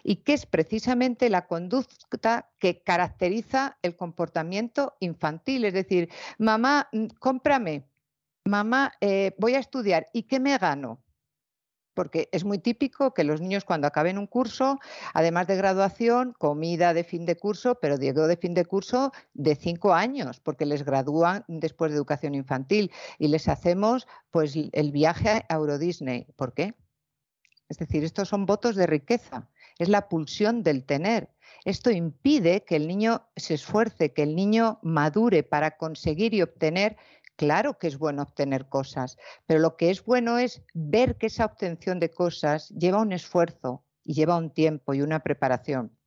[0.03, 5.66] y que es precisamente la conducta que caracteriza el comportamiento infantil.
[5.66, 7.88] Es decir, mamá, mm, cómprame,
[8.45, 11.01] mamá, eh, voy a estudiar, ¿y qué me gano?
[11.93, 14.80] porque es muy típico que los niños cuando acaben un curso,
[15.14, 19.56] además de graduación, comida de fin de curso, pero digo de fin de curso de
[19.56, 25.45] cinco años, porque les gradúan después de educación infantil y les hacemos pues el viaje
[25.48, 26.27] a Euro Disney.
[26.35, 26.74] ¿Por qué?
[27.69, 29.50] Es decir, estos son votos de riqueza
[29.82, 31.30] es la pulsión del tener.
[31.66, 36.98] Esto impide que el niño se esfuerce, que el niño madure para conseguir y obtener.
[37.35, 41.45] Claro que es bueno obtener cosas, pero lo que es bueno es ver que esa
[41.45, 45.98] obtención de cosas lleva un esfuerzo y lleva un tiempo y una preparación.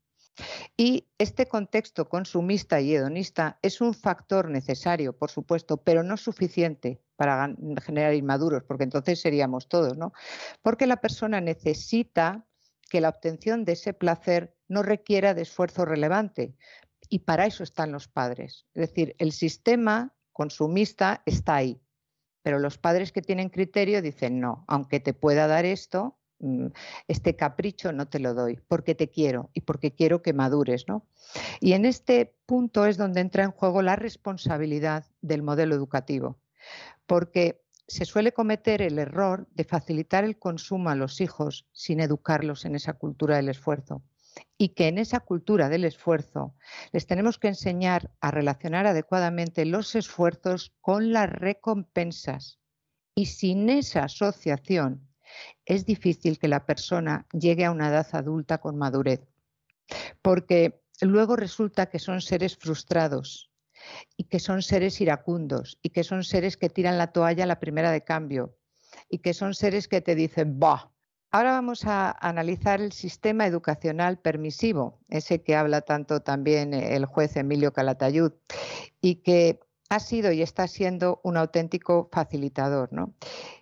[0.76, 7.00] Y este contexto consumista y hedonista es un factor necesario, por supuesto, pero no suficiente
[7.16, 7.54] para
[7.84, 10.12] generar inmaduros, porque entonces seríamos todos, ¿no?
[10.62, 12.46] Porque la persona necesita
[12.86, 16.54] que la obtención de ese placer no requiera de esfuerzo relevante.
[17.08, 18.66] Y para eso están los padres.
[18.74, 21.80] Es decir, el sistema consumista está ahí,
[22.42, 26.66] pero los padres que tienen criterio dicen, no, aunque te pueda dar esto, mm,
[27.08, 30.86] este capricho no te lo doy, porque te quiero y porque quiero que madures.
[30.88, 31.06] ¿no?
[31.60, 36.38] Y en este punto es donde entra en juego la responsabilidad del modelo educativo,
[37.06, 42.64] porque se suele cometer el error de facilitar el consumo a los hijos sin educarlos
[42.64, 44.02] en esa cultura del esfuerzo.
[44.58, 46.54] Y que en esa cultura del esfuerzo
[46.92, 52.58] les tenemos que enseñar a relacionar adecuadamente los esfuerzos con las recompensas.
[53.14, 55.08] Y sin esa asociación
[55.64, 59.20] es difícil que la persona llegue a una edad adulta con madurez.
[60.20, 63.52] Porque luego resulta que son seres frustrados,
[64.16, 67.60] y que son seres iracundos y que son seres que tiran la toalla a la
[67.60, 68.56] primera de cambio
[69.08, 70.90] y que son seres que te dicen, bah.
[71.30, 77.36] Ahora vamos a analizar el sistema educacional permisivo, ese que habla tanto también el juez
[77.36, 78.32] Emilio Calatayud
[79.00, 82.92] y que ha sido y está siendo un auténtico facilitador.
[82.92, 83.14] ¿no?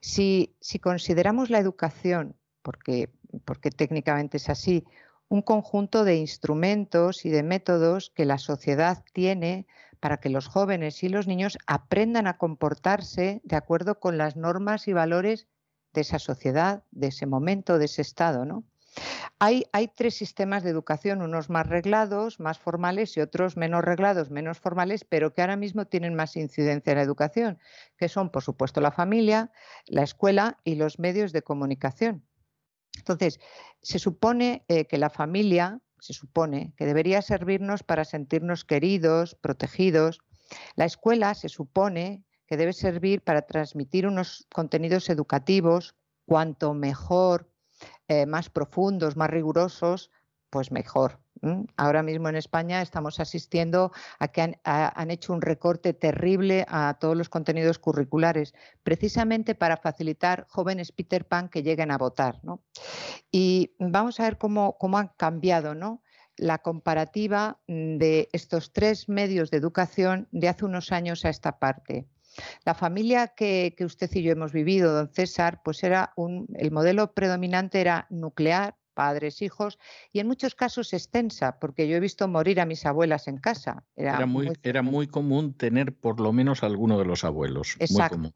[0.03, 3.11] Si, si consideramos la educación, porque,
[3.47, 4.85] porque técnicamente es así,
[5.29, 9.67] un conjunto de instrumentos y de métodos que la sociedad tiene
[10.03, 14.89] para que los jóvenes y los niños aprendan a comportarse de acuerdo con las normas
[14.89, 15.47] y valores
[15.93, 18.45] de esa sociedad, de ese momento, de ese estado.
[18.45, 18.65] ¿no?
[19.39, 19.65] Hay,
[19.95, 25.05] tres sistemas de educación, unos más reglados, más formales y otros menos reglados, menos formales,
[25.05, 27.61] pero que ahora mismo tienen más incidencia en la educación,
[27.97, 29.53] que son, por supuesto, la familia,
[29.87, 32.27] la escuela y los medios de comunicación.
[32.99, 33.39] Entonces,
[33.83, 40.19] se supone eh, que la familia se supone que debería servirnos para sentirnos queridos, protegidos.
[40.75, 45.95] La escuela se supone que debe servir para transmitir unos contenidos educativos,
[46.27, 47.49] cuanto mejor,
[48.09, 50.11] eh, más profundos, más rigurosos,
[50.53, 51.19] pues mejor.
[51.77, 53.91] Ahora mismo en España estamos asistiendo
[54.21, 60.47] a que han, hecho un recorte terrible a todos los contenidos curriculares, precisamente para facilitar
[60.49, 62.41] jóvenes Peter Pan que lleguen a votar.
[63.33, 66.03] Y vamos a ver cómo, cómo han cambiado ¿no?
[66.37, 72.07] la comparativa de estos tres medios de educación de hace unos años a esta parte.
[72.65, 77.15] La familia que, usted y yo hemos vivido, don César, pues era un, el modelo
[77.15, 79.79] predominante era nuclear, padres, hijos,
[80.13, 83.85] y en muchos casos extensa, porque yo he visto morir a mis abuelas en casa.
[83.97, 87.77] Era, muy, era muy común tener por lo menos alguno de los abuelos.
[87.79, 88.33] Exacto.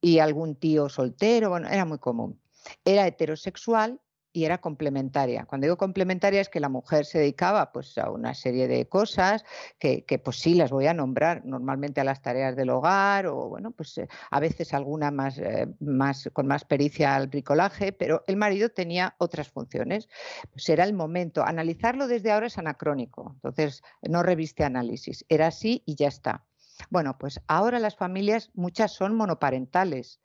[0.00, 2.40] Y algún tío soltero, bueno, era muy común.
[2.84, 4.00] Era heterosexual
[4.34, 5.46] y era complementaria.
[5.46, 9.44] Cuando digo complementaria es que la mujer se dedicaba pues, a una serie de cosas
[9.78, 13.70] que, pues sí las voy a nombrar, normalmente a las tareas del hogar o bueno,
[13.70, 18.36] pues eh, a veces alguna más, eh, más con más pericia al bricolaje, pero el
[18.36, 20.08] marido tenía otras funciones.
[20.50, 21.44] Pues era el momento.
[21.44, 25.24] Analizarlo desde ahora es anacrónico, entonces no reviste análisis.
[25.28, 26.44] Era así y ya está.
[26.90, 30.20] Bueno, pues ahora las familias, muchas son monoparentales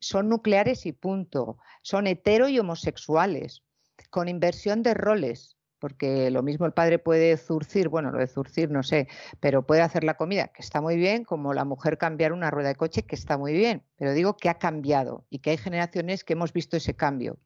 [0.00, 3.62] son nucleares y punto, son hetero y homosexuales,
[4.10, 8.70] con inversión de roles, porque lo mismo el padre puede zurcir, bueno, lo de zurcir
[8.70, 9.08] no sé,
[9.40, 12.68] pero puede hacer la comida, que está muy bien, como la mujer cambiar una rueda
[12.68, 16.24] de coche, que está muy bien, pero digo que ha cambiado y que hay generaciones
[16.24, 17.38] que hemos visto ese cambio.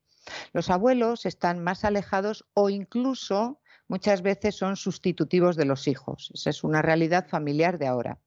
[0.53, 6.31] Los abuelos están más alejados o incluso muchas veces son sustitutivos de los hijos.
[6.35, 8.19] Esa es una realidad familiar de ahora.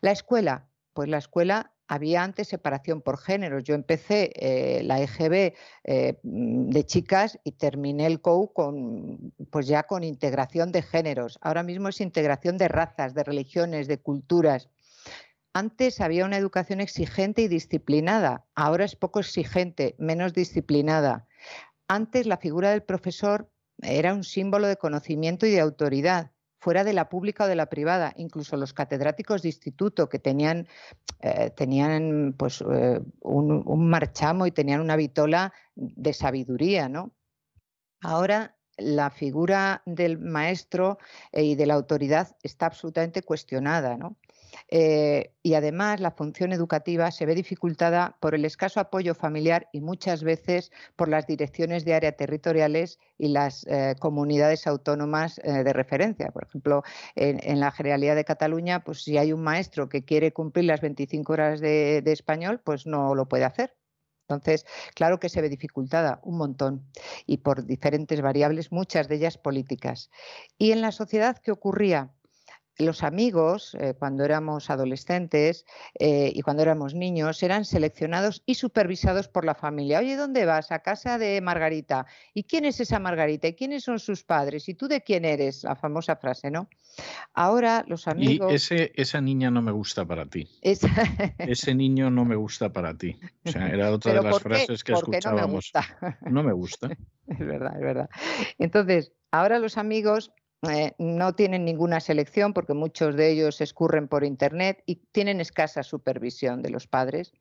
[0.00, 3.64] La escuela, pues la escuela había antes separación por géneros.
[3.64, 5.52] Yo empecé eh, la EGB
[5.84, 11.38] eh, de chicas y terminé el COU con, pues ya con integración de géneros.
[11.42, 14.70] Ahora mismo es integración de razas, de religiones, de culturas.
[15.52, 21.28] Antes había una educación exigente y disciplinada, ahora es poco exigente, menos disciplinada.
[21.88, 23.50] Antes la figura del profesor
[23.82, 26.31] era un símbolo de conocimiento y de autoridad
[26.62, 30.68] fuera de la pública o de la privada, incluso los catedráticos de instituto que tenían,
[31.18, 37.10] eh, tenían pues, eh, un, marchamo y tenían una vitola de sabiduría, ¿no?
[38.00, 40.98] Ahora la figura del maestro
[41.32, 44.16] eh, y de la autoridad está absolutamente cuestionada, ¿no?
[44.68, 49.80] Eh, y además la función educativa se ve dificultada por el escaso apoyo familiar y
[49.80, 55.72] muchas veces por las direcciones de área territoriales y las eh, comunidades autónomas eh, de
[55.72, 56.30] referencia.
[56.30, 56.82] Por ejemplo,
[57.14, 61.32] en, la Generalidad de Cataluña, pues si hay un maestro que quiere cumplir las 25
[61.32, 63.74] horas de, de español, pues no lo puede hacer.
[64.28, 66.86] Entonces, claro que se ve dificultada un montón
[67.26, 70.10] y por diferentes variables, muchas de ellas políticas.
[70.58, 72.12] ¿Y en la sociedad qué ocurría?
[72.78, 75.66] Los amigos, eh, cuando éramos adolescentes
[75.98, 79.98] eh, y cuando éramos niños, eran seleccionados y supervisados por la familia.
[79.98, 80.72] Oye, ¿dónde vas?
[80.72, 82.06] A casa de Margarita.
[82.34, 83.48] ¿Y quién es esa Margarita?
[83.48, 84.68] ¿Y quiénes son sus padres?
[84.68, 85.64] ¿Y tú de quién eres?
[85.64, 86.68] La famosa frase, ¿no?
[87.34, 88.52] Ahora los amigos...
[88.52, 90.48] Y ese, esa niña no me gusta para ti.
[90.62, 93.18] ese niño no me gusta para ti.
[93.44, 95.42] O sea, era otra de las frases que escuchábamos.
[95.42, 95.98] No me gusta.
[96.30, 96.88] No me gusta.
[97.26, 98.10] es verdad, es verdad.
[98.58, 100.32] Entonces, ahora los amigos
[100.70, 105.82] eh, no tienen ninguna selección porque muchos de ellos escurren por Internet y tienen escasa
[105.82, 107.32] supervisión de los padres.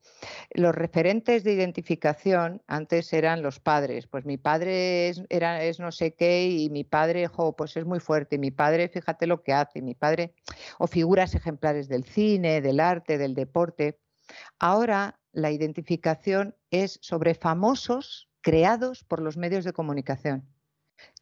[0.49, 4.07] Los referentes de identificación antes eran los padres.
[4.07, 8.39] Pues mi padre es, no sé qué y mi padre, pues es muy fuerte.
[8.39, 9.83] mi padre, fíjate lo que hace.
[9.83, 10.33] Mi padre,
[10.79, 13.99] o figuras ejemplares del cine, del arte, del deporte.
[14.57, 20.47] Ahora la identificación es sobre famosos creados por los medios de comunicación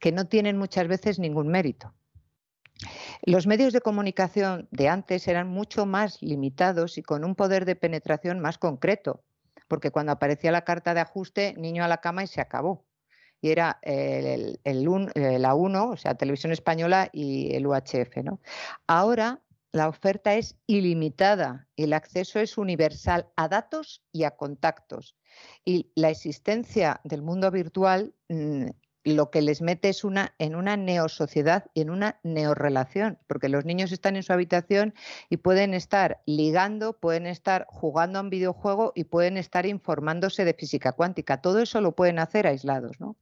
[0.00, 1.94] que no tienen muchas veces ningún mérito.
[3.22, 7.76] Los medios de comunicación de antes eran mucho más limitados y con un poder de
[7.76, 9.22] penetración más concreto,
[9.68, 12.84] porque cuando aparecía la carta de ajuste, niño a la cama y se acabó.
[13.42, 18.16] Y era el, eh, la 1, o sea, Televisión Española y el UHF.
[18.86, 19.40] Ahora
[19.72, 25.16] la oferta es ilimitada el acceso es universal a datos y a contactos.
[25.64, 28.66] Y la existencia del mundo virtual mm,
[29.04, 33.64] lo que les mete es una, en una neosociedad y en una neorelación, porque los
[33.64, 34.94] niños están en su habitación
[35.28, 40.54] y pueden estar ligando, pueden estar jugando a un videojuego y pueden estar informándose de
[40.54, 41.40] física cuántica.
[41.40, 43.00] Todo eso lo pueden hacer aislados.
[43.00, 43.16] ¿no?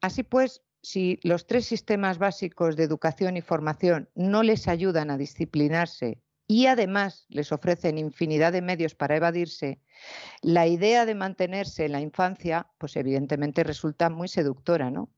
[0.00, 5.18] Así pues, si los tres sistemas básicos de educación y formación no les ayudan a
[5.18, 9.80] disciplinarse y además les ofrecen infinidad de medios para evadirse,
[10.40, 15.10] la idea de mantenerse en la infancia, pues evidentemente resulta muy seductora, ¿no?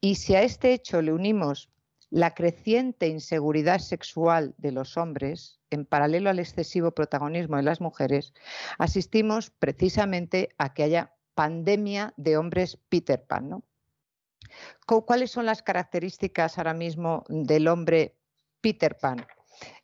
[0.00, 1.70] Y si a este hecho le unimos
[2.10, 8.34] la creciente inseguridad sexual de los hombres, en paralelo al excesivo protagonismo de las mujeres,
[8.78, 13.64] asistimos precisamente a que haya pandemia de hombres Peter Pan, ¿no?
[14.84, 18.18] ¿Cuáles son las características ahora mismo del hombre
[18.60, 19.24] Peter Pan?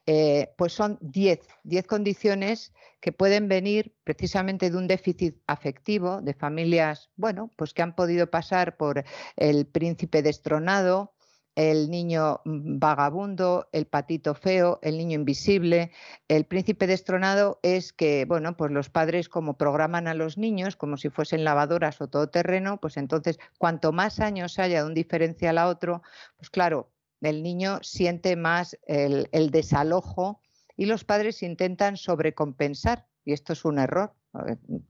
[0.06, 6.34] Eh, pues son 10, 10 condiciones que pueden venir precisamente de un déficit afectivo de
[6.34, 9.04] familias, bueno, pues que han podido pasar por
[9.36, 11.12] el príncipe destronado,
[11.58, 15.90] el niño vagabundo, el patito feo, el niño invisible.
[16.28, 20.96] El príncipe destronado es que, bueno, pues los padres como programan a los niños como
[20.96, 25.66] si fuesen lavadoras o todoterreno, pues entonces cuanto más años haya de un diferencial a
[25.66, 26.00] otro,
[26.36, 30.40] pues claro, el niño siente más el, desalojo
[30.76, 34.14] y los padres intentan sobrecompensar, y esto es un error.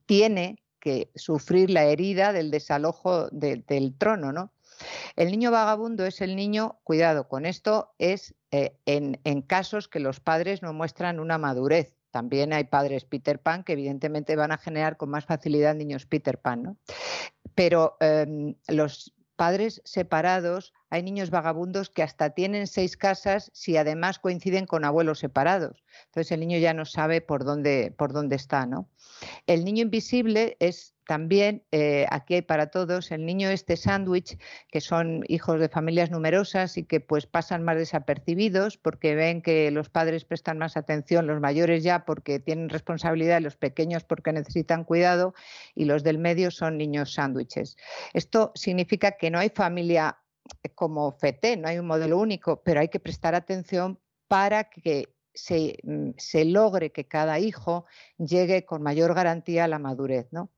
[0.07, 4.53] Tiene que sufrir la herida del desalojo del trono, ¿no?
[5.17, 9.99] El niño vagabundo es el niño, cuidado con esto, es eh, en, en, casos que
[9.99, 11.99] los padres no muestran una madurez.
[12.11, 16.39] También hay padres Peter Pan que evidentemente van a generar con más facilidad niños Peter
[16.39, 16.77] Pan, ¿no?
[17.55, 24.19] Pero em, los padres separados, hay niños vagabundos que hasta tienen seis casas si además
[24.19, 25.85] coinciden con abuelos separados.
[26.07, 28.89] Entonces el niño ya no sabe por dónde, por dónde está, ¿no?
[29.47, 34.37] El niño invisible es también, eh, aquí hay para todos, el niño este sándwich,
[34.71, 39.71] que son hijos de familias numerosas y que pues pasan más desapercibidos porque ven que
[39.71, 44.85] los padres prestan más atención, los mayores ya porque tienen responsabilidad, los pequeños porque necesitan
[44.85, 45.33] cuidado
[45.75, 47.79] y los del medio son niños sándwiches.
[48.13, 50.19] Esto significa que no hay familia
[50.75, 55.79] como FETE, no hay un modelo único, pero hay que prestar atención para que se,
[55.85, 57.87] mm, se, logre que cada hijo
[58.19, 60.27] llegue con mayor garantía a la madurez.
[60.33, 60.51] ¿no?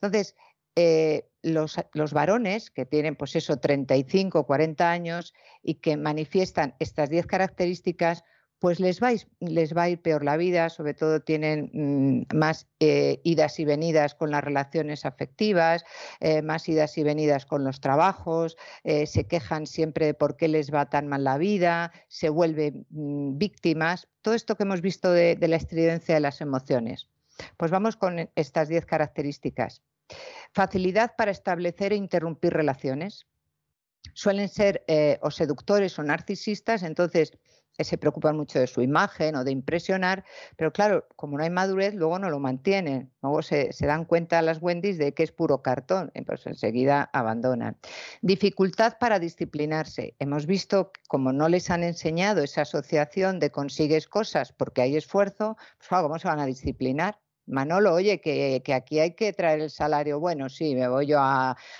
[0.00, 0.34] Entonces,
[0.76, 7.10] eh, los, los, varones que tienen, pues eso, 35, 40 años y que manifiestan estas
[7.10, 8.24] 10 características,
[8.58, 12.66] pues les va, les va a ir peor la vida, sobre todo tienen mm, más
[12.80, 15.84] eh, idas y venidas con las relaciones afectivas,
[16.18, 20.72] eh, más idas y venidas con los trabajos, se quejan siempre de por qué les
[20.72, 25.36] va tan mal la vida, se vuelven mm, víctimas, todo esto que hemos visto de,
[25.36, 27.13] de la estridencia de las emociones.
[27.56, 29.82] Pues vamos con estas 10 características.
[30.52, 33.26] Facilidad para establecer e interrumpir relaciones.
[34.12, 37.32] Suelen ser eh, o seductores o narcisistas, entonces
[37.78, 40.24] eh, se preocupan mucho de su imagen o de impresionar,
[40.56, 43.12] pero claro, como no hay madurez, luego no lo mantienen.
[43.22, 47.76] Luego se, dan cuenta las Wendy's de que es puro cartón, pues enseguida abandonan.
[48.22, 50.14] Dificultad para disciplinarse.
[50.18, 54.96] Hemos visto que como no les han enseñado esa asociación de consigues cosas porque hay
[54.96, 57.23] esfuerzo, pues ¿cómo se van a disciplinar?
[57.46, 60.18] Manolo, oye, que, aquí hay que traer el salario.
[60.20, 61.18] Bueno, sí, me voy yo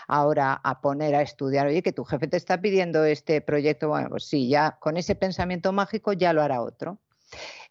[0.08, 1.66] ahora a poner a estudiar.
[1.66, 3.88] Oye, que tu jefe te está pidiendo este proyecto.
[3.88, 6.98] Bueno, pues sí, ya con ese pensamiento mágico ya lo hará otro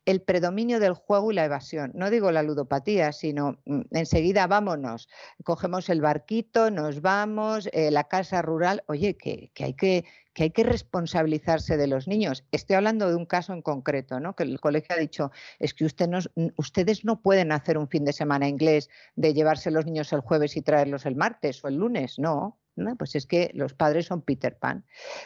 [0.06, 1.92] el predominio del juego y la evasión.
[1.96, 5.08] No digo la ludopatía, sino mm, enseguida vámonos,
[5.44, 8.84] cogemos el barquito, nos vamos, eh, la casa rural.
[8.88, 12.44] Oye, que, hay que, que hay que responsabilizarse de los niños.
[12.52, 14.36] Estoy hablando de un caso en concreto, ¿no?
[14.36, 16.10] que el colegio ha dicho, es que usted
[16.58, 20.58] ustedes no pueden hacer un fin de semana inglés de llevarse los niños el jueves
[20.58, 22.60] y traerlos el martes o el lunes, no.
[22.98, 24.86] Pues es que los padres son Peter Pan.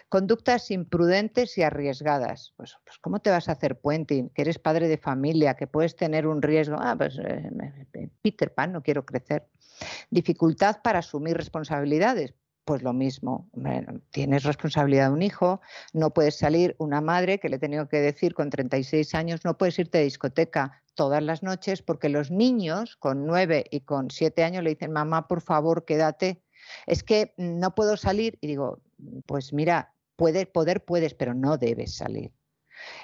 [0.09, 2.53] Conductas imprudentes y arriesgadas.
[2.57, 4.29] Pues, pues ¿cómo te vas a hacer puenting?
[4.29, 6.77] Que eres padre de familia, que puedes tener un riesgo.
[6.79, 9.47] Ah, pues eh, Peter Pan, no quiero crecer.
[10.09, 12.33] Dificultad para asumir responsabilidades.
[12.65, 13.49] Pues lo mismo,
[14.11, 15.61] tienes responsabilidad de un hijo,
[15.93, 19.57] no puedes salir, una madre que le he tenido que decir con 36 años, no
[19.57, 24.43] puedes irte de discoteca todas las noches porque los niños con 9 y con 7
[24.43, 26.43] años le dicen, mamá, por favor, quédate
[26.85, 28.81] es que no puedo salir y digo,
[29.25, 32.31] pues mira, puede, poder puedes, pero no debes salir.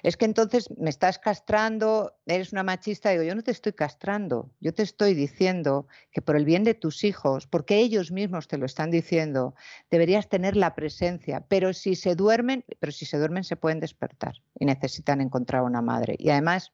[0.04, 4.52] Es que entonces me estás castrando, eres una machista, digo, yo no te estoy castrando,
[4.60, 8.58] yo te estoy diciendo que por el bien de tus hijos, porque ellos mismos te
[8.58, 9.56] lo están diciendo,
[9.90, 14.36] deberías tener la presencia, pero si se duermen, pero si se duermen se pueden despertar
[14.60, 16.16] y necesitan encontrar una madre.
[16.20, 16.72] Y además,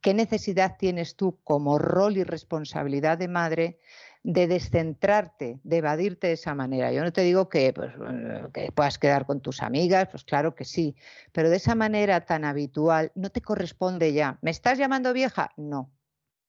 [0.00, 3.80] ¿qué necesidad tienes tú como rol y responsabilidad de madre
[4.22, 6.92] de descentrarte, de evadirte de esa manera.
[6.92, 7.92] Yo no te digo que, pues,
[8.52, 10.94] que puedas quedar con tus amigas, pues claro que sí,
[11.32, 14.38] pero de esa manera tan habitual no te corresponde ya.
[14.42, 15.52] ¿Me estás llamando vieja?
[15.56, 15.90] No,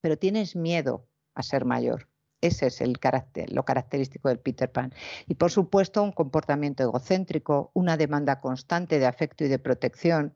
[0.02, 2.10] pero tienes miedo a ser mayor.
[2.42, 4.94] Ese es el carácter, lo característico del Peter Pan.
[5.28, 10.36] Y por supuesto, un comportamiento egocéntrico, una demanda constante de afecto y de protección,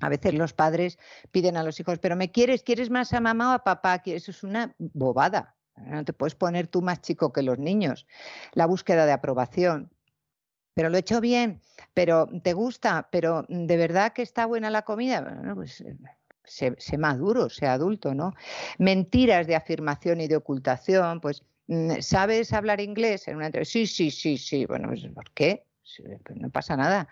[0.00, 0.98] a veces los padres
[1.30, 2.62] piden a los hijos, pero ¿me quieres?
[2.62, 4.02] ¿Quieres más a mamá o a papá?
[4.04, 5.56] Eso es una bobada.
[5.86, 8.06] No te puedes poner tú más chico que los niños.
[8.52, 9.90] La búsqueda de aprobación.
[10.74, 11.60] Pero lo he hecho bien,
[11.92, 15.20] pero te gusta, pero de verdad que está buena la comida.
[15.20, 15.96] Bueno, pues eh,
[16.44, 18.34] sé, maduro, sé adulto, ¿no?
[18.78, 23.72] Mentiras de afirmación y de ocultación, pues mm, ¿sabes hablar inglés en una entrevista?
[23.72, 24.66] Sí, sí, sí, sí.
[24.66, 25.64] Bueno, pues, ¿por qué?
[26.24, 27.08] Pues no pasa nada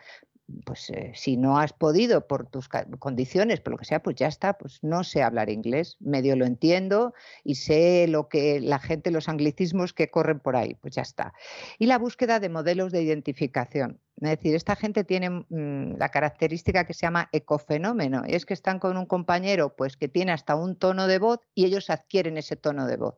[0.64, 2.68] pues eh, si no has podido por tus
[2.98, 6.46] condiciones, por lo que sea, pues ya está, pues no sé hablar inglés, medio lo
[6.46, 11.02] entiendo y sé lo que la gente, los anglicismos que corren por ahí, pues ya
[11.02, 11.34] está.
[11.78, 14.00] Y la búsqueda de modelos de identificación.
[14.20, 18.54] Es decir, esta gente tiene mm, la característica que se llama ecofenómeno, y es que
[18.54, 22.38] están con un compañero pues que tiene hasta un tono de voz y ellos adquieren
[22.38, 23.16] ese tono de voz.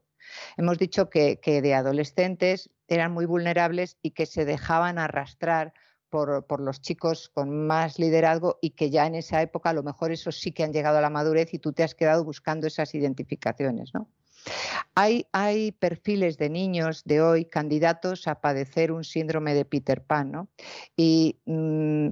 [0.57, 5.73] Hemos dicho que de adolescentes eran muy vulnerables y que se dejaban arrastrar
[6.11, 10.13] por, los chicos con más liderazgo y que ya en esa época a lo mejor
[10.13, 12.95] esos sí que han llegado a la madurez y tú te has quedado buscando esas
[12.95, 13.93] identificaciones.
[13.95, 14.09] ¿no?
[14.95, 20.33] Hay, hay, perfiles de niños de hoy candidatos a padecer un síndrome de Peter Pan,
[20.33, 20.49] ¿no?
[20.97, 22.09] Y mm,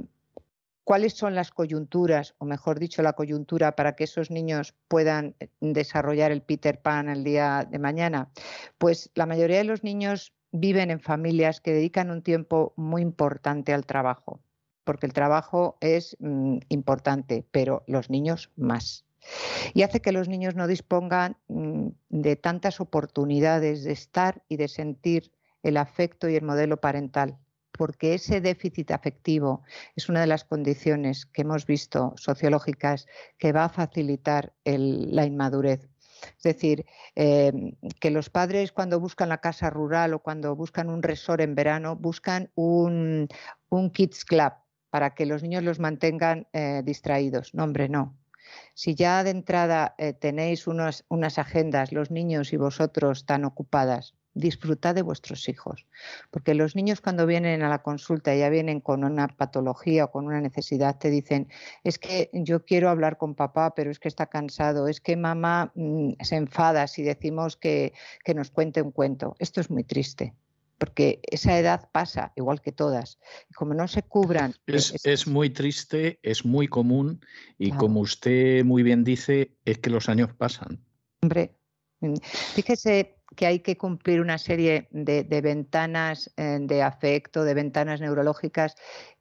[0.86, 6.30] cuáles son las coyunturas, o mejor dicho, la coyuntura para que esos niños puedan desarrollar
[6.30, 8.30] el Peter Pan el día de mañana?
[8.78, 13.72] Pues la mayoría de los niños viven en familias que dedican un tiempo muy importante
[13.72, 14.40] al trabajo,
[14.84, 19.04] porque el trabajo es mm, importante, pero los niños más.
[19.74, 24.68] Y hace que los niños no dispongan mm, de tantas oportunidades de estar y de
[24.68, 27.38] sentir el afecto y el modelo parental
[27.76, 29.62] porque ese déficit afectivo
[29.94, 33.06] es una de las condiciones que hemos visto sociológicas
[33.38, 35.88] que va a facilitar la inmadurez.
[36.36, 41.02] Es decir, em, que los padres cuando buscan la casa rural o cuando buscan un
[41.02, 43.28] resort en verano, buscan un,
[43.92, 44.52] kids club
[44.90, 47.54] para que los niños los mantengan eh, distraídos.
[47.54, 48.16] No, hombre, no.
[48.74, 54.94] Si ya de entrada eh, tenéis unas agendas, los niños y vosotros tan ocupadas, disfrutad
[54.94, 55.86] de vuestros hijos.
[56.30, 60.26] Porque los niños cuando vienen a la consulta ya vienen con una patología o con
[60.26, 61.48] una necesidad, te dicen,
[61.82, 65.72] es que yo quiero hablar con papá, pero es que está cansado, es que mamá
[65.74, 67.92] mm, se enfada si decimos que,
[68.24, 69.34] que nos cuente un cuento.
[69.38, 70.34] Esto es muy triste
[70.78, 73.18] porque esa edad pasa, igual que todas.
[73.48, 74.54] Y como no se cubran.
[74.66, 77.24] Es, muy triste, es muy común,
[77.56, 80.84] y como usted muy bien dice, es que los años pasan.
[81.22, 81.56] Hombre,
[82.00, 82.16] mm,
[82.54, 88.74] fíjese que hay que cumplir una serie de, ventanas eh, de afecto, de ventanas neurológicas,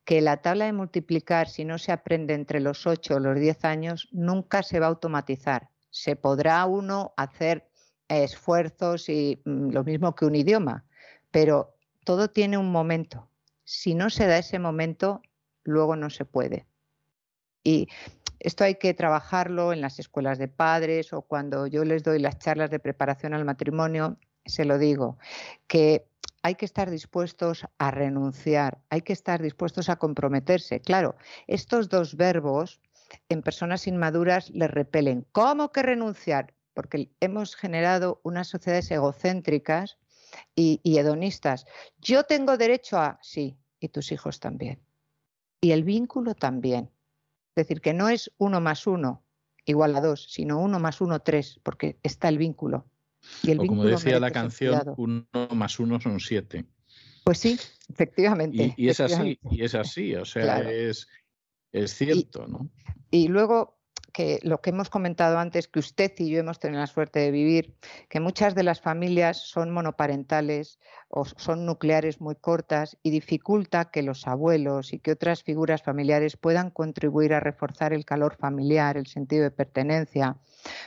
[0.05, 3.65] que la tabla de multiplicar, si no se aprende entre los 8 o los 10
[3.65, 5.69] años, nunca se va a automatizar.
[5.89, 7.69] Se podrá uno hacer
[8.07, 10.85] esfuerzos y mm, lo mismo que un idioma,
[11.31, 13.29] pero todo tiene un momento.
[13.63, 15.21] Si no se da ese momento,
[15.63, 16.67] luego no se puede.
[17.63, 17.87] Y
[18.39, 22.37] esto hay que trabajarlo en las escuelas de padres o cuando yo les doy las
[22.39, 25.17] charlas de preparación al matrimonio, se lo digo,
[25.67, 26.05] que
[26.43, 30.79] hay que estar dispuestos a renunciar, hay que estar dispuestos a comprometerse.
[30.79, 31.15] Claro,
[31.47, 32.79] estos dos verbos
[33.29, 35.25] en personas inmaduras les repelen.
[35.31, 36.53] ¿Cómo que renunciar?
[36.73, 39.97] Porque hemos generado unas sociedades egocéntricas
[40.55, 41.65] y, y hedonistas.
[41.99, 44.79] Yo tengo derecho a, sí, y tus hijos también.
[45.61, 46.91] Y el vínculo también.
[47.55, 49.23] Es decir, que no es uno más uno
[49.65, 52.85] igual a dos, sino uno más uno tres, porque está el vínculo.
[53.41, 56.65] Y el o como decía la canción, uno más uno son siete.
[57.23, 57.57] Pues sí,
[57.89, 58.73] efectivamente.
[58.77, 61.07] Y, es así, y es así, o sea, es,
[61.71, 62.69] es cierto, ¿no?
[63.09, 63.74] Y luego
[64.15, 67.31] que lo que hemos comentado antes, que usted y yo hemos tenido la suerte de
[67.31, 67.75] vivir,
[68.07, 70.79] que muchas de las familias son monoparentales
[71.09, 76.37] o son nucleares muy cortas y dificulta que los abuelos y que otras figuras familiares
[76.37, 80.37] puedan contribuir a reforzar el calor familiar, el sentido de pertenencia.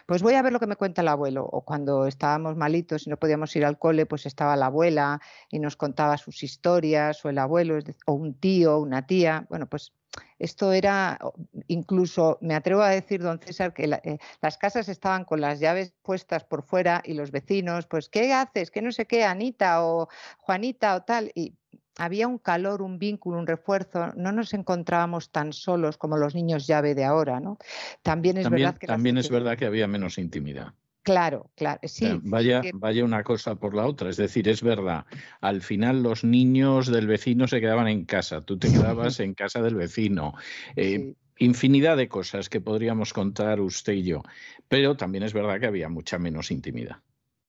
[0.07, 1.45] Pues voy a ver lo que me cuenta el abuelo.
[1.45, 5.59] O cuando estábamos malitos y no podíamos ir al cole, pues estaba la abuela y
[5.59, 9.47] nos contaba sus historias, o el abuelo, o un tío, una tía.
[9.49, 9.93] Bueno, pues
[10.39, 11.19] esto era,
[11.67, 15.93] incluso me atrevo a decir, don César, que eh, las casas estaban con las llaves
[16.03, 18.71] puestas por fuera y los vecinos, pues, ¿qué haces?
[18.71, 20.09] ¿Qué no sé qué, Anita o
[20.39, 21.31] Juanita o tal?
[21.35, 21.55] Y
[21.99, 26.67] había un calor, un vínculo, un refuerzo, no nos encontrábamos tan solos como los niños
[26.67, 27.59] llave de ahora, ¿no?
[28.03, 30.73] También es verdad que también es verdad que había menos intimidad.
[31.03, 32.21] Claro, claro, sí.
[32.23, 34.11] vaya, vaya una cosa por la otra.
[34.11, 35.07] Es decir, es verdad,
[35.41, 39.63] al final los niños del vecino se quedaban en casa, tú te quedabas en casa
[39.63, 40.35] del vecino.
[40.77, 44.23] Eh, infinidad de cosas que podríamos contar usted y yo,
[44.69, 46.99] pero también es verdad que había mucha menos intimidad.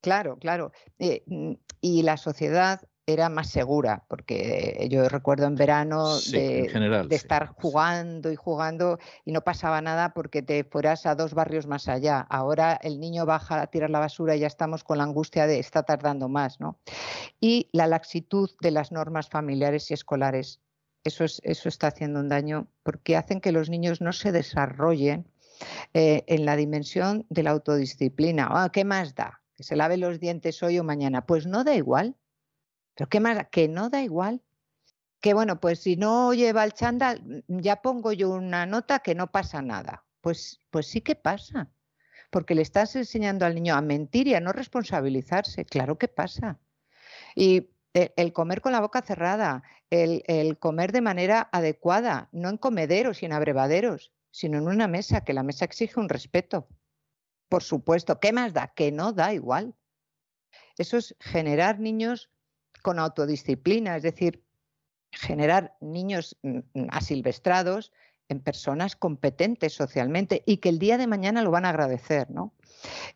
[0.02, 0.72] Claro, claro.
[0.98, 2.82] Eh, mm, y la sociedad
[3.14, 9.42] era más segura, porque yo recuerdo en verano de, estar jugando y jugando y no
[9.42, 12.20] pasaba nada porque te fueras a dos barrios más allá.
[12.30, 15.60] Ahora el niño baja a tirar la basura y ya estamos con la angustia de
[15.60, 16.80] está tardando más, ¿no?
[17.40, 20.62] Y la laxitud de las normas familiares y escolares.
[21.04, 25.26] Eso, es, eso está haciendo un daño porque hacen que los niños no se desarrollen
[25.94, 28.48] eh, en la dimensión de la autodisciplina.
[28.52, 29.42] Ah, ¿Qué más da?
[29.56, 31.26] Que se lave los dientes hoy o mañana.
[31.26, 32.16] Pues no da igual
[33.00, 34.44] pero qué más, que no da igual.
[35.22, 39.16] Que bueno, pues si no lleva el chándal, mm, ya pongo yo una nota que
[39.16, 40.06] no pasa nada.
[40.20, 41.72] Pues, pues sí que pasa.
[42.30, 45.64] Porque le estás enseñando al niño a mentir y a no responsabilizarse.
[45.64, 46.60] Claro que pasa.
[47.36, 52.50] Y e, el comer con la boca cerrada, el, el, comer de manera adecuada, no
[52.50, 56.68] en comederos y en abrevaderos, sino en una mesa, que la mesa exige un respeto.
[57.48, 58.74] Por supuesto, ¿qué más da?
[58.76, 59.74] Que no da igual.
[60.78, 62.30] Eso es generar niños
[62.82, 64.44] con autodisciplina, es decir,
[65.12, 67.92] generar niños mm, mm, asilvestrados
[68.28, 72.30] en personas competentes socialmente y que el día de mañana lo van a agradecer.
[72.30, 72.54] ¿no?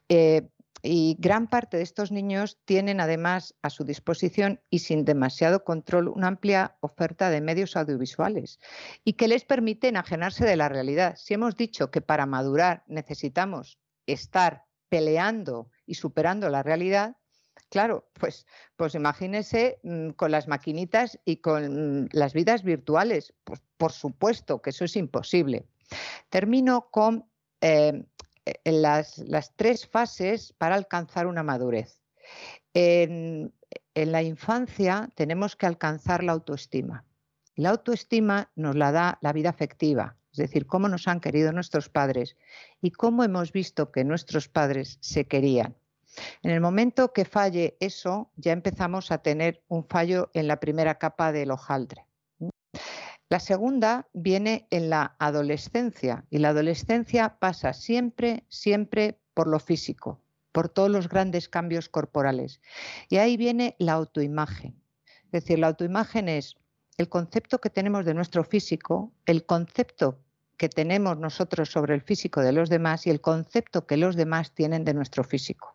[0.09, 0.49] Eh,
[0.81, 6.09] y gran parte de estos niños tienen además a su disposición y sin demasiado control
[6.09, 8.59] una amplia oferta de medios audiovisuales
[9.05, 11.15] y que les permite enajenarse de la realidad.
[11.15, 17.15] Si hemos dicho que para madurar necesitamos estar peleando y superando la realidad,
[17.73, 18.45] claro, pues,
[18.75, 23.33] pues imagínese mm, con las maquinitas y con las vidas virtuales.
[23.43, 25.65] Pues por supuesto que eso es imposible.
[26.29, 27.25] Termino con
[27.61, 28.05] eh,
[28.63, 31.99] las, las, tres fases para alcanzar una madurez.
[32.75, 33.51] En,
[33.95, 37.05] en la infancia tenemos que alcanzar la autoestima.
[37.55, 41.89] La autoestima nos la da la vida afectiva, es decir, cómo nos han querido nuestros
[41.89, 42.37] padres
[42.81, 45.75] y cómo hemos visto que nuestros padres se querían.
[46.41, 50.97] En el momento que falle eso, ya empezamos a tener un fallo en la primera
[50.97, 52.05] capa del hojaldre.
[53.29, 60.21] La segunda viene en la adolescencia y la adolescencia pasa siempre, siempre por lo físico,
[60.51, 62.61] por todos los grandes cambios corporales.
[63.09, 64.79] Y ahí viene la autoimagen.
[65.25, 66.57] Es decir, la autoimagen es
[66.97, 70.19] el concepto que tenemos de nuestro físico, el concepto
[70.57, 74.53] que tenemos nosotros sobre el físico de los demás y el concepto que los demás
[74.53, 75.72] tienen de nuestro físico.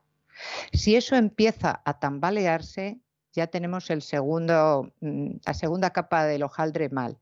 [0.73, 3.01] Si eso empieza a tambalearse,
[3.33, 7.19] ya tenemos mm, la segunda capa del hojaldre mal.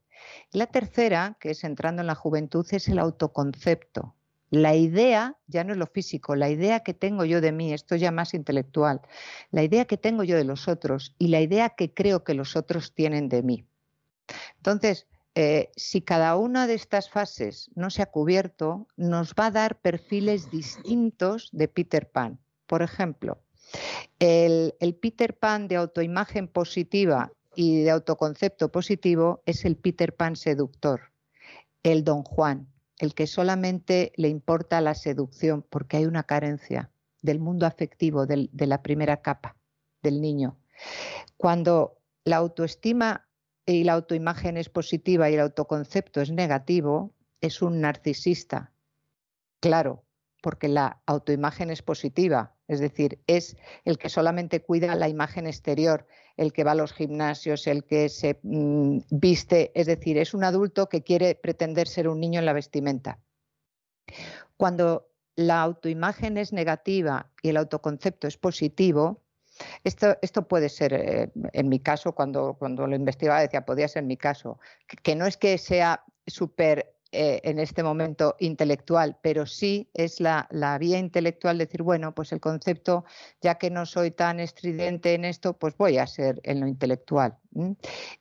[0.51, 4.15] La tercera, que es entrando en la juventud, es el autoconcepto.
[4.49, 7.95] La idea ya no es lo físico, la idea que tengo yo de mí, esto
[7.97, 9.01] ya más intelectual,
[9.51, 12.55] la idea que tengo yo de los otros y la idea que creo que los
[12.55, 13.65] otros tienen de mí.
[14.55, 15.05] Entonces,
[15.35, 19.81] eh, si cada una de estas fases no se ha cubierto, nos va a dar
[19.81, 22.39] perfiles distintos de Peter Pan.
[22.67, 23.39] Por ejemplo,
[24.19, 31.11] el, Peter Pan de autoimagen positiva y de autoconcepto positivo es el Peter Pan seductor,
[31.83, 32.67] el Don Juan,
[32.99, 38.67] el que solamente le importa la seducción porque hay una carencia del mundo afectivo de
[38.67, 39.55] la primera capa
[40.03, 40.57] del niño.
[41.37, 43.27] Cuando la autoestima
[43.65, 48.71] y la autoimagen es positiva y el autoconcepto es negativo, es un narcisista.
[49.59, 50.03] Claro,
[50.41, 56.05] porque la autoimagen es positiva, es decir, es el que solamente cuida la imagen exterior,
[56.35, 60.43] el que va a los gimnasios, el que se mm, viste, es decir, es un
[60.43, 63.19] adulto que quiere pretender ser un niño en la vestimenta.
[64.57, 69.23] Cuando la autoimagen es negativa y el autoconcepto es positivo,
[69.83, 74.03] esto, esto puede ser, eh, en mi caso, cuando, cuando lo investigaba decía, podría ser
[74.03, 74.59] mi caso,
[75.03, 80.47] que no es que sea súper eh, en este momento intelectual, pero sí es la,
[80.79, 83.05] vía intelectual decir, bueno, pues el concepto,
[83.41, 87.37] ya que no soy tan estridente en esto, pues voy a ser en lo intelectual.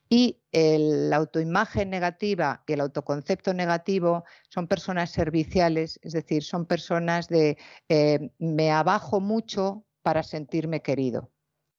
[0.08, 7.28] Y la autoimagen negativa y el autoconcepto negativo son personas serviciales, es decir, son personas
[7.28, 7.58] de
[7.88, 11.30] eh, me abajo mucho para sentirme querido.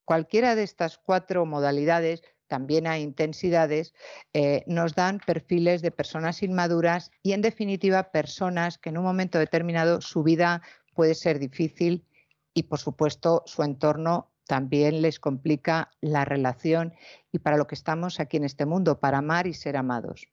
[0.06, 3.93] Cualquiera de estas cuatro modalidades también hay intensidades,
[4.34, 9.40] eh, nos dan perfiles de personas inmaduras y, en definitiva, personas que en un momento
[9.40, 10.61] determinado su vida
[10.93, 12.06] puede ser difícil
[12.53, 16.93] y, por supuesto, su entorno también les complica la relación
[17.32, 20.27] y para lo que estamos aquí en este mundo, para amar y ser amados.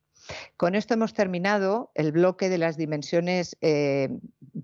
[0.56, 4.08] Con esto hemos terminado el bloque de las dimensiones eh,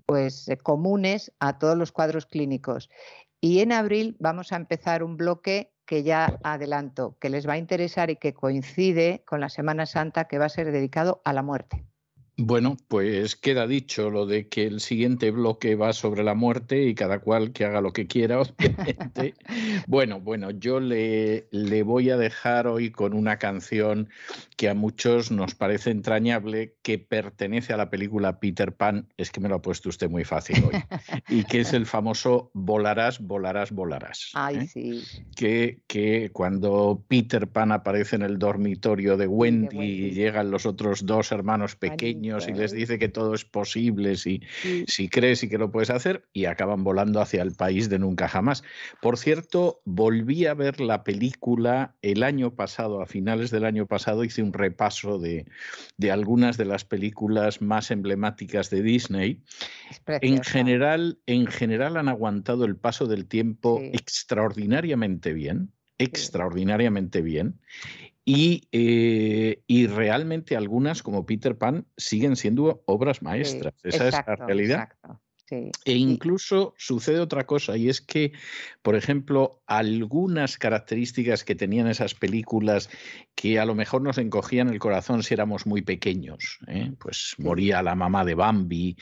[0.05, 2.89] pues, comunes a todos los cuadros clínicos.
[3.41, 7.57] Y en abril vamos a empezar un bloque que ya adelanto, que les va a
[7.57, 11.43] interesar y que coincide con la Semana Santa que va a ser dedicado a la
[11.43, 11.83] muerte.
[12.43, 16.95] Bueno, pues queda dicho lo de que el siguiente bloque va sobre la muerte y
[16.95, 19.35] cada cual que haga lo que quiera, obviamente.
[19.85, 24.09] bueno, bueno, yo le, le, voy a dejar hoy con una canción
[24.57, 29.39] que a muchos nos parece entrañable, que pertenece a la película Peter Pan, es que
[29.39, 30.81] me lo ha puesto usted muy fácil hoy,
[31.29, 34.31] y que es el famoso Volarás, volarás, volarás.
[34.33, 34.67] Ay, ¿eh?
[34.67, 35.03] sí.
[35.35, 41.05] Que, que cuando Peter Pan aparece en el dormitorio de Wendy, y llegan los otros
[41.05, 44.41] dos hermanos pequeños, y les dice que todo es posible si,
[44.87, 48.27] si crees y que lo puedes hacer y acaban volando hacia el país de nunca
[48.27, 48.63] jamás.
[49.01, 54.23] Por cierto, volví a ver la película el año pasado, a finales del año pasado,
[54.23, 55.45] hice un repaso de,
[55.97, 59.41] de algunas de las películas más emblemáticas de Disney.
[60.07, 67.59] En general, en general han aguantado el paso del tiempo extraordinariamente bien extraordinariamente bien.
[68.71, 73.73] Eh, y, realmente algunas, como Peter Pan, siguen siendo obras maestras.
[73.83, 74.89] Esa es la realidad.
[75.51, 78.31] E incluso sucede otra cosa, y es que,
[78.81, 82.89] por ejemplo, algunas características que tenían esas películas
[83.35, 86.91] que a lo mejor nos encogían el corazón si éramos muy pequeños, ¿eh?
[86.99, 88.95] pues moría la mamá de Bambi,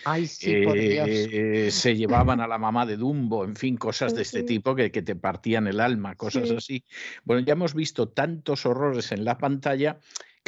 [0.44, 4.92] eh, se llevaban a la mamá de Dumbo, en fin, cosas de este tipo que,
[4.92, 6.84] que te partían el alma, cosas así.
[7.26, 10.00] Bueno, ya hemos visto tantos horrores en la pantalla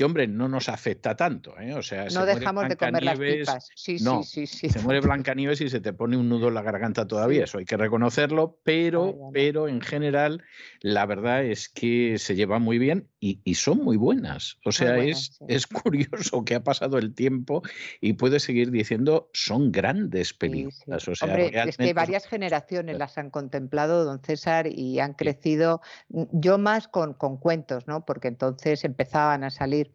[0.01, 1.59] que hombre, no nos afecta tanto.
[1.59, 1.75] ¿eh?
[1.75, 3.69] O sea, no dejamos de comer las pipas.
[3.75, 6.63] Sí, no, sí, sí, Se muere Blancanieves y se te pone un nudo en la
[6.63, 7.43] garganta todavía.
[7.43, 10.43] Eso hay que reconocerlo, pero, pero en general
[10.79, 14.57] la verdad es que se lleva muy bien y, son muy buenas.
[14.65, 17.61] O sea, es, es curioso que ha pasado el tiempo
[18.01, 21.07] y puedes seguir diciendo son grandes películas.
[21.07, 25.81] O sea, hombre, es que varias generaciones las han contemplado, don César, y han crecido,
[26.09, 28.05] yo más con, con cuentos, ¿no?
[28.05, 29.93] Porque entonces empezaban a salir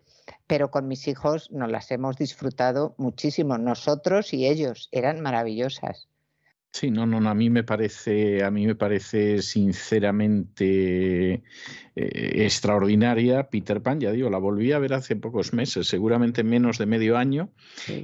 [0.48, 6.08] pero con mis hijos nos las hemos disfrutado muchísimo, nosotros y ellos, eran maravillosas.
[6.76, 11.42] Sí, no, no, a mí me parece, a mí me parece sinceramente
[11.98, 13.48] eh, extraordinaria.
[13.48, 17.16] Peter Pan, ya digo, la volví a ver hace pocos meses, seguramente menos de medio
[17.16, 17.48] año,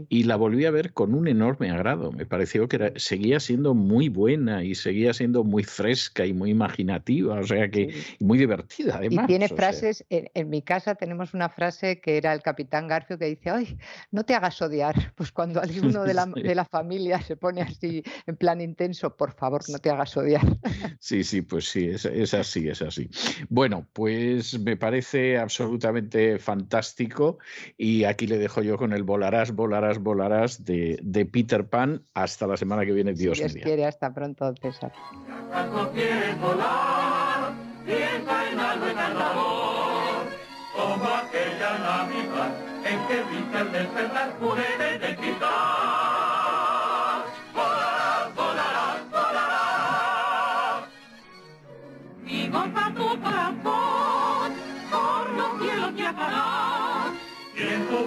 [0.08, 2.12] y la volví a ver con un enorme agrado.
[2.12, 7.40] Me pareció que seguía siendo muy buena y seguía siendo muy fresca y muy imaginativa,
[7.40, 9.24] o sea que muy divertida además.
[9.24, 13.26] Y tiene frases, en, mi casa tenemos una frase que era el capitán Garfio que
[13.26, 13.76] dice, ay,
[14.10, 18.02] no te hagas odiar, pues cuando alguno de la, de la familia se pone así
[18.26, 20.42] en plan intenso, por favor, no te hagas odiar.
[20.98, 23.10] Sí, sí, pues sí, es, es así, es así.
[23.48, 27.38] Bueno, pues me parece absolutamente fantástico
[27.76, 32.04] y aquí le dejo yo con el volarás, volarás, volarás de, de Peter Pan.
[32.14, 34.92] Hasta la semana que viene, Dios, Dios quiere, hasta pronto, César.
[40.74, 42.52] como aquella Navidad
[42.84, 45.16] en que viste el despertar puré de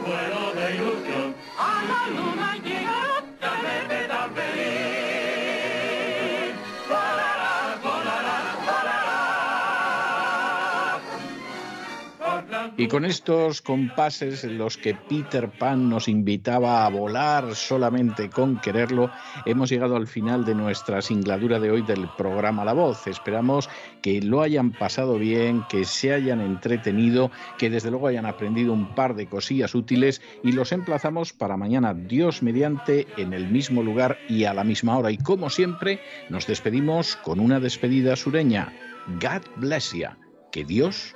[0.02, 1.36] vuelo de ilusión.
[1.58, 4.05] A la luna llegaron, ya me
[12.78, 18.60] Y con estos compases en los que Peter Pan nos invitaba a volar solamente con
[18.60, 19.10] quererlo,
[19.46, 23.08] hemos llegado al final de nuestra singladura de hoy del programa La Voz.
[23.08, 23.70] Esperamos
[24.02, 28.94] que lo hayan pasado bien, que se hayan entretenido, que desde luego hayan aprendido un
[28.94, 34.18] par de cosillas útiles y los emplazamos para mañana, Dios mediante, en el mismo lugar
[34.28, 35.12] y a la misma hora.
[35.12, 38.74] Y como siempre, nos despedimos con una despedida sureña.
[39.22, 40.10] God bless you.
[40.52, 41.16] Que Dios